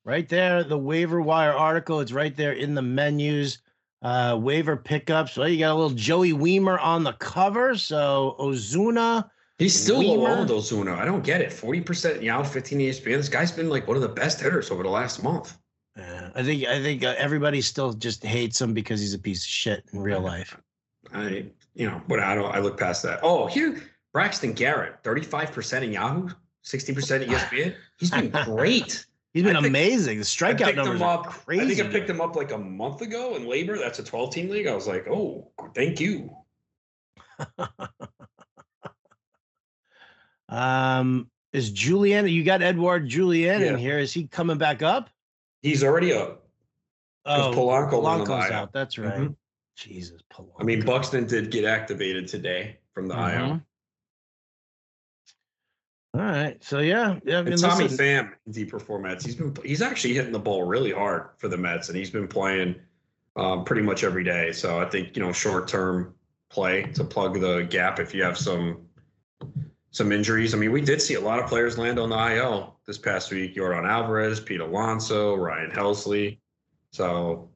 right 0.04 0.28
there, 0.28 0.64
the 0.64 0.78
waiver 0.78 1.20
wire 1.20 1.52
article. 1.52 2.00
It's 2.00 2.12
right 2.12 2.36
there 2.36 2.52
in 2.52 2.74
the 2.74 2.82
menus. 2.82 3.58
Uh, 4.02 4.38
waiver 4.40 4.76
pickups. 4.76 5.36
Well, 5.36 5.48
you 5.48 5.58
got 5.58 5.72
a 5.72 5.74
little 5.74 5.90
Joey 5.90 6.32
Wiemer 6.32 6.80
on 6.80 7.04
the 7.04 7.12
cover. 7.14 7.76
So 7.76 8.36
Ozuna. 8.38 9.28
He's 9.58 9.78
still 9.78 10.00
Wiemer. 10.00 10.16
low 10.16 10.26
owned, 10.26 10.50
Ozuna. 10.50 10.98
I 10.98 11.04
don't 11.04 11.22
get 11.22 11.42
it. 11.42 11.50
40% 11.50 12.22
Yahoo, 12.22 12.44
15 12.44 12.78
ESPN. 12.78 13.16
This 13.16 13.28
guy's 13.28 13.52
been 13.52 13.68
like 13.68 13.86
one 13.86 13.96
of 13.96 14.02
the 14.02 14.08
best 14.08 14.40
hitters 14.40 14.70
over 14.70 14.82
the 14.82 14.88
last 14.88 15.22
month. 15.22 15.58
Uh, 15.98 16.30
I 16.34 16.42
think 16.42 16.64
I 16.64 16.80
think 16.82 17.04
uh, 17.04 17.14
everybody 17.18 17.60
still 17.60 17.92
just 17.92 18.24
hates 18.24 18.60
him 18.60 18.72
because 18.72 19.00
he's 19.00 19.12
a 19.12 19.18
piece 19.18 19.44
of 19.44 19.50
shit 19.50 19.84
in 19.92 20.00
real 20.00 20.20
life. 20.20 20.56
I 21.12 21.46
you 21.74 21.86
know, 21.88 22.00
but 22.08 22.20
I 22.20 22.34
don't 22.34 22.54
I 22.54 22.60
look 22.60 22.78
past 22.78 23.02
that. 23.02 23.20
Oh, 23.22 23.46
here 23.46 23.82
Braxton 24.12 24.52
Garrett, 24.52 25.02
35% 25.02 25.82
in 25.82 25.92
Yahoo, 25.92 26.28
60% 26.64 27.22
in 27.22 27.30
ESPN. 27.30 27.74
He's 27.98 28.10
been 28.10 28.30
great. 28.44 29.06
He's 29.32 29.44
been 29.44 29.56
amazing. 29.56 30.18
The 30.18 30.24
strikeout 30.24 30.74
numbers 30.74 31.00
are 31.00 31.22
crazy. 31.22 31.62
I 31.62 31.66
think 31.66 31.80
I 31.88 31.92
picked 31.92 32.10
him 32.10 32.20
up 32.20 32.34
like 32.34 32.50
a 32.50 32.58
month 32.58 33.00
ago 33.00 33.36
in 33.36 33.44
LABR. 33.44 33.78
That's 33.78 34.00
a 34.00 34.04
12 34.04 34.34
team 34.34 34.48
league. 34.48 34.66
I 34.66 34.74
was 34.74 34.88
like, 34.88 35.06
oh, 35.08 35.52
thank 35.74 36.00
you. 36.00 36.36
um, 40.48 41.30
is 41.52 41.70
Julien? 41.70 42.26
You 42.26 42.42
got 42.42 42.60
Edouard 42.62 43.08
Julien 43.08 43.60
yeah. 43.60 43.68
in 43.68 43.78
here. 43.78 44.00
Is 44.00 44.12
he 44.12 44.26
coming 44.26 44.58
back 44.58 44.82
up? 44.82 45.10
He's 45.62 45.84
already 45.84 46.12
up. 46.12 46.48
Oh, 47.24 47.52
Polanco 47.54 48.02
Polanco's 48.02 48.50
out. 48.50 48.72
That's 48.72 48.98
right. 48.98 49.14
Mm-hmm. 49.14 49.32
Jesus, 49.76 50.22
Polanco. 50.32 50.54
I 50.58 50.64
mean, 50.64 50.84
Buxton 50.84 51.26
did 51.26 51.52
get 51.52 51.64
activated 51.64 52.26
today 52.26 52.78
from 52.94 53.06
the 53.06 53.14
mm-hmm. 53.14 53.52
IO. 53.52 53.60
All 56.14 56.20
right. 56.22 56.62
So 56.62 56.80
yeah, 56.80 57.18
yeah. 57.24 57.38
I 57.38 57.42
mean, 57.42 57.52
and 57.52 57.62
Tommy 57.62 57.84
listen. 57.84 57.98
Pham 57.98 58.32
deeper 58.50 58.80
formats. 58.80 59.24
He's 59.24 59.36
been 59.36 59.54
he's 59.64 59.80
actually 59.80 60.14
hitting 60.14 60.32
the 60.32 60.40
ball 60.40 60.64
really 60.64 60.92
hard 60.92 61.28
for 61.38 61.48
the 61.48 61.56
Mets, 61.56 61.88
and 61.88 61.96
he's 61.96 62.10
been 62.10 62.26
playing 62.26 62.74
um, 63.36 63.64
pretty 63.64 63.82
much 63.82 64.02
every 64.02 64.24
day. 64.24 64.52
So 64.52 64.80
I 64.80 64.86
think 64.86 65.16
you 65.16 65.22
know 65.22 65.32
short 65.32 65.68
term 65.68 66.14
play 66.50 66.82
to 66.94 67.04
plug 67.04 67.40
the 67.40 67.62
gap 67.62 68.00
if 68.00 68.12
you 68.12 68.24
have 68.24 68.36
some 68.36 68.88
some 69.92 70.10
injuries. 70.10 70.52
I 70.52 70.58
mean, 70.58 70.72
we 70.72 70.80
did 70.80 71.00
see 71.00 71.14
a 71.14 71.20
lot 71.20 71.38
of 71.38 71.46
players 71.46 71.78
land 71.78 71.98
on 71.98 72.10
the 72.10 72.36
IL 72.36 72.76
this 72.86 72.98
past 72.98 73.30
week. 73.30 73.54
Yordan 73.54 73.88
Alvarez, 73.88 74.40
Pete 74.40 74.60
Alonso, 74.60 75.36
Ryan 75.36 75.70
Helsley. 75.70 76.38
So 76.90 77.50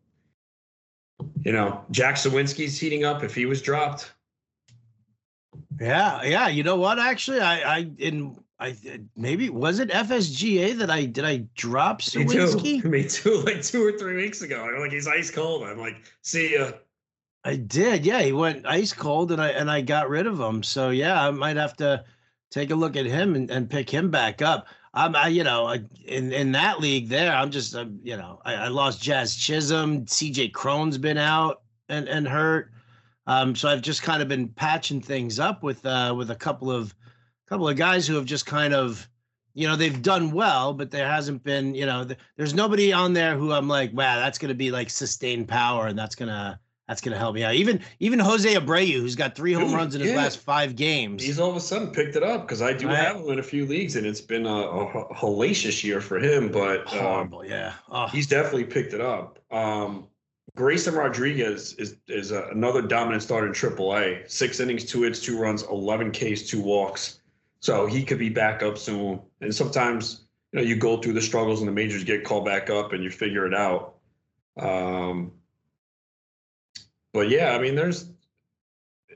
you 1.45 1.53
know, 1.53 1.85
Jack 1.91 2.17
Suwinski's 2.17 2.79
heating 2.79 3.05
up 3.05 3.23
if 3.25 3.35
he 3.35 3.47
was 3.47 3.61
dropped. 3.61 4.13
Yeah, 5.81 6.23
yeah. 6.23 6.49
You 6.49 6.63
know 6.63 6.77
what? 6.77 6.99
Actually, 6.99 7.41
I, 7.41 7.79
I 7.79 7.91
in 7.99 8.37
I 8.61 8.77
maybe 9.17 9.51
was 9.51 9.81
it 9.81 9.91
FSGA 9.91 10.79
that 10.79 10.91
I 10.91 11.07
did 11.07 11.25
I 11.25 11.47
drop 11.55 12.01
Suwinski? 12.01 12.83
Me 12.83 12.83
too. 12.83 12.89
Me 12.89 13.09
too. 13.09 13.43
Like 13.43 13.63
two 13.63 13.85
or 13.85 13.93
three 13.99 14.17
weeks 14.17 14.43
ago. 14.43 14.63
I'm 14.63 14.81
like 14.81 14.93
he's 14.93 15.09
ice 15.09 15.31
cold. 15.31 15.65
I'm 15.65 15.79
like, 15.79 15.97
see 16.23 16.55
ya. 16.55 16.73
I 17.45 17.57
did. 17.57 18.07
Yeah, 18.07 18.23
he 18.23 18.33
went 18.33 18.65
ice 18.67 18.93
cold, 18.93 19.33
and 19.33 19.43
I 19.43 19.49
and 19.49 19.71
I 19.71 19.81
got 19.81 20.09
rid 20.09 20.27
of 20.27 20.39
him. 20.39 20.63
So 20.63 20.91
yeah, 20.91 21.27
I 21.27 21.31
might 21.31 21.57
have 21.57 21.77
to 21.79 22.05
take 22.51 22.71
a 22.71 22.75
look 22.75 22.97
at 22.97 23.07
him 23.07 23.35
and, 23.35 23.51
and 23.51 23.69
pick 23.69 23.91
him 23.91 24.11
back 24.11 24.41
up. 24.41 24.67
I'm, 24.95 25.17
I, 25.17 25.27
you 25.27 25.43
know, 25.43 25.75
in 26.07 26.33
in 26.33 26.53
that 26.53 26.81
league 26.81 27.09
there, 27.09 27.35
I'm 27.35 27.51
just, 27.51 27.75
uh, 27.75 27.87
you 28.03 28.17
know, 28.17 28.41
I, 28.45 28.55
I, 28.55 28.69
lost 28.69 29.03
Jazz 29.03 29.35
Chisholm, 29.35 30.07
C.J. 30.07 30.51
Cron's 30.51 30.99
been 30.99 31.19
out 31.19 31.63
and 31.89 32.09
and 32.09 32.29
hurt, 32.29 32.71
um, 33.27 33.57
so 33.57 33.69
I've 33.69 33.83
just 33.83 34.05
kind 34.05 34.23
of 34.23 34.29
been 34.29 34.49
patching 34.49 35.01
things 35.01 35.41
up 35.41 35.65
with 35.65 35.85
uh 35.85 36.15
with 36.17 36.31
a 36.31 36.37
couple 36.37 36.71
of 36.71 36.95
couple 37.49 37.69
of 37.69 37.77
guys 37.77 38.07
who 38.07 38.15
have 38.15 38.25
just 38.25 38.47
kind 38.47 38.75
of, 38.75 39.09
you 39.55 39.69
know, 39.69 39.77
they've 39.77 40.03
done 40.03 40.33
well, 40.33 40.73
but 40.73 40.91
there 40.91 41.07
hasn't 41.07 41.43
been, 41.45 41.75
you 41.75 41.87
know, 41.87 42.05
th- 42.05 42.19
there's 42.37 42.55
nobody 42.55 42.93
on 42.93 43.13
there 43.13 43.37
who 43.37 43.53
I'm 43.53 43.69
like, 43.69 43.93
wow, 43.93 44.17
that's 44.17 44.39
going 44.39 44.49
to 44.49 44.55
be 44.55 44.71
like 44.71 44.91
sustained 44.91 45.49
power, 45.49 45.87
and 45.87 45.99
that's 45.99 46.15
gonna 46.15 46.59
that's 46.89 47.01
going 47.01 47.13
to 47.13 47.19
help 47.19 47.35
me 47.35 47.43
out. 47.43 47.55
Even 47.55 47.81
even 47.99 48.19
Jose 48.19 48.53
Abreu, 48.53 48.93
who's 48.93 49.15
got 49.15 49.35
three 49.35 49.53
home 49.53 49.73
runs 49.75 49.95
in 49.95 50.01
his 50.01 50.11
yeah. 50.11 50.17
last 50.17 50.39
five 50.39 50.77
games, 50.77 51.23
he's 51.23 51.41
all 51.41 51.51
of 51.51 51.57
a 51.57 51.61
sudden 51.61 51.91
picked 51.91 52.17
it 52.17 52.23
up 52.23 52.43
because 52.43 52.63
I 52.63 52.73
do 52.73 52.89
right. 52.89 52.97
have 52.97 53.17
him 53.17 53.31
in 53.31 53.39
a 53.39 53.43
few 53.43 53.67
leagues, 53.67 53.97
and 53.97 54.07
it's 54.07 54.21
been 54.21 54.47
a, 54.47 54.55
a 54.55 55.15
hellacious 55.15 55.83
year 55.83 56.01
for 56.01 56.19
him. 56.19 56.51
But 56.51 56.81
um, 56.93 56.99
horrible, 56.99 57.41
um, 57.41 57.47
yeah, 57.47 57.73
oh. 57.91 58.07
he's 58.09 58.27
definitely 58.27 58.65
picked 58.65 58.93
it 58.93 59.01
up. 59.01 59.39
Um, 59.51 60.09
Grayson 60.57 60.95
Rodriguez 60.95 61.75
is 61.75 61.97
is 62.07 62.33
a, 62.33 62.49
another 62.53 62.83
dominant 62.83 63.23
starter 63.23 63.47
in 63.47 63.53
AAA. 63.53 64.31
Six 64.31 64.61
innings, 64.61 64.85
two 64.85 65.03
hits, 65.03 65.21
two 65.21 65.39
runs, 65.39 65.63
eleven 65.65 66.13
Ks, 66.13 66.43
two 66.43 66.61
walks. 66.61 67.21
So 67.65 67.87
he 67.87 68.05
could 68.05 68.19
be 68.19 68.29
back 68.29 68.63
up 68.63 68.77
soon. 68.77 69.21
And 69.41 69.55
sometimes 69.55 70.27
you 70.53 70.61
know 70.61 70.67
you 70.67 70.77
go 70.77 70.99
through 70.99 71.15
the 71.15 71.23
struggles 71.23 71.61
in 71.61 71.67
the 71.67 71.73
majors, 71.73 72.05
get 72.05 72.23
called 72.23 72.45
back 72.45 72.69
up, 72.69 72.93
and 72.93 73.03
you 73.03 73.09
figure 73.09 73.47
it 73.47 73.55
out. 73.55 73.95
Um, 74.61 75.33
but 77.15 77.31
yeah, 77.31 77.57
I 77.57 77.59
mean, 77.59 77.75
there's 77.75 78.11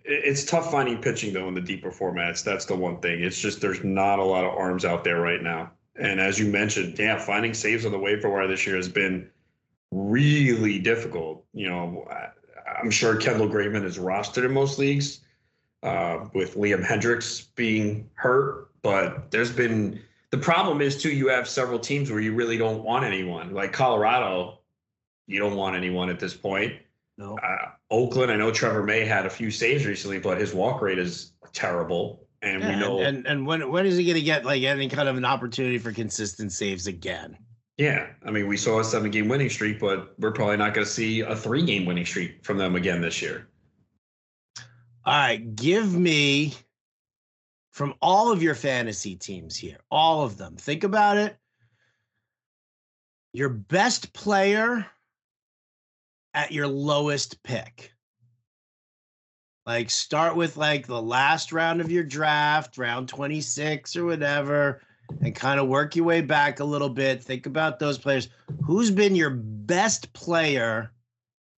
it's 0.02 0.46
tough 0.46 0.70
finding 0.70 1.02
pitching 1.02 1.34
though 1.34 1.46
in 1.46 1.52
the 1.52 1.60
deeper 1.60 1.90
formats. 1.90 2.42
That's 2.42 2.64
the 2.64 2.74
one 2.74 3.00
thing. 3.00 3.22
It's 3.22 3.38
just 3.38 3.60
there's 3.60 3.84
not 3.84 4.18
a 4.18 4.24
lot 4.24 4.46
of 4.46 4.54
arms 4.54 4.86
out 4.86 5.04
there 5.04 5.20
right 5.20 5.42
now. 5.42 5.70
And 5.96 6.18
as 6.18 6.38
you 6.38 6.50
mentioned, 6.50 6.98
yeah, 6.98 7.18
finding 7.18 7.52
saves 7.52 7.84
on 7.84 7.92
the 7.92 7.98
waiver 7.98 8.30
wire 8.30 8.48
this 8.48 8.66
year 8.66 8.76
has 8.76 8.88
been 8.88 9.28
really 9.90 10.78
difficult. 10.78 11.44
You 11.52 11.68
know, 11.68 12.08
I'm 12.82 12.90
sure 12.90 13.14
Kendall 13.16 13.50
Graveman 13.50 13.84
is 13.84 13.98
rostered 13.98 14.46
in 14.46 14.54
most 14.54 14.78
leagues, 14.78 15.20
uh, 15.82 16.26
with 16.34 16.54
Liam 16.56 16.84
Hendriks 16.84 17.48
being 17.54 18.08
hurt. 18.14 18.70
But 18.82 19.30
there's 19.30 19.52
been 19.52 20.00
the 20.30 20.38
problem 20.38 20.80
is 20.80 21.00
too. 21.00 21.10
You 21.10 21.28
have 21.28 21.48
several 21.48 21.78
teams 21.78 22.10
where 22.10 22.20
you 22.20 22.34
really 22.34 22.58
don't 22.58 22.82
want 22.82 23.04
anyone. 23.04 23.52
Like 23.52 23.72
Colorado, 23.72 24.60
you 25.26 25.38
don't 25.38 25.56
want 25.56 25.76
anyone 25.76 26.10
at 26.10 26.20
this 26.20 26.34
point. 26.34 26.74
No. 27.16 27.36
Uh, 27.38 27.70
Oakland, 27.90 28.30
I 28.30 28.36
know 28.36 28.52
Trevor 28.52 28.82
May 28.82 29.04
had 29.04 29.26
a 29.26 29.30
few 29.30 29.50
saves 29.50 29.84
recently, 29.84 30.18
but 30.20 30.38
his 30.38 30.54
walk 30.54 30.80
rate 30.80 30.98
is 30.98 31.32
terrible. 31.52 32.26
And 32.42 32.62
yeah, 32.62 32.68
we 32.68 32.76
know 32.76 33.00
and, 33.00 33.26
and 33.26 33.44
when 33.44 33.68
when 33.70 33.84
is 33.84 33.96
he 33.96 34.06
gonna 34.06 34.20
get 34.20 34.44
like 34.44 34.62
any 34.62 34.88
kind 34.88 35.08
of 35.08 35.16
an 35.16 35.24
opportunity 35.24 35.78
for 35.78 35.92
consistent 35.92 36.52
saves 36.52 36.86
again? 36.86 37.36
Yeah. 37.78 38.08
I 38.24 38.30
mean, 38.30 38.46
we 38.46 38.56
saw 38.56 38.80
a 38.80 38.84
seven 38.84 39.10
game 39.10 39.28
winning 39.28 39.50
streak, 39.50 39.80
but 39.80 40.14
we're 40.18 40.32
probably 40.32 40.56
not 40.56 40.74
gonna 40.74 40.86
see 40.86 41.20
a 41.20 41.34
three 41.34 41.64
game 41.64 41.84
winning 41.84 42.06
streak 42.06 42.44
from 42.44 42.58
them 42.58 42.76
again 42.76 43.00
this 43.00 43.20
year. 43.20 43.48
All 45.08 45.14
right, 45.14 45.56
give 45.56 45.94
me 45.94 46.52
from 47.70 47.94
all 48.02 48.30
of 48.30 48.42
your 48.42 48.54
fantasy 48.54 49.16
teams 49.16 49.56
here, 49.56 49.78
all 49.90 50.22
of 50.22 50.36
them. 50.36 50.56
Think 50.56 50.84
about 50.84 51.16
it. 51.16 51.34
Your 53.32 53.48
best 53.48 54.12
player 54.12 54.84
at 56.34 56.52
your 56.52 56.66
lowest 56.66 57.42
pick. 57.42 57.94
Like 59.64 59.88
start 59.88 60.36
with 60.36 60.58
like 60.58 60.86
the 60.86 61.00
last 61.00 61.52
round 61.52 61.80
of 61.80 61.90
your 61.90 62.04
draft, 62.04 62.76
round 62.76 63.08
26 63.08 63.96
or 63.96 64.04
whatever, 64.04 64.82
and 65.22 65.34
kind 65.34 65.58
of 65.58 65.68
work 65.68 65.96
your 65.96 66.04
way 66.04 66.20
back 66.20 66.60
a 66.60 66.64
little 66.64 66.90
bit. 66.90 67.24
Think 67.24 67.46
about 67.46 67.78
those 67.78 67.96
players. 67.96 68.28
Who's 68.62 68.90
been 68.90 69.16
your 69.16 69.30
best 69.30 70.12
player 70.12 70.92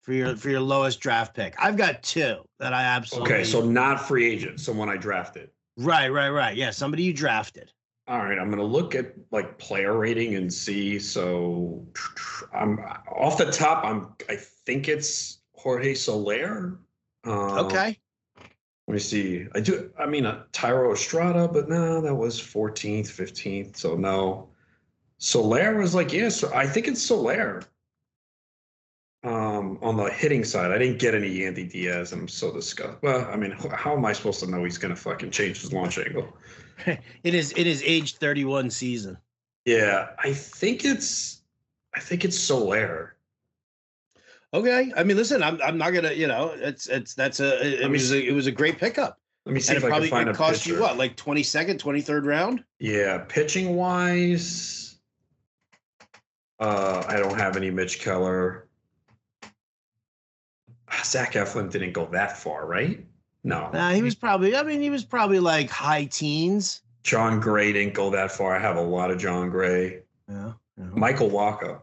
for 0.09 0.15
your 0.15 0.35
for 0.35 0.49
your 0.49 0.59
lowest 0.59 0.99
draft 0.99 1.35
pick? 1.35 1.53
I've 1.59 1.77
got 1.77 2.01
two 2.01 2.37
that 2.57 2.73
I 2.73 2.81
absolutely 2.81 3.31
Okay, 3.31 3.43
so 3.43 3.61
not 3.61 4.07
free 4.07 4.27
agent, 4.27 4.59
someone 4.59 4.89
I 4.89 4.97
drafted. 4.97 5.51
Right, 5.77 6.09
right, 6.09 6.31
right. 6.31 6.57
Yeah, 6.57 6.71
somebody 6.71 7.03
you 7.03 7.13
drafted. 7.13 7.71
All 8.07 8.17
right, 8.17 8.39
I'm 8.39 8.49
gonna 8.49 8.63
look 8.63 8.95
at 8.95 9.13
like 9.29 9.59
player 9.59 9.95
rating 9.95 10.33
and 10.33 10.51
see. 10.51 10.97
So 10.97 11.85
I'm 12.51 12.79
off 13.15 13.37
the 13.37 13.51
top. 13.51 13.85
I'm 13.85 14.07
I 14.27 14.35
think 14.65 14.87
it's 14.87 15.41
Jorge 15.53 15.93
Soler. 15.93 16.79
Uh, 17.23 17.65
okay. 17.65 17.99
Let 18.87 18.93
me 18.93 18.97
see. 18.97 19.45
I 19.53 19.59
do. 19.59 19.91
I 19.99 20.07
mean, 20.07 20.25
uh, 20.25 20.41
Thairo 20.53 20.91
Estrada, 20.91 21.47
but 21.47 21.69
no, 21.69 22.01
that 22.01 22.15
was 22.15 22.41
14th, 22.41 23.09
15th. 23.09 23.77
So 23.77 23.95
no. 23.95 24.49
Soler 25.19 25.77
was 25.77 25.93
like, 25.93 26.11
yeah. 26.11 26.29
So 26.29 26.51
I 26.55 26.65
think 26.65 26.87
it's 26.87 27.03
Soler. 27.03 27.61
Um, 29.23 29.77
on 29.81 29.97
the 29.97 30.09
hitting 30.09 30.45
side, 30.45 30.71
I 30.71 30.77
didn't 30.77 30.99
get 30.99 31.13
any 31.13 31.39
Yandy 31.39 31.69
Diaz. 31.69 32.13
I'm 32.13 32.27
so 32.27 32.53
disgusted. 32.53 32.99
Well, 33.01 33.27
I 33.29 33.35
mean, 33.35 33.51
how 33.51 33.95
am 33.95 34.05
I 34.05 34.13
supposed 34.13 34.39
to 34.41 34.47
know 34.47 34.63
he's 34.63 34.77
gonna 34.77 34.95
fucking 34.95 35.31
change 35.31 35.61
his 35.61 35.73
launch 35.73 35.97
angle? 35.97 36.37
it 36.85 37.33
is 37.35 37.53
it 37.57 37.67
is 37.67 37.83
age 37.85 38.15
31 38.15 38.69
season. 38.69 39.17
Yeah, 39.65 40.09
I 40.19 40.31
think 40.33 40.85
it's 40.85 41.41
I 41.93 41.99
think 41.99 42.23
it's 42.23 42.39
Soler. 42.39 43.15
Okay. 44.53 44.91
I 44.95 45.03
mean, 45.03 45.17
listen, 45.17 45.43
I'm 45.43 45.61
I'm 45.61 45.77
not 45.77 45.91
gonna, 45.91 46.13
you 46.13 46.27
know, 46.27 46.53
it's 46.55 46.87
it's 46.87 47.13
that's 47.13 47.41
a 47.41 47.83
it, 47.83 47.89
was 47.89 48.11
a 48.11 48.25
it 48.25 48.31
was 48.31 48.47
a 48.47 48.51
great 48.51 48.77
pickup. 48.79 49.19
Let 49.45 49.53
me 49.53 49.59
see 49.59 49.73
and 49.73 49.77
if 49.79 49.83
it 49.83 49.87
probably 49.87 50.07
I 50.07 50.09
can 50.09 50.25
find 50.27 50.37
cost 50.37 50.65
you 50.65 50.79
what, 50.79 50.97
like 50.97 51.17
22nd, 51.17 51.77
23rd 51.77 52.25
round? 52.25 52.63
Yeah, 52.79 53.25
pitching 53.27 53.75
wise. 53.75 54.99
Uh, 56.59 57.03
I 57.07 57.17
don't 57.17 57.37
have 57.37 57.57
any 57.57 57.71
Mitch 57.71 57.99
Keller. 57.99 58.68
Ah, 60.99 61.03
Zach 61.05 61.33
Eflin 61.33 61.71
didn't 61.71 61.93
go 61.93 62.05
that 62.07 62.37
far, 62.37 62.65
right? 62.65 63.05
No. 63.43 63.69
Nah, 63.71 63.91
he 63.91 64.01
was 64.01 64.15
probably. 64.15 64.55
I 64.55 64.63
mean, 64.63 64.81
he 64.81 64.89
was 64.89 65.05
probably 65.05 65.39
like 65.39 65.69
high 65.69 66.05
teens. 66.05 66.81
Jon 67.03 67.39
Gray 67.39 67.71
didn't 67.73 67.93
go 67.93 68.09
that 68.09 68.31
far. 68.31 68.55
I 68.55 68.59
have 68.59 68.75
a 68.75 68.81
lot 68.81 69.09
of 69.09 69.17
Jon 69.17 69.49
Gray. 69.49 70.01
Yeah. 70.27 70.53
yeah. 70.77 70.85
Michael 70.91 71.29
Wacha, 71.29 71.79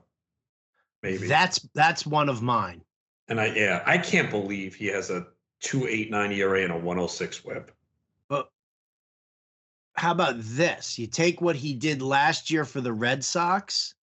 maybe. 1.02 1.26
That's 1.26 1.60
that's 1.74 2.06
one 2.06 2.28
of 2.28 2.42
mine. 2.42 2.82
And 3.28 3.40
I 3.40 3.46
yeah, 3.54 3.82
I 3.86 3.98
can't 3.98 4.30
believe 4.30 4.74
he 4.74 4.86
has 4.88 5.10
a 5.10 5.26
two 5.60 5.86
eight 5.86 6.10
nine 6.10 6.30
ERA 6.32 6.62
and 6.62 6.72
a 6.72 6.78
one 6.78 6.98
oh 6.98 7.06
six 7.06 7.42
WHIP. 7.44 7.72
But 8.28 8.50
how 9.94 10.12
about 10.12 10.34
this? 10.38 10.98
You 10.98 11.06
take 11.06 11.40
what 11.40 11.56
he 11.56 11.72
did 11.72 12.02
last 12.02 12.50
year 12.50 12.66
for 12.66 12.82
the 12.82 12.92
Red 12.92 13.24
Sox, 13.24 13.94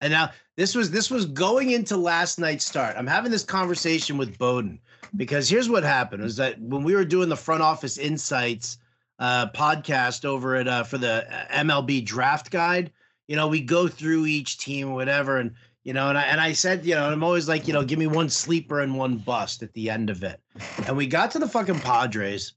and 0.00 0.12
now 0.12 0.30
this 0.56 0.74
was 0.74 0.90
this 0.90 1.10
was 1.10 1.26
going 1.26 1.70
into 1.70 1.96
last 1.96 2.38
night's 2.38 2.64
start. 2.64 2.96
I'm 2.96 3.06
having 3.06 3.30
this 3.30 3.44
conversation 3.44 4.16
with 4.16 4.38
Bowden 4.38 4.78
because 5.16 5.48
here's 5.48 5.68
what 5.68 5.84
happened: 5.84 6.22
is 6.24 6.36
that 6.36 6.60
when 6.60 6.82
we 6.82 6.94
were 6.94 7.04
doing 7.04 7.28
the 7.28 7.36
front 7.36 7.62
office 7.62 7.98
insights 7.98 8.78
uh, 9.18 9.48
podcast 9.50 10.24
over 10.24 10.56
at 10.56 10.68
uh, 10.68 10.84
for 10.84 10.98
the 10.98 11.26
uh, 11.30 11.46
MLB 11.62 12.04
Draft 12.04 12.50
Guide, 12.50 12.90
you 13.28 13.36
know, 13.36 13.48
we 13.48 13.60
go 13.60 13.88
through 13.88 14.26
each 14.26 14.58
team, 14.58 14.92
whatever, 14.92 15.38
and 15.38 15.52
you 15.84 15.92
know, 15.92 16.08
and 16.08 16.18
I 16.18 16.22
and 16.24 16.40
I 16.40 16.52
said, 16.52 16.84
you 16.84 16.94
know, 16.94 17.08
I'm 17.08 17.22
always 17.22 17.48
like, 17.48 17.66
you 17.66 17.72
know, 17.72 17.84
give 17.84 17.98
me 17.98 18.06
one 18.06 18.28
sleeper 18.28 18.80
and 18.80 18.96
one 18.96 19.16
bust 19.16 19.62
at 19.62 19.72
the 19.72 19.88
end 19.88 20.10
of 20.10 20.22
it, 20.22 20.40
and 20.86 20.96
we 20.96 21.06
got 21.06 21.30
to 21.32 21.38
the 21.38 21.48
fucking 21.48 21.80
Padres, 21.80 22.52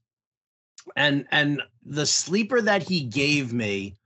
and 0.96 1.26
and 1.30 1.62
the 1.86 2.06
sleeper 2.06 2.60
that 2.60 2.82
he 2.82 3.00
gave 3.00 3.52
me 3.52 3.96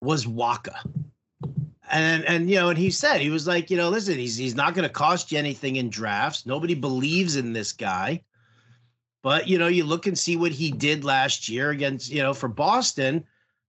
was 0.00 0.24
Wacha 0.26 0.74
and 1.92 2.24
and 2.24 2.48
you 2.48 2.56
know, 2.56 2.70
and 2.70 2.78
he 2.78 2.90
said 2.90 3.20
he 3.20 3.30
was 3.30 3.46
like, 3.46 3.70
you 3.70 3.76
know, 3.76 3.90
listen, 3.90 4.18
he's 4.18 4.36
he's 4.36 4.54
not 4.54 4.74
going 4.74 4.88
to 4.88 4.92
cost 4.92 5.30
you 5.30 5.38
anything 5.38 5.76
in 5.76 5.90
drafts. 5.90 6.46
Nobody 6.46 6.74
believes 6.74 7.36
in 7.36 7.52
this 7.52 7.72
guy, 7.72 8.22
but 9.22 9.46
you 9.46 9.58
know, 9.58 9.68
you 9.68 9.84
look 9.84 10.06
and 10.06 10.18
see 10.18 10.36
what 10.36 10.52
he 10.52 10.70
did 10.70 11.04
last 11.04 11.48
year 11.48 11.70
against, 11.70 12.10
you 12.10 12.22
know, 12.22 12.32
for 12.32 12.48
Boston, 12.48 13.24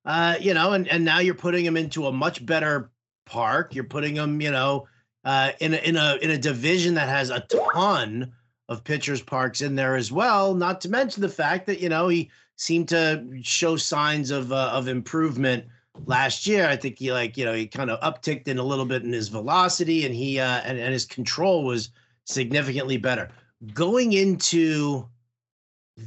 uh, 0.05 0.36
you 0.39 0.53
know, 0.53 0.71
and 0.71 0.88
and 0.88 1.03
now 1.03 1.19
you're 1.19 1.36
putting 1.36 1.65
him 1.65 1.76
into 1.76 2.07
a 2.07 2.13
much 2.13 2.43
better 2.45 2.89
park. 3.26 3.76
You're 3.76 3.84
putting 3.84 4.15
him, 4.15 4.39
you 4.39 4.51
know, 4.51 4.88
uh, 5.26 5.51
in 5.59 5.74
a 5.74 5.78
in 5.78 5.97
a 5.97 6.17
in 6.21 6.30
a 6.32 6.38
division 6.38 6.93
that 6.93 7.09
has 7.09 7.30
a 7.30 7.41
ton 7.41 8.32
of 8.69 8.86
pitchers 8.86 9.21
parks 9.21 9.61
in 9.61 9.76
there 9.76 9.97
as 9.97 10.13
well. 10.13 10.53
Not 10.53 10.80
to 10.82 10.89
mention 10.89 11.21
the 11.21 11.30
fact 11.30 11.65
that 11.67 11.82
you 11.82 11.89
know 11.89 12.07
he 12.07 12.32
seemed 12.55 12.88
to 12.89 13.28
show 13.41 13.76
signs 13.76 14.32
of 14.32 14.53
uh, 14.53 14.69
of 14.71 14.88
improvement 14.88 15.65
last 16.06 16.48
year. 16.48 16.68
I 16.68 16.76
think 16.76 17.00
he 17.00 17.12
like, 17.12 17.38
you 17.38 17.46
know, 17.46 17.54
he 17.54 17.68
kind 17.68 17.89
of 17.89 18.00
upticked 18.02 18.48
in 18.48 18.58
a 18.58 18.64
little 18.64 18.86
bit 18.86 19.04
in 19.04 19.14
his 19.14 19.30
velocity 19.30 20.06
and 20.06 20.14
he 20.14 20.39
uh 20.39 20.62
and, 20.64 20.78
and 20.78 20.94
his 20.94 21.06
control 21.06 21.64
was 21.64 21.89
significantly 22.26 22.98
better. 22.98 23.30
Going 23.74 24.14
into 24.14 25.08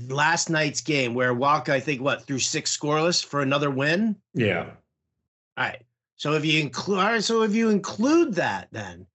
last 0.09 0.51
night's 0.51 0.81
game 0.81 1.15
where 1.15 1.35
Wacha, 1.35 1.71
I 1.71 1.81
think 1.81 2.01
what, 2.01 2.27
threw 2.27 2.39
six 2.39 2.77
scoreless 2.77 3.25
for 3.25 3.41
another 3.41 3.71
win? 3.71 4.17
Yeah. 4.35 4.71
All 5.57 5.65
right. 5.65 5.83
So 6.17 6.33
if 6.33 6.45
you 6.45 6.61
include 6.61 6.99
right, 6.99 7.23
so 7.23 7.43
if 7.43 7.55
you 7.55 7.71
include 7.71 8.35
that 8.35 8.69
then 8.73 9.07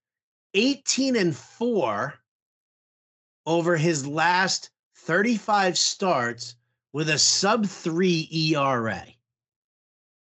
18 0.54 1.16
and 1.16 1.36
4 1.36 2.14
over 3.46 3.76
his 3.78 4.06
last 4.06 4.70
35 4.98 5.78
starts 5.78 6.56
with 6.94 7.10
a 7.10 7.18
sub 7.18 7.66
3 7.66 8.30
ERA. 8.32 9.04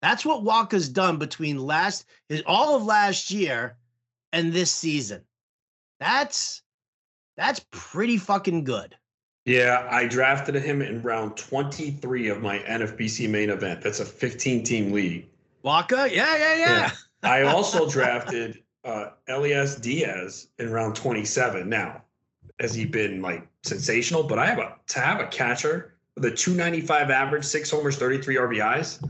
That's 0.02 0.24
what 0.24 0.44
Wacha's 0.44 0.88
done 0.88 1.16
between 1.18 1.58
last 1.58 2.06
all 2.46 2.76
of 2.76 2.84
last 2.84 3.30
year 3.30 3.76
and 4.32 4.52
this 4.52 4.70
season. 4.70 5.22
That's 5.98 6.62
that's 7.36 7.60
pretty 7.70 8.16
fucking 8.16 8.64
good. 8.64 8.96
Yeah, 9.44 9.88
I 9.90 10.06
drafted 10.06 10.56
him 10.56 10.82
in 10.82 11.00
round 11.00 11.36
23 11.36 12.28
of 12.28 12.42
my 12.42 12.58
NFBC 12.58 13.30
main 13.30 13.48
event. 13.48 13.80
That's 13.80 14.00
a 14.00 14.04
15 14.04 14.62
team 14.62 14.92
league. 14.92 15.26
Walker? 15.62 16.06
Yeah, 16.06 16.36
yeah, 16.36 16.54
yeah. 16.54 16.66
yeah. 16.66 16.90
I 17.22 17.42
also 17.42 17.88
drafted 17.88 18.62
uh, 18.84 19.10
Elias 19.28 19.76
Diaz 19.76 20.48
in 20.58 20.70
round 20.70 20.96
27. 20.96 21.68
Now, 21.68 22.02
has 22.60 22.74
he 22.74 22.84
been 22.84 23.22
like 23.22 23.48
sensational? 23.62 24.22
But 24.22 24.38
I 24.38 24.46
have 24.46 24.58
a 24.58 24.76
to 24.88 25.00
have 25.00 25.20
a 25.20 25.26
catcher 25.28 25.94
with 26.14 26.24
a 26.26 26.30
295 26.30 27.10
average, 27.10 27.44
six 27.44 27.70
homers, 27.70 27.96
33 27.96 28.36
RBIs. 28.36 29.02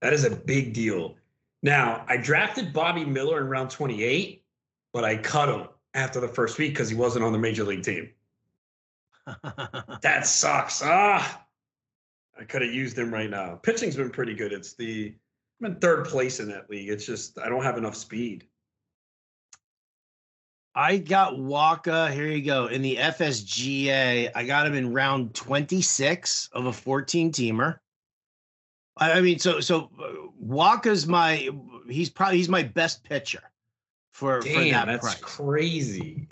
That 0.00 0.12
is 0.12 0.24
a 0.24 0.30
big 0.30 0.74
deal. 0.74 1.16
Now, 1.62 2.04
I 2.08 2.16
drafted 2.16 2.72
Bobby 2.72 3.04
Miller 3.04 3.40
in 3.40 3.48
round 3.48 3.70
28, 3.70 4.44
but 4.92 5.04
I 5.04 5.16
cut 5.16 5.48
him 5.48 5.68
after 5.94 6.20
the 6.20 6.28
first 6.28 6.58
week 6.58 6.72
because 6.72 6.88
he 6.88 6.94
wasn't 6.94 7.24
on 7.24 7.32
the 7.32 7.38
major 7.38 7.64
league 7.64 7.82
team. 7.82 8.10
that 10.02 10.26
sucks. 10.26 10.80
Ah, 10.84 11.44
I 12.38 12.44
could 12.44 12.62
have 12.62 12.72
used 12.72 12.96
him 12.96 13.12
right 13.12 13.28
now. 13.28 13.56
Pitching's 13.56 13.96
been 13.96 14.10
pretty 14.10 14.34
good. 14.34 14.52
It's 14.52 14.74
the 14.74 15.14
I'm 15.60 15.72
in 15.72 15.80
third 15.80 16.06
place 16.06 16.38
in 16.38 16.48
that 16.50 16.70
league. 16.70 16.88
It's 16.88 17.04
just 17.04 17.38
I 17.38 17.48
don't 17.48 17.64
have 17.64 17.76
enough 17.76 17.96
speed. 17.96 18.46
I 20.74 20.98
got 20.98 21.34
Wacha. 21.34 22.12
Here 22.12 22.28
you 22.28 22.44
go. 22.44 22.66
In 22.66 22.82
the 22.82 22.96
FSGA, 22.96 24.30
I 24.32 24.44
got 24.44 24.66
him 24.66 24.74
in 24.74 24.92
round 24.92 25.34
26 25.34 26.50
of 26.52 26.66
a 26.66 26.72
14 26.72 27.32
teamer. 27.32 27.78
I 29.00 29.20
mean, 29.20 29.38
so 29.38 29.60
so 29.60 29.90
uh, 30.02 30.28
Wacha's 30.40 31.06
my 31.06 31.48
he's 31.88 32.10
probably 32.10 32.36
he's 32.38 32.48
my 32.48 32.62
best 32.62 33.04
pitcher 33.04 33.42
for, 34.12 34.40
Damn, 34.40 34.54
for 34.54 34.64
that 34.70 34.86
that's 34.86 35.04
price. 35.04 35.20
crazy. 35.20 36.26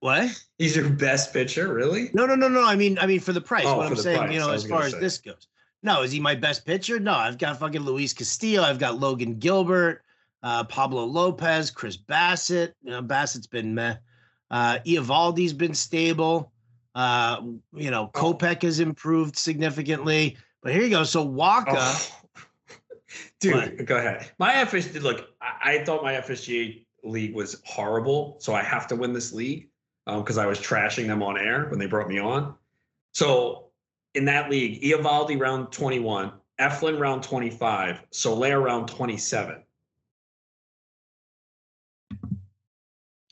What? 0.00 0.38
He's 0.58 0.76
your 0.76 0.90
best 0.90 1.32
pitcher, 1.32 1.72
really? 1.72 2.10
No, 2.12 2.26
no, 2.26 2.34
no, 2.34 2.46
no. 2.46 2.62
I 2.62 2.76
mean, 2.76 2.98
I 2.98 3.06
mean 3.06 3.20
for 3.20 3.32
the 3.32 3.40
price. 3.40 3.64
Oh, 3.66 3.78
what 3.78 3.86
I'm 3.86 3.96
saying, 3.96 4.18
price. 4.18 4.32
you 4.34 4.38
know, 4.38 4.50
as 4.50 4.62
far 4.66 4.80
gonna 4.80 4.86
as 4.86 4.92
say. 4.92 5.00
this 5.00 5.18
goes. 5.18 5.48
No, 5.82 6.02
is 6.02 6.12
he 6.12 6.20
my 6.20 6.34
best 6.34 6.66
pitcher? 6.66 7.00
No, 7.00 7.14
I've 7.14 7.38
got 7.38 7.58
fucking 7.58 7.80
Luis 7.80 8.12
Castillo. 8.12 8.62
I've 8.62 8.78
got 8.78 9.00
Logan 9.00 9.38
Gilbert, 9.38 10.02
uh, 10.42 10.64
Pablo 10.64 11.04
Lopez, 11.04 11.70
Chris 11.70 11.96
Bassitt. 11.96 12.74
You 12.82 12.90
know, 12.90 13.02
Bassitt's 13.02 13.46
been 13.46 13.74
meh. 13.74 13.96
Uh, 14.50 14.78
Eovaldi's 14.86 15.54
been 15.54 15.74
stable. 15.74 16.52
Uh, 16.94 17.40
you 17.74 17.90
know, 17.90 18.10
Oh. 18.14 18.34
Kopech 18.34 18.62
has 18.62 18.80
improved 18.80 19.36
significantly. 19.36 20.36
But 20.64 20.72
here 20.72 20.82
you 20.82 20.88
go. 20.90 21.04
So 21.04 21.24
Wacha, 21.24 21.64
Oh. 21.68 22.10
Dude, 23.40 23.54
What? 23.54 23.84
go 23.84 23.96
ahead. 23.98 24.30
My 24.38 24.54
FSG, 24.54 25.02
look, 25.02 25.28
I, 25.40 25.74
I 25.80 25.84
thought 25.84 26.02
my 26.02 26.14
FSGA 26.14 26.84
league 27.04 27.34
was 27.34 27.60
horrible, 27.66 28.38
so 28.40 28.54
I 28.54 28.62
have 28.62 28.86
to 28.88 28.96
win 28.96 29.12
this 29.12 29.32
league 29.32 29.68
um, 30.06 30.20
because 30.22 30.38
I 30.38 30.46
was 30.46 30.58
trashing 30.58 31.06
them 31.06 31.22
on 31.22 31.38
air 31.38 31.66
when 31.68 31.78
they 31.78 31.86
brought 31.86 32.08
me 32.08 32.18
on. 32.18 32.54
So 33.12 33.66
in 34.14 34.24
that 34.24 34.50
league, 34.50 34.80
Eovaldi 34.82 35.38
round 35.38 35.70
21, 35.70 36.32
Eflin 36.58 36.98
round 36.98 37.22
25, 37.22 38.02
Soler 38.10 38.58
round 38.60 38.88
27. 38.88 39.62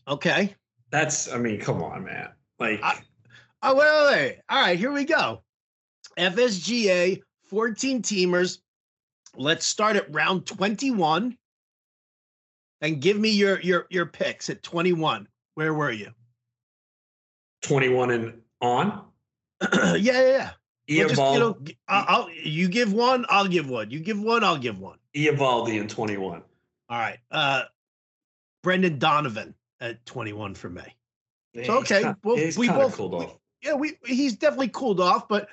okay. 0.06 0.54
That's, 0.90 1.32
I 1.32 1.38
mean, 1.38 1.58
come 1.60 1.82
on, 1.82 2.04
man. 2.04 2.28
Like, 2.58 2.80
I- 2.82 3.00
Oh, 3.64 3.76
wait, 3.76 3.86
wait, 3.86 4.20
wait. 4.20 4.38
All 4.48 4.60
right, 4.60 4.76
here 4.78 4.90
we 4.90 5.04
go. 5.04 5.42
FSGA 6.18 7.20
14 7.44 8.02
teamers. 8.02 8.58
Let's 9.36 9.66
start 9.66 9.96
at 9.96 10.12
round 10.12 10.46
21 10.46 11.36
and 12.80 13.00
give 13.00 13.18
me 13.18 13.30
your 13.30 13.60
your 13.60 13.86
your 13.90 14.06
picks 14.06 14.50
at 14.50 14.62
21. 14.62 15.26
Where 15.54 15.72
were 15.74 15.90
you? 15.90 16.10
21 17.62 18.10
and 18.10 18.40
on. 18.60 19.04
yeah, 19.72 19.94
yeah, 19.96 20.50
yeah. 20.88 21.04
Well, 21.04 21.08
just, 21.08 21.20
you 21.34 21.38
know, 21.38 21.58
I'll, 21.88 22.04
I'll- 22.22 22.30
you 22.30 22.68
give 22.68 22.92
one, 22.92 23.24
I'll 23.28 23.46
give 23.48 23.70
one. 23.70 23.90
You 23.90 24.00
give 24.00 24.20
one, 24.20 24.42
I'll 24.44 24.58
give 24.58 24.80
one. 24.80 24.98
Eovaldi 25.14 25.80
and 25.80 25.88
21. 25.88 26.42
All 26.88 26.98
right. 26.98 27.18
Uh 27.30 27.62
Brendan 28.62 28.98
Donovan 28.98 29.54
at 29.80 30.04
21 30.06 30.54
for 30.54 30.68
me. 30.70 30.82
Yeah, 31.54 31.64
So, 31.64 31.78
okay, 31.80 32.02
well, 32.22 32.36
we 32.56 32.68
both- 32.68 32.94
cooled 32.96 33.12
we- 33.18 33.26
Yeah, 33.62 33.74
we 33.74 33.98
he's 34.04 34.34
definitely 34.36 34.68
cooled 34.68 35.00
off, 35.00 35.28
but 35.28 35.48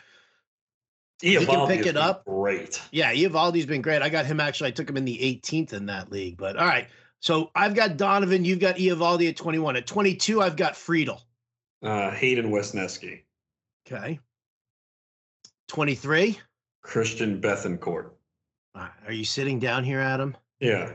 can 1.22 1.67
pick 1.67 1.86
it 1.86 1.97
up. 1.97 2.26
Great. 2.26 2.82
Yeah, 2.91 3.13
Eovaldi's 3.13 3.65
been 3.65 3.82
great. 3.82 4.01
I 4.01 4.09
got 4.09 4.26
him 4.26 4.39
actually. 4.39 4.70
I 4.70 4.72
took 4.72 4.89
him 4.89 4.97
in 4.97 5.05
the 5.05 5.17
18th 5.17 5.74
in 5.74 5.86
that 5.88 6.11
league. 6.11 6.38
But 6.38 6.57
all 6.57 6.65
right. 6.67 6.88
So 7.20 7.51
I've 7.55 7.76
got 7.76 7.97
Donovan. 7.97 8.45
You've 8.45 8.59
got 8.59 8.78
Eovaldi 8.78 9.30
at 9.30 9.36
21. 9.36 9.76
At 9.76 9.86
22, 9.88 10.41
I've 10.41 10.55
got 10.55 10.74
Friedl. 10.74 11.20
Uh, 11.82 12.11
Hayden 12.11 12.51
Wesneski, 12.51 13.22
Okay. 13.88 14.20
23. 15.67 16.38
Christian 16.82 17.39
Bethancourt. 17.41 18.11
Right, 18.76 18.89
Are 19.05 19.13
you 19.13 19.24
sitting 19.26 19.59
down 19.59 19.84
here, 19.84 19.99
Adam? 19.99 20.36
Yeah. 20.59 20.93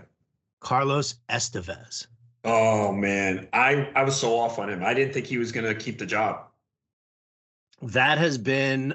Carlos 0.61 1.17
Estevez. 1.29 2.07
Oh 2.45 2.93
man, 2.93 3.49
I 3.55 3.91
I 3.95 4.05
was 4.05 4.19
so 4.19 4.39
off 4.39 4.59
on 4.59 4.69
him. 4.69 4.83
I 4.85 4.93
didn't 4.93 5.15
think 5.15 5.27
he 5.27 5.39
was 5.39 5.53
gonna 5.53 5.75
keep 5.75 5.99
the 5.99 6.07
job. 6.07 6.47
That 7.81 8.19
has 8.19 8.37
been 8.37 8.95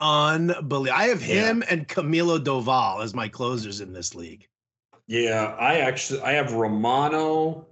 unbelievable. 0.00 0.88
I 0.92 1.04
have 1.08 1.20
Yeah. 1.24 1.46
him 1.50 1.64
and 1.68 1.86
Camilo 1.88 2.38
Doval 2.42 3.02
as 3.02 3.14
my 3.14 3.28
closers 3.28 3.80
in 3.80 3.92
this 3.92 4.14
league. 4.14 4.46
Yeah, 5.06 5.56
I 5.58 5.78
actually 5.78 6.20
I 6.22 6.32
have 6.32 6.52
Romano, 6.52 7.66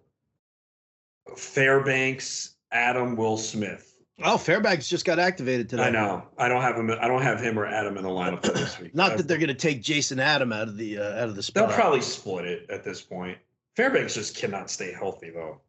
Fairbanks, 1.37 2.55
Adam, 2.73 3.17
Will 3.17 3.37
Smith. 3.37 3.93
Oh, 4.25 4.39
Fairbanks 4.39 4.89
just 4.89 5.05
got 5.05 5.19
activated 5.19 5.69
today. 5.69 5.83
I 5.85 5.91
know. 5.91 6.23
I 6.39 6.49
don't 6.49 6.63
have 6.63 6.77
him. 6.77 6.91
I 6.91 7.07
don't 7.07 7.21
have 7.21 7.39
him 7.39 7.59
or 7.59 7.67
Adam 7.67 7.99
in 7.99 8.03
the 8.03 8.09
lineup 8.09 8.47
for 8.47 8.53
this 8.53 8.79
week. 8.81 8.95
Not 8.95 9.13
I- 9.13 9.17
that 9.17 9.29
they're 9.29 9.37
going 9.39 9.49
to 9.49 9.55
take 9.55 9.83
Jason 9.83 10.19
Adam 10.19 10.53
out 10.53 10.69
of 10.69 10.77
the 10.79 10.99
uh, 10.99 11.23
out 11.23 11.29
of 11.29 11.37
the 11.37 11.43
spot. 11.43 11.69
they'll 11.69 11.77
probably 11.77 12.01
split 12.01 12.47
it 12.47 12.71
at 12.71 12.83
this 12.83 13.03
point. 13.03 13.37
Fairbanks 13.77 14.15
just 14.15 14.37
cannot 14.37 14.71
stay 14.71 14.93
healthy 14.93 15.31
though. 15.31 15.61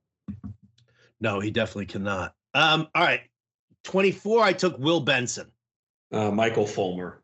No, 1.19 1.39
he 1.41 1.51
definitely 1.51 1.87
cannot. 1.87 2.35
Um, 2.53 2.87
all 2.95 3.03
right. 3.03 3.21
24, 3.83 4.43
I 4.43 4.53
took 4.53 4.77
Will 4.77 4.99
Benson. 4.99 5.47
Uh, 6.11 6.31
Michael 6.31 6.65
Fulmer. 6.65 7.21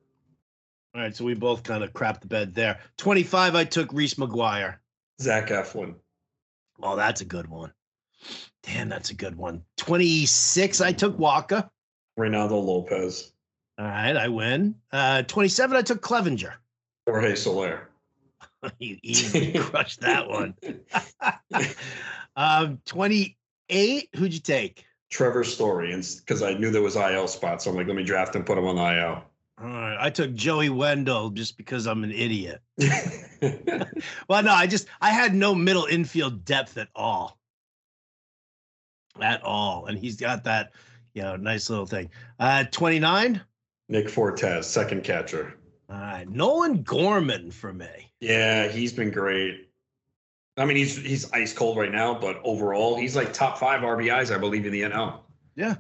All 0.96 1.02
right, 1.02 1.16
so 1.16 1.26
we 1.26 1.34
both 1.34 1.64
kind 1.64 1.84
of 1.84 1.92
crapped 1.94 2.22
the 2.22 2.28
bed 2.28 2.54
there. 2.54 2.80
25, 2.98 3.56
I 3.56 3.64
took 3.64 3.92
Reese 3.94 4.14
McGuire. 4.16 4.78
Zach 5.22 5.48
Eflin. 5.48 5.96
Oh, 6.82 6.96
that's 6.96 7.22
a 7.22 7.26
good 7.26 7.48
one. 7.48 7.72
Damn, 8.62 8.90
that's 8.90 9.10
a 9.10 9.16
good 9.16 9.36
one. 9.36 9.64
26, 9.78 10.82
I 10.82 10.92
took 10.92 11.18
Wacha. 11.18 11.70
Reynaldo 12.20 12.64
Lopez. 12.64 13.32
All 13.80 13.86
right, 13.86 14.16
I 14.16 14.28
win. 14.28 14.76
Uh, 14.92 15.24
27, 15.24 15.76
I 15.76 15.82
took 15.82 16.02
Clevenger. 16.02 16.54
Jorge 17.08 17.36
Soler. 17.36 17.90
you 18.80 18.98
easily 19.02 19.54
crushed 19.54 20.02
that 20.02 20.28
one. 20.30 20.54
um, 22.36 22.80
28, 22.86 24.10
who'd 24.16 24.34
you 24.34 24.40
take? 24.40 24.86
Trevor 25.14 25.44
Story, 25.44 25.94
and 25.94 26.04
because 26.26 26.42
I 26.42 26.56
knew 26.56 26.72
there 26.72 26.82
was 26.82 26.96
IL 26.96 27.28
spots, 27.28 27.64
so 27.64 27.70
I'm 27.70 27.78
like, 27.78 27.86
let 27.86 27.96
me 27.96 28.04
draft 28.04 28.36
and 28.36 28.44
put 28.44 28.58
him 28.58 28.66
on 28.66 28.76
the 28.76 29.00
IL. 29.00 29.24
All 29.62 29.70
right, 29.70 29.96
I 30.00 30.10
took 30.10 30.34
Joey 30.34 30.70
Wendle 30.70 31.30
just 31.30 31.56
because 31.56 31.86
I'm 31.86 32.04
an 32.04 32.12
idiot. 32.12 32.62
Well, 34.30 34.42
no, 34.42 34.54
I 34.54 34.68
just 34.68 34.88
I 35.02 35.10
had 35.10 35.36
no 35.36 35.54
middle 35.54 35.86
infield 35.86 36.46
depth 36.46 36.78
at 36.78 36.88
all. 36.96 37.38
At 39.22 39.44
all. 39.44 39.88
And 39.88 40.00
he's 40.00 40.16
got 40.16 40.46
that, 40.46 40.72
you 41.14 41.22
know, 41.22 41.36
nice 41.36 41.70
little 41.70 41.86
thing. 41.86 42.10
Uh 42.40 42.64
29. 42.72 43.42
Nick 43.90 44.10
Fortes, 44.10 44.66
second 44.66 45.04
catcher. 45.04 45.56
All 45.90 45.98
right. 45.98 46.28
Nolan 46.30 46.84
Gorman 46.84 47.52
for 47.52 47.74
me. 47.74 48.14
Yeah, 48.22 48.70
he's 48.70 48.94
been 48.94 49.12
great. 49.12 49.70
I 50.58 50.66
mean, 50.66 50.78
he's 50.78 50.98
he's 50.98 51.32
ice 51.32 51.54
cold 51.54 51.78
right 51.78 51.92
now, 51.92 52.14
but 52.14 52.40
overall, 52.44 52.96
he's 52.96 53.16
like 53.16 53.34
top 53.34 53.58
five 53.58 53.82
RBIs, 53.82 54.34
I 54.34 54.38
believe, 54.38 54.66
in 54.66 54.72
the 54.72 54.82
NL. 54.84 55.20
Yeah, 55.56 55.76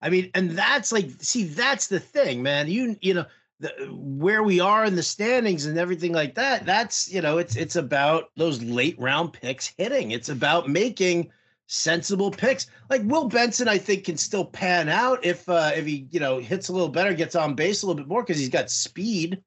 I 0.00 0.10
mean, 0.10 0.30
and 0.34 0.50
that's 0.52 0.92
like, 0.92 1.10
see, 1.20 1.44
that's 1.44 1.88
the 1.88 2.00
thing, 2.00 2.42
man. 2.42 2.68
You, 2.68 2.96
you 3.00 3.14
know, 3.14 3.26
the, 3.60 3.70
where 3.90 4.42
we 4.42 4.60
are 4.60 4.84
in 4.84 4.94
the 4.94 5.02
standings 5.02 5.66
and 5.66 5.78
everything 5.78 6.12
like 6.12 6.36
that. 6.36 6.64
That's, 6.64 7.12
you 7.12 7.20
know, 7.20 7.38
it's 7.38 7.56
it's 7.56 7.76
about 7.76 8.30
those 8.36 8.62
late 8.62 8.98
round 8.98 9.32
picks 9.32 9.72
hitting. 9.76 10.12
It's 10.12 10.28
about 10.28 10.68
making 10.68 11.30
sensible 11.66 12.30
picks. 12.30 12.68
Like 12.88 13.02
Will 13.04 13.28
Benson, 13.28 13.66
I 13.66 13.78
think 13.78 14.04
can 14.04 14.16
still 14.16 14.44
pan 14.44 14.88
out 14.88 15.24
if 15.24 15.48
uh 15.48 15.72
if 15.74 15.86
he, 15.86 16.06
you 16.10 16.20
know, 16.20 16.38
hits 16.38 16.68
a 16.68 16.72
little 16.72 16.88
better, 16.88 17.12
gets 17.14 17.34
on 17.34 17.54
base 17.54 17.82
a 17.82 17.86
little 17.86 18.00
bit 18.00 18.08
more 18.08 18.22
because 18.22 18.38
he's 18.38 18.48
got 18.48 18.70
speed 18.70 19.42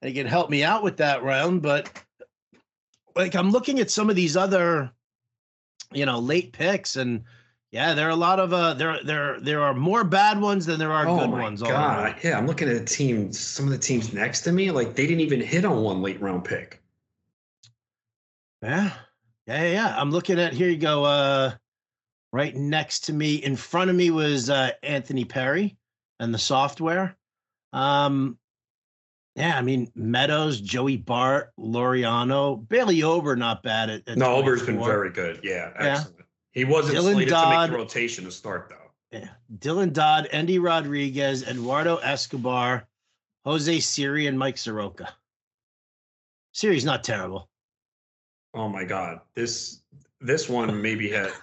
and 0.00 0.08
he 0.08 0.14
can 0.14 0.26
help 0.26 0.50
me 0.50 0.64
out 0.64 0.82
with 0.82 0.96
that 0.96 1.22
round. 1.22 1.62
But 1.62 2.02
like 3.16 3.34
I'm 3.34 3.50
looking 3.50 3.80
at 3.80 3.90
some 3.90 4.10
of 4.10 4.16
these 4.16 4.36
other, 4.36 4.90
you 5.92 6.06
know, 6.06 6.18
late 6.18 6.52
picks 6.52 6.96
and 6.96 7.24
yeah, 7.72 7.94
there 7.94 8.06
are 8.06 8.10
a 8.10 8.16
lot 8.16 8.38
of 8.38 8.52
uh 8.52 8.74
there 8.74 9.02
there 9.02 9.40
there 9.40 9.62
are 9.62 9.72
more 9.72 10.04
bad 10.04 10.38
ones 10.38 10.66
than 10.66 10.78
there 10.78 10.92
are 10.92 11.08
oh 11.08 11.18
good 11.18 11.30
my 11.30 11.40
ones 11.40 11.62
god! 11.62 12.16
Yeah, 12.22 12.36
I'm 12.36 12.46
looking 12.46 12.68
at 12.68 12.78
the 12.78 12.84
team. 12.84 13.32
Some 13.32 13.64
of 13.64 13.72
the 13.72 13.78
teams 13.78 14.12
next 14.12 14.42
to 14.42 14.52
me, 14.52 14.70
like 14.70 14.94
they 14.94 15.06
didn't 15.06 15.20
even 15.20 15.40
hit 15.40 15.64
on 15.64 15.82
one 15.82 16.02
late 16.02 16.20
round 16.20 16.44
pick. 16.44 16.82
Yeah. 18.62 18.92
Yeah, 19.46 19.62
yeah, 19.64 19.72
yeah. 19.72 19.94
I'm 19.98 20.10
looking 20.10 20.38
at 20.38 20.52
here 20.52 20.68
you 20.68 20.76
go. 20.76 21.04
Uh 21.04 21.52
right 22.30 22.54
next 22.54 23.00
to 23.04 23.14
me, 23.14 23.36
in 23.36 23.56
front 23.56 23.88
of 23.88 23.96
me 23.96 24.10
was 24.10 24.50
uh 24.50 24.72
Anthony 24.82 25.24
Perry 25.24 25.76
and 26.20 26.32
the 26.32 26.38
software. 26.38 27.16
Um 27.72 28.38
yeah, 29.36 29.56
I 29.56 29.62
mean 29.62 29.90
Meadows, 29.94 30.60
Joey 30.60 30.96
Bart, 30.96 31.52
Laureano, 31.58 32.66
Bailey 32.68 33.02
Ober, 33.02 33.36
not 33.36 33.62
bad 33.62 33.90
at, 33.90 34.08
at 34.08 34.18
No, 34.18 34.34
Ober's 34.36 34.64
been 34.64 34.78
very 34.82 35.10
good. 35.10 35.40
Yeah, 35.42 35.72
Yeah. 35.80 35.92
excellent. 35.98 36.16
He 36.52 36.64
wasn't 36.64 36.98
Dylan 36.98 37.12
slated 37.12 37.28
to 37.28 37.34
Dodd. 37.34 37.70
make 37.70 37.70
the 37.78 37.82
rotation 37.82 38.24
to 38.24 38.30
start 38.30 38.68
though. 38.70 39.18
Yeah. 39.18 39.28
Dylan 39.58 39.92
Dodd, 39.92 40.26
Andy 40.32 40.58
Rodriguez, 40.58 41.46
Eduardo 41.46 41.96
Escobar, 41.96 42.86
Jose 43.44 43.80
Siri, 43.80 44.26
and 44.26 44.38
Mike 44.38 44.56
Soroka. 44.58 45.14
Siri's 46.52 46.84
not 46.84 47.02
terrible. 47.04 47.48
Oh 48.54 48.68
my 48.68 48.84
God, 48.84 49.20
this 49.34 49.81
this 50.22 50.48
one 50.48 50.80
maybe 50.80 51.10
had 51.10 51.30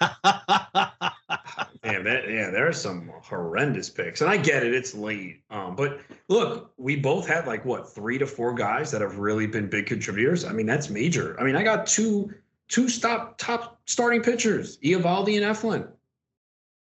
Man, 1.82 2.04
that, 2.04 2.28
yeah, 2.28 2.50
there 2.50 2.68
are 2.68 2.74
some 2.74 3.10
horrendous 3.22 3.88
picks, 3.88 4.20
and 4.20 4.28
I 4.28 4.36
get 4.36 4.62
it; 4.62 4.74
it's 4.74 4.94
late. 4.94 5.42
Um, 5.50 5.74
but 5.74 6.00
look, 6.28 6.72
we 6.76 6.94
both 6.94 7.26
had 7.26 7.46
like 7.46 7.64
what 7.64 7.94
three 7.94 8.18
to 8.18 8.26
four 8.26 8.52
guys 8.52 8.90
that 8.90 9.00
have 9.00 9.16
really 9.16 9.46
been 9.46 9.66
big 9.66 9.86
contributors. 9.86 10.44
I 10.44 10.52
mean, 10.52 10.66
that's 10.66 10.90
major. 10.90 11.40
I 11.40 11.44
mean, 11.44 11.56
I 11.56 11.62
got 11.62 11.86
two 11.86 12.34
two 12.68 12.90
stop 12.90 13.38
top 13.38 13.80
starting 13.86 14.22
pitchers, 14.22 14.76
Eovaldi 14.78 15.42
and 15.42 15.56
Eflin, 15.56 15.88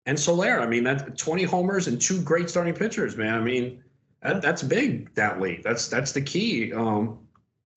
and 0.05 0.19
Soler. 0.19 0.59
I 0.59 0.67
mean, 0.67 0.83
that's 0.83 1.21
twenty 1.21 1.43
homers 1.43 1.87
and 1.87 2.01
two 2.01 2.21
great 2.21 2.49
starting 2.49 2.73
pitchers, 2.73 3.15
man. 3.15 3.35
I 3.35 3.41
mean, 3.41 3.81
that, 4.21 4.41
that's 4.41 4.61
big 4.61 5.13
that 5.15 5.39
late. 5.39 5.63
That's 5.63 5.87
that's 5.87 6.11
the 6.11 6.21
key 6.21 6.73
um, 6.73 7.17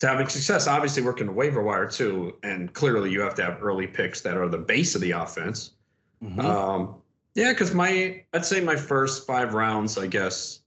to 0.05 0.11
having 0.11 0.28
success. 0.28 0.66
Obviously, 0.66 1.02
working 1.02 1.26
the 1.26 1.32
waiver 1.32 1.62
wire 1.62 1.86
too, 1.88 2.36
and 2.42 2.72
clearly 2.74 3.11
you 3.11 3.20
have 3.22 3.34
to 3.36 3.42
have 3.44 3.62
early 3.62 3.86
picks 3.86 4.20
that 4.20 4.36
are 4.36 4.48
the 4.48 4.59
base 4.59 4.94
of 4.94 5.00
the 5.00 5.12
offense. 5.12 5.72
Mhm. 6.22 6.44
Um, 6.44 6.96
yeah, 7.34 7.52
because 7.52 7.72
my 7.74 8.22
I'd 8.34 8.44
say 8.44 8.61
my 8.61 8.76
first 8.76 9.26
five 9.26 9.55
rounds, 9.55 9.96
I 9.96 10.07
guess, 10.07 10.61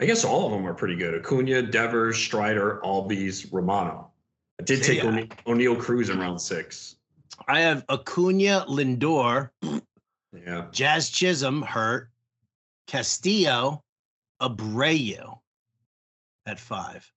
I 0.00 0.06
guess 0.06 0.24
all 0.24 0.46
of 0.46 0.52
them 0.52 0.66
are 0.66 0.74
pretty 0.74 0.96
good. 0.96 1.14
Acuna, 1.14 1.62
Devers, 1.62 2.18
Strider, 2.18 2.80
Albies, 2.84 3.46
Romano. 3.52 4.10
I 4.58 4.64
did 4.64 4.82
take 4.82 5.04
O'Ne- 5.04 5.28
Oneil 5.46 5.78
Cruz 5.78 6.10
in 6.10 6.18
round 6.18 6.40
six. 6.40 6.96
I 7.46 7.60
have 7.60 7.84
Acuna, 7.88 8.64
Lindor, 8.68 9.50
Yeah, 10.32 10.66
Jazz 10.72 11.10
Chisholm 11.10 11.62
hurt, 11.62 12.10
Castillo, 12.86 13.82
Abreu 14.40 15.38
at 16.46 16.58
five, 16.60 17.10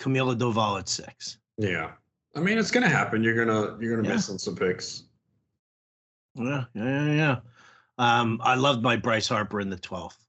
Camilo 0.00 0.36
Doval 0.36 0.78
at 0.80 0.88
six. 0.88 1.38
yeah. 1.58 1.92
I 2.36 2.38
mean, 2.40 2.58
it's 2.58 2.70
gonna 2.70 2.88
happen. 2.88 3.24
You're 3.24 3.34
gonna 3.44 3.76
you're 3.80 3.96
gonna 3.96 4.08
Yeah. 4.08 4.14
miss 4.14 4.30
on 4.30 4.38
some 4.38 4.54
picks. 4.56 5.02
Yeah, 6.36 6.64
yeah, 6.74 7.04
yeah, 7.06 7.12
yeah. 7.12 7.36
Um, 7.98 8.40
I 8.44 8.54
loved 8.54 8.82
my 8.82 8.96
Bryce 8.96 9.26
Harper 9.28 9.60
in 9.60 9.68
the 9.68 9.76
twelfth 9.78 10.24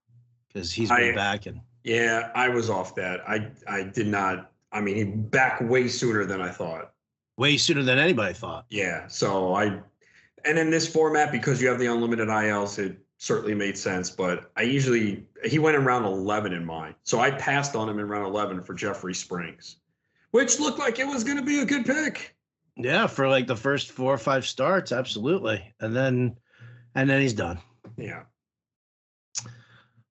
because 0.47 0.71
he's 0.73 0.89
been 0.89 1.11
I- 1.13 1.15
back 1.15 1.45
and 1.45 1.61
Yeah, 1.83 2.31
I 2.35 2.49
was 2.49 2.69
off 2.71 2.95
that. 2.95 3.21
I 3.29 3.51
I 3.67 3.83
did 3.83 4.07
not. 4.07 4.51
I 4.71 4.81
mean, 4.81 4.95
he 4.95 5.03
back 5.03 5.61
way 5.61 5.87
sooner 5.87 6.25
than 6.25 6.41
I 6.41 6.49
thought. 6.51 6.91
way 7.37 7.55
sooner 7.57 7.81
than 7.83 7.97
anybody 7.99 8.33
thought. 8.33 8.65
Yeah. 8.69 9.07
So 9.07 9.53
I, 9.55 9.79
and 10.45 10.57
in 10.59 10.69
this 10.69 10.87
format, 10.91 11.31
because 11.31 11.61
you 11.61 11.67
have 11.69 11.79
the 11.79 11.85
unlimited 11.87 12.29
ILs, 12.29 12.77
it 12.79 12.97
certainly 13.21 13.53
made 13.53 13.77
sense. 13.77 14.09
But 14.09 14.51
I 14.57 14.63
usually, 14.63 15.23
he 15.45 15.59
went 15.59 15.77
in 15.77 15.85
round 15.85 16.05
11 16.05 16.53
in 16.53 16.65
mine. 16.65 16.95
So 17.03 17.19
I 17.19 17.29
passed 17.29 17.75
on 17.75 17.87
him 17.87 17.99
in 17.99 18.07
round 18.07 18.25
11 18.25 18.63
for 18.63 18.73
Jeffrey 18.73 19.13
Springs, 19.13 19.77
which 20.31 20.59
looked 20.59 20.79
like 20.79 20.97
it 20.97 21.05
was 21.05 21.23
going 21.23 21.37
to 21.37 21.43
be 21.43 21.59
a 21.59 21.65
good 21.65 21.85
pick. 21.85 22.35
Yeah, 22.75 23.05
for 23.05 23.29
like 23.29 23.45
the 23.45 23.55
first 23.55 23.91
four 23.91 24.11
or 24.11 24.17
five 24.17 24.45
starts, 24.47 24.91
absolutely, 24.91 25.61
and 25.81 25.95
then 25.95 26.35
and 26.95 27.09
then 27.09 27.21
he's 27.21 27.33
done. 27.33 27.59
Yeah. 27.97 28.23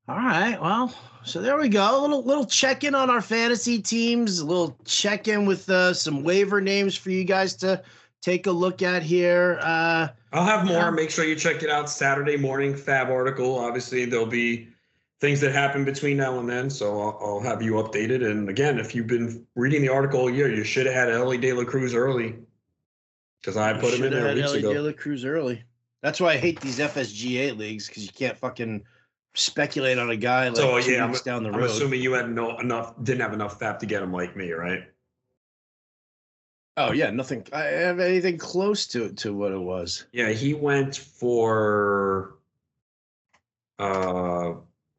All 0.07 0.17
right. 0.17 0.61
Well, 0.61 0.95
so 1.25 1.41
there 1.41 1.57
we 1.57 1.69
go. 1.69 1.99
A 1.99 2.01
little 2.01 2.23
little 2.23 2.45
check 2.45 2.85
in 2.85 2.95
on 2.95 3.11
our 3.11 3.23
fantasy 3.23 3.81
teams. 3.81 4.39
A 4.39 4.47
little 4.47 4.77
check 4.85 5.27
in 5.27 5.47
with 5.47 5.69
uh, 5.71 5.95
some 5.95 6.23
waiver 6.23 6.61
names 6.61 6.95
for 6.97 7.11
you 7.11 7.25
guys 7.25 7.57
to 7.57 7.83
take 8.21 8.47
a 8.47 8.51
look 8.51 8.83
at 8.83 9.03
here. 9.03 9.59
Uh, 9.63 10.09
I'll 10.33 10.45
have 10.45 10.67
more. 10.67 10.77
Yeah. 10.77 10.91
Make 10.91 11.11
sure 11.11 11.25
you 11.25 11.37
check 11.37 11.63
it 11.63 11.71
out 11.71 11.91
Saturday 11.91 12.37
morning, 12.37 12.75
Fab 12.75 13.11
article. 13.11 13.59
Obviously, 13.59 14.05
there'll 14.05 14.27
be 14.27 14.69
things 15.21 15.41
that 15.41 15.53
happen 15.53 15.85
between 15.85 16.17
now 16.17 16.39
and 16.39 16.49
then. 16.49 16.71
So 16.71 17.01
I'll, 17.01 17.19
I'll 17.21 17.41
have 17.41 17.63
you 17.63 17.73
updated. 17.75 18.29
And 18.29 18.49
again, 18.49 18.79
if 18.79 18.95
you've 18.95 19.07
been 19.07 19.47
reading 19.55 19.83
the 19.83 19.89
article 19.89 20.21
all 20.21 20.31
year, 20.31 20.53
you 20.53 20.65
should 20.65 20.87
have 20.87 20.95
had 20.95 21.11
Elly 21.11 21.39
De 21.39 21.53
La 21.53 21.65
Cruz 21.65 21.95
early. 21.95 22.37
Because 23.41 23.57
I 23.57 23.73
put 23.75 23.95
him 23.95 24.05
in 24.05 24.13
there 24.13 24.29
had 24.29 24.37
weeks 24.37 24.49
Elly 24.49 24.59
ago. 24.61 24.75
De 24.75 24.83
La 24.83 24.93
Cruz 24.93 25.25
early. 25.25 25.63
That's 26.03 26.21
why 26.21 26.33
I 26.33 26.37
hate 26.37 26.61
these 26.61 26.79
FSGA 26.79 27.57
leagues 27.57 27.87
because 27.87 28.05
you 28.05 28.13
can't 28.13 28.37
fucking 28.37 28.85
speculate 29.35 29.99
on 29.99 30.11
a 30.11 30.17
guy 30.17 30.49
like 30.49 30.57
So, 30.57 30.81
two 30.81 30.93
yeah, 30.93 31.07
weeks 31.07 31.23
down 31.23 31.43
the 31.43 31.51
road. 31.51 31.65
I'm 31.65 31.67
assuming 31.67 32.03
you 32.03 32.13
had 32.13 32.31
no 32.31 32.59
enough, 32.59 32.95
didn't 33.03 33.21
have 33.21 33.33
enough 33.33 33.59
fab 33.59 33.79
to 33.81 33.87
get 33.87 34.03
him 34.03 34.13
like 34.13 34.37
me, 34.37 34.53
right? 34.53 34.85
Oh 36.77 36.93
yeah, 36.93 37.11
nothing. 37.11 37.47
I 37.53 37.63
have 37.65 38.01
anything 38.01 38.39
close 38.39 38.87
to 38.89 39.13
to 39.15 39.33
what 39.35 39.53
it 39.53 39.61
was. 39.61 40.07
Yeah, 40.13 40.31
he 40.31 40.55
went 40.55 40.97
for. 40.97 42.37
Uh, 43.79 44.55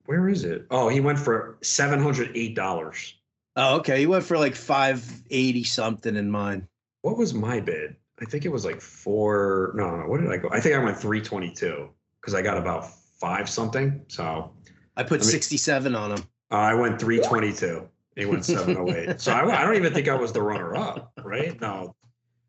where 0.05 0.28
is 0.28 0.43
it? 0.43 0.65
Oh, 0.72 0.89
he 0.89 0.99
went 0.99 1.19
for 1.19 1.57
seven 1.61 2.01
hundred 2.01 2.32
eight 2.36 2.55
dollars. 2.55 3.15
Oh, 3.55 3.78
okay. 3.78 3.99
He 3.99 4.07
went 4.07 4.24
for 4.24 4.38
like 4.38 4.55
five 4.55 5.05
eighty 5.30 5.63
something 5.63 6.15
in 6.15 6.30
mine. 6.32 6.67
What 7.01 7.17
was 7.17 7.34
my 7.34 7.59
bid? 7.59 7.95
I 8.22 8.26
think 8.26 8.45
it 8.45 8.49
was 8.49 8.65
like 8.65 8.82
four. 8.82 9.74
No, 9.76 9.97
no. 9.97 10.07
What 10.07 10.22
did 10.22 10.32
I 10.32 10.38
go? 10.38 10.49
I 10.51 10.59
think 10.59 10.76
I 10.76 10.80
went 10.84 10.97
three 10.97 11.22
twenty 11.22 11.51
two 11.51 11.89
because 12.19 12.34
I 12.34 12.41
got 12.41 12.57
about 12.57 12.89
five 13.19 13.49
something. 13.49 14.03
So 14.07 14.51
I 14.97 15.03
put 15.03 15.22
I 15.22 15.24
mean- 15.24 15.32
sixty 15.32 15.57
seven 15.57 15.95
on 15.95 16.11
him. 16.13 16.24
uh, 16.51 16.55
I 16.55 16.74
went 16.74 16.99
three 16.99 17.19
twenty 17.19 17.53
two. 17.53 17.88
He 18.16 18.26
went 18.26 18.45
seven 18.45 18.78
oh 18.78 18.89
eight. 18.91 19.22
So 19.22 19.32
I, 19.32 19.62
I 19.62 19.64
don't 19.64 19.76
even 19.76 19.93
think 19.93 20.07
I 20.07 20.16
was 20.16 20.34
the 20.34 20.41
runner 20.41 20.76
up, 20.76 21.12
right? 21.24 21.59
No. 21.62 21.95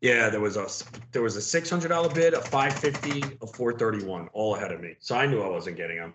Yeah, 0.01 0.29
there 0.29 0.41
was 0.41 0.57
a 0.57 0.67
there 1.13 1.21
was 1.21 1.37
a 1.37 1.41
six 1.41 1.69
hundred 1.69 1.89
dollar 1.89 2.09
bid, 2.09 2.33
a 2.33 2.41
five 2.41 2.73
fifty, 2.73 3.23
a 3.41 3.47
four 3.47 3.77
thirty 3.77 4.03
one, 4.03 4.27
all 4.33 4.55
ahead 4.55 4.73
of 4.73 4.81
me. 4.81 4.95
So 4.99 5.15
I 5.15 5.25
knew 5.25 5.41
I 5.41 5.47
wasn't 5.47 5.77
getting 5.77 5.97
him. 5.97 6.13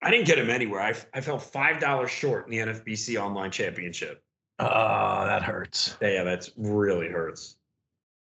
I 0.00 0.10
didn't 0.10 0.26
get 0.26 0.38
him 0.38 0.48
anywhere. 0.48 0.80
I, 0.80 0.94
I 1.12 1.20
fell 1.20 1.38
five 1.38 1.80
dollars 1.80 2.10
short 2.10 2.46
in 2.46 2.52
the 2.52 2.58
NFBC 2.58 3.20
Online 3.20 3.50
Championship. 3.50 4.22
Oh, 4.58 5.26
that 5.26 5.42
hurts. 5.42 5.96
Yeah, 6.00 6.24
that's 6.24 6.50
really 6.56 7.08
hurts. 7.08 7.56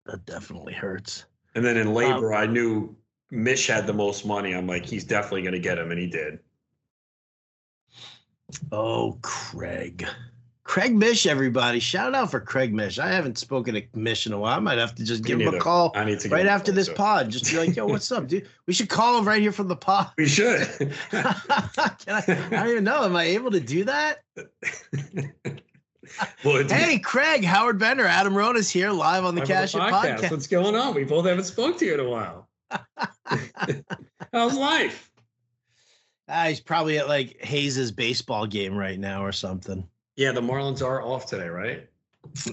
That 0.06 0.24
definitely 0.26 0.74
hurts. 0.74 1.24
And 1.54 1.64
then 1.64 1.76
in 1.76 1.88
um, 1.88 1.94
LABR, 1.94 2.36
I 2.36 2.46
knew 2.46 2.94
Mish 3.30 3.66
had 3.66 3.86
the 3.86 3.92
most 3.92 4.26
money. 4.26 4.52
I'm 4.52 4.66
like, 4.66 4.84
he's 4.84 5.04
definitely 5.04 5.42
going 5.42 5.54
to 5.54 5.60
get 5.60 5.78
him, 5.78 5.90
and 5.90 5.98
he 5.98 6.06
did. 6.06 6.38
Oh, 8.70 9.18
Craig. 9.22 10.06
Craig 10.64 10.94
Mish, 10.94 11.26
everybody. 11.26 11.80
Shout 11.80 12.14
out 12.14 12.30
for 12.30 12.40
Craig 12.40 12.72
Mish. 12.72 12.98
I 12.98 13.08
haven't 13.08 13.36
spoken 13.36 13.74
to 13.74 13.82
Mish 13.94 14.26
in 14.26 14.32
a 14.32 14.38
while. 14.38 14.56
I 14.56 14.60
might 14.60 14.78
have 14.78 14.94
to 14.94 15.04
just 15.04 15.24
give 15.24 15.40
him 15.40 15.52
a 15.54 15.58
call 15.58 15.92
I 15.94 16.04
need 16.04 16.20
to 16.20 16.28
right 16.28 16.46
after 16.46 16.72
this 16.72 16.86
closer. 16.86 16.96
pod. 16.96 17.30
Just 17.30 17.50
be 17.50 17.58
like, 17.58 17.76
yo, 17.76 17.86
what's 17.86 18.10
up, 18.12 18.28
dude? 18.28 18.48
We 18.66 18.72
should 18.72 18.88
call 18.88 19.18
him 19.18 19.26
right 19.26 19.42
here 19.42 19.52
from 19.52 19.68
the 19.68 19.76
pod. 19.76 20.12
We 20.16 20.26
should. 20.26 20.60
Can 21.10 21.26
I, 22.08 22.22
I 22.26 22.48
don't 22.50 22.68
even 22.68 22.84
know. 22.84 23.04
Am 23.04 23.16
I 23.16 23.24
able 23.24 23.50
to 23.50 23.60
do 23.60 23.84
that? 23.84 24.20
well, 26.44 26.66
Hey, 26.68 26.98
Craig, 27.00 27.44
Howard 27.44 27.78
Bender, 27.78 28.06
Adam 28.06 28.32
Ronis 28.32 28.70
here 28.70 28.92
live 28.92 29.24
on 29.24 29.34
the 29.34 29.42
I'm 29.42 29.44
on 29.44 29.48
Cash 29.48 29.74
It 29.74 29.78
podcast. 29.78 30.30
What's 30.30 30.46
going 30.46 30.76
on? 30.76 30.94
We 30.94 31.04
both 31.04 31.26
haven't 31.26 31.44
spoke 31.44 31.76
to 31.80 31.84
you 31.84 31.94
in 31.94 32.00
a 32.00 32.08
while. 32.08 32.48
How's 34.32 34.56
life? 34.56 35.11
Ah, 36.28 36.46
he's 36.48 36.60
probably 36.60 36.98
at 36.98 37.08
like 37.08 37.42
Hayes's 37.44 37.90
baseball 37.92 38.46
game 38.46 38.76
right 38.76 38.98
now 38.98 39.24
or 39.24 39.32
something. 39.32 39.86
Yeah, 40.16 40.32
the 40.32 40.40
Marlins 40.40 40.84
are 40.84 41.02
off 41.02 41.26
today, 41.26 41.48
right? 41.48 41.88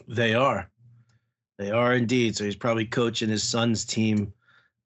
They 0.08 0.34
are. 0.34 0.70
They 1.58 1.72
are 1.72 1.94
indeed. 1.94 2.36
So 2.36 2.46
he's 2.46 2.56
probably 2.56 2.86
coaching 2.86 3.30
his 3.30 3.44
son's 3.44 3.86
team 3.86 4.34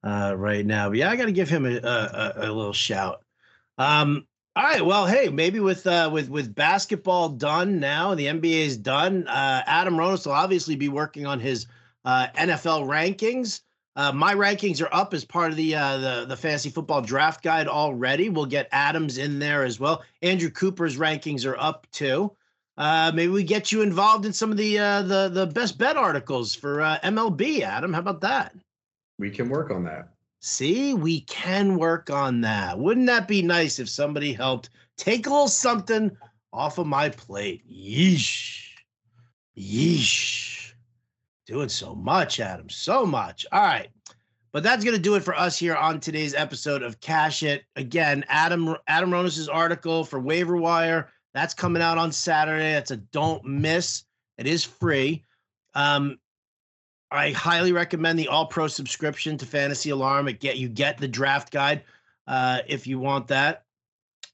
uh, 0.04 0.34
right 0.38 0.66
now. 0.66 0.90
But 0.90 0.98
yeah, 0.98 1.10
I 1.10 1.16
got 1.16 1.26
to 1.26 1.32
give 1.32 1.50
him 1.50 1.66
a, 1.66 1.78
a, 1.78 2.34
a- 2.38 2.52
little 2.52 2.74
shout. 2.74 3.24
Um, 3.78 4.28
all 4.56 4.64
right. 4.64 4.86
Well, 4.86 5.06
hey, 5.08 5.30
maybe 5.30 5.60
with 5.60 5.88
uh, 5.88 6.10
with 6.12 6.30
with 6.30 6.54
basketball 6.54 7.30
done 7.30 7.80
now, 7.80 8.14
the 8.16 8.26
NBA 8.28 8.66
is 8.66 8.78
done. 8.78 9.28
Uh, 9.28 9.64
Adam 9.66 9.96
Ronis 9.96 10.26
will 10.26 10.34
obviously 10.34 10.76
be 10.76 10.90
working 10.90 11.26
on 11.26 11.40
his 11.40 11.68
uh, 12.06 12.28
NFL 12.36 12.86
rankings. 12.88 13.62
Uh, 13.96 14.12
my 14.12 14.34
rankings 14.34 14.82
are 14.82 14.94
up 14.94 15.14
as 15.14 15.24
part 15.24 15.52
of 15.52 15.58
the 15.58 15.76
uh, 15.76 15.98
the 15.98 16.26
the 16.28 16.38
fantasy 16.38 16.70
football 16.70 17.02
draft 17.02 17.44
guide 17.44 17.68
already. 17.68 18.30
We'll 18.30 18.48
get 18.48 18.68
Adams 18.72 19.18
in 19.18 19.38
there 19.38 19.64
as 19.64 19.80
well. 19.80 20.04
Andrew 20.22 20.50
Cooper's 20.50 20.98
rankings 20.98 21.46
are 21.46 21.58
up 21.60 21.86
too. 21.92 22.32
Uh, 22.76 23.12
maybe 23.14 23.32
we 23.32 23.44
get 23.44 23.72
you 23.72 23.84
involved 23.84 24.26
in 24.26 24.34
some 24.34 24.52
of 24.52 24.58
the 24.58 24.80
uh, 24.80 25.04
the 25.04 25.30
the 25.30 25.46
best 25.46 25.78
bet 25.78 25.96
articles 25.96 26.56
for 26.56 26.82
uh, 26.82 26.98
MLB. 27.04 27.62
Adam, 27.62 27.94
how 27.94 28.00
about 28.00 28.22
that? 28.22 28.56
We 29.20 29.30
can 29.30 29.48
work 29.48 29.70
on 29.70 29.84
that. 29.84 30.10
See, 30.40 30.96
we 30.96 31.22
can 31.22 31.78
work 31.78 32.10
on 32.10 32.42
that. 32.42 32.78
Wouldn't 32.78 33.06
that 33.06 33.28
be 33.28 33.44
nice 33.44 33.78
if 33.78 33.88
somebody 33.88 34.34
helped 34.34 34.72
take 34.98 35.28
a 35.28 35.30
little 35.30 35.48
something 35.48 36.12
off 36.52 36.80
of 36.80 36.88
my 36.88 37.10
plate? 37.10 37.64
Yeesh, 37.72 38.72
yeesh. 39.56 40.53
Doing 41.46 41.70
so 41.70 41.94
much, 41.94 42.40
Adam. 42.40 42.70
So 42.70 43.06
much. 43.06 43.46
All 43.52 43.64
right. 43.64 43.90
But 44.52 44.64
that's 44.64 44.84
going 44.84 44.96
to 44.96 45.02
do 45.02 45.16
it 45.16 45.24
for 45.24 45.36
us 45.36 45.58
here 45.58 45.76
on 45.76 46.00
today's 46.00 46.36
episode 46.36 46.84
of 46.84 47.00
Cash 47.00 47.44
It. 47.44 47.64
Again, 47.76 48.24
Adam 48.30 48.76
Adam 48.88 49.12
Ronis's 49.12 49.50
article 49.50 50.06
for 50.06 50.20
Waiver 50.20 50.58
Wire 50.58 51.10
that's 51.34 51.54
coming 51.54 51.82
out 51.82 51.98
on 51.98 52.12
Saturday. 52.12 52.74
It's 52.74 52.92
a 52.92 52.98
don't 52.98 53.44
miss. 53.44 54.04
It 54.38 54.48
is 54.48 54.64
free. 54.64 55.26
Um, 55.74 56.20
I 57.12 57.32
highly 57.32 57.72
recommend 57.72 58.18
the 58.18 58.28
All 58.28 58.46
Pro 58.46 58.68
subscription 58.68 59.38
to 59.40 59.46
Fantasy 59.46 59.90
Alarm. 59.90 60.28
It 60.28 60.40
get 60.40 60.58
you 60.58 60.70
get 60.70 60.98
the 60.98 61.08
draft 61.08 61.52
guide 61.52 61.84
uh, 62.28 62.60
if 62.68 62.88
you 62.88 63.00
want 63.00 63.28
that 63.28 63.66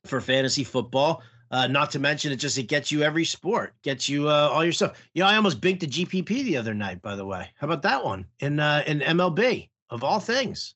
for 0.06 0.22
fantasy 0.22 0.64
football. 0.64 1.24
Uh, 1.52 1.68
not 1.68 1.90
to 1.92 2.00
mention 2.00 2.32
it 2.32 2.36
just 2.36 2.58
it 2.58 2.64
gets 2.64 2.92
you 2.92 3.02
every 3.02 3.26
sport, 3.26 3.74
gets 3.82 4.08
you 4.08 4.30
uh, 4.30 4.50
all 4.52 4.64
your 4.64 4.74
stuff. 4.74 5.02
You 5.14 5.24
know, 5.24 5.30
I 5.30 5.36
almost 5.36 5.62
binked 5.62 5.84
a 5.84 5.88
GPP 5.88 6.28
the 6.44 6.58
other 6.58 6.74
night. 6.74 7.02
By 7.02 7.16
the 7.16 7.26
way, 7.26 7.50
how 7.56 7.66
about 7.66 7.82
that 7.82 8.04
one 8.04 8.26
in 8.40 8.60
uh, 8.60 8.84
in 8.86 9.00
MLB 9.00 9.70
of 9.90 10.04
all 10.04 10.20
things? 10.20 10.76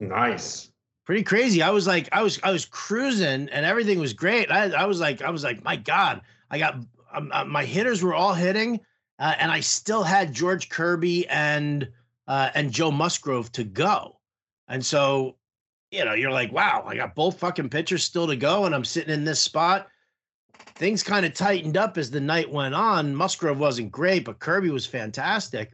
Nice, 0.00 0.70
pretty 1.04 1.22
crazy. 1.22 1.62
I 1.62 1.70
was 1.70 1.86
like, 1.86 2.08
I 2.12 2.22
was 2.22 2.40
I 2.42 2.50
was 2.50 2.64
cruising 2.64 3.48
and 3.50 3.66
everything 3.66 3.98
was 3.98 4.14
great. 4.14 4.50
I 4.50 4.70
I 4.70 4.86
was 4.86 4.98
like, 4.98 5.20
I 5.20 5.30
was 5.30 5.44
like, 5.44 5.62
my 5.62 5.76
God, 5.76 6.22
I 6.50 6.58
got 6.58 6.76
um, 7.12 7.30
uh, 7.32 7.44
my 7.44 7.64
hitters 7.64 8.02
were 8.02 8.14
all 8.14 8.32
hitting 8.32 8.80
uh, 9.18 9.34
and 9.38 9.50
I 9.50 9.60
still 9.60 10.02
had 10.02 10.32
George 10.32 10.68
Kirby 10.68 11.28
and 11.28 11.88
uh, 12.26 12.50
and 12.54 12.70
Joe 12.70 12.90
Musgrove 12.90 13.50
to 13.52 13.64
go, 13.64 14.18
and 14.68 14.84
so 14.84 15.36
you 15.90 16.04
know 16.04 16.14
you're 16.14 16.30
like, 16.30 16.52
wow, 16.52 16.84
I 16.86 16.94
got 16.94 17.14
both 17.14 17.38
fucking 17.38 17.70
pitchers 17.70 18.04
still 18.04 18.26
to 18.26 18.36
go, 18.36 18.64
and 18.64 18.74
I'm 18.74 18.84
sitting 18.84 19.12
in 19.12 19.24
this 19.24 19.40
spot. 19.40 19.88
Things 20.78 21.02
kind 21.02 21.26
of 21.26 21.34
tightened 21.34 21.76
up 21.76 21.98
as 21.98 22.10
the 22.10 22.20
night 22.20 22.50
went 22.50 22.74
on. 22.74 23.14
Musgrove 23.14 23.58
wasn't 23.58 23.90
great, 23.90 24.24
but 24.24 24.38
Kirby 24.38 24.70
was 24.70 24.86
fantastic. 24.86 25.72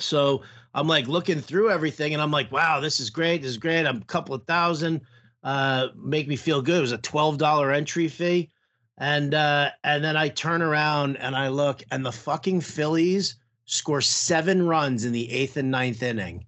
So 0.00 0.42
I'm 0.74 0.88
like 0.88 1.06
looking 1.06 1.40
through 1.40 1.70
everything, 1.70 2.12
and 2.12 2.20
I'm 2.20 2.32
like, 2.32 2.50
wow, 2.50 2.80
this 2.80 2.98
is 2.98 3.08
great. 3.08 3.42
This 3.42 3.52
is 3.52 3.56
great. 3.56 3.86
I'm 3.86 3.98
a 3.98 4.06
couple 4.06 4.34
of 4.34 4.44
thousand. 4.46 5.00
Uh, 5.44 5.88
make 5.96 6.26
me 6.26 6.34
feel 6.34 6.60
good. 6.60 6.78
It 6.78 6.80
was 6.80 6.92
a 6.92 6.98
twelve 6.98 7.38
dollar 7.38 7.70
entry 7.70 8.08
fee. 8.08 8.50
And 8.98 9.32
uh, 9.34 9.70
and 9.84 10.02
then 10.02 10.16
I 10.16 10.28
turn 10.28 10.60
around 10.60 11.16
and 11.18 11.36
I 11.36 11.48
look, 11.48 11.82
and 11.92 12.04
the 12.04 12.12
fucking 12.12 12.62
Phillies 12.62 13.36
score 13.66 14.00
seven 14.00 14.66
runs 14.66 15.04
in 15.04 15.12
the 15.12 15.30
eighth 15.30 15.56
and 15.56 15.70
ninth 15.70 16.02
inning 16.02 16.44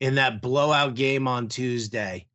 in 0.00 0.14
that 0.16 0.42
blowout 0.42 0.94
game 0.94 1.26
on 1.26 1.48
Tuesday. 1.48 2.26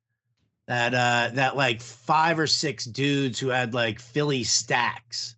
That 0.68 0.94
uh 0.94 1.36
that 1.36 1.56
like 1.56 1.82
five 1.82 2.40
or 2.40 2.48
six 2.48 2.86
dudes 2.86 3.40
who 3.40 3.50
had 3.50 3.74
like 3.74 4.00
Philly 4.00 4.44
stacks 4.44 5.36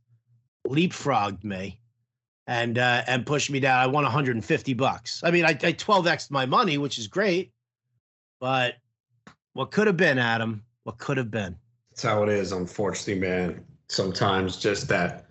leapfrogged 0.65 1.43
me 1.43 1.79
and 2.47 2.77
uh 2.77 3.03
and 3.07 3.25
pushed 3.25 3.49
me 3.49 3.59
down. 3.59 3.79
I 3.79 3.87
won 3.87 4.03
150 4.03 4.73
bucks. 4.73 5.21
I 5.23 5.31
mean, 5.31 5.43
I, 5.45 5.49
I 5.49 5.73
12x 5.73 6.31
my 6.31 6.45
money, 6.45 6.77
which 6.77 6.97
is 6.97 7.07
great, 7.07 7.51
but 8.39 8.75
what 9.53 9.71
could 9.71 9.87
have 9.87 9.97
been, 9.97 10.17
Adam? 10.17 10.63
What 10.83 10.97
could 10.97 11.17
have 11.17 11.31
been? 11.31 11.57
That's 11.91 12.03
how 12.03 12.23
it 12.23 12.29
is, 12.29 12.53
unfortunately, 12.53 13.19
man 13.19 13.65
sometimes 13.89 14.57
just 14.57 14.87
that 14.89 15.25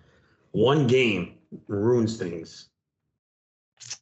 one 0.51 0.87
game 0.87 1.35
ruins 1.67 2.17
things. 2.17 2.69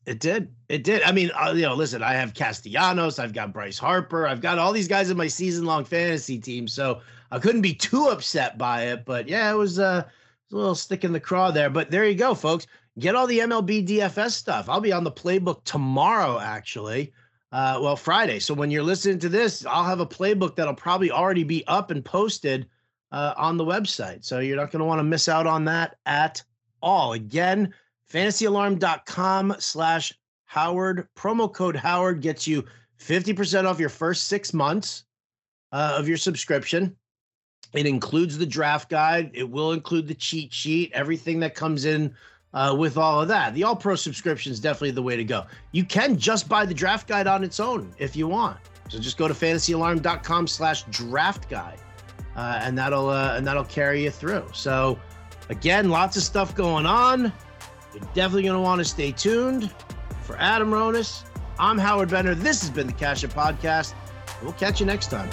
It 0.05 0.19
did. 0.19 0.53
It 0.69 0.83
did. 0.83 1.01
I 1.03 1.11
mean, 1.11 1.31
uh, 1.35 1.53
you 1.55 1.63
know, 1.63 1.73
listen, 1.73 2.01
I 2.01 2.13
have 2.13 2.33
Castellanos, 2.33 3.19
I've 3.19 3.33
got 3.33 3.53
Bryce 3.53 3.77
Harper, 3.77 4.27
I've 4.27 4.41
got 4.41 4.57
all 4.57 4.71
these 4.71 4.87
guys 4.87 5.09
in 5.09 5.17
my 5.17 5.27
season 5.27 5.65
long 5.65 5.83
fantasy 5.83 6.39
team. 6.39 6.67
So 6.67 7.01
I 7.31 7.39
couldn't 7.39 7.61
be 7.61 7.73
too 7.73 8.07
upset 8.07 8.57
by 8.57 8.83
it. 8.83 9.05
But 9.05 9.27
yeah, 9.27 9.51
it 9.51 9.55
was, 9.55 9.79
uh, 9.79 10.03
it 10.05 10.53
was 10.53 10.53
a 10.53 10.57
little 10.57 10.75
stick 10.75 11.03
in 11.03 11.11
the 11.11 11.19
craw 11.19 11.51
there. 11.51 11.69
But 11.69 11.91
there 11.91 12.05
you 12.05 12.15
go, 12.15 12.33
folks. 12.33 12.67
Get 12.99 13.15
all 13.15 13.27
the 13.27 13.39
MLB 13.39 13.85
DFS 13.85 14.31
stuff. 14.31 14.69
I'll 14.69 14.79
be 14.79 14.93
on 14.93 15.03
the 15.03 15.11
playbook 15.11 15.63
tomorrow, 15.65 16.39
actually. 16.39 17.11
Uh, 17.51 17.79
well, 17.81 17.95
Friday. 17.95 18.39
So 18.39 18.53
when 18.53 18.71
you're 18.71 18.83
listening 18.83 19.19
to 19.19 19.29
this, 19.29 19.65
I'll 19.65 19.83
have 19.83 19.99
a 19.99 20.05
playbook 20.05 20.55
that'll 20.55 20.73
probably 20.73 21.11
already 21.11 21.43
be 21.43 21.65
up 21.67 21.91
and 21.91 22.03
posted 22.03 22.67
uh, 23.11 23.33
on 23.37 23.57
the 23.57 23.65
website. 23.65 24.23
So 24.23 24.39
you're 24.39 24.57
not 24.57 24.71
going 24.71 24.79
to 24.79 24.85
want 24.85 24.99
to 24.99 25.03
miss 25.03 25.27
out 25.27 25.47
on 25.47 25.65
that 25.65 25.97
at 26.05 26.41
all. 26.81 27.13
Again, 27.13 27.73
fantasyalarm.com 28.11 29.55
slash 29.59 30.13
Howard. 30.45 31.07
Promo 31.15 31.51
code 31.51 31.75
Howard 31.75 32.21
gets 32.21 32.47
you 32.47 32.63
50% 32.99 33.65
off 33.65 33.79
your 33.79 33.89
first 33.89 34.27
six 34.27 34.53
months 34.53 35.03
uh, 35.71 35.95
of 35.97 36.07
your 36.07 36.17
subscription. 36.17 36.95
It 37.73 37.85
includes 37.85 38.37
the 38.37 38.45
draft 38.45 38.89
guide. 38.89 39.31
It 39.33 39.49
will 39.49 39.73
include 39.73 40.07
the 40.07 40.13
cheat 40.13 40.53
sheet, 40.53 40.91
everything 40.93 41.39
that 41.41 41.55
comes 41.55 41.85
in 41.85 42.15
uh, 42.53 42.73
with 42.77 42.97
all 42.97 43.21
of 43.21 43.27
that. 43.27 43.53
The 43.53 43.63
All 43.63 43.75
Pro 43.75 43.95
subscription 43.95 44.51
is 44.51 44.61
definitely 44.61 44.91
the 44.91 45.01
way 45.01 45.17
to 45.17 45.25
go. 45.25 45.45
You 45.73 45.83
can 45.83 46.17
just 46.17 46.47
buy 46.47 46.65
the 46.65 46.73
draft 46.73 47.07
guide 47.07 47.27
on 47.27 47.43
its 47.43 47.59
own 47.59 47.93
if 47.97 48.15
you 48.15 48.27
want. 48.27 48.57
So 48.87 48.99
just 48.99 49.17
go 49.17 49.27
to 49.27 49.33
fantasyalarm.com 49.33 50.47
slash 50.47 50.83
draft 50.83 51.49
guide 51.49 51.79
uh, 52.35 52.59
and 52.61 52.77
that'll 52.77 53.09
uh, 53.09 53.35
and 53.35 53.45
that'll 53.45 53.65
carry 53.65 54.03
you 54.03 54.11
through. 54.11 54.45
So, 54.53 54.99
again, 55.49 55.89
lots 55.89 56.17
of 56.17 56.23
stuff 56.23 56.55
going 56.55 56.85
on. 56.85 57.33
You're 57.95 58.03
definitely 58.13 58.43
going 58.43 58.55
to 58.55 58.61
want 58.61 58.79
to 58.79 58.85
stay 58.85 59.13
tuned. 59.13 59.71
For 60.23 60.35
Adam 60.37 60.69
Ronis, 60.69 61.23
I'm 61.57 61.77
Howard 61.77 62.09
Bender. 62.09 62.35
This 62.35 62.59
has 62.61 62.69
been 62.69 62.87
the 62.87 62.93
Cash 62.93 63.23
It 63.23 63.29
Podcast. 63.29 63.93
We'll 64.43 64.51
catch 64.53 64.81
you 64.81 64.85
next 64.85 65.07
time. 65.07 65.29